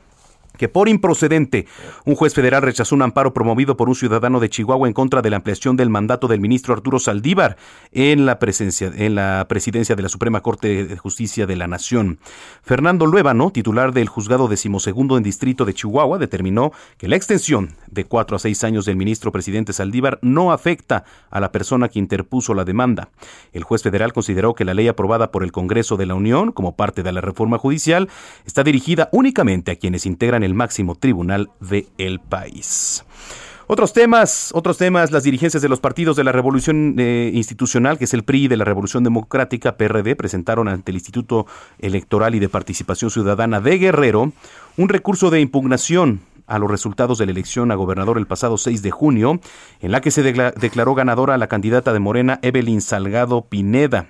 que 0.57 0.69
por 0.69 0.89
improcedente 0.89 1.67
un 2.05 2.15
juez 2.15 2.35
federal 2.35 2.63
rechazó 2.63 2.95
un 2.95 3.03
amparo 3.03 3.33
promovido 3.33 3.77
por 3.77 3.89
un 3.89 3.95
ciudadano 3.95 4.41
de 4.41 4.49
Chihuahua 4.49 4.89
en 4.89 4.95
contra 4.95 5.23
de 5.23 5.31
la 5.31 5.37
ampliación 5.37 5.77
del 5.77 5.91
mandato 5.91 6.29
del 6.29 6.41
ministro 6.41 6.75
Arturo 6.75 6.99
Saldívar 6.99 7.57
en 7.93 8.27
la 8.27 8.39
presencia 8.39 8.93
en 8.95 9.15
la 9.15 9.47
presidencia 9.49 9.97
de 9.97 10.03
la 10.03 10.09
Suprema 10.09 10.41
Corte 10.41 10.85
de 10.85 10.97
Justicia 10.97 11.47
de 11.47 11.57
la 11.57 11.67
Nación. 11.67 12.19
Fernando 12.63 13.07
Luébano, 13.07 13.51
titular 13.51 13.93
del 13.93 14.09
juzgado 14.09 14.49
decimosegundo 14.49 15.17
en 15.17 15.23
distrito 15.23 15.65
de 15.65 15.75
Chihuahua, 15.75 16.19
determinó 16.19 16.73
que 16.99 17.09
la 17.09 17.17
extensión 17.17 17.71
de 17.89 18.05
cuatro 18.05 18.37
a 18.37 18.39
seis 18.39 18.63
años 18.65 18.85
del 18.85 18.97
ministro 18.97 19.33
presidente 19.33 19.73
Saldívar 19.73 20.19
no 20.23 20.53
afecta 20.53 21.05
a 21.31 21.41
la 21.41 21.53
persona 21.53 21.89
que 21.89 21.99
interpuso 21.99 22.55
la 22.55 22.65
demanda. 22.65 23.09
El 23.53 23.65
juez 23.65 23.83
federal 23.83 24.13
consideró 24.13 24.55
que 24.55 24.65
la 24.65 24.75
ley 24.75 24.89
aprobada 24.89 25.31
por 25.31 25.43
el 25.43 25.53
Congreso 25.53 25.97
de 25.97 26.07
la 26.07 26.15
Unión 26.15 26.53
como 26.53 26.77
parte 26.77 27.03
de 27.03 27.13
la 27.13 27.21
reforma 27.21 27.59
judicial 27.59 28.09
está 28.47 28.63
dirigida 28.63 29.09
únicamente 29.13 29.73
a 29.73 29.77
quienes 29.77 30.07
integran 30.07 30.44
el 30.45 30.55
máximo 30.55 30.95
tribunal 30.95 31.51
del 31.61 31.87
el 31.99 32.21
país. 32.21 33.05
Otros 33.67 33.95
temas, 33.95 34.51
otros 34.53 34.77
temas, 34.77 35.11
las 35.11 35.23
dirigencias 35.23 35.63
de 35.63 35.71
los 35.71 35.81
partidos 35.81 36.17
de 36.17 36.25
la 36.25 36.33
Revolución 36.33 36.97
eh, 36.99 37.31
Institucional, 37.33 37.97
que 37.97 38.05
es 38.05 38.13
el 38.13 38.23
PRI 38.23 38.47
de 38.47 38.59
la 38.59 38.65
Revolución 38.67 39.05
Democrática, 39.05 39.79
PRD, 39.79 40.17
presentaron 40.17 40.69
ante 40.69 40.91
el 40.91 40.97
Instituto 40.97 41.47
Electoral 41.79 42.35
y 42.35 42.41
de 42.41 42.51
Participación 42.51 43.11
Ciudadana 43.11 43.63
de 43.63 43.79
Guerrero 43.79 44.33
un 44.77 44.89
recurso 44.91 45.31
de 45.31 45.41
impugnación 45.41 46.21
a 46.47 46.59
los 46.59 46.71
resultados 46.71 47.17
de 47.17 47.25
la 47.25 47.33
elección 47.33 47.73
a 47.73 47.75
gobernador 47.75 48.19
el 48.19 48.27
pasado 48.27 48.59
6 48.59 48.83
de 48.83 48.91
junio, 48.91 49.41
en 49.81 49.93
la 49.93 50.03
que 50.03 50.11
se 50.11 50.23
decla- 50.23 50.53
declaró 50.53 50.95
ganadora 50.95 51.39
la 51.39 51.47
candidata 51.47 51.95
de 51.95 52.01
Morena, 52.01 52.39
Evelyn 52.43 52.83
Salgado 52.83 53.47
Pineda. 53.47 54.09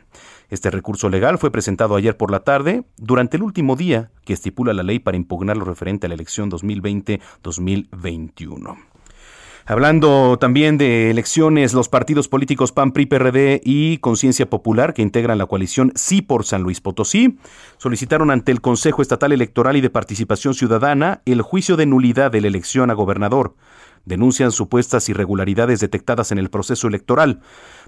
Este 0.50 0.70
recurso 0.70 1.08
legal 1.08 1.38
fue 1.38 1.50
presentado 1.50 1.96
ayer 1.96 2.16
por 2.16 2.30
la 2.30 2.40
tarde, 2.40 2.84
durante 2.96 3.36
el 3.36 3.42
último 3.42 3.76
día 3.76 4.10
que 4.24 4.32
estipula 4.32 4.72
la 4.72 4.82
ley 4.82 4.98
para 4.98 5.16
impugnar 5.16 5.56
lo 5.56 5.64
referente 5.64 6.06
a 6.06 6.08
la 6.08 6.14
elección 6.14 6.50
2020-2021. 6.50 8.76
Hablando 9.66 10.36
también 10.38 10.76
de 10.76 11.10
elecciones, 11.10 11.72
los 11.72 11.88
partidos 11.88 12.28
políticos 12.28 12.70
PAN, 12.70 12.92
PRI, 12.92 13.06
PRD 13.06 13.62
y 13.64 13.96
Conciencia 13.96 14.50
Popular, 14.50 14.92
que 14.92 15.00
integran 15.00 15.38
la 15.38 15.46
coalición 15.46 15.90
Sí 15.94 16.20
por 16.20 16.44
San 16.44 16.62
Luis 16.62 16.82
Potosí, 16.82 17.38
solicitaron 17.78 18.30
ante 18.30 18.52
el 18.52 18.60
Consejo 18.60 19.00
Estatal 19.00 19.32
Electoral 19.32 19.78
y 19.78 19.80
de 19.80 19.88
Participación 19.88 20.52
Ciudadana 20.52 21.22
el 21.24 21.40
juicio 21.40 21.78
de 21.78 21.86
nulidad 21.86 22.30
de 22.30 22.42
la 22.42 22.48
elección 22.48 22.90
a 22.90 22.94
gobernador. 22.94 23.54
Denuncian 24.04 24.52
supuestas 24.52 25.08
irregularidades 25.08 25.80
detectadas 25.80 26.32
en 26.32 26.38
el 26.38 26.50
proceso 26.50 26.88
electoral. 26.88 27.40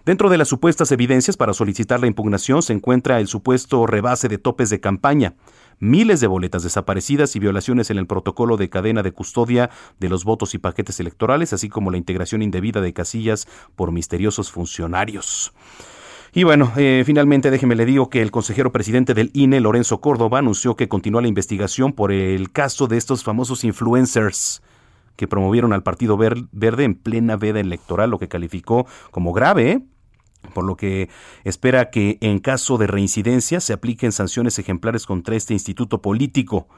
Dentro 0.05 0.31
de 0.31 0.39
las 0.39 0.49
supuestas 0.49 0.93
evidencias 0.93 1.37
para 1.37 1.53
solicitar 1.53 2.01
la 2.01 2.07
impugnación 2.07 2.63
se 2.63 2.73
encuentra 2.73 3.21
el 3.21 3.27
supuesto 3.29 3.87
rebase 3.87 4.29
de 4.29 4.39
topes 4.39 4.71
de 4.71 4.81
campaña 4.81 5.35
miles 5.79 6.21
de 6.21 6.27
boletas 6.27 6.63
desaparecidas 6.63 7.37
y 7.37 7.39
violaciones 7.39 7.91
en 7.91 7.99
el 7.99 8.07
protocolo 8.07 8.57
de 8.57 8.69
cadena 8.69 9.03
de 9.03 9.13
custodia 9.13 9.71
de 9.99 10.09
los 10.09 10.25
votos 10.25 10.55
y 10.55 10.59
paquetes 10.59 11.01
electorales, 11.01 11.53
así 11.53 11.69
como 11.69 11.91
la 11.91 11.99
integración 11.99 12.43
indebida 12.43 12.81
de 12.81 12.93
casillas 12.93 13.47
por 13.75 13.93
misteriosos 13.93 14.51
funcionarios. 14.51 15.53
Y 16.33 16.45
bueno, 16.45 16.73
eh, 16.77 17.03
finalmente 17.07 17.51
déjeme 17.51 17.77
le 17.77 17.87
digo 17.87 18.11
que 18.11 18.21
el 18.21 18.31
consejero 18.31 18.73
presidente 18.73 19.15
del 19.15 19.31
INE, 19.33 19.61
Lorenzo 19.61 20.01
Córdoba, 20.01 20.39
anunció 20.39 20.77
que 20.77 20.89
continúa 20.89 21.23
la 21.23 21.29
investigación 21.29 21.93
por 21.93 22.13
el 22.13 22.53
caso 22.53 22.89
de 22.89 22.99
estos 22.99 23.25
famosos 23.25 23.65
influencers 23.65 24.63
que 25.17 25.29
promovieron 25.29 25.73
al 25.73 25.83
Partido 25.83 26.17
Verde 26.17 26.85
en 26.85 26.95
plena 26.95 27.37
veda 27.37 27.61
electoral, 27.61 28.11
lo 28.11 28.19
que 28.19 28.29
calificó 28.29 28.87
como 29.11 29.33
grave. 29.33 29.71
¿eh? 29.71 29.83
por 30.55 30.65
lo 30.65 30.77
que 30.77 31.09
espera 31.43 31.91
que 31.91 32.19
en 32.21 32.39
caso 32.39 32.79
de 32.79 32.87
reincidencia 32.87 33.59
se 33.59 33.73
apliquen 33.73 34.13
sanciones 34.13 34.61
ejemplares 34.61 35.05
contra 35.05 35.35
este 35.35 35.55
instituto 35.55 36.01
político 36.01 36.69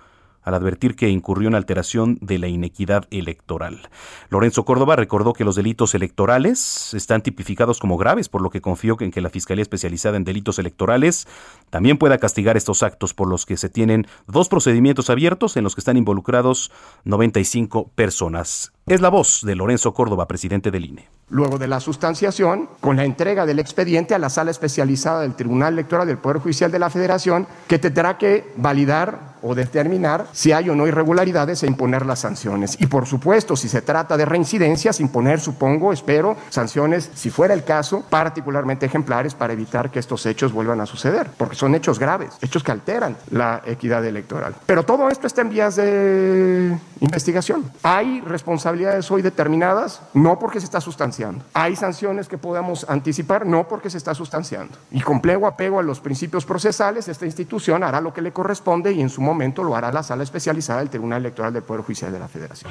al 0.43 0.55
advertir 0.55 0.97
que 0.97 1.09
incurrió 1.09 1.48
en 1.48 1.55
alteración 1.55 2.19
de 2.20 2.39
la 2.39 2.48
inequidad 2.48 3.06
electoral. 3.10 3.89
Lorenzo 4.31 4.65
Córdoba 4.65 4.97
recordó 4.97 5.32
que 5.32 5.44
los 5.44 5.56
delitos 5.56 5.94
electorales 5.94 6.94
están 6.94 7.23
tipificados 7.23 7.78
como 7.78 7.97
graves, 7.97 8.28
por 8.28 8.43
lo 8.43 8.51
que 8.51 8.60
confió 8.60 8.97
en 9.01 9.10
que 9.10 9.20
la 9.20 9.31
Fiscalía 9.31 9.62
Especializada 9.62 10.16
en 10.16 10.24
Delitos 10.24 10.59
Electorales 10.59 11.27
también 11.70 11.98
pueda 11.98 12.19
castigar 12.19 12.56
estos 12.56 12.82
actos 12.82 13.15
por 13.15 13.28
los 13.28 13.47
que 13.47 13.56
se 13.56 13.69
tienen 13.69 14.06
dos 14.27 14.48
procedimientos 14.48 15.10
abiertos 15.10 15.56
en 15.56 15.65
los 15.65 15.74
que 15.74 15.81
están 15.81 15.97
involucrados 15.97 16.70
95 17.05 17.90
personas. 17.94 18.73
Es 18.89 19.02
la 19.02 19.10
voz 19.10 19.43
de 19.43 19.55
Lorenzo 19.55 19.93
Córdoba, 19.93 20.27
presidente 20.27 20.70
del 20.70 20.86
INE. 20.86 21.09
Luego 21.28 21.59
de 21.59 21.69
la 21.69 21.78
sustanciación, 21.78 22.70
con 22.81 22.97
la 22.97 23.05
entrega 23.05 23.44
del 23.44 23.59
expediente 23.59 24.15
a 24.15 24.19
la 24.19 24.31
sala 24.31 24.51
especializada 24.51 25.20
del 25.20 25.35
Tribunal 25.35 25.74
Electoral 25.74 26.06
del 26.06 26.16
Poder 26.16 26.39
Judicial 26.39 26.73
de 26.73 26.78
la 26.78 26.89
Federación, 26.89 27.47
que 27.66 27.78
tendrá 27.78 28.16
que 28.16 28.51
validar 28.56 29.36
o 29.43 29.55
determinar 29.55 30.27
si 30.32 30.52
hay 30.52 30.70
o 30.70 30.74
no 30.74 30.86
irregularidades 30.86 31.62
e 31.62 31.66
imponer 31.66 32.06
las 32.06 32.20
sanciones. 32.20 32.77
Y 32.81 32.86
por 32.86 33.06
supuesto, 33.06 33.56
si 33.56 33.69
se 33.69 33.82
trata 33.82 34.16
de 34.16 34.24
reincidencias, 34.24 35.01
imponer, 35.01 35.39
supongo, 35.39 35.93
espero, 35.93 36.36
sanciones, 36.48 37.10
si 37.15 37.28
fuera 37.31 37.55
el 37.55 37.62
caso, 37.62 38.02
particularmente 38.09 38.86
ejemplares 38.86 39.35
para 39.35 39.52
evitar 39.52 39.90
que 39.90 39.98
estos 39.98 40.24
hechos 40.27 40.51
vuelvan 40.52 40.81
a 40.81 40.86
suceder, 40.86 41.28
porque 41.36 41.56
son 41.56 41.74
hechos 41.74 41.98
graves, 41.98 42.39
hechos 42.40 42.65
que 42.65 42.73
alteran 42.73 43.16
la 43.31 43.62
equidad 43.66 44.05
electoral. 44.05 44.55
Pero 44.65 44.82
todo 44.82 45.09
esto 45.10 45.27
está 45.27 45.43
en 45.43 45.51
vías 45.51 45.77
de 45.77 46.77
investigación. 47.01 47.70
Hay 47.82 48.23
responsabilidades 48.23 48.77
hoy 49.10 49.22
determinadas, 49.22 50.02
no 50.14 50.38
porque 50.38 50.60
se 50.60 50.66
está 50.66 50.80
sustanciando. 50.80 51.44
Hay 51.55 51.76
sanciones 51.76 52.28
que 52.28 52.38
podamos 52.38 52.86
anticipar, 52.88 53.46
no 53.46 53.68
porque 53.68 53.90
se 53.90 53.98
está 53.98 54.14
sustanciando. 54.14 54.76
Y 54.90 55.00
con 55.00 55.20
apego 55.46 55.78
a 55.78 55.82
los 55.82 56.00
principios 56.00 56.44
procesales, 56.44 57.09
esta 57.09 57.26
institución 57.26 57.82
hará 57.82 58.00
lo 58.00 58.12
que 58.12 58.22
le 58.22 58.32
corresponde 58.32 58.92
y 58.92 59.00
en 59.00 59.10
su 59.10 59.20
momento 59.20 59.62
lo 59.62 59.76
hará 59.76 59.92
la 59.92 60.02
sala 60.02 60.22
especializada 60.22 60.80
del 60.80 60.90
Tribunal 60.90 61.20
Electoral 61.20 61.52
del 61.52 61.62
Poder 61.62 61.82
Judicial 61.82 62.12
de 62.12 62.18
la 62.18 62.28
Federación. 62.28 62.70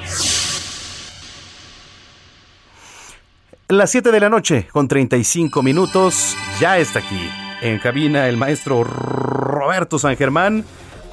Las 3.68 3.90
7 3.90 4.10
de 4.10 4.20
la 4.20 4.30
noche, 4.30 4.66
con 4.72 4.88
35 4.88 5.62
minutos, 5.62 6.36
ya 6.58 6.78
está 6.78 7.00
aquí. 7.00 7.28
En 7.60 7.78
cabina 7.78 8.28
el 8.28 8.36
maestro 8.36 8.82
Roberto 8.82 9.98
San 9.98 10.16
Germán, 10.16 10.64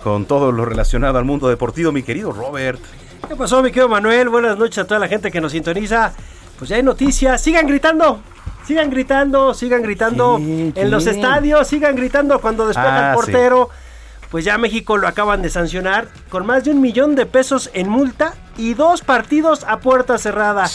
con 0.04 0.26
todo 0.26 0.52
lo 0.52 0.64
relacionado 0.64 1.18
al 1.18 1.26
mundo 1.26 1.50
deportivo. 1.50 1.92
Mi 1.92 2.04
querido 2.04 2.32
Robert. 2.32 2.80
¿Qué 3.28 3.36
pasó, 3.36 3.62
mi 3.64 3.70
querido 3.70 3.90
Manuel? 3.90 4.30
Buenas 4.30 4.58
noches 4.58 4.78
a 4.80 4.86
toda 4.86 5.00
la 5.00 5.08
gente 5.08 5.32
que 5.32 5.42
nos 5.42 5.52
sintoniza. 5.52 6.14
Pues 6.58 6.70
ya 6.70 6.76
hay 6.78 6.84
noticias. 6.84 7.42
Sigan 7.42 7.68
gritando. 7.68 8.22
Sigan 8.66 8.90
gritando, 8.90 9.54
sigan 9.54 9.84
gritando 9.84 10.38
en 10.40 10.90
los 10.92 11.06
estadios, 11.06 11.68
sigan 11.68 11.96
gritando 11.96 12.42
cuando 12.42 12.68
despega 12.68 13.10
Ah, 13.10 13.10
el 13.12 13.16
portero. 13.16 13.70
Pues 14.32 14.44
ya 14.44 14.58
México 14.58 14.98
lo 14.98 15.08
acaban 15.08 15.44
de 15.44 15.50
sancionar 15.52 16.08
con 16.30 16.46
más 16.48 16.64
de 16.64 16.72
un 16.72 16.82
millón 16.82 17.16
de 17.16 17.28
pesos 17.28 17.70
en 17.74 17.90
multa 17.90 18.34
y 18.58 18.74
dos 18.74 19.02
partidos 19.02 19.64
a 19.66 19.80
puerta 19.80 20.18
cerrada. 20.18 20.66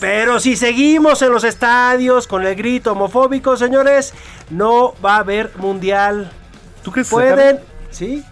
Pero 0.00 0.40
si 0.40 0.56
seguimos 0.56 1.22
en 1.22 1.30
los 1.30 1.44
estadios 1.44 2.26
con 2.26 2.44
el 2.44 2.56
grito 2.56 2.92
homofóbico, 2.92 3.56
señores, 3.56 4.12
no 4.50 4.94
va 5.04 5.14
a 5.16 5.18
haber 5.20 5.56
mundial. 5.56 6.30
¿Tú 6.82 6.90
crees 6.90 7.08
que 7.08 7.16
se 7.16 7.22
acabe? 7.28 7.60
¿sí? 7.90 8.24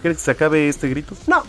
¿Crees 0.00 0.16
que 0.18 0.22
se 0.22 0.30
acabe 0.30 0.68
este 0.68 0.88
grito? 0.88 1.14
No. 1.26 1.42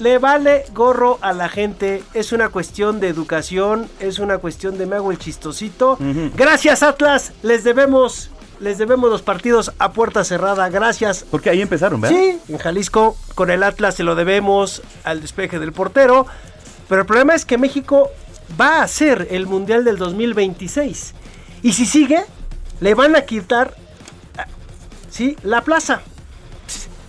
Le 0.00 0.18
vale 0.18 0.64
gorro 0.74 1.18
a 1.20 1.34
la 1.34 1.50
gente. 1.50 2.02
Es 2.14 2.32
una 2.32 2.48
cuestión 2.48 3.00
de 3.00 3.08
educación. 3.08 3.86
Es 4.00 4.18
una 4.18 4.38
cuestión 4.38 4.78
de 4.78 4.86
me 4.86 4.96
hago 4.96 5.10
el 5.10 5.18
chistosito. 5.18 5.98
Gracias, 6.34 6.82
Atlas. 6.82 7.32
Les 7.42 7.64
debemos. 7.64 8.30
Les 8.60 8.78
debemos 8.78 9.10
los 9.10 9.22
partidos 9.22 9.72
a 9.78 9.92
puerta 9.92 10.24
cerrada. 10.24 10.68
Gracias. 10.70 11.24
Porque 11.30 11.50
ahí 11.50 11.60
empezaron, 11.60 12.00
¿verdad? 12.00 12.16
Sí, 12.16 12.38
en 12.48 12.58
Jalisco 12.58 13.16
con 13.34 13.50
el 13.50 13.62
Atlas 13.62 13.94
se 13.94 14.02
lo 14.02 14.14
debemos 14.14 14.82
al 15.04 15.20
despeje 15.20 15.58
del 15.58 15.72
portero. 15.72 16.26
Pero 16.88 17.02
el 17.02 17.06
problema 17.06 17.34
es 17.34 17.44
que 17.44 17.58
México 17.58 18.10
va 18.58 18.82
a 18.82 18.88
ser 18.88 19.28
el 19.30 19.46
Mundial 19.46 19.84
del 19.84 19.98
2026. 19.98 21.14
Y 21.62 21.72
si 21.74 21.84
sigue, 21.84 22.24
le 22.80 22.94
van 22.94 23.16
a 23.16 23.22
quitar 23.22 23.74
ah, 24.38 24.46
¿sí? 25.10 25.36
la 25.42 25.62
plaza. 25.62 26.00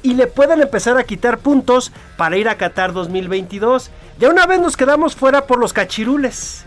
Y 0.04 0.14
le 0.16 0.28
pueden 0.28 0.62
empezar 0.62 0.98
a 0.98 1.04
quitar 1.04 1.38
puntos 1.38 1.92
para 2.18 2.38
ir 2.38 2.50
a 2.50 2.58
Qatar 2.58 2.94
2022. 2.94 3.92
Ya 4.20 4.30
una 4.30 4.46
vez 4.46 4.60
nos 4.60 4.78
quedamos 4.78 5.16
fuera 5.16 5.46
por 5.46 5.60
los 5.60 5.74
cachirules. 5.74 6.66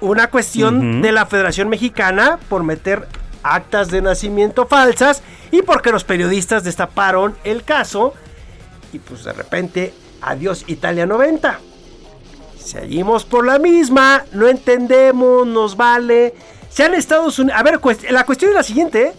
Una 0.00 0.30
cuestión 0.30 1.02
de 1.02 1.12
la 1.12 1.26
Federación 1.26 1.68
Mexicana 1.68 2.38
por 2.48 2.62
meter 2.62 3.08
actas 3.42 3.90
de 3.90 4.02
nacimiento 4.02 4.66
falsas 4.66 5.22
y 5.50 5.62
porque 5.62 5.90
los 5.90 6.04
periodistas 6.04 6.62
destaparon 6.62 7.34
el 7.44 7.64
caso 7.64 8.14
y 8.92 8.98
pues 8.98 9.24
de 9.24 9.32
repente 9.32 9.94
adiós 10.20 10.64
Italia 10.66 11.06
90. 11.06 11.60
Seguimos 12.58 13.24
por 13.24 13.46
la 13.46 13.58
misma, 13.58 14.24
no 14.32 14.48
entendemos, 14.48 15.46
nos 15.46 15.76
vale. 15.76 16.34
Sean 16.68 16.94
Estados 16.94 17.38
Unidos. 17.38 17.58
A 17.58 17.62
ver, 17.62 17.80
la 18.10 18.24
cuestión 18.26 18.50
es 18.50 18.54
la 18.54 18.62
siguiente: 18.62 19.02
¿eh? 19.06 19.12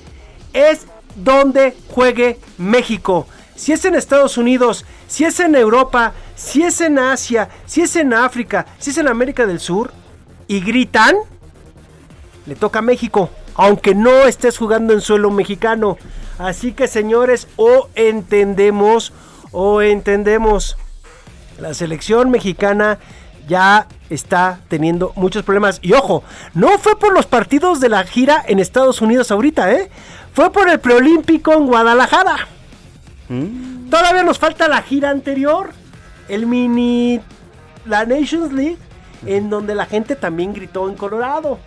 es 0.72 0.86
dónde 1.16 1.76
juegue 1.88 2.38
México. 2.58 3.28
Si 3.60 3.74
es 3.74 3.84
en 3.84 3.94
Estados 3.94 4.38
Unidos, 4.38 4.86
si 5.10 5.26
es 5.26 5.38
en 5.42 5.54
Europa, 5.54 6.14
si 6.34 6.64
es 6.64 6.80
en 6.80 6.98
Asia, 6.98 7.50
si 7.66 7.82
es 7.82 7.98
en 7.98 8.14
África, 8.14 8.66
si 8.80 8.92
es 8.92 8.98
en 8.98 9.10
América 9.10 9.46
del 9.46 9.60
Sur 9.60 9.92
y 10.48 10.62
gritan, 10.62 11.18
le 12.46 12.56
toca 12.56 12.80
a 12.80 12.82
México, 12.82 13.30
aunque 13.56 13.94
no 13.94 14.28
estés 14.28 14.58
jugando 14.58 14.94
en 14.94 15.02
suelo 15.02 15.30
mexicano. 15.30 15.98
Así 16.38 16.72
que 16.72 16.88
señores, 16.88 17.50
o 17.58 17.90
entendemos, 17.96 19.12
o 19.52 19.82
entendemos. 19.82 20.78
La 21.60 21.74
selección 21.74 22.32
mexicana 22.32 22.98
ya 23.46 23.88
está 24.10 24.62
teniendo 24.70 25.12
muchos 25.18 25.44
problemas. 25.44 25.80
Y 25.82 25.92
ojo, 25.92 26.24
no 26.54 26.78
fue 26.78 26.98
por 26.98 27.12
los 27.12 27.26
partidos 27.26 27.82
de 27.82 27.90
la 27.90 28.06
gira 28.06 28.42
en 28.48 28.60
Estados 28.60 29.02
Unidos 29.02 29.32
ahorita, 29.32 29.74
¿eh? 29.74 29.92
Fue 30.32 30.50
por 30.50 30.70
el 30.70 30.80
preolímpico 30.80 31.52
en 31.52 31.66
Guadalajara. 31.66 32.48
Todavía 33.90 34.24
nos 34.24 34.40
falta 34.40 34.68
la 34.68 34.82
gira 34.82 35.12
anterior, 35.12 35.70
el 36.28 36.48
mini, 36.48 37.22
la 37.86 38.06
Nations 38.06 38.52
League, 38.52 38.78
en 39.26 39.50
donde 39.50 39.76
la 39.76 39.86
gente 39.86 40.16
también 40.16 40.54
gritó 40.54 40.90
en 40.90 40.96
Colorado. 40.96 41.60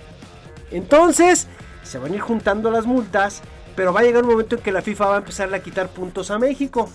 Entonces, 0.70 1.47
se 1.82 1.98
van 1.98 2.12
a 2.12 2.14
ir 2.16 2.20
juntando 2.20 2.70
las 2.70 2.86
multas, 2.86 3.43
pero 3.76 3.93
va 3.93 4.01
a 4.01 4.02
llegar 4.02 4.24
un 4.24 4.30
momento 4.30 4.56
en 4.56 4.62
que 4.62 4.72
la 4.72 4.82
FIFA 4.82 5.06
va 5.06 5.14
a 5.14 5.18
empezar 5.18 5.52
a 5.55 5.62
quitar 5.62 5.89
puntos 5.89 6.30
a 6.30 6.39
México. 6.39 6.90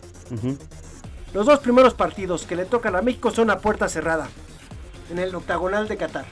Los 1.34 1.46
dos 1.46 1.60
primeros 1.60 1.94
partidos 1.94 2.44
que 2.44 2.56
le 2.56 2.66
tocan 2.66 2.96
a 2.96 3.02
México 3.02 3.32
son 3.32 3.50
a 3.50 3.60
puerta 3.60 3.88
cerrada, 3.88 4.28
en 5.12 5.20
el 5.20 5.34
octagonal 5.36 5.88
de 5.88 5.98
Qatar. 5.98 6.26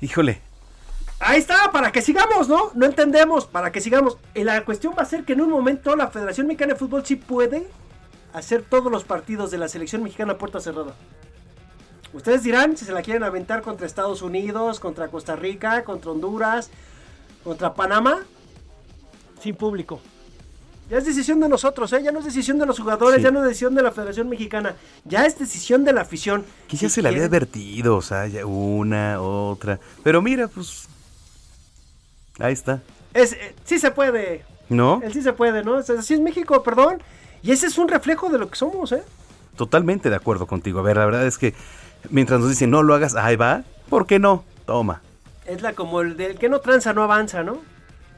Híjole. 0.00 0.51
Ahí 1.24 1.38
está, 1.38 1.70
para 1.70 1.92
que 1.92 2.02
sigamos, 2.02 2.48
¿no? 2.48 2.72
No 2.74 2.84
entendemos, 2.86 3.46
para 3.46 3.70
que 3.70 3.80
sigamos. 3.80 4.18
Y 4.34 4.42
la 4.44 4.64
cuestión 4.64 4.94
va 4.98 5.02
a 5.02 5.06
ser 5.06 5.24
que 5.24 5.34
en 5.34 5.40
un 5.40 5.50
momento 5.50 5.94
la 5.94 6.08
Federación 6.08 6.46
Mexicana 6.48 6.72
de 6.74 6.78
Fútbol 6.78 7.06
sí 7.06 7.16
puede 7.16 7.68
hacer 8.32 8.62
todos 8.68 8.90
los 8.90 9.04
partidos 9.04 9.50
de 9.50 9.58
la 9.58 9.68
selección 9.68 10.02
mexicana 10.02 10.32
a 10.32 10.38
puerta 10.38 10.58
cerrada. 10.60 10.94
Ustedes 12.12 12.42
dirán 12.42 12.76
si 12.76 12.84
se 12.84 12.92
la 12.92 13.02
quieren 13.02 13.22
aventar 13.22 13.62
contra 13.62 13.86
Estados 13.86 14.20
Unidos, 14.22 14.80
contra 14.80 15.08
Costa 15.08 15.36
Rica, 15.36 15.84
contra 15.84 16.10
Honduras, 16.10 16.70
contra 17.44 17.72
Panamá, 17.74 18.18
sin 19.40 19.54
público. 19.54 20.00
Ya 20.90 20.98
es 20.98 21.06
decisión 21.06 21.40
de 21.40 21.48
nosotros, 21.48 21.90
¿eh? 21.94 22.02
Ya 22.02 22.10
no 22.12 22.18
es 22.18 22.24
decisión 22.26 22.58
de 22.58 22.66
los 22.66 22.78
jugadores, 22.78 23.18
Sí. 23.18 23.22
ya 23.22 23.30
no 23.30 23.38
es 23.40 23.46
decisión 23.48 23.74
de 23.74 23.82
la 23.82 23.92
Federación 23.92 24.28
Mexicana. 24.28 24.74
Ya 25.04 25.24
es 25.24 25.38
decisión 25.38 25.84
de 25.84 25.92
la 25.92 26.02
afición. 26.02 26.44
Si 26.68 26.76
se 26.88 27.00
le 27.00 27.08
había 27.08 27.20
quieren- 27.20 27.30
advertido, 27.34 27.96
o 27.96 28.02
sea, 28.02 28.26
ya 28.26 28.44
una, 28.44 29.20
otra. 29.22 29.78
Pero 30.02 30.20
mira, 30.20 30.48
pues. 30.48 30.88
Ahí 32.38 32.52
está. 32.52 32.80
Es, 33.14 33.32
eh, 33.32 33.54
sí 33.64 33.78
se 33.78 33.90
puede. 33.90 34.44
¿No? 34.68 35.00
El 35.02 35.12
sí 35.12 35.22
se 35.22 35.32
puede, 35.32 35.62
¿no? 35.62 35.76
Así 35.76 36.14
es 36.14 36.20
México, 36.20 36.62
perdón. 36.62 37.02
Y 37.42 37.50
ese 37.52 37.66
es 37.66 37.76
un 37.78 37.88
reflejo 37.88 38.30
de 38.30 38.38
lo 38.38 38.48
que 38.48 38.56
somos, 38.56 38.92
¿eh? 38.92 39.02
Totalmente 39.56 40.08
de 40.08 40.16
acuerdo 40.16 40.46
contigo. 40.46 40.80
A 40.80 40.82
ver, 40.82 40.96
la 40.96 41.04
verdad 41.04 41.26
es 41.26 41.36
que 41.36 41.54
mientras 42.10 42.40
nos 42.40 42.48
dicen 42.48 42.70
no 42.70 42.82
lo 42.82 42.94
hagas, 42.94 43.14
ahí 43.16 43.36
va. 43.36 43.64
¿Por 43.88 44.06
qué 44.06 44.18
no? 44.18 44.44
Toma. 44.64 45.02
Es 45.44 45.60
la 45.60 45.74
como 45.74 46.00
el 46.00 46.16
del 46.16 46.38
que 46.38 46.48
no 46.48 46.60
tranza 46.60 46.92
no 46.92 47.02
avanza, 47.02 47.42
¿no? 47.42 47.58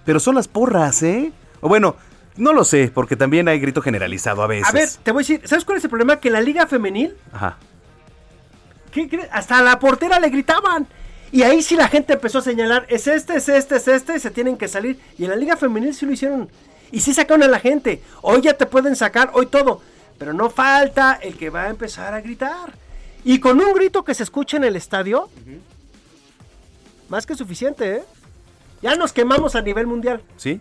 Pero 0.05 0.21
son 0.21 0.35
las 0.37 0.47
porras, 0.47 1.03
¿eh? 1.03 1.33
O 1.61 1.69
bueno, 1.69 1.97
no 2.37 2.53
lo 2.53 2.65
sé, 2.65 2.91
porque 2.95 3.17
también 3.17 3.49
hay 3.49 3.59
grito 3.59 3.81
generalizado 3.81 4.43
a 4.43 4.47
veces. 4.47 4.69
A 4.69 4.73
ver, 4.73 4.89
te 5.03 5.11
voy 5.11 5.21
a 5.21 5.27
decir, 5.27 5.41
¿sabes 5.49 5.65
cuál 5.65 5.79
es 5.79 5.85
el 5.85 5.91
problema? 5.91 6.17
Que 6.21 6.29
en 6.29 6.35
la 6.35 6.41
liga 6.41 6.67
femenil, 6.67 7.17
Ajá. 7.33 7.57
¿qué 8.93 9.09
crees? 9.09 9.29
hasta 9.33 9.59
a 9.59 9.63
la 9.63 9.79
portera 9.79 10.21
le 10.21 10.29
gritaban. 10.29 10.87
Y 11.35 11.43
ahí 11.43 11.63
sí 11.63 11.75
la 11.75 11.89
gente 11.89 12.13
empezó 12.13 12.39
a 12.39 12.43
señalar, 12.43 12.87
es 12.89 13.09
este, 13.09 13.35
es 13.35 13.49
este, 13.49 13.75
es 13.75 13.89
este, 13.89 14.15
y 14.15 14.21
se 14.21 14.31
tienen 14.31 14.57
que 14.57 14.69
salir. 14.69 15.01
Y 15.19 15.25
en 15.25 15.31
la 15.31 15.37
liga 15.37 15.57
femenil 15.57 15.93
sí 15.93 16.07
lo 16.07 16.13
hicieron. 16.13 16.49
Y 16.93 17.01
sí 17.01 17.13
sacaron 17.13 17.43
a 17.43 17.49
la 17.49 17.59
gente. 17.59 18.01
Hoy 18.23 18.41
ya 18.43 18.57
te 18.57 18.67
pueden 18.67 18.95
sacar, 18.95 19.33
hoy 19.35 19.47
todo. 19.47 19.81
Pero 20.17 20.33
no 20.33 20.49
falta 20.49 21.19
el 21.21 21.37
que 21.37 21.51
va 21.51 21.65
a 21.65 21.71
empezar 21.71 22.15
a 22.15 22.21
gritar. 22.21 22.73
Y 23.25 23.41
con 23.41 23.61
un 23.61 23.75
grito 23.75 24.05
que 24.05 24.15
se 24.15 24.23
escuche 24.23 24.59
en 24.59 24.63
el 24.63 24.77
estadio, 24.77 25.29
más 27.09 27.27
que 27.27 27.35
suficiente, 27.35 27.97
¿eh? 27.97 28.03
Ya 28.81 28.95
nos 28.95 29.13
quemamos 29.13 29.57
a 29.57 29.63
nivel 29.63 29.89
mundial. 29.89 30.23
¿Sí? 30.37 30.61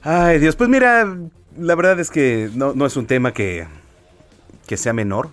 Ay, 0.00 0.38
Dios, 0.38 0.56
pues 0.56 0.70
mira, 0.70 1.14
la 1.58 1.74
verdad 1.74 2.00
es 2.00 2.10
que 2.10 2.48
no, 2.54 2.72
no 2.72 2.86
es 2.86 2.96
un 2.96 3.06
tema 3.06 3.34
que, 3.34 3.66
que 4.66 4.78
sea 4.78 4.94
menor. 4.94 5.28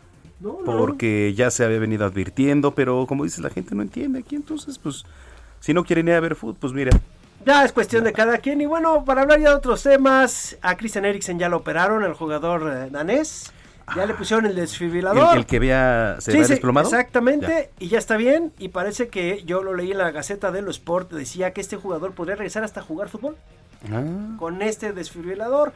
Porque 0.65 1.33
ya 1.35 1.51
se 1.51 1.65
había 1.65 1.79
venido 1.79 2.05
advirtiendo, 2.05 2.73
pero 2.73 3.05
como 3.07 3.23
dices, 3.25 3.39
la 3.39 3.49
gente 3.49 3.75
no 3.75 3.81
entiende 3.81 4.19
aquí, 4.19 4.35
entonces, 4.35 4.77
pues, 4.79 5.03
si 5.59 5.73
no 5.73 5.83
quieren 5.83 6.07
ir 6.07 6.13
a 6.13 6.19
ver 6.19 6.35
fútbol, 6.35 6.55
pues 6.59 6.73
mira. 6.73 6.91
Ya 7.45 7.63
es 7.63 7.71
cuestión 7.71 8.03
de 8.03 8.13
cada 8.13 8.37
quien. 8.37 8.59
Y 8.61 8.65
bueno, 8.65 9.05
para 9.05 9.21
hablar 9.21 9.39
ya 9.39 9.49
de 9.49 9.55
otros 9.55 9.83
temas, 9.83 10.57
a 10.61 10.75
Christian 10.75 11.05
Eriksen 11.05 11.39
ya 11.39 11.49
lo 11.49 11.57
operaron, 11.57 12.03
el 12.03 12.13
jugador 12.13 12.71
eh, 12.71 12.89
danés. 12.89 13.51
Ya 13.95 14.05
le 14.05 14.13
pusieron 14.13 14.45
el 14.45 14.55
desfibrilador. 14.55 15.35
el 15.35 15.47
que 15.47 15.57
había, 15.57 16.17
se 16.19 16.31
Sí, 16.31 16.37
había 16.37 16.45
sí, 16.45 16.53
desplomado. 16.53 16.87
Exactamente, 16.87 17.71
y 17.79 17.87
ya 17.87 17.97
está 17.97 18.17
bien. 18.17 18.53
Y 18.59 18.69
parece 18.69 19.07
que 19.07 19.41
yo 19.45 19.63
lo 19.63 19.73
leí 19.73 19.91
en 19.91 19.97
la 19.97 20.11
Gaceta 20.11 20.51
de 20.51 20.61
los 20.61 20.75
Sport, 20.77 21.11
decía 21.11 21.53
que 21.53 21.61
este 21.61 21.75
jugador 21.75 22.11
podría 22.11 22.35
regresar 22.35 22.63
hasta 22.63 22.81
jugar 22.83 23.09
fútbol. 23.09 23.35
Ah, 23.91 24.03
con 24.37 24.61
este 24.61 24.91
desfibrilador, 24.93 25.73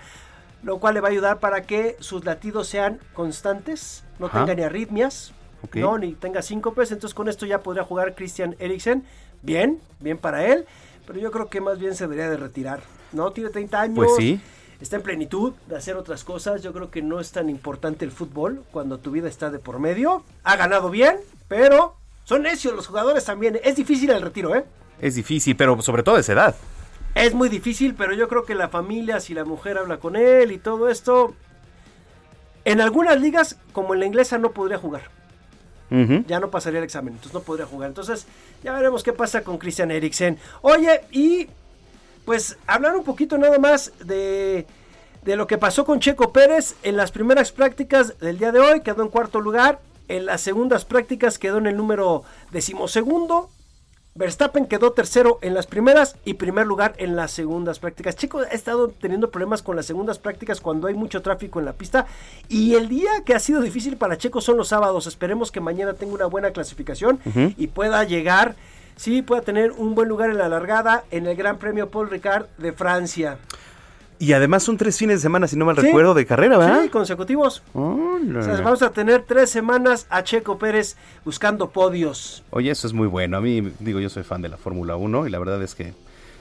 lo 0.61 0.77
cual 0.77 0.94
le 0.94 0.99
va 0.99 1.07
a 1.07 1.11
ayudar 1.11 1.40
para 1.40 1.64
que 1.64 1.95
sus 2.02 2.23
latidos 2.23 2.68
sean 2.68 2.99
constantes, 3.14 4.02
no 4.19 4.27
Ajá. 4.27 4.40
tenga 4.40 4.56
ni 4.56 4.64
arritmias, 4.64 5.34
no, 5.73 5.98
ni 5.98 6.14
tenga 6.14 6.41
síncopes. 6.41 6.91
Entonces 6.91 7.14
con 7.14 7.27
esto 7.30 7.45
ya 7.45 7.61
podría 7.61 7.84
jugar 7.84 8.15
Christian 8.15 8.56
Eriksen. 8.60 9.03
Bien, 9.41 9.80
bien 9.99 10.18
para 10.18 10.45
él, 10.45 10.65
pero 11.06 11.19
yo 11.19 11.31
creo 11.31 11.49
que 11.49 11.61
más 11.61 11.80
bien 11.80 11.95
se 11.95 12.06
debería 12.06 12.30
de 12.30 12.38
retirar. 12.38 12.81
No, 13.11 13.31
tiene 13.31 13.49
30 13.49 13.81
años. 13.81 13.95
Pues 13.95 14.15
sí. 14.18 14.41
Está 14.81 14.98
en 14.98 15.02
plenitud 15.02 15.53
de 15.68 15.77
hacer 15.77 15.95
otras 15.95 16.23
cosas. 16.23 16.61
Yo 16.61 16.73
creo 16.73 16.91
que 16.91 17.02
no 17.02 17.19
es 17.19 17.31
tan 17.31 17.49
importante 17.49 18.03
el 18.03 18.11
fútbol 18.11 18.64
cuando 18.72 18.99
tu 18.99 19.11
vida 19.11 19.30
está 19.30 19.49
de 19.49 19.60
por 19.60 19.80
medio. 19.80 20.23
Ha 20.44 20.57
ganado 20.57 20.90
bien, 20.90 21.18
pero 21.48 21.95
son 22.26 22.44
necios 22.44 22.73
los 22.76 22.88
jugadores 22.88 23.23
también. 23.23 23.60
Es 23.64 23.76
difícil 23.76 24.10
el 24.10 24.22
retiro, 24.22 24.56
¿eh? 24.56 24.65
Es 24.99 25.15
difícil, 25.15 25.56
pero 25.56 25.81
sobre 25.81 26.03
todo 26.03 26.18
esa 26.18 26.34
edad. 26.34 26.56
Es 27.15 27.34
muy 27.34 27.48
difícil, 27.48 27.94
pero 27.95 28.14
yo 28.14 28.27
creo 28.27 28.44
que 28.44 28.56
la 28.56 28.69
familia, 28.69 29.19
si 29.19 29.34
la 29.34 29.45
mujer 29.45 29.77
habla 29.77 29.98
con 29.98 30.15
él 30.15 30.52
y 30.52 30.57
todo 30.57 30.90
esto, 30.90 31.35
en 32.65 32.81
algunas 32.81 33.19
ligas, 33.19 33.57
como 33.72 33.94
en 33.94 33.99
la 33.99 34.06
inglesa, 34.06 34.38
no 34.38 34.52
podría 34.52 34.77
jugar. 34.77 35.10
Ya 36.26 36.40
no 36.40 36.49
pasaría 36.49 36.80
el 36.80 36.85
examen, 36.85 37.14
entonces 37.14 37.35
no 37.35 37.41
podría 37.41 37.68
jugar. 37.68 37.90
Entonces, 37.90 38.26
ya 38.64 38.73
veremos 38.73 39.03
qué 39.03 39.14
pasa 39.14 39.44
con 39.44 39.60
Christian 39.60 39.91
Eriksen. 39.91 40.40
Oye, 40.64 41.02
y 41.11 41.48
pues 42.26 42.57
hablar 42.65 42.95
un 42.95 43.03
poquito 43.03 43.38
nada 43.38 43.60
más 43.60 43.91
de, 44.03 44.65
de 45.23 45.35
lo 45.35 45.45
que 45.45 45.60
pasó 45.60 45.85
con 45.85 45.99
Checo 45.99 46.34
Pérez 46.34 46.76
en 46.81 46.98
las 46.98 47.11
primeras 47.11 47.52
prácticas 47.52 48.18
del 48.18 48.40
día 48.40 48.52
de 48.52 48.60
hoy, 48.60 48.81
quedó 48.81 49.03
en 49.03 49.10
cuarto 49.10 49.40
lugar. 49.40 49.81
En 50.07 50.26
las 50.26 50.41
segundas 50.41 50.84
prácticas 50.84 51.38
quedó 51.38 51.60
en 51.60 51.68
el 51.68 51.77
número 51.77 52.23
decimosegundo. 52.52 53.52
Verstappen 54.15 54.68
quedó 54.68 54.91
tercero 54.91 55.40
en 55.41 55.56
las 55.56 55.65
primeras 55.65 56.18
y 56.23 56.35
primer 56.35 56.68
lugar 56.68 56.94
en 56.98 57.15
las 57.15 57.31
segundas 57.31 57.80
prácticas. 57.80 58.15
Checo 58.15 58.41
ha 58.41 58.44
estado 58.45 58.90
teniendo 58.90 59.31
problemas 59.31 59.64
con 59.64 59.76
las 59.76 59.88
segundas 59.88 60.19
prácticas 60.19 60.61
cuando 60.61 60.88
hay 60.88 60.94
mucho 60.94 61.23
tráfico 61.23 61.57
en 61.57 61.65
la 61.65 61.73
pista. 61.73 62.06
Y 62.48 62.76
el 62.76 62.90
día 62.90 63.10
que 63.26 63.34
ha 63.34 63.40
sido 63.40 63.60
difícil 63.60 63.98
para 63.98 64.19
Checo 64.19 64.40
son 64.40 64.57
los 64.57 64.68
sábados. 64.68 65.07
Esperemos 65.07 65.52
que 65.52 65.61
mañana 65.61 65.94
tenga 65.94 66.14
una 66.14 66.27
buena 66.27 66.52
clasificación 66.52 67.19
y 67.57 67.68
pueda 67.68 68.03
llegar, 68.03 68.56
sí, 68.95 69.23
pueda 69.23 69.41
tener 69.41 69.72
un 69.72 69.95
buen 69.95 70.10
lugar 70.10 70.30
en 70.30 70.38
la 70.38 70.48
largada 70.48 71.06
en 71.10 71.26
el 71.26 71.35
Gran 71.35 71.57
Premio 71.57 71.90
Paul 71.90 72.11
Ricard 72.11 72.45
de 72.60 72.72
Francia. 72.72 73.40
Y 74.23 74.31
además 74.31 74.63
son 74.63 74.77
tres 74.77 74.97
fines 74.97 75.17
de 75.17 75.21
semana, 75.23 75.47
si 75.47 75.57
no 75.57 75.65
mal 75.65 75.75
Sí. 75.75 75.81
recuerdo, 75.81 76.13
de 76.13 76.25
carrera, 76.25 76.57
¿verdad? 76.57 76.83
Sí, 76.83 76.89
consecutivos. 76.89 77.61
Hola. 77.73 78.39
O 78.39 78.43
sea, 78.43 78.55
vamos 78.61 78.81
a 78.81 78.91
tener 78.91 79.23
tres 79.27 79.49
semanas 79.49 80.07
a 80.09 80.23
Checo 80.23 80.57
Pérez 80.57 80.95
buscando 81.25 81.69
podios. 81.71 82.41
Oye, 82.51 82.71
eso 82.71 82.87
es 82.87 82.93
muy 82.93 83.07
bueno. 83.07 83.35
A 83.35 83.41
mí, 83.41 83.61
digo, 83.79 83.99
yo 83.99 84.09
soy 84.09 84.23
fan 84.23 84.41
de 84.41 84.47
la 84.47 84.55
Fórmula 84.55 84.95
1 84.95 85.27
y 85.27 85.29
la 85.29 85.39
verdad 85.39 85.61
es 85.61 85.75
que 85.75 85.93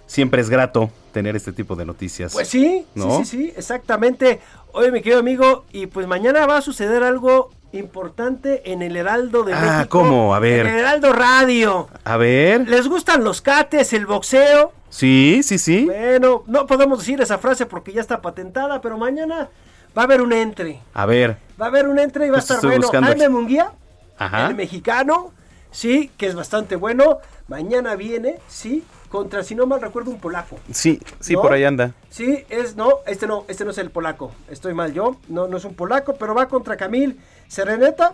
siempre 0.06 0.40
es 0.42 0.48
grato 0.48 0.90
tener 1.12 1.34
este 1.34 1.52
tipo 1.52 1.74
de 1.74 1.84
noticias. 1.84 2.32
Pues 2.34 2.46
sí, 2.48 2.86
¿No? 2.94 3.18
sí, 3.18 3.24
sí, 3.24 3.36
sí, 3.46 3.52
exactamente. 3.56 4.38
Oye, 4.72 4.92
mi 4.92 5.00
querido 5.02 5.18
amigo, 5.18 5.64
y 5.72 5.86
pues 5.86 6.06
mañana 6.06 6.46
va 6.46 6.58
a 6.58 6.62
suceder 6.62 7.02
algo 7.02 7.50
importante 7.72 8.70
en 8.70 8.82
el 8.82 8.96
Heraldo 8.96 9.42
de 9.42 9.54
Ah, 9.54 9.60
México. 9.78 9.98
¿cómo? 9.98 10.34
A 10.34 10.38
ver. 10.38 10.66
En 10.66 10.72
el 10.74 10.78
Heraldo 10.80 11.12
Radio. 11.12 11.88
A 12.04 12.16
ver. 12.16 12.68
¿Les 12.68 12.86
gustan 12.86 13.24
los 13.24 13.40
cates, 13.42 13.92
el 13.92 14.06
boxeo? 14.06 14.72
Sí, 14.92 15.40
sí, 15.42 15.56
sí. 15.58 15.86
Bueno, 15.86 16.44
no 16.46 16.66
podemos 16.66 16.98
decir 16.98 17.18
esa 17.22 17.38
frase 17.38 17.64
porque 17.64 17.94
ya 17.94 18.02
está 18.02 18.20
patentada, 18.20 18.82
pero 18.82 18.98
mañana 18.98 19.48
va 19.96 20.02
a 20.02 20.04
haber 20.04 20.20
un 20.20 20.34
entre. 20.34 20.80
A 20.92 21.06
ver. 21.06 21.38
Va 21.58 21.64
a 21.64 21.68
haber 21.70 21.88
un 21.88 21.98
entre 21.98 22.26
y 22.26 22.30
va 22.30 22.36
a 22.36 22.40
estar 22.40 22.60
bueno. 22.60 22.88
Jaime. 22.88 23.30
Munguía, 23.30 23.72
Ajá. 24.18 24.48
el 24.48 24.54
mexicano, 24.54 25.32
sí, 25.70 26.10
que 26.18 26.26
es 26.26 26.34
bastante 26.34 26.76
bueno. 26.76 27.20
Mañana 27.48 27.96
viene, 27.96 28.38
sí, 28.48 28.84
contra, 29.08 29.42
si 29.42 29.54
no 29.54 29.66
mal 29.66 29.80
recuerdo, 29.80 30.10
un 30.10 30.20
polaco. 30.20 30.58
Sí, 30.70 31.00
sí, 31.20 31.32
¿No? 31.32 31.40
por 31.40 31.54
ahí 31.54 31.64
anda. 31.64 31.94
Sí, 32.10 32.44
es, 32.50 32.76
no, 32.76 32.98
este 33.06 33.26
no, 33.26 33.46
este 33.48 33.64
no 33.64 33.70
es 33.70 33.78
el 33.78 33.90
polaco. 33.90 34.32
Estoy 34.50 34.74
mal 34.74 34.92
yo, 34.92 35.16
no, 35.26 35.48
no 35.48 35.56
es 35.56 35.64
un 35.64 35.74
polaco, 35.74 36.16
pero 36.16 36.34
va 36.34 36.48
contra 36.48 36.76
Camil 36.76 37.18
Sereneta. 37.48 38.12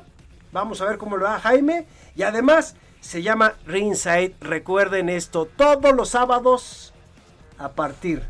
Vamos 0.52 0.80
a 0.80 0.84
ver 0.84 0.96
cómo 0.96 1.16
lo 1.16 1.24
va 1.24 1.40
Jaime. 1.40 1.86
Y 2.14 2.22
además, 2.22 2.76
se 3.00 3.22
llama 3.22 3.54
Ringside. 3.66 4.34
Recuerden 4.40 5.08
esto, 5.08 5.46
todos 5.56 5.94
los 5.94 6.10
sábados, 6.10 6.92
a 7.58 7.70
partir 7.70 8.22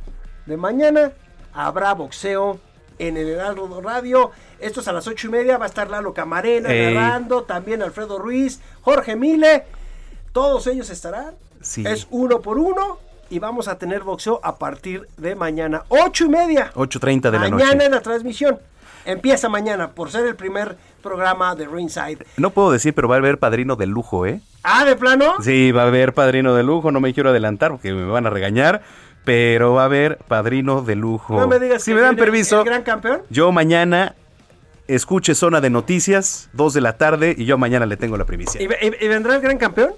de 0.46 0.56
mañana, 0.56 1.12
habrá 1.52 1.94
boxeo 1.94 2.58
en 2.98 3.16
el 3.16 3.28
Heraldo 3.28 3.80
Radio. 3.80 4.30
Esto 4.58 4.80
es 4.80 4.88
a 4.88 4.92
las 4.92 5.06
ocho 5.06 5.28
y 5.28 5.30
media, 5.30 5.58
va 5.58 5.66
a 5.66 5.68
estar 5.68 5.90
Lalo 5.90 6.12
Camarena 6.14 6.72
Ey. 6.72 6.94
narrando, 6.94 7.44
también 7.44 7.82
Alfredo 7.82 8.18
Ruiz, 8.18 8.60
Jorge 8.82 9.16
Mile. 9.16 9.64
Todos 10.32 10.66
ellos 10.66 10.90
estarán. 10.90 11.34
Sí. 11.60 11.84
Es 11.86 12.06
uno 12.10 12.40
por 12.40 12.58
uno. 12.58 12.98
Y 13.30 13.40
vamos 13.40 13.68
a 13.68 13.76
tener 13.76 14.04
boxeo 14.04 14.40
a 14.42 14.56
partir 14.56 15.06
de 15.18 15.34
mañana. 15.34 15.84
Ocho 15.88 16.24
y 16.24 16.28
media. 16.30 16.72
8.30 16.74 17.30
de 17.30 17.32
la 17.32 17.38
mañana 17.40 17.72
noche. 17.74 17.84
en 17.84 17.92
la 17.92 18.00
transmisión. 18.00 18.58
Empieza 19.08 19.48
mañana 19.48 19.92
por 19.92 20.10
ser 20.10 20.26
el 20.26 20.36
primer 20.36 20.76
programa 21.02 21.54
de 21.54 21.66
Ringside. 21.66 22.18
No 22.36 22.50
puedo 22.50 22.70
decir, 22.70 22.92
pero 22.94 23.08
va 23.08 23.14
a 23.14 23.18
haber 23.18 23.38
padrino 23.38 23.74
de 23.76 23.86
lujo, 23.86 24.26
¿eh? 24.26 24.40
Ah, 24.62 24.84
de 24.84 24.96
plano. 24.96 25.34
Sí, 25.40 25.72
va 25.72 25.84
a 25.84 25.86
haber 25.86 26.12
padrino 26.12 26.54
de 26.54 26.62
lujo. 26.62 26.90
No 26.92 27.00
me 27.00 27.14
quiero 27.14 27.30
adelantar 27.30 27.70
porque 27.70 27.92
me 27.92 28.04
van 28.04 28.26
a 28.26 28.30
regañar. 28.30 28.82
Pero 29.24 29.74
va 29.74 29.82
a 29.82 29.84
haber 29.86 30.18
padrino 30.28 30.82
de 30.82 30.94
lujo. 30.96 31.38
No 31.40 31.48
me 31.48 31.58
digas 31.58 31.82
si 31.82 31.90
que 31.90 31.94
me 31.96 32.00
dan 32.02 32.16
permiso, 32.16 32.60
El 32.60 32.66
gran 32.66 32.82
campeón. 32.82 33.22
yo 33.30 33.50
mañana 33.52 34.14
escuche 34.86 35.34
Zona 35.34 35.60
de 35.60 35.68
Noticias, 35.70 36.48
2 36.54 36.72
de 36.74 36.80
la 36.80 36.96
tarde, 36.96 37.34
y 37.36 37.44
yo 37.44 37.58
mañana 37.58 37.84
le 37.86 37.96
tengo 37.98 38.16
la 38.16 38.24
primicia. 38.24 38.60
¿Y, 38.62 38.66
ve- 38.66 38.78
y- 39.00 39.04
y 39.04 39.08
vendrá 39.08 39.34
el 39.36 39.40
gran 39.42 39.58
campeón? 39.58 39.92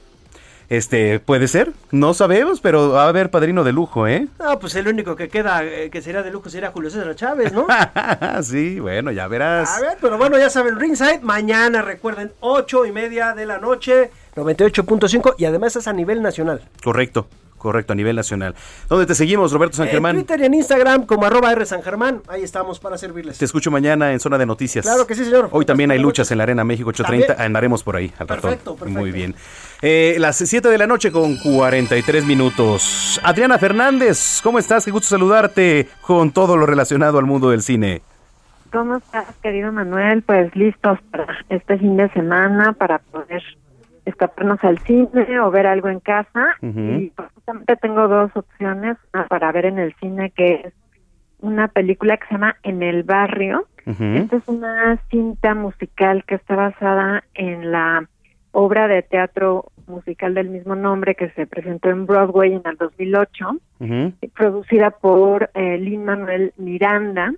Este, 0.71 1.19
puede 1.19 1.49
ser, 1.49 1.73
no 1.91 2.15
sabemos, 2.15 2.61
pero 2.61 2.91
va 2.91 3.07
a 3.07 3.09
haber 3.09 3.29
padrino 3.29 3.65
de 3.65 3.73
lujo, 3.73 4.07
¿eh? 4.07 4.29
No, 4.39 4.57
pues 4.61 4.77
el 4.77 4.87
único 4.87 5.17
que 5.17 5.29
queda 5.29 5.65
eh, 5.65 5.91
que 5.91 6.01
sería 6.01 6.23
de 6.23 6.31
lujo 6.31 6.49
sería 6.49 6.71
Julio 6.71 6.91
César 6.91 7.13
Chávez, 7.17 7.53
¿no? 7.53 7.67
sí, 8.45 8.79
bueno, 8.79 9.11
ya 9.11 9.27
verás. 9.27 9.77
A 9.77 9.81
ver, 9.81 9.99
pero 10.01 10.17
bueno, 10.17 10.39
ya 10.39 10.49
saben, 10.49 10.79
Ringside, 10.79 11.23
mañana 11.23 11.83
recuerden, 11.83 12.31
ocho 12.39 12.87
y 12.87 12.93
media 12.93 13.35
de 13.35 13.47
la 13.47 13.59
noche, 13.59 14.13
98.5 14.37 15.35
y 15.39 15.45
además 15.45 15.75
es 15.75 15.89
a 15.89 15.93
nivel 15.93 16.23
nacional. 16.23 16.63
Correcto, 16.85 17.27
correcto, 17.61 17.93
a 17.93 17.97
nivel 17.97 18.17
nacional. 18.17 18.57
¿Dónde 18.89 19.07
te 19.07 19.15
seguimos, 19.15 19.53
Roberto 19.53 19.77
San 19.77 19.87
En 19.87 19.93
Germán? 19.93 20.17
Twitter 20.17 20.41
y 20.41 20.45
en 20.47 20.55
Instagram 20.55 21.07
como 21.07 21.25
arroba 21.27 21.53
R 21.53 21.65
San 21.65 21.83
Germán, 21.83 22.23
ahí 22.27 22.43
estamos 22.43 22.81
para 22.81 22.99
servirles. 22.99 23.39
Te 23.39 23.45
escucho 23.45 23.71
mañana 23.71 24.13
en 24.13 24.19
Zona 24.19 24.37
de 24.39 24.47
Noticias. 24.47 24.85
Claro 24.85 25.07
que 25.07 25.15
sí, 25.15 25.25
señor. 25.25 25.49
Hoy 25.53 25.65
también 25.65 25.93
hay 25.93 25.99
luchas 26.01 26.29
en 26.33 26.39
la 26.39 26.43
Arena 26.45 26.65
México 26.65 26.89
830. 26.89 27.27
También. 27.29 27.47
Andaremos 27.47 27.85
por 27.85 27.95
ahí 27.95 28.13
al 28.19 28.27
Perfecto, 28.27 28.49
ratón. 28.73 28.77
perfecto. 28.79 29.01
Muy 29.01 29.13
bien. 29.13 29.35
Eh, 29.83 30.17
las 30.19 30.37
7 30.37 30.69
de 30.69 30.79
la 30.79 30.87
noche 30.87 31.13
con 31.13 31.37
43 31.37 32.25
minutos. 32.25 33.21
Adriana 33.23 33.59
Fernández, 33.59 34.41
¿cómo 34.43 34.59
estás? 34.59 34.85
Qué 34.85 34.91
gusto 34.91 35.09
saludarte 35.09 35.89
con 36.01 36.33
todo 36.33 36.57
lo 36.57 36.67
relacionado 36.67 37.19
al 37.19 37.27
mundo 37.27 37.51
del 37.51 37.63
cine. 37.63 38.03
¿Cómo 38.73 38.97
estás, 38.99 39.27
querido 39.43 39.73
Manuel? 39.73 40.23
Pues 40.23 40.55
listos 40.55 40.99
para 41.11 41.27
este 41.49 41.77
fin 41.79 41.97
de 41.97 42.09
semana 42.11 42.73
para 42.73 42.99
poder 42.99 43.43
escaparnos 44.11 44.63
al 44.63 44.79
cine 44.81 45.41
o 45.41 45.51
ver 45.51 45.67
algo 45.67 45.89
en 45.89 46.01
casa. 46.01 46.57
Y 46.63 47.11
pues, 47.11 47.29
justamente 47.35 47.77
tengo 47.77 48.09
dos 48.09 48.31
opciones 48.35 48.97
una 49.13 49.27
para 49.29 49.51
ver 49.53 49.67
en 49.67 49.79
el 49.79 49.95
cine, 49.95 50.31
que 50.31 50.63
es 50.67 50.75
una 51.41 51.69
película 51.69 52.17
que 52.17 52.27
se 52.27 52.35
llama 52.35 52.57
En 52.63 52.83
el 52.83 53.03
Barrio. 53.03 53.67
Esta 53.87 54.37
es 54.37 54.47
una 54.47 54.99
cinta 55.11 55.55
musical 55.55 56.25
que 56.25 56.37
está 56.37 56.55
basada 56.55 57.25
en 57.35 57.73
la 57.73 58.07
obra 58.53 58.89
de 58.89 59.03
teatro 59.03 59.67
musical 59.87 60.35
del 60.35 60.49
mismo 60.49 60.75
nombre 60.75 61.15
que 61.15 61.31
se 61.31 61.47
presentó 61.47 61.91
en 61.91 62.07
Broadway 62.07 62.55
en 62.55 62.63
el 62.65 62.77
2008, 62.77 63.57
producida 64.35 64.91
por 64.91 65.51
eh, 65.55 65.79
Lin 65.79 66.05
Manuel 66.05 66.53
Miranda, 66.57 67.33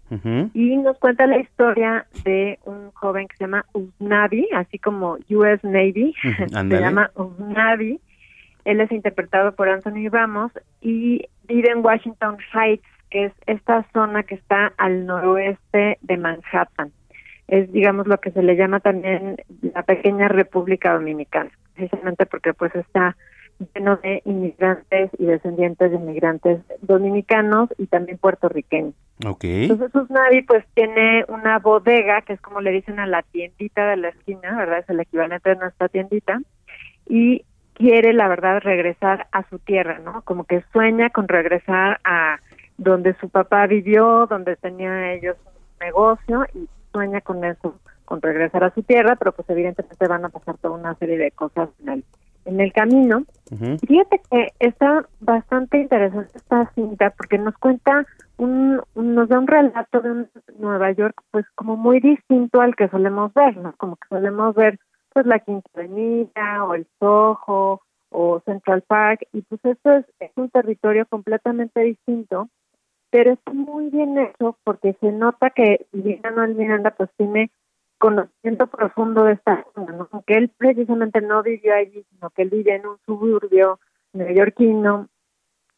y 0.55 0.77
nos 0.77 0.99
cuenta 0.99 1.27
la 1.27 1.39
historia 1.39 2.07
de 2.25 2.59
un 2.65 2.91
joven 2.93 3.27
que 3.27 3.37
se 3.37 3.45
llama 3.45 3.65
Usnavi, 3.73 4.49
así 4.55 4.79
como 4.79 5.19
US 5.31 5.65
Navy, 5.65 6.15
se 6.23 6.81
llama 6.81 7.11
Usnavi. 7.15 8.01
Él 8.65 8.81
es 8.81 8.93
interpretado 8.93 9.53
por 9.57 9.69
Anthony 9.69 10.09
Ramos 10.09 10.53
y 10.81 11.27
vive 11.49 11.71
en 11.71 11.85
Washington 11.85 12.37
Heights, 12.55 12.87
que 13.11 13.25
es 13.25 13.33
esta 13.47 13.85
zona 13.93 14.23
que 14.23 14.37
está 14.37 14.73
al 14.77 15.05
noroeste 15.05 15.99
de 16.01 16.17
Manhattan 16.17 16.93
es 17.49 17.71
digamos 17.73 18.07
lo 18.07 18.19
que 18.19 18.31
se 18.31 18.43
le 18.43 18.57
llama 18.57 18.81
también 18.81 19.37
la 19.75 19.83
pequeña 19.83 20.29
República 20.29 20.95
Dominicana, 20.95 21.51
precisamente 21.75 22.27
porque 22.27 22.55
pues 22.55 22.75
está 22.75 23.17
lleno 23.75 23.97
de 23.97 24.23
inmigrantes 24.25 25.11
y 25.19 25.27
descendientes 25.27 25.91
de 25.91 25.97
inmigrantes 25.97 26.61
dominicanos 26.81 27.69
y 27.79 27.87
también 27.87 28.19
puertorriqueños. 28.19 28.95
Okay. 29.25 29.65
Entonces 29.65 29.95
Usnavi 29.95 30.43
pues 30.43 30.65
tiene 30.75 31.25
una 31.29 31.59
bodega 31.59 32.23
que 32.23 32.33
es 32.33 32.41
como 32.41 32.61
le 32.61 32.73
dicen 32.73 32.99
a 32.99 33.07
la 33.07 33.23
tiendita 33.23 33.87
de 33.89 33.97
la 33.97 34.09
esquina, 34.09 34.57
¿verdad? 34.57 34.79
Es 34.79 34.89
el 34.89 35.01
equivalente 35.01 35.51
de 35.51 35.57
nuestra 35.57 35.89
tiendita 35.89 36.41
y 37.09 37.45
quiere 37.75 38.13
la 38.13 38.29
verdad 38.29 38.61
regresar 38.61 39.29
a 39.33 39.49
su 39.49 39.59
tierra, 39.59 39.99
¿no? 39.99 40.23
Como 40.23 40.45
que 40.45 40.65
sueña 40.73 41.11
con 41.11 41.29
regresar 41.29 42.01
a 42.05 42.39
donde 42.79 43.15
su 43.15 43.29
papá 43.29 43.67
vivió, 43.67 44.27
donde 44.27 44.57
tenía 44.57 45.13
ellos 45.13 45.37
un 45.47 45.87
negocio 45.87 46.47
y 46.55 46.69
sueña 46.93 47.21
con 47.21 47.45
eso, 47.45 47.79
con 48.05 48.21
regresar 48.23 48.65
a 48.65 48.75
su 48.75 48.83
tierra, 48.83 49.17
pero 49.17 49.33
pues 49.33 49.49
evidentemente 49.51 50.07
van 50.07 50.25
a 50.25 50.29
pasar 50.29 50.57
toda 50.59 50.77
una 50.77 50.95
serie 50.97 51.19
de 51.19 51.31
cosas 51.31 51.71
en 51.81 51.89
el, 51.89 52.05
en 52.45 52.61
el 52.61 52.73
camino. 52.73 53.25
Fíjate 53.87 54.21
que 54.31 54.49
está 54.59 55.07
bastante 55.21 55.79
interesante 55.79 56.31
esta 56.35 56.71
cinta 56.75 57.11
porque 57.11 57.39
nos 57.39 57.57
cuenta 57.59 58.07
un, 58.39 58.81
nos 58.95 59.29
da 59.29 59.39
un 59.39 59.47
relato 59.47 60.01
de 60.01 60.11
un 60.11 60.29
Nueva 60.59 60.93
York 60.93 61.21
pues 61.31 61.45
como 61.55 61.77
muy 61.77 62.01
distinto 62.01 62.61
al 62.61 62.75
que 62.75 62.89
solemos 62.89 63.33
ver, 63.35 63.57
¿no? 63.57 63.75
Como 63.77 63.97
que 63.97 64.09
solemos 64.09 64.55
ver 64.55 64.79
pues 65.13 65.27
la 65.27 65.39
Quinta 65.39 65.69
Avenida 65.75 66.65
o 66.65 66.75
el 66.75 66.87
Soho 66.99 67.83
o 68.11 68.41
Central 68.45 68.83
Park 68.83 69.27
y 69.33 69.43
pues 69.43 69.61
esto 69.65 69.93
es, 69.93 70.07
es 70.21 70.31
un 70.37 70.51
territorio 70.51 71.07
completamente 71.07 71.81
distinto 71.81 72.49
pero 73.13 73.35
está 73.35 73.53
muy 73.53 73.91
bien 73.91 74.17
hecho 74.17 74.57
porque 74.65 74.97
se 74.99 75.13
nota 75.13 75.51
que 75.51 75.87
Manuel 76.25 76.55
Miranda 76.55 76.93
pues 76.93 77.11
tiene 77.19 77.51
conocimiento 77.99 78.69
profundo 78.69 79.25
de 79.25 79.35
esta 79.35 79.67
zona, 79.75 79.93
¿no? 79.93 80.09
aunque 80.13 80.39
él 80.39 80.49
precisamente 80.49 81.21
no 81.21 81.43
vivió 81.43 81.75
allí, 81.75 82.07
sino 82.11 82.31
que 82.31 82.43
él 82.43 82.49
vive 82.49 82.75
en 82.75 82.87
un 82.87 82.97
suburbio 83.05 83.79
neoyorquino 84.15 85.09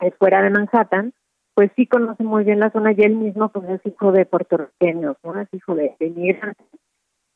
eh, 0.00 0.12
fuera 0.12 0.42
de 0.42 0.50
Manhattan, 0.50 1.12
pues 1.54 1.72
sí 1.74 1.88
conoce 1.88 2.22
muy 2.22 2.44
bien 2.44 2.60
la 2.60 2.70
zona 2.70 2.92
y 2.92 3.02
él 3.02 3.16
mismo 3.16 3.48
pues 3.48 3.68
es 3.68 3.80
hijo 3.84 4.12
de 4.12 4.26
puertorriqueños, 4.26 5.16
¿no? 5.24 5.40
Es 5.40 5.48
hijo 5.52 5.74
de, 5.74 5.96
inmigrantes. 5.98 6.66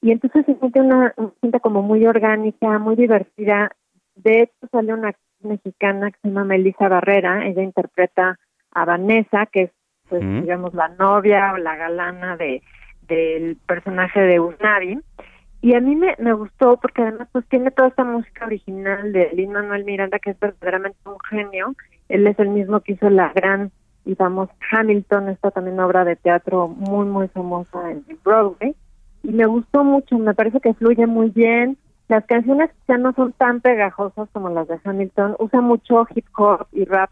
Y 0.00 0.12
entonces 0.12 0.46
se 0.46 0.54
siente 0.54 0.80
una, 0.80 1.12
una 1.42 1.58
como 1.58 1.82
muy 1.82 2.06
orgánica, 2.06 2.78
muy 2.78 2.94
divertida. 2.94 3.72
De 4.14 4.42
hecho 4.42 4.68
sale 4.70 4.94
una 4.94 5.12
mexicana 5.40 6.12
que 6.12 6.18
se 6.22 6.28
llama 6.28 6.44
Melissa 6.44 6.88
Barrera, 6.88 7.46
ella 7.46 7.62
interpreta 7.62 8.38
a 8.70 8.84
Vanessa, 8.84 9.46
que 9.46 9.62
es 9.62 9.70
pues 10.08 10.22
digamos 10.22 10.74
la 10.74 10.88
novia 10.88 11.52
o 11.54 11.58
la 11.58 11.76
galana 11.76 12.36
de 12.36 12.62
del 13.08 13.56
personaje 13.66 14.20
de 14.20 14.38
Usnavi 14.38 15.00
y 15.60 15.74
a 15.74 15.80
mí 15.80 15.96
me, 15.96 16.14
me 16.18 16.32
gustó 16.32 16.76
porque 16.76 17.02
además 17.02 17.28
pues 17.32 17.44
tiene 17.48 17.70
toda 17.70 17.88
esta 17.88 18.04
música 18.04 18.46
original 18.46 19.12
de 19.12 19.30
Lin 19.32 19.52
Manuel 19.52 19.84
Miranda 19.84 20.18
que 20.18 20.30
es 20.30 20.40
verdaderamente 20.40 20.98
un 21.04 21.18
genio. 21.28 21.74
Él 22.08 22.26
es 22.26 22.38
el 22.38 22.50
mismo 22.50 22.80
que 22.80 22.92
hizo 22.92 23.10
la 23.10 23.32
gran 23.34 23.72
y 24.04 24.14
famosa 24.14 24.52
Hamilton 24.70 25.28
esta 25.28 25.50
también 25.50 25.80
obra 25.80 26.04
de 26.04 26.16
teatro 26.16 26.68
muy 26.68 27.06
muy 27.06 27.28
famosa 27.28 27.90
en, 27.90 28.04
Broadway. 28.24 28.74
Y 29.24 29.32
me 29.32 29.46
gustó 29.46 29.82
mucho 29.82 30.16
me 30.18 30.34
parece 30.34 30.60
que 30.60 30.74
fluye 30.74 31.06
muy 31.06 31.30
bien. 31.30 31.76
Las 32.06 32.24
canciones 32.24 32.70
ya 32.86 32.96
no 32.96 33.12
son 33.14 33.32
tan 33.32 33.60
pegajosas 33.60 34.28
como 34.32 34.48
las 34.50 34.68
de 34.68 34.78
Hamilton. 34.82 35.36
Usa 35.40 35.60
mucho 35.60 36.06
hip 36.14 36.26
hop 36.36 36.68
y 36.72 36.84
rap 36.84 37.10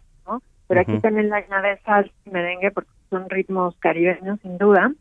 pero 0.69 0.81
aquí 0.81 0.99
también 0.99 1.29
la 1.29 1.37
añade 1.37 1.79
salsa 1.85 2.13
y 2.25 2.31
merengue 2.31 2.71
porque 2.71 2.91
son 3.11 3.29
ritmos 3.31 3.77
caribeños 3.79 4.41
sin 4.41 4.59
duda. 4.59 4.93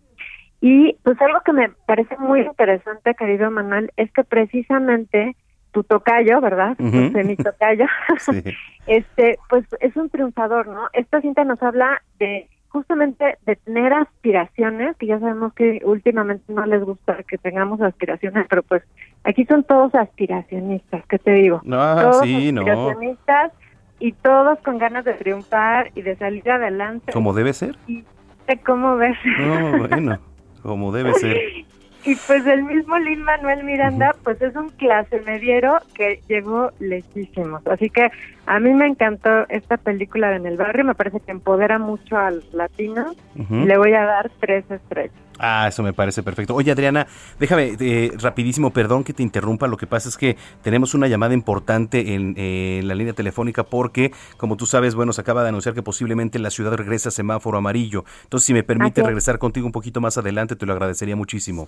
Y 0.61 0.93
pues 1.03 1.21
algo 1.21 1.41
que 1.41 1.53
me 1.53 1.69
parece 1.85 2.17
muy 2.17 2.41
interesante, 2.41 3.13
querido 3.15 3.51
Manuel, 3.51 3.91
es 3.97 4.11
que 4.11 4.23
precisamente 4.23 5.35
tu 5.71 5.83
tocayo, 5.83 6.39
¿verdad? 6.39 6.77
mi 6.79 7.35
tocayo, 7.35 7.85
este, 8.87 9.37
pues 9.49 9.65
es 9.79 9.95
un 9.95 10.09
triunfador, 10.09 10.67
¿no? 10.67 10.87
Esta 10.93 11.21
cinta 11.21 11.43
nos 11.43 11.61
habla 11.61 12.01
de 12.17 12.47
justamente 12.69 13.37
de 13.45 13.55
tener 13.57 13.93
aspiraciones, 13.93 14.97
que 14.97 15.07
ya 15.07 15.19
sabemos 15.19 15.53
que 15.53 15.81
últimamente 15.85 16.51
no 16.51 16.65
les 16.65 16.83
gusta 16.83 17.23
que 17.23 17.37
tengamos 17.37 17.79
aspiraciones, 17.81 18.47
pero 18.49 18.63
pues 18.63 18.83
aquí 19.23 19.45
son 19.45 19.63
todos 19.63 19.95
aspiracionistas, 19.95 21.05
¿qué 21.07 21.17
te 21.17 21.31
digo? 21.31 21.61
No, 21.63 21.77
todos 21.95 22.21
sí, 22.23 22.49
aspiracionistas 22.49 23.53
y 23.99 24.11
todos 24.13 24.59
con 24.59 24.77
ganas 24.77 25.05
de 25.05 25.13
triunfar 25.13 25.91
y 25.95 26.01
de 26.01 26.15
salir 26.15 26.49
adelante. 26.49 27.11
Como 27.11 27.33
debe 27.33 27.53
ser. 27.53 27.77
Y 27.87 28.03
de 28.47 28.57
cómo 28.57 28.97
ves. 28.97 29.17
No, 29.39 29.87
bueno, 29.87 30.19
como 30.61 30.91
debe 30.91 31.13
ser. 31.13 31.37
Y 32.07 32.15
pues 32.27 32.45
el 32.45 32.63
mismo 32.63 32.99
Lin 32.99 33.23
Manuel 33.23 33.63
Miranda, 33.63 34.15
pues 34.23 34.39
es 34.39 34.55
un 34.55 34.69
clase 34.69 35.21
mediero 35.21 35.79
que 35.95 36.21
llegó 36.27 36.69
lejísimos. 36.79 37.65
Así 37.65 37.89
que 37.89 38.11
a 38.45 38.59
mí 38.59 38.71
me 38.73 38.85
encantó 38.85 39.49
esta 39.49 39.77
película 39.77 40.29
de 40.29 40.35
En 40.35 40.45
el 40.45 40.55
Barrio, 40.55 40.85
me 40.85 40.93
parece 40.93 41.19
que 41.19 41.31
empodera 41.31 41.79
mucho 41.79 42.15
al 42.15 42.43
latino 42.53 43.15
y 43.49 43.65
le 43.65 43.77
voy 43.79 43.93
a 43.93 44.05
dar 44.05 44.29
tres 44.39 44.69
estrellas. 44.69 45.24
Ah, 45.39 45.67
eso 45.67 45.83
me 45.83 45.93
parece 45.93 46.23
perfecto. 46.23 46.55
Oye, 46.55 46.71
Adriana, 46.71 47.07
déjame 47.39 47.75
eh, 47.79 48.11
rapidísimo, 48.19 48.71
perdón 48.71 49.03
que 49.03 49.13
te 49.13 49.23
interrumpa. 49.23 49.67
Lo 49.67 49.77
que 49.77 49.87
pasa 49.87 50.09
es 50.09 50.17
que 50.17 50.37
tenemos 50.61 50.93
una 50.93 51.07
llamada 51.07 51.33
importante 51.33 52.13
en, 52.13 52.35
eh, 52.37 52.81
la 52.83 52.95
línea 52.95 53.13
telefónica 53.13 53.63
porque, 53.63 54.11
como 54.37 54.55
tú 54.57 54.65
sabes, 54.65 54.95
bueno, 54.95 55.13
se 55.13 55.21
acaba 55.21 55.43
de 55.43 55.49
anunciar 55.49 55.75
que 55.75 55.83
posiblemente 55.83 56.39
la 56.39 56.49
ciudad 56.49 56.73
regresa 56.73 57.09
a 57.09 57.11
semáforo 57.11 57.57
amarillo. 57.57 58.05
Entonces, 58.23 58.45
si 58.45 58.53
me 58.53 58.63
permite 58.63 59.03
regresar 59.03 59.37
contigo 59.39 59.65
un 59.65 59.71
poquito 59.71 60.01
más 60.01 60.17
adelante, 60.17 60.55
te 60.55 60.65
lo 60.65 60.73
agradecería 60.73 61.15
muchísimo. 61.15 61.67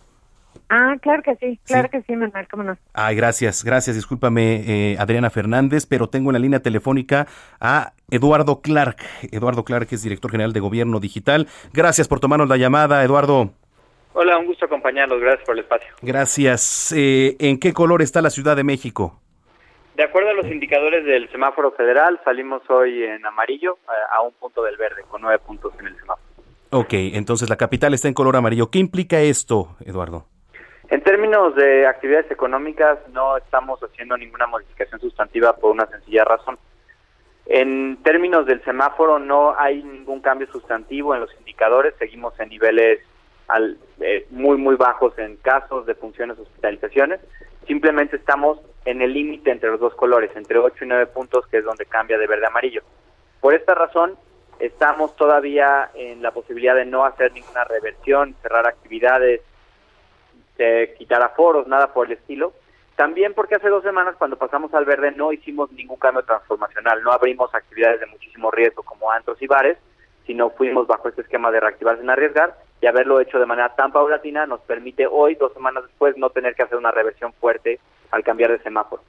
Ah, 0.70 0.96
claro 1.02 1.24
que 1.24 1.36
sí, 1.38 1.60
claro 1.66 1.90
que 1.90 2.02
sí, 2.02 2.16
Manuel, 2.16 2.48
cómo 2.50 2.64
no. 2.64 2.78
Ay, 2.94 3.16
gracias, 3.16 3.64
gracias. 3.64 3.96
Discúlpame, 3.96 4.64
eh, 4.68 4.98
Adriana 5.00 5.30
Fernández, 5.30 5.86
pero 5.86 6.10
tengo 6.10 6.30
en 6.30 6.34
la 6.34 6.40
línea 6.40 6.60
telefónica 6.60 7.28
a 7.62 7.94
Eduardo 8.12 8.62
Clark. 8.62 8.98
Eduardo 9.32 9.64
Clark 9.64 9.88
es 9.92 10.04
director 10.04 10.30
general 10.30 10.52
de 10.52 10.60
Gobierno 10.60 11.00
Digital. 11.00 11.48
Gracias 11.72 12.08
por 12.10 12.20
tomarnos 12.20 12.50
la 12.50 12.58
llamada, 12.58 13.04
Eduardo. 13.04 13.52
Hola, 14.14 14.38
un 14.38 14.48
gusto 14.48 14.66
acompañarlos. 14.66 15.22
Gracias 15.22 15.46
por 15.46 15.56
el 15.56 15.64
espacio. 15.64 15.88
Gracias. 16.02 16.94
Eh, 16.96 17.38
¿En 17.40 17.60
qué 17.60 17.72
color 17.72 18.02
está 18.02 18.22
la 18.22 18.30
Ciudad 18.30 18.58
de 18.58 18.64
México? 18.64 19.22
De 19.96 20.04
acuerdo 20.04 20.32
a 20.32 20.34
los 20.34 20.48
indicadores 20.48 21.06
del 21.06 21.30
semáforo 21.32 21.72
federal, 21.72 22.20
salimos 22.26 22.62
hoy 22.70 23.04
en 23.04 23.26
amarillo 23.26 23.78
eh, 23.86 23.92
a 24.14 24.22
un 24.22 24.34
punto 24.34 24.64
del 24.64 24.76
verde, 24.76 25.04
con 25.10 25.22
nueve 25.22 25.40
puntos 25.40 25.74
en 25.80 25.88
el 25.88 25.96
semáforo. 25.96 26.28
Ok, 26.72 26.94
entonces 26.94 27.50
la 27.50 27.56
capital 27.56 27.94
está 27.94 28.08
en 28.10 28.14
color 28.14 28.36
amarillo. 28.36 28.70
¿Qué 28.70 28.80
implica 28.80 29.22
esto, 29.22 29.78
Eduardo? 29.86 30.26
En 30.90 31.02
términos 31.02 31.54
de 31.56 31.86
actividades 31.86 32.32
económicas, 32.32 33.00
no 33.12 33.36
estamos 33.36 33.80
haciendo 33.82 34.16
ninguna 34.16 34.48
modificación 34.48 35.02
sustantiva 35.02 35.54
por 35.54 35.72
una 35.72 35.86
sencilla 35.88 36.24
razón. 36.24 36.58
En 37.46 37.98
términos 38.04 38.46
del 38.46 38.64
semáforo, 38.64 39.20
no 39.20 39.58
hay 39.58 39.84
ningún 39.84 40.22
cambio 40.22 40.48
sustantivo 40.52 41.14
en 41.14 41.22
los 41.22 41.34
indicadores, 41.40 41.94
seguimos 42.00 42.40
en 42.40 42.50
niveles 42.50 43.00
al, 43.48 43.78
eh, 44.00 44.28
muy, 44.32 44.58
muy 44.58 44.76
bajos 44.76 45.18
en 45.18 45.38
casos 45.38 45.86
de 45.86 45.96
funciones 45.96 46.40
hospitalizaciones. 46.40 47.20
Simplemente 47.66 48.16
estamos 48.16 48.60
en 48.86 49.02
el 49.02 49.14
límite 49.14 49.52
entre 49.52 49.70
los 49.70 49.80
dos 49.82 49.94
colores, 49.96 50.32
entre 50.36 50.58
8 50.58 50.86
y 50.86 50.88
9 50.88 51.08
puntos, 51.08 51.48
que 51.48 51.58
es 51.58 51.66
donde 51.66 51.86
cambia 51.86 52.18
de 52.18 52.28
verde 52.28 52.46
a 52.46 52.50
amarillo. 52.50 52.82
Por 53.42 53.54
esta 53.54 53.76
razón, 53.76 54.16
estamos 54.60 55.16
todavía 55.18 55.90
en 55.96 56.22
la 56.22 56.32
posibilidad 56.32 56.76
de 56.76 56.86
no 56.86 57.06
hacer 57.06 57.34
ninguna 57.34 57.66
reversión, 57.66 58.36
cerrar 58.42 58.68
actividades, 58.68 59.42
quitar 60.98 61.22
aforos, 61.22 61.68
nada 61.68 61.94
por 61.94 62.08
el 62.08 62.14
estilo. 62.14 62.54
También 62.96 63.34
porque 63.34 63.56
hace 63.56 63.70
dos 63.70 63.84
semanas 63.84 64.16
cuando 64.18 64.38
pasamos 64.38 64.74
al 64.74 64.86
verde 64.86 65.12
no 65.12 65.32
hicimos 65.32 65.72
ningún 65.72 65.98
cambio 65.98 66.24
transformacional, 66.24 67.04
no 67.04 67.12
abrimos 67.12 67.54
actividades 67.54 68.00
de 68.00 68.08
muchísimo 68.08 68.50
riesgo 68.50 68.82
como 68.82 69.12
antros 69.12 69.40
y 69.42 69.48
bares, 69.48 69.78
sino 70.26 70.50
fuimos 70.50 70.88
bajo 70.88 71.08
este 71.08 71.22
esquema 71.22 71.52
de 71.52 71.60
reactivarse 71.60 72.02
sin 72.02 72.10
arriesgar 72.10 72.56
y 72.82 72.88
haberlo 72.88 73.20
hecho 73.20 73.40
de 73.40 73.46
manera 73.46 73.76
tan 73.76 73.92
paulatina 73.92 74.46
nos 74.46 74.62
permite 74.62 75.08
hoy, 75.08 75.36
dos 75.36 75.54
semanas 75.54 75.84
después, 75.84 76.18
no 76.18 76.32
tener 76.32 76.56
que 76.56 76.64
hacer 76.64 76.78
una 76.78 76.92
reversión 76.92 77.34
fuerte 77.34 77.80
al 78.12 78.24
cambiar 78.24 78.52
de 78.52 78.60
semáforo. 78.60 79.04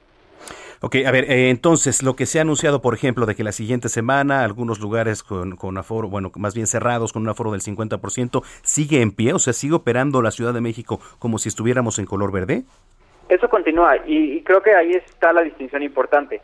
Ok, 0.81 0.95
a 1.05 1.11
ver, 1.11 1.25
eh, 1.29 1.49
entonces 1.49 2.03
lo 2.03 2.15
que 2.15 2.25
se 2.25 2.39
ha 2.39 2.43
anunciado, 2.43 2.81
por 2.81 2.93
ejemplo, 2.93 3.25
de 3.25 3.35
que 3.35 3.43
la 3.43 3.51
siguiente 3.51 3.89
semana 3.89 4.43
algunos 4.43 4.79
lugares 4.79 5.23
con, 5.23 5.57
con 5.57 5.77
aforo, 5.77 6.07
bueno, 6.07 6.31
más 6.35 6.55
bien 6.55 6.67
cerrados, 6.67 7.11
con 7.11 7.21
un 7.21 7.29
aforo 7.29 7.51
del 7.51 7.61
50%, 7.61 8.43
¿sigue 8.63 9.01
en 9.01 9.11
pie? 9.11 9.33
O 9.33 9.39
sea, 9.39 9.53
¿sigue 9.53 9.75
operando 9.75 10.21
la 10.21 10.31
Ciudad 10.31 10.53
de 10.53 10.61
México 10.61 11.01
como 11.19 11.37
si 11.37 11.49
estuviéramos 11.49 11.99
en 11.99 12.05
color 12.05 12.31
verde? 12.31 12.63
Eso 13.27 13.49
continúa 13.49 13.97
y, 14.07 14.37
y 14.37 14.43
creo 14.43 14.61
que 14.61 14.73
ahí 14.73 14.91
está 14.91 15.33
la 15.33 15.41
distinción 15.41 15.83
importante. 15.83 16.41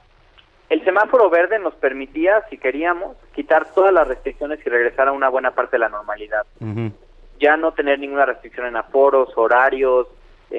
El 0.69 0.83
semáforo 0.83 1.29
verde 1.29 1.59
nos 1.59 1.75
permitía, 1.75 2.43
si 2.49 2.57
queríamos, 2.57 3.15
quitar 3.33 3.71
todas 3.73 3.93
las 3.93 4.07
restricciones 4.07 4.59
y 4.65 4.69
regresar 4.69 5.07
a 5.07 5.11
una 5.11 5.29
buena 5.29 5.51
parte 5.51 5.75
de 5.75 5.79
la 5.79 5.89
normalidad. 5.89 6.45
Ya 7.39 7.57
no 7.57 7.73
tener 7.73 7.99
ninguna 7.99 8.25
restricción 8.25 8.65
en 8.65 8.75
aforos, 8.75 9.29
horarios, 9.35 10.07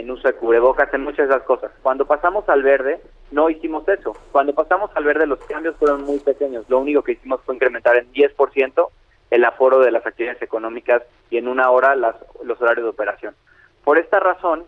en 0.00 0.10
uso 0.10 0.28
de 0.28 0.34
cubrebocas, 0.34 0.92
en 0.92 1.04
muchas 1.04 1.28
de 1.28 1.34
esas 1.34 1.46
cosas. 1.46 1.72
Cuando 1.82 2.06
pasamos 2.06 2.48
al 2.48 2.62
verde, 2.62 3.00
no 3.30 3.48
hicimos 3.48 3.88
eso. 3.88 4.14
Cuando 4.30 4.54
pasamos 4.54 4.90
al 4.94 5.04
verde, 5.04 5.26
los 5.26 5.38
cambios 5.44 5.76
fueron 5.76 6.04
muy 6.04 6.18
pequeños. 6.18 6.68
Lo 6.68 6.78
único 6.78 7.02
que 7.02 7.12
hicimos 7.12 7.40
fue 7.42 7.54
incrementar 7.54 7.96
en 7.96 8.12
10% 8.12 8.88
el 9.30 9.44
aforo 9.44 9.80
de 9.80 9.90
las 9.90 10.06
actividades 10.06 10.42
económicas 10.42 11.02
y 11.30 11.38
en 11.38 11.48
una 11.48 11.70
hora 11.70 11.96
las, 11.96 12.14
los 12.44 12.60
horarios 12.60 12.84
de 12.84 12.90
operación. 12.90 13.34
Por 13.84 13.98
esta 13.98 14.20
razón, 14.20 14.64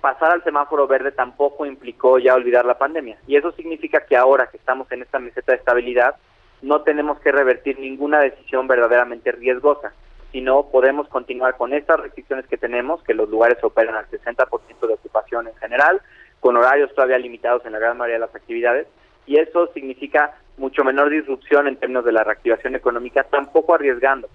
pasar 0.00 0.32
al 0.32 0.42
semáforo 0.44 0.86
verde 0.86 1.12
tampoco 1.12 1.66
implicó 1.66 2.18
ya 2.18 2.34
olvidar 2.34 2.64
la 2.64 2.78
pandemia. 2.78 3.18
Y 3.26 3.36
eso 3.36 3.52
significa 3.52 4.06
que 4.06 4.16
ahora 4.16 4.46
que 4.46 4.56
estamos 4.56 4.90
en 4.92 5.02
esta 5.02 5.18
meseta 5.18 5.52
de 5.52 5.58
estabilidad, 5.58 6.16
no 6.62 6.82
tenemos 6.82 7.20
que 7.20 7.32
revertir 7.32 7.78
ninguna 7.78 8.20
decisión 8.20 8.66
verdaderamente 8.66 9.30
riesgosa 9.32 9.92
sino 10.34 10.64
podemos 10.64 11.06
continuar 11.06 11.56
con 11.56 11.72
estas 11.72 12.00
restricciones 12.00 12.44
que 12.48 12.56
tenemos, 12.56 13.00
que 13.04 13.14
los 13.14 13.28
lugares 13.28 13.62
operan 13.62 13.94
al 13.94 14.10
60% 14.10 14.84
de 14.84 14.94
ocupación 14.94 15.46
en 15.46 15.54
general, 15.54 16.02
con 16.40 16.56
horarios 16.56 16.92
todavía 16.92 17.18
limitados 17.18 17.64
en 17.64 17.70
la 17.70 17.78
gran 17.78 17.96
mayoría 17.96 18.16
de 18.16 18.26
las 18.26 18.34
actividades, 18.34 18.88
y 19.28 19.38
eso 19.38 19.68
significa 19.72 20.34
mucho 20.56 20.82
menor 20.82 21.10
disrupción 21.10 21.68
en 21.68 21.76
términos 21.76 22.04
de 22.04 22.10
la 22.10 22.24
reactivación 22.24 22.74
económica, 22.74 23.22
tampoco 23.22 23.76
arriesgando. 23.76 24.28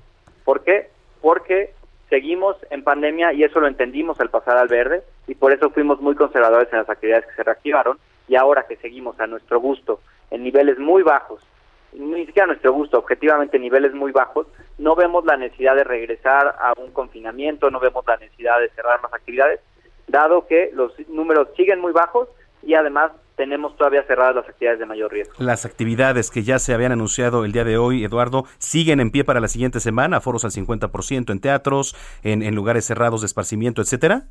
¿Por 0.45 0.63
qué? 0.63 0.87
Porque 1.19 1.73
seguimos 2.07 2.55
en 2.69 2.85
pandemia 2.85 3.33
y 3.33 3.43
eso 3.43 3.59
lo 3.59 3.67
entendimos 3.67 4.21
al 4.21 4.29
pasar 4.29 4.55
al 4.55 4.69
verde 4.69 5.03
y 5.27 5.35
por 5.35 5.51
eso 5.51 5.69
fuimos 5.69 5.99
muy 5.99 6.15
conservadores 6.15 6.71
en 6.71 6.79
las 6.79 6.89
actividades 6.89 7.25
que 7.25 7.35
se 7.35 7.43
reactivaron 7.43 7.99
y 8.29 8.37
ahora 8.37 8.65
que 8.69 8.77
seguimos 8.77 9.19
a 9.19 9.27
nuestro 9.27 9.59
gusto 9.59 9.99
en 10.31 10.45
niveles 10.45 10.79
muy 10.79 11.03
bajos 11.03 11.45
ni 11.93 12.25
siquiera 12.25 12.45
a 12.45 12.47
nuestro 12.47 12.73
gusto, 12.73 12.97
objetivamente 12.97 13.59
niveles 13.59 13.93
muy 13.93 14.11
bajos, 14.11 14.47
no 14.77 14.95
vemos 14.95 15.25
la 15.25 15.37
necesidad 15.37 15.75
de 15.75 15.83
regresar 15.83 16.55
a 16.59 16.73
un 16.77 16.91
confinamiento, 16.91 17.69
no 17.69 17.79
vemos 17.79 18.05
la 18.07 18.17
necesidad 18.17 18.59
de 18.59 18.69
cerrar 18.69 19.01
más 19.01 19.13
actividades, 19.13 19.59
dado 20.07 20.47
que 20.47 20.71
los 20.73 20.93
números 21.09 21.49
siguen 21.55 21.79
muy 21.79 21.91
bajos 21.91 22.29
y 22.63 22.73
además 22.73 23.11
tenemos 23.35 23.75
todavía 23.77 24.03
cerradas 24.03 24.35
las 24.35 24.49
actividades 24.49 24.79
de 24.79 24.85
mayor 24.85 25.11
riesgo. 25.13 25.33
Las 25.37 25.65
actividades 25.65 26.29
que 26.29 26.43
ya 26.43 26.59
se 26.59 26.73
habían 26.73 26.91
anunciado 26.91 27.45
el 27.45 27.53
día 27.53 27.63
de 27.63 27.77
hoy, 27.77 28.03
Eduardo, 28.03 28.43
siguen 28.57 28.99
en 28.99 29.11
pie 29.11 29.23
para 29.23 29.39
la 29.39 29.47
siguiente 29.47 29.79
semana, 29.79 30.19
foros 30.19 30.43
al 30.43 30.51
50% 30.51 31.31
en 31.31 31.39
teatros, 31.39 31.95
en, 32.23 32.43
en 32.43 32.53
lugares 32.53 32.85
cerrados 32.85 33.21
de 33.21 33.27
esparcimiento, 33.27 33.81
etcétera. 33.81 34.23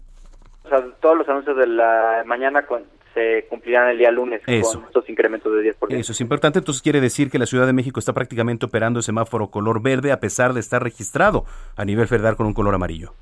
O 0.64 0.68
sea, 0.68 0.84
todos 1.00 1.16
los 1.16 1.28
anuncios 1.28 1.56
de 1.56 1.66
la 1.66 2.22
mañana 2.26 2.66
con, 2.66 2.84
se 3.18 3.46
cumplirán 3.48 3.88
el 3.88 3.98
día 3.98 4.12
lunes 4.12 4.40
con 4.44 4.84
estos 4.84 5.08
incrementos 5.08 5.52
de 5.52 5.74
10%. 5.74 5.98
Eso 5.98 6.12
es 6.12 6.20
importante, 6.20 6.60
entonces 6.60 6.80
quiere 6.82 7.00
decir 7.00 7.30
que 7.30 7.38
la 7.38 7.46
Ciudad 7.46 7.66
de 7.66 7.72
México 7.72 7.98
está 7.98 8.12
prácticamente 8.12 8.66
operando 8.66 9.00
el 9.00 9.02
semáforo 9.02 9.48
color 9.48 9.82
verde 9.82 10.12
a 10.12 10.20
pesar 10.20 10.52
de 10.52 10.60
estar 10.60 10.82
registrado 10.82 11.44
a 11.76 11.84
nivel 11.84 12.06
federal 12.06 12.36
con 12.36 12.46
un 12.46 12.54
color 12.54 12.74
amarillo. 12.74 13.12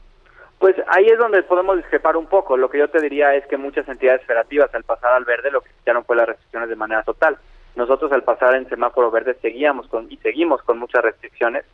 Pues 0.59 0.77
ahí 0.89 1.07
es 1.07 1.19
donde 1.19 1.43
podemos 1.43 1.77
discrepar 1.77 2.17
un 2.17 2.27
poco. 2.27 2.57
Lo 2.57 2.69
que 2.69 2.79
yo 2.79 2.89
te 2.89 3.01
diría 3.01 3.35
es 3.35 3.47
que 3.47 3.57
muchas 3.57 3.89
entidades 3.89 4.23
federativas 4.27 4.75
al 4.75 4.85
pasar 4.85 5.13
al 5.13 5.25
verde 5.25 5.51
lo 5.51 5.63
que 5.63 5.71
quitaron 5.71 6.05
fue 6.05 6.17
las 6.17 6.29
restricciones 6.29 6.69
de 6.69 6.77
manera 6.77 7.03
total. 7.03 7.39
Nosotros 7.75 8.13
al 8.13 8.23
pasar 8.23 8.55
en 8.55 8.69
semáforo 8.69 9.11
verde 9.11 9.37
seguíamos 9.41 9.87
con 9.89 10.11
y 10.11 10.17
seguimos 10.19 10.63
con 10.63 10.79
muchas 10.79 11.03
restricciones, 11.03 11.65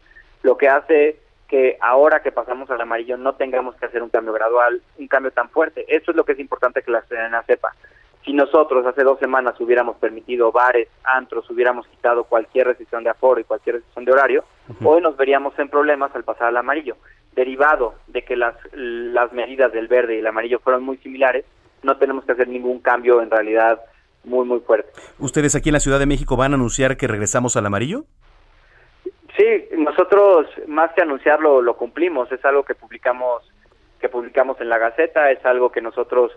lo 0.42 0.56
que 0.56 0.68
hace 0.68 1.16
que 1.48 1.76
ahora 1.80 2.22
que 2.22 2.32
pasamos 2.32 2.70
al 2.70 2.80
amarillo 2.80 3.16
no 3.16 3.34
tengamos 3.34 3.74
que 3.76 3.86
hacer 3.86 4.02
un 4.02 4.08
cambio 4.08 4.32
gradual, 4.32 4.80
un 4.98 5.06
cambio 5.06 5.32
tan 5.32 5.48
fuerte. 5.50 5.84
Eso 5.88 6.10
es 6.10 6.16
lo 6.16 6.24
que 6.24 6.32
es 6.32 6.38
importante 6.38 6.82
que 6.82 6.90
la 6.90 7.02
ciudadanía 7.02 7.42
sepa. 7.42 7.74
Si 8.24 8.32
nosotros 8.32 8.86
hace 8.86 9.02
dos 9.02 9.18
semanas 9.18 9.60
hubiéramos 9.60 9.96
permitido 9.96 10.52
bares, 10.52 10.88
antros, 11.02 11.48
hubiéramos 11.50 11.86
quitado 11.88 12.24
cualquier 12.24 12.68
restricción 12.68 13.02
de 13.02 13.10
aforo 13.10 13.40
y 13.40 13.44
cualquier 13.44 13.76
restricción 13.76 14.04
de 14.04 14.12
horario, 14.12 14.44
hoy 14.84 15.00
nos 15.00 15.16
veríamos 15.16 15.58
en 15.58 15.68
problemas 15.68 16.14
al 16.14 16.22
pasar 16.22 16.48
al 16.48 16.56
amarillo. 16.56 16.96
Derivado 17.32 17.94
de 18.06 18.22
que 18.22 18.36
las, 18.36 18.54
las 18.74 19.32
medidas 19.32 19.72
del 19.72 19.88
verde 19.88 20.16
y 20.16 20.18
el 20.18 20.26
amarillo 20.26 20.60
fueron 20.60 20.84
muy 20.84 20.98
similares, 20.98 21.44
no 21.82 21.96
tenemos 21.96 22.24
que 22.24 22.32
hacer 22.32 22.46
ningún 22.46 22.78
cambio 22.78 23.22
en 23.22 23.30
realidad 23.30 23.80
muy, 24.22 24.46
muy 24.46 24.60
fuerte. 24.60 24.92
¿Ustedes 25.18 25.56
aquí 25.56 25.70
en 25.70 25.74
la 25.74 25.80
Ciudad 25.80 25.98
de 25.98 26.06
México 26.06 26.36
van 26.36 26.52
a 26.52 26.54
anunciar 26.54 26.96
que 26.96 27.08
regresamos 27.08 27.56
al 27.56 27.66
amarillo? 27.66 28.04
Sí, 29.36 29.64
nosotros 29.78 30.46
más 30.68 30.92
que 30.92 31.02
anunciarlo 31.02 31.62
lo 31.62 31.76
cumplimos, 31.76 32.30
es 32.30 32.44
algo 32.44 32.64
que 32.64 32.74
publicamos 32.74 33.42
que 34.00 34.08
publicamos 34.08 34.60
en 34.60 34.68
la 34.68 34.78
Gaceta, 34.78 35.30
es 35.30 35.44
algo 35.46 35.70
que 35.70 35.80
nosotros 35.80 36.32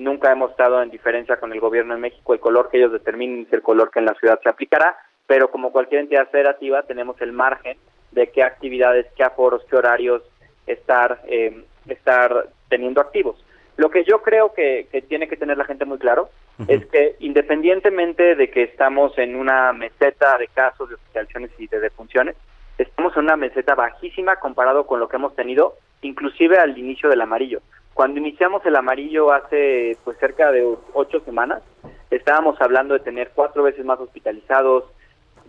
Nunca 0.00 0.32
hemos 0.32 0.52
estado 0.52 0.82
en 0.82 0.88
diferencia 0.88 1.36
con 1.36 1.52
el 1.52 1.60
gobierno 1.60 1.92
de 1.92 2.00
México. 2.00 2.32
El 2.32 2.40
color 2.40 2.70
que 2.70 2.78
ellos 2.78 2.90
determinen 2.90 3.42
es 3.42 3.52
el 3.52 3.60
color 3.60 3.90
que 3.90 3.98
en 3.98 4.06
la 4.06 4.14
ciudad 4.14 4.40
se 4.42 4.48
aplicará, 4.48 4.96
pero 5.26 5.50
como 5.50 5.72
cualquier 5.72 6.00
entidad 6.00 6.30
federativa 6.30 6.84
tenemos 6.84 7.20
el 7.20 7.32
margen 7.32 7.76
de 8.10 8.30
qué 8.30 8.42
actividades, 8.42 9.04
qué 9.14 9.24
aforos, 9.24 9.62
qué 9.68 9.76
horarios 9.76 10.22
estar, 10.66 11.20
eh, 11.26 11.64
estar 11.86 12.48
teniendo 12.70 13.02
activos. 13.02 13.44
Lo 13.76 13.90
que 13.90 14.02
yo 14.04 14.22
creo 14.22 14.54
que, 14.54 14.88
tiene 15.06 15.28
que 15.28 15.36
tener 15.36 15.58
la 15.58 15.66
gente 15.66 15.84
muy 15.84 15.98
claro 15.98 16.30
es 16.66 16.86
que 16.86 17.16
independientemente 17.18 18.36
de 18.36 18.50
que 18.50 18.62
estamos 18.62 19.18
en 19.18 19.36
una 19.36 19.74
meseta 19.74 20.38
de 20.38 20.48
casos 20.48 20.88
de 20.88 20.94
hospitalizaciones 20.94 21.50
y 21.58 21.66
de 21.66 21.78
defunciones, 21.78 22.36
estamos 22.78 23.14
en 23.18 23.24
una 23.24 23.36
meseta 23.36 23.74
bajísima 23.74 24.36
comparado 24.36 24.86
con 24.86 24.98
lo 24.98 25.10
que 25.10 25.16
hemos 25.16 25.36
tenido 25.36 25.74
inclusive 26.00 26.56
al 26.56 26.78
inicio 26.78 27.10
del 27.10 27.20
amarillo. 27.20 27.60
Cuando 28.00 28.18
iniciamos 28.18 28.64
el 28.64 28.74
amarillo 28.76 29.30
hace 29.30 29.94
pues 30.04 30.16
cerca 30.16 30.50
de 30.50 30.66
ocho 30.94 31.20
semanas, 31.20 31.62
estábamos 32.10 32.58
hablando 32.58 32.94
de 32.94 33.00
tener 33.00 33.30
cuatro 33.34 33.62
veces 33.62 33.84
más 33.84 34.00
hospitalizados, 34.00 34.84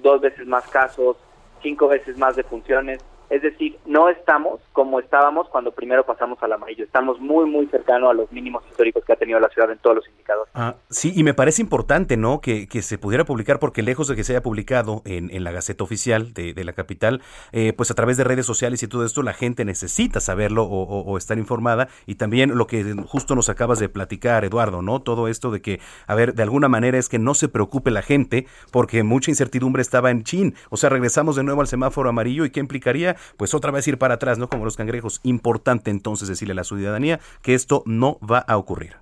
dos 0.04 0.20
veces 0.20 0.46
más 0.46 0.68
casos, 0.68 1.16
cinco 1.64 1.88
veces 1.88 2.18
más 2.18 2.36
defunciones. 2.36 3.00
Es 3.32 3.42
decir, 3.42 3.80
no 3.86 4.10
estamos 4.10 4.60
como 4.74 5.00
estábamos 5.00 5.48
cuando 5.48 5.72
primero 5.72 6.06
pasamos 6.06 6.38
al 6.44 6.52
amarillo. 6.52 6.84
Estamos 6.84 7.18
muy, 7.22 7.46
muy 7.46 7.66
cercano 7.68 8.10
a 8.10 8.14
los 8.14 8.30
mínimos 8.30 8.62
históricos 8.70 9.06
que 9.06 9.14
ha 9.14 9.16
tenido 9.16 9.40
la 9.40 9.48
ciudad 9.48 9.72
en 9.72 9.78
todos 9.78 9.96
los 9.96 10.10
indicadores. 10.10 10.52
Ah, 10.54 10.76
sí, 10.90 11.14
y 11.16 11.24
me 11.24 11.34
parece 11.34 11.62
importante, 11.62 12.18
¿no? 12.18 12.42
Que, 12.42 12.68
que 12.68 12.82
se 12.82 12.98
pudiera 12.98 13.24
publicar, 13.24 13.58
porque 13.60 13.84
lejos 13.84 14.10
de 14.10 14.18
que 14.18 14.26
se 14.26 14.34
haya 14.34 14.44
publicado 14.44 15.02
en, 15.06 15.34
en 15.34 15.46
la 15.46 15.54
Gaceta 15.54 15.82
Oficial 15.82 16.34
de, 16.34 16.54
de 16.54 16.64
la 16.66 16.74
capital, 16.74 17.22
eh, 17.54 17.72
pues 17.72 17.90
a 17.90 17.94
través 17.94 18.18
de 18.18 18.26
redes 18.26 18.46
sociales 18.46 18.84
y 18.84 18.90
todo 18.90 19.06
esto, 19.06 19.24
la 19.24 19.32
gente 19.32 19.64
necesita 19.64 20.20
saberlo 20.20 20.64
o, 20.64 21.04
o, 21.04 21.18
estar 21.18 21.38
informada. 21.38 21.88
Y 22.06 22.16
también 22.16 22.58
lo 22.58 22.68
que 22.68 22.84
justo 23.08 23.34
nos 23.34 23.48
acabas 23.48 23.80
de 23.80 23.88
platicar, 23.88 24.44
Eduardo, 24.44 24.82
¿no? 24.82 25.02
Todo 25.04 25.30
esto 25.30 25.52
de 25.52 25.62
que, 25.62 25.80
a 26.06 26.16
ver, 26.16 26.34
de 26.34 26.44
alguna 26.44 26.68
manera 26.68 26.98
es 26.98 27.08
que 27.08 27.18
no 27.18 27.34
se 27.34 27.48
preocupe 27.48 27.92
la 27.92 28.02
gente, 28.02 28.46
porque 28.74 29.04
mucha 29.04 29.32
incertidumbre 29.32 29.82
estaba 29.82 30.12
en 30.12 30.26
Chin. 30.26 30.54
O 30.70 30.76
sea, 30.76 30.90
regresamos 30.90 31.38
de 31.38 31.44
nuevo 31.44 31.62
al 31.62 31.68
semáforo 31.68 32.10
amarillo 32.10 32.44
y 32.44 32.50
¿qué 32.50 32.60
implicaría? 32.60 33.16
Pues 33.38 33.54
otra 33.54 33.72
vez 33.72 33.88
ir 33.88 33.98
para 33.98 34.16
atrás, 34.16 34.38
¿no? 34.38 34.48
Como 34.48 34.66
los 34.66 34.78
cangrejos. 34.78 35.20
Importante 35.24 35.92
entonces 35.92 36.28
decirle 36.28 36.54
a 36.54 36.56
la 36.56 36.64
ciudadanía 36.64 37.20
que 37.42 37.54
esto 37.54 37.84
no 37.86 38.18
va 38.20 38.40
a 38.40 38.58
ocurrir. 38.58 38.96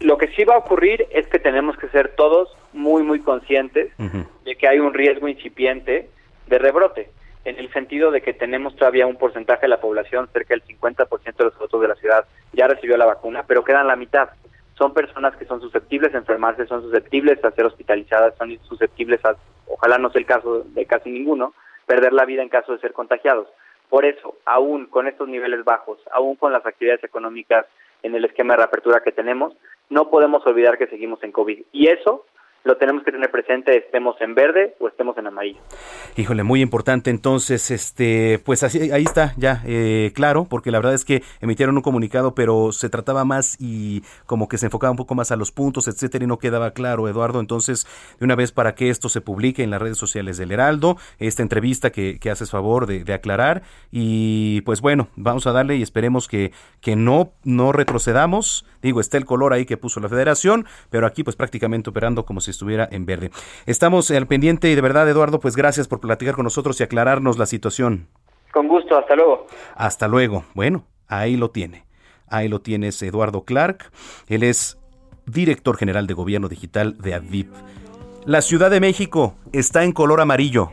Lo 0.00 0.16
que 0.16 0.28
sí 0.28 0.44
va 0.44 0.54
a 0.54 0.58
ocurrir 0.58 1.06
es 1.10 1.26
que 1.28 1.38
tenemos 1.38 1.76
que 1.76 1.88
ser 1.88 2.14
todos 2.16 2.48
muy, 2.72 3.02
muy 3.02 3.20
conscientes 3.20 3.92
de 3.98 4.56
que 4.56 4.66
hay 4.66 4.78
un 4.78 4.94
riesgo 4.94 5.28
incipiente 5.28 6.08
de 6.46 6.58
rebrote, 6.58 7.10
en 7.44 7.58
el 7.58 7.72
sentido 7.72 8.10
de 8.10 8.20
que 8.20 8.34
tenemos 8.34 8.76
todavía 8.76 9.06
un 9.06 9.16
porcentaje 9.16 9.62
de 9.62 9.68
la 9.68 9.80
población, 9.80 10.28
cerca 10.32 10.54
del 10.54 10.64
50% 10.64 11.36
de 11.36 11.44
los 11.44 11.58
votos 11.58 11.80
de 11.80 11.88
la 11.88 11.94
ciudad 11.94 12.24
ya 12.52 12.66
recibió 12.66 12.96
la 12.96 13.06
vacuna, 13.06 13.44
pero 13.46 13.64
quedan 13.64 13.86
la 13.86 13.96
mitad. 13.96 14.28
Son 14.76 14.92
personas 14.92 15.36
que 15.36 15.44
son 15.44 15.60
susceptibles 15.60 16.14
a 16.14 16.18
enfermarse, 16.18 16.66
son 16.66 16.82
susceptibles 16.82 17.42
a 17.44 17.50
ser 17.52 17.66
hospitalizadas, 17.66 18.34
son 18.36 18.58
susceptibles 18.62 19.24
a, 19.24 19.36
ojalá 19.66 19.98
no 19.98 20.10
sea 20.10 20.20
el 20.20 20.26
caso 20.26 20.64
de 20.64 20.86
casi 20.86 21.10
ninguno, 21.10 21.54
perder 21.90 22.12
la 22.12 22.24
vida 22.24 22.40
en 22.40 22.48
caso 22.48 22.70
de 22.70 22.78
ser 22.78 22.92
contagiados. 22.92 23.48
Por 23.88 24.04
eso, 24.04 24.36
aún 24.44 24.86
con 24.86 25.08
estos 25.08 25.26
niveles 25.26 25.64
bajos, 25.64 25.98
aún 26.12 26.36
con 26.36 26.52
las 26.52 26.64
actividades 26.64 27.02
económicas 27.02 27.66
en 28.04 28.14
el 28.14 28.24
esquema 28.24 28.54
de 28.54 28.58
reapertura 28.58 29.02
que 29.02 29.10
tenemos, 29.10 29.56
no 29.88 30.08
podemos 30.08 30.46
olvidar 30.46 30.78
que 30.78 30.86
seguimos 30.86 31.20
en 31.24 31.32
COVID. 31.32 31.64
Y 31.72 31.88
eso 31.88 32.26
lo 32.64 32.76
tenemos 32.76 33.02
que 33.04 33.12
tener 33.12 33.30
presente, 33.30 33.76
estemos 33.76 34.16
en 34.20 34.34
verde 34.34 34.76
o 34.80 34.88
estemos 34.88 35.16
en 35.16 35.26
amarillo. 35.26 35.60
Híjole, 36.16 36.42
muy 36.42 36.60
importante 36.60 37.10
entonces, 37.10 37.70
este, 37.70 38.38
pues 38.44 38.62
así, 38.62 38.90
ahí 38.92 39.02
está 39.02 39.32
ya 39.36 39.62
eh, 39.66 40.12
claro, 40.14 40.46
porque 40.48 40.70
la 40.70 40.78
verdad 40.78 40.94
es 40.94 41.04
que 41.04 41.22
emitieron 41.40 41.76
un 41.76 41.82
comunicado, 41.82 42.34
pero 42.34 42.72
se 42.72 42.90
trataba 42.90 43.24
más 43.24 43.56
y 43.58 44.02
como 44.26 44.48
que 44.48 44.58
se 44.58 44.66
enfocaba 44.66 44.90
un 44.90 44.98
poco 44.98 45.14
más 45.14 45.30
a 45.32 45.36
los 45.36 45.52
puntos, 45.52 45.88
etcétera, 45.88 46.24
y 46.24 46.28
no 46.28 46.38
quedaba 46.38 46.72
claro, 46.72 47.08
Eduardo. 47.08 47.40
Entonces, 47.40 47.86
de 48.18 48.24
una 48.24 48.36
vez 48.36 48.52
para 48.52 48.74
que 48.74 48.90
esto 48.90 49.08
se 49.08 49.20
publique 49.20 49.62
en 49.62 49.70
las 49.70 49.80
redes 49.80 49.96
sociales 49.96 50.36
del 50.36 50.52
Heraldo, 50.52 50.98
esta 51.18 51.42
entrevista 51.42 51.90
que, 51.90 52.18
que 52.18 52.30
haces 52.30 52.50
favor 52.50 52.86
de, 52.86 53.04
de, 53.04 53.14
aclarar, 53.14 53.62
y 53.90 54.60
pues 54.62 54.80
bueno, 54.82 55.08
vamos 55.16 55.46
a 55.46 55.52
darle 55.52 55.76
y 55.76 55.82
esperemos 55.82 56.28
que, 56.28 56.52
que 56.80 56.94
no, 56.94 57.32
no 57.44 57.72
retrocedamos. 57.72 58.66
Digo, 58.82 59.00
está 59.00 59.16
el 59.16 59.24
color 59.24 59.52
ahí 59.52 59.66
que 59.66 59.76
puso 59.76 60.00
la 60.00 60.08
federación, 60.08 60.66
pero 60.90 61.06
aquí 61.06 61.22
pues 61.24 61.36
prácticamente 61.36 61.90
operando 61.90 62.24
como 62.24 62.40
si 62.40 62.50
estuviera 62.50 62.88
en 62.90 63.06
verde. 63.06 63.30
Estamos 63.66 64.10
al 64.10 64.26
pendiente 64.26 64.70
y 64.70 64.74
de 64.74 64.80
verdad, 64.80 65.08
Eduardo, 65.08 65.40
pues 65.40 65.56
gracias 65.56 65.88
por 65.88 66.00
platicar 66.00 66.34
con 66.34 66.44
nosotros 66.44 66.80
y 66.80 66.84
aclararnos 66.84 67.38
la 67.38 67.46
situación. 67.46 68.08
Con 68.52 68.68
gusto, 68.68 68.98
hasta 68.98 69.14
luego. 69.14 69.46
Hasta 69.76 70.08
luego. 70.08 70.44
Bueno, 70.54 70.84
ahí 71.08 71.36
lo 71.36 71.50
tiene. 71.50 71.84
Ahí 72.28 72.48
lo 72.48 72.60
tienes 72.60 73.00
Eduardo 73.02 73.44
Clark. 73.44 73.90
Él 74.28 74.42
es 74.42 74.78
director 75.26 75.76
general 75.76 76.06
de 76.06 76.14
gobierno 76.14 76.48
digital 76.48 76.96
de 76.98 77.14
ADVIP. 77.14 77.48
La 78.24 78.42
Ciudad 78.42 78.70
de 78.70 78.80
México 78.80 79.34
está 79.52 79.84
en 79.84 79.92
color 79.92 80.20
amarillo. 80.20 80.70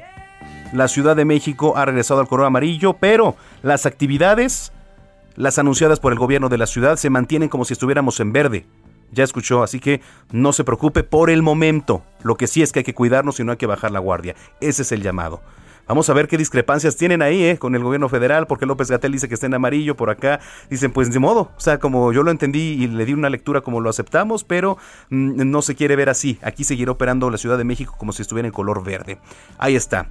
La 0.74 0.88
Ciudad 0.88 1.16
de 1.16 1.26
México 1.26 1.78
ha 1.78 1.86
regresado 1.86 2.20
al 2.20 2.28
color 2.28 2.46
amarillo, 2.46 2.94
pero 3.00 3.36
las 3.64 3.86
actividades, 3.86 4.74
las 5.38 5.60
anunciadas 5.60 6.00
por 6.00 6.12
el 6.12 6.20
gobierno 6.20 6.50
de 6.50 6.58
la 6.58 6.68
ciudad, 6.68 6.98
se 6.98 7.10
mantienen 7.10 7.48
como 7.48 7.64
si 7.64 7.74
estuviéramos 7.74 8.20
en 8.20 8.34
verde. 8.34 8.66
Ya 9.12 9.24
escuchó, 9.24 9.64
así 9.64 9.80
que 9.80 10.02
no 10.32 10.52
se 10.52 10.66
preocupe 10.66 11.04
por 11.04 11.30
el 11.30 11.42
momento. 11.42 12.04
Lo 12.24 12.36
que 12.36 12.48
sí 12.48 12.62
es 12.62 12.74
que 12.74 12.80
hay 12.80 12.84
que 12.84 12.94
cuidarnos 12.94 13.40
y 13.40 13.46
no 13.46 13.52
hay 13.52 13.58
que 13.58 13.68
bajar 13.68 13.92
la 13.92 14.00
guardia. 14.00 14.36
Ese 14.60 14.82
es 14.82 14.92
el 14.92 15.02
llamado. 15.02 15.42
Vamos 15.88 16.10
a 16.10 16.14
ver 16.14 16.28
qué 16.28 16.38
discrepancias 16.38 16.98
tienen 16.98 17.22
ahí 17.22 17.46
eh, 17.46 17.58
con 17.58 17.74
el 17.74 17.82
gobierno 17.82 18.10
federal, 18.10 18.46
porque 18.46 18.66
López 18.66 18.92
Gatel 18.92 19.14
dice 19.14 19.30
que 19.30 19.36
está 19.36 19.46
en 19.46 19.54
amarillo, 19.54 19.96
por 19.96 20.10
acá 20.10 20.42
dicen 20.70 20.92
pues 20.92 21.14
de 21.14 21.20
modo, 21.20 21.52
o 21.56 21.60
sea, 21.60 21.80
como 21.80 22.12
yo 22.12 22.24
lo 22.24 22.32
entendí 22.32 22.60
y 22.60 22.88
le 22.88 23.06
di 23.06 23.14
una 23.14 23.30
lectura 23.30 23.62
como 23.62 23.80
lo 23.80 23.90
aceptamos, 23.90 24.44
pero 24.44 24.78
mmm, 25.10 25.50
no 25.50 25.62
se 25.62 25.76
quiere 25.76 25.96
ver 25.96 26.10
así. 26.10 26.40
Aquí 26.42 26.66
seguirá 26.66 26.92
operando 26.92 27.30
la 27.30 27.38
Ciudad 27.38 27.58
de 27.58 27.64
México 27.64 27.96
como 27.98 28.12
si 28.12 28.22
estuviera 28.22 28.48
en 28.48 28.54
color 28.54 28.84
verde. 28.84 29.20
Ahí 29.58 29.78
está. 29.78 30.10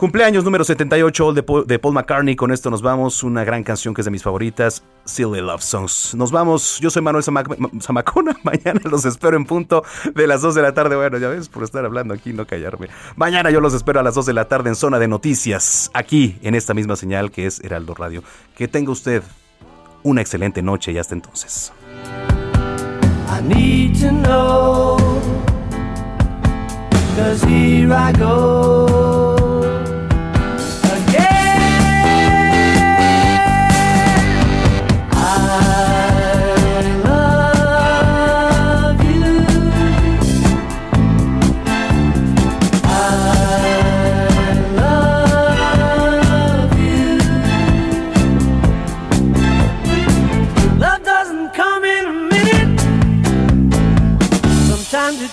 Cumpleaños 0.00 0.44
número 0.44 0.64
78 0.64 1.34
de 1.34 1.42
Paul, 1.42 1.66
de 1.66 1.78
Paul, 1.78 1.92
McCartney. 1.92 2.34
Con 2.34 2.52
esto 2.52 2.70
nos 2.70 2.80
vamos. 2.80 3.22
Una 3.22 3.44
gran 3.44 3.62
canción 3.62 3.92
que 3.92 4.00
es 4.00 4.06
de 4.06 4.10
mis 4.10 4.22
favoritas. 4.22 4.82
Silly 5.04 5.42
Love 5.42 5.60
Songs. 5.60 6.14
Nos 6.14 6.32
vamos. 6.32 6.78
Yo 6.80 6.88
soy 6.88 7.02
Manuel 7.02 7.22
Zamac. 7.22 7.46
Mañana 8.42 8.80
los 8.84 9.04
espero 9.04 9.36
en 9.36 9.44
punto 9.44 9.84
de 10.14 10.26
las 10.26 10.40
2 10.40 10.54
de 10.54 10.62
la 10.62 10.72
tarde. 10.72 10.96
Bueno, 10.96 11.18
ya 11.18 11.28
ves, 11.28 11.50
por 11.50 11.64
estar 11.64 11.84
hablando 11.84 12.14
aquí, 12.14 12.32
no 12.32 12.46
callarme. 12.46 12.88
Mañana 13.14 13.50
yo 13.50 13.60
los 13.60 13.74
espero 13.74 14.00
a 14.00 14.02
las 14.02 14.14
2 14.14 14.24
de 14.24 14.32
la 14.32 14.46
tarde 14.46 14.70
en 14.70 14.74
Zona 14.74 14.98
de 14.98 15.06
Noticias. 15.06 15.90
Aquí, 15.92 16.38
en 16.40 16.54
esta 16.54 16.72
misma 16.72 16.96
señal 16.96 17.30
que 17.30 17.44
es 17.44 17.62
Heraldo 17.62 17.92
Radio. 17.94 18.22
Que 18.56 18.68
tenga 18.68 18.92
usted 18.92 19.22
una 20.02 20.22
excelente 20.22 20.62
noche 20.62 20.92
y 20.92 20.98
hasta 20.98 21.14
entonces. 21.14 21.74
I 23.28 23.42
need 23.42 24.00
to 24.00 24.10
know, 24.10 24.96
cause 27.18 27.46
here 27.46 27.92
I 27.92 28.12
go. 28.18 29.29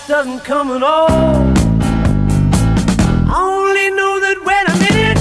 Doesn't 0.06 0.40
come 0.40 0.70
at 0.70 0.82
all. 0.82 1.08
I 3.30 3.40
only 3.40 3.90
know 3.90 4.20
that 4.20 4.38
when 4.44 4.66
I'm 4.66 4.82
in 4.90 4.96
it, 5.10 5.18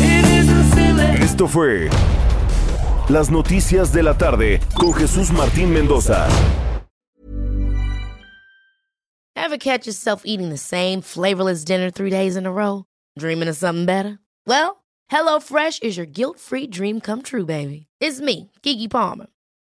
it 0.00 0.24
isn't 0.40 0.64
silly. 0.72 1.22
Esto 1.22 1.46
fue 1.46 1.90
Las 3.08 3.30
Noticias 3.30 3.92
de 3.92 4.02
la 4.02 4.14
Tarde 4.14 4.60
con 4.78 4.92
Jesús 4.92 5.30
Martín 5.30 5.72
Mendoza. 5.72 6.28
Ever 9.36 9.58
catch 9.58 9.86
yourself 9.86 10.22
eating 10.24 10.50
the 10.50 10.58
same 10.58 11.00
flavorless 11.00 11.64
dinner 11.64 11.90
three 11.90 12.10
days 12.10 12.36
in 12.36 12.46
a 12.46 12.52
row? 12.52 12.84
Dreaming 13.18 13.48
of 13.48 13.56
something 13.56 13.84
better? 13.84 14.18
Well, 14.46 14.84
HelloFresh 15.10 15.82
is 15.82 15.96
your 15.96 16.06
guilt-free 16.06 16.68
dream 16.68 17.00
come 17.00 17.22
true, 17.22 17.44
baby. 17.46 17.88
It's 18.00 18.20
me, 18.20 18.50
Kiki 18.62 18.86
Palmer. 18.86 19.26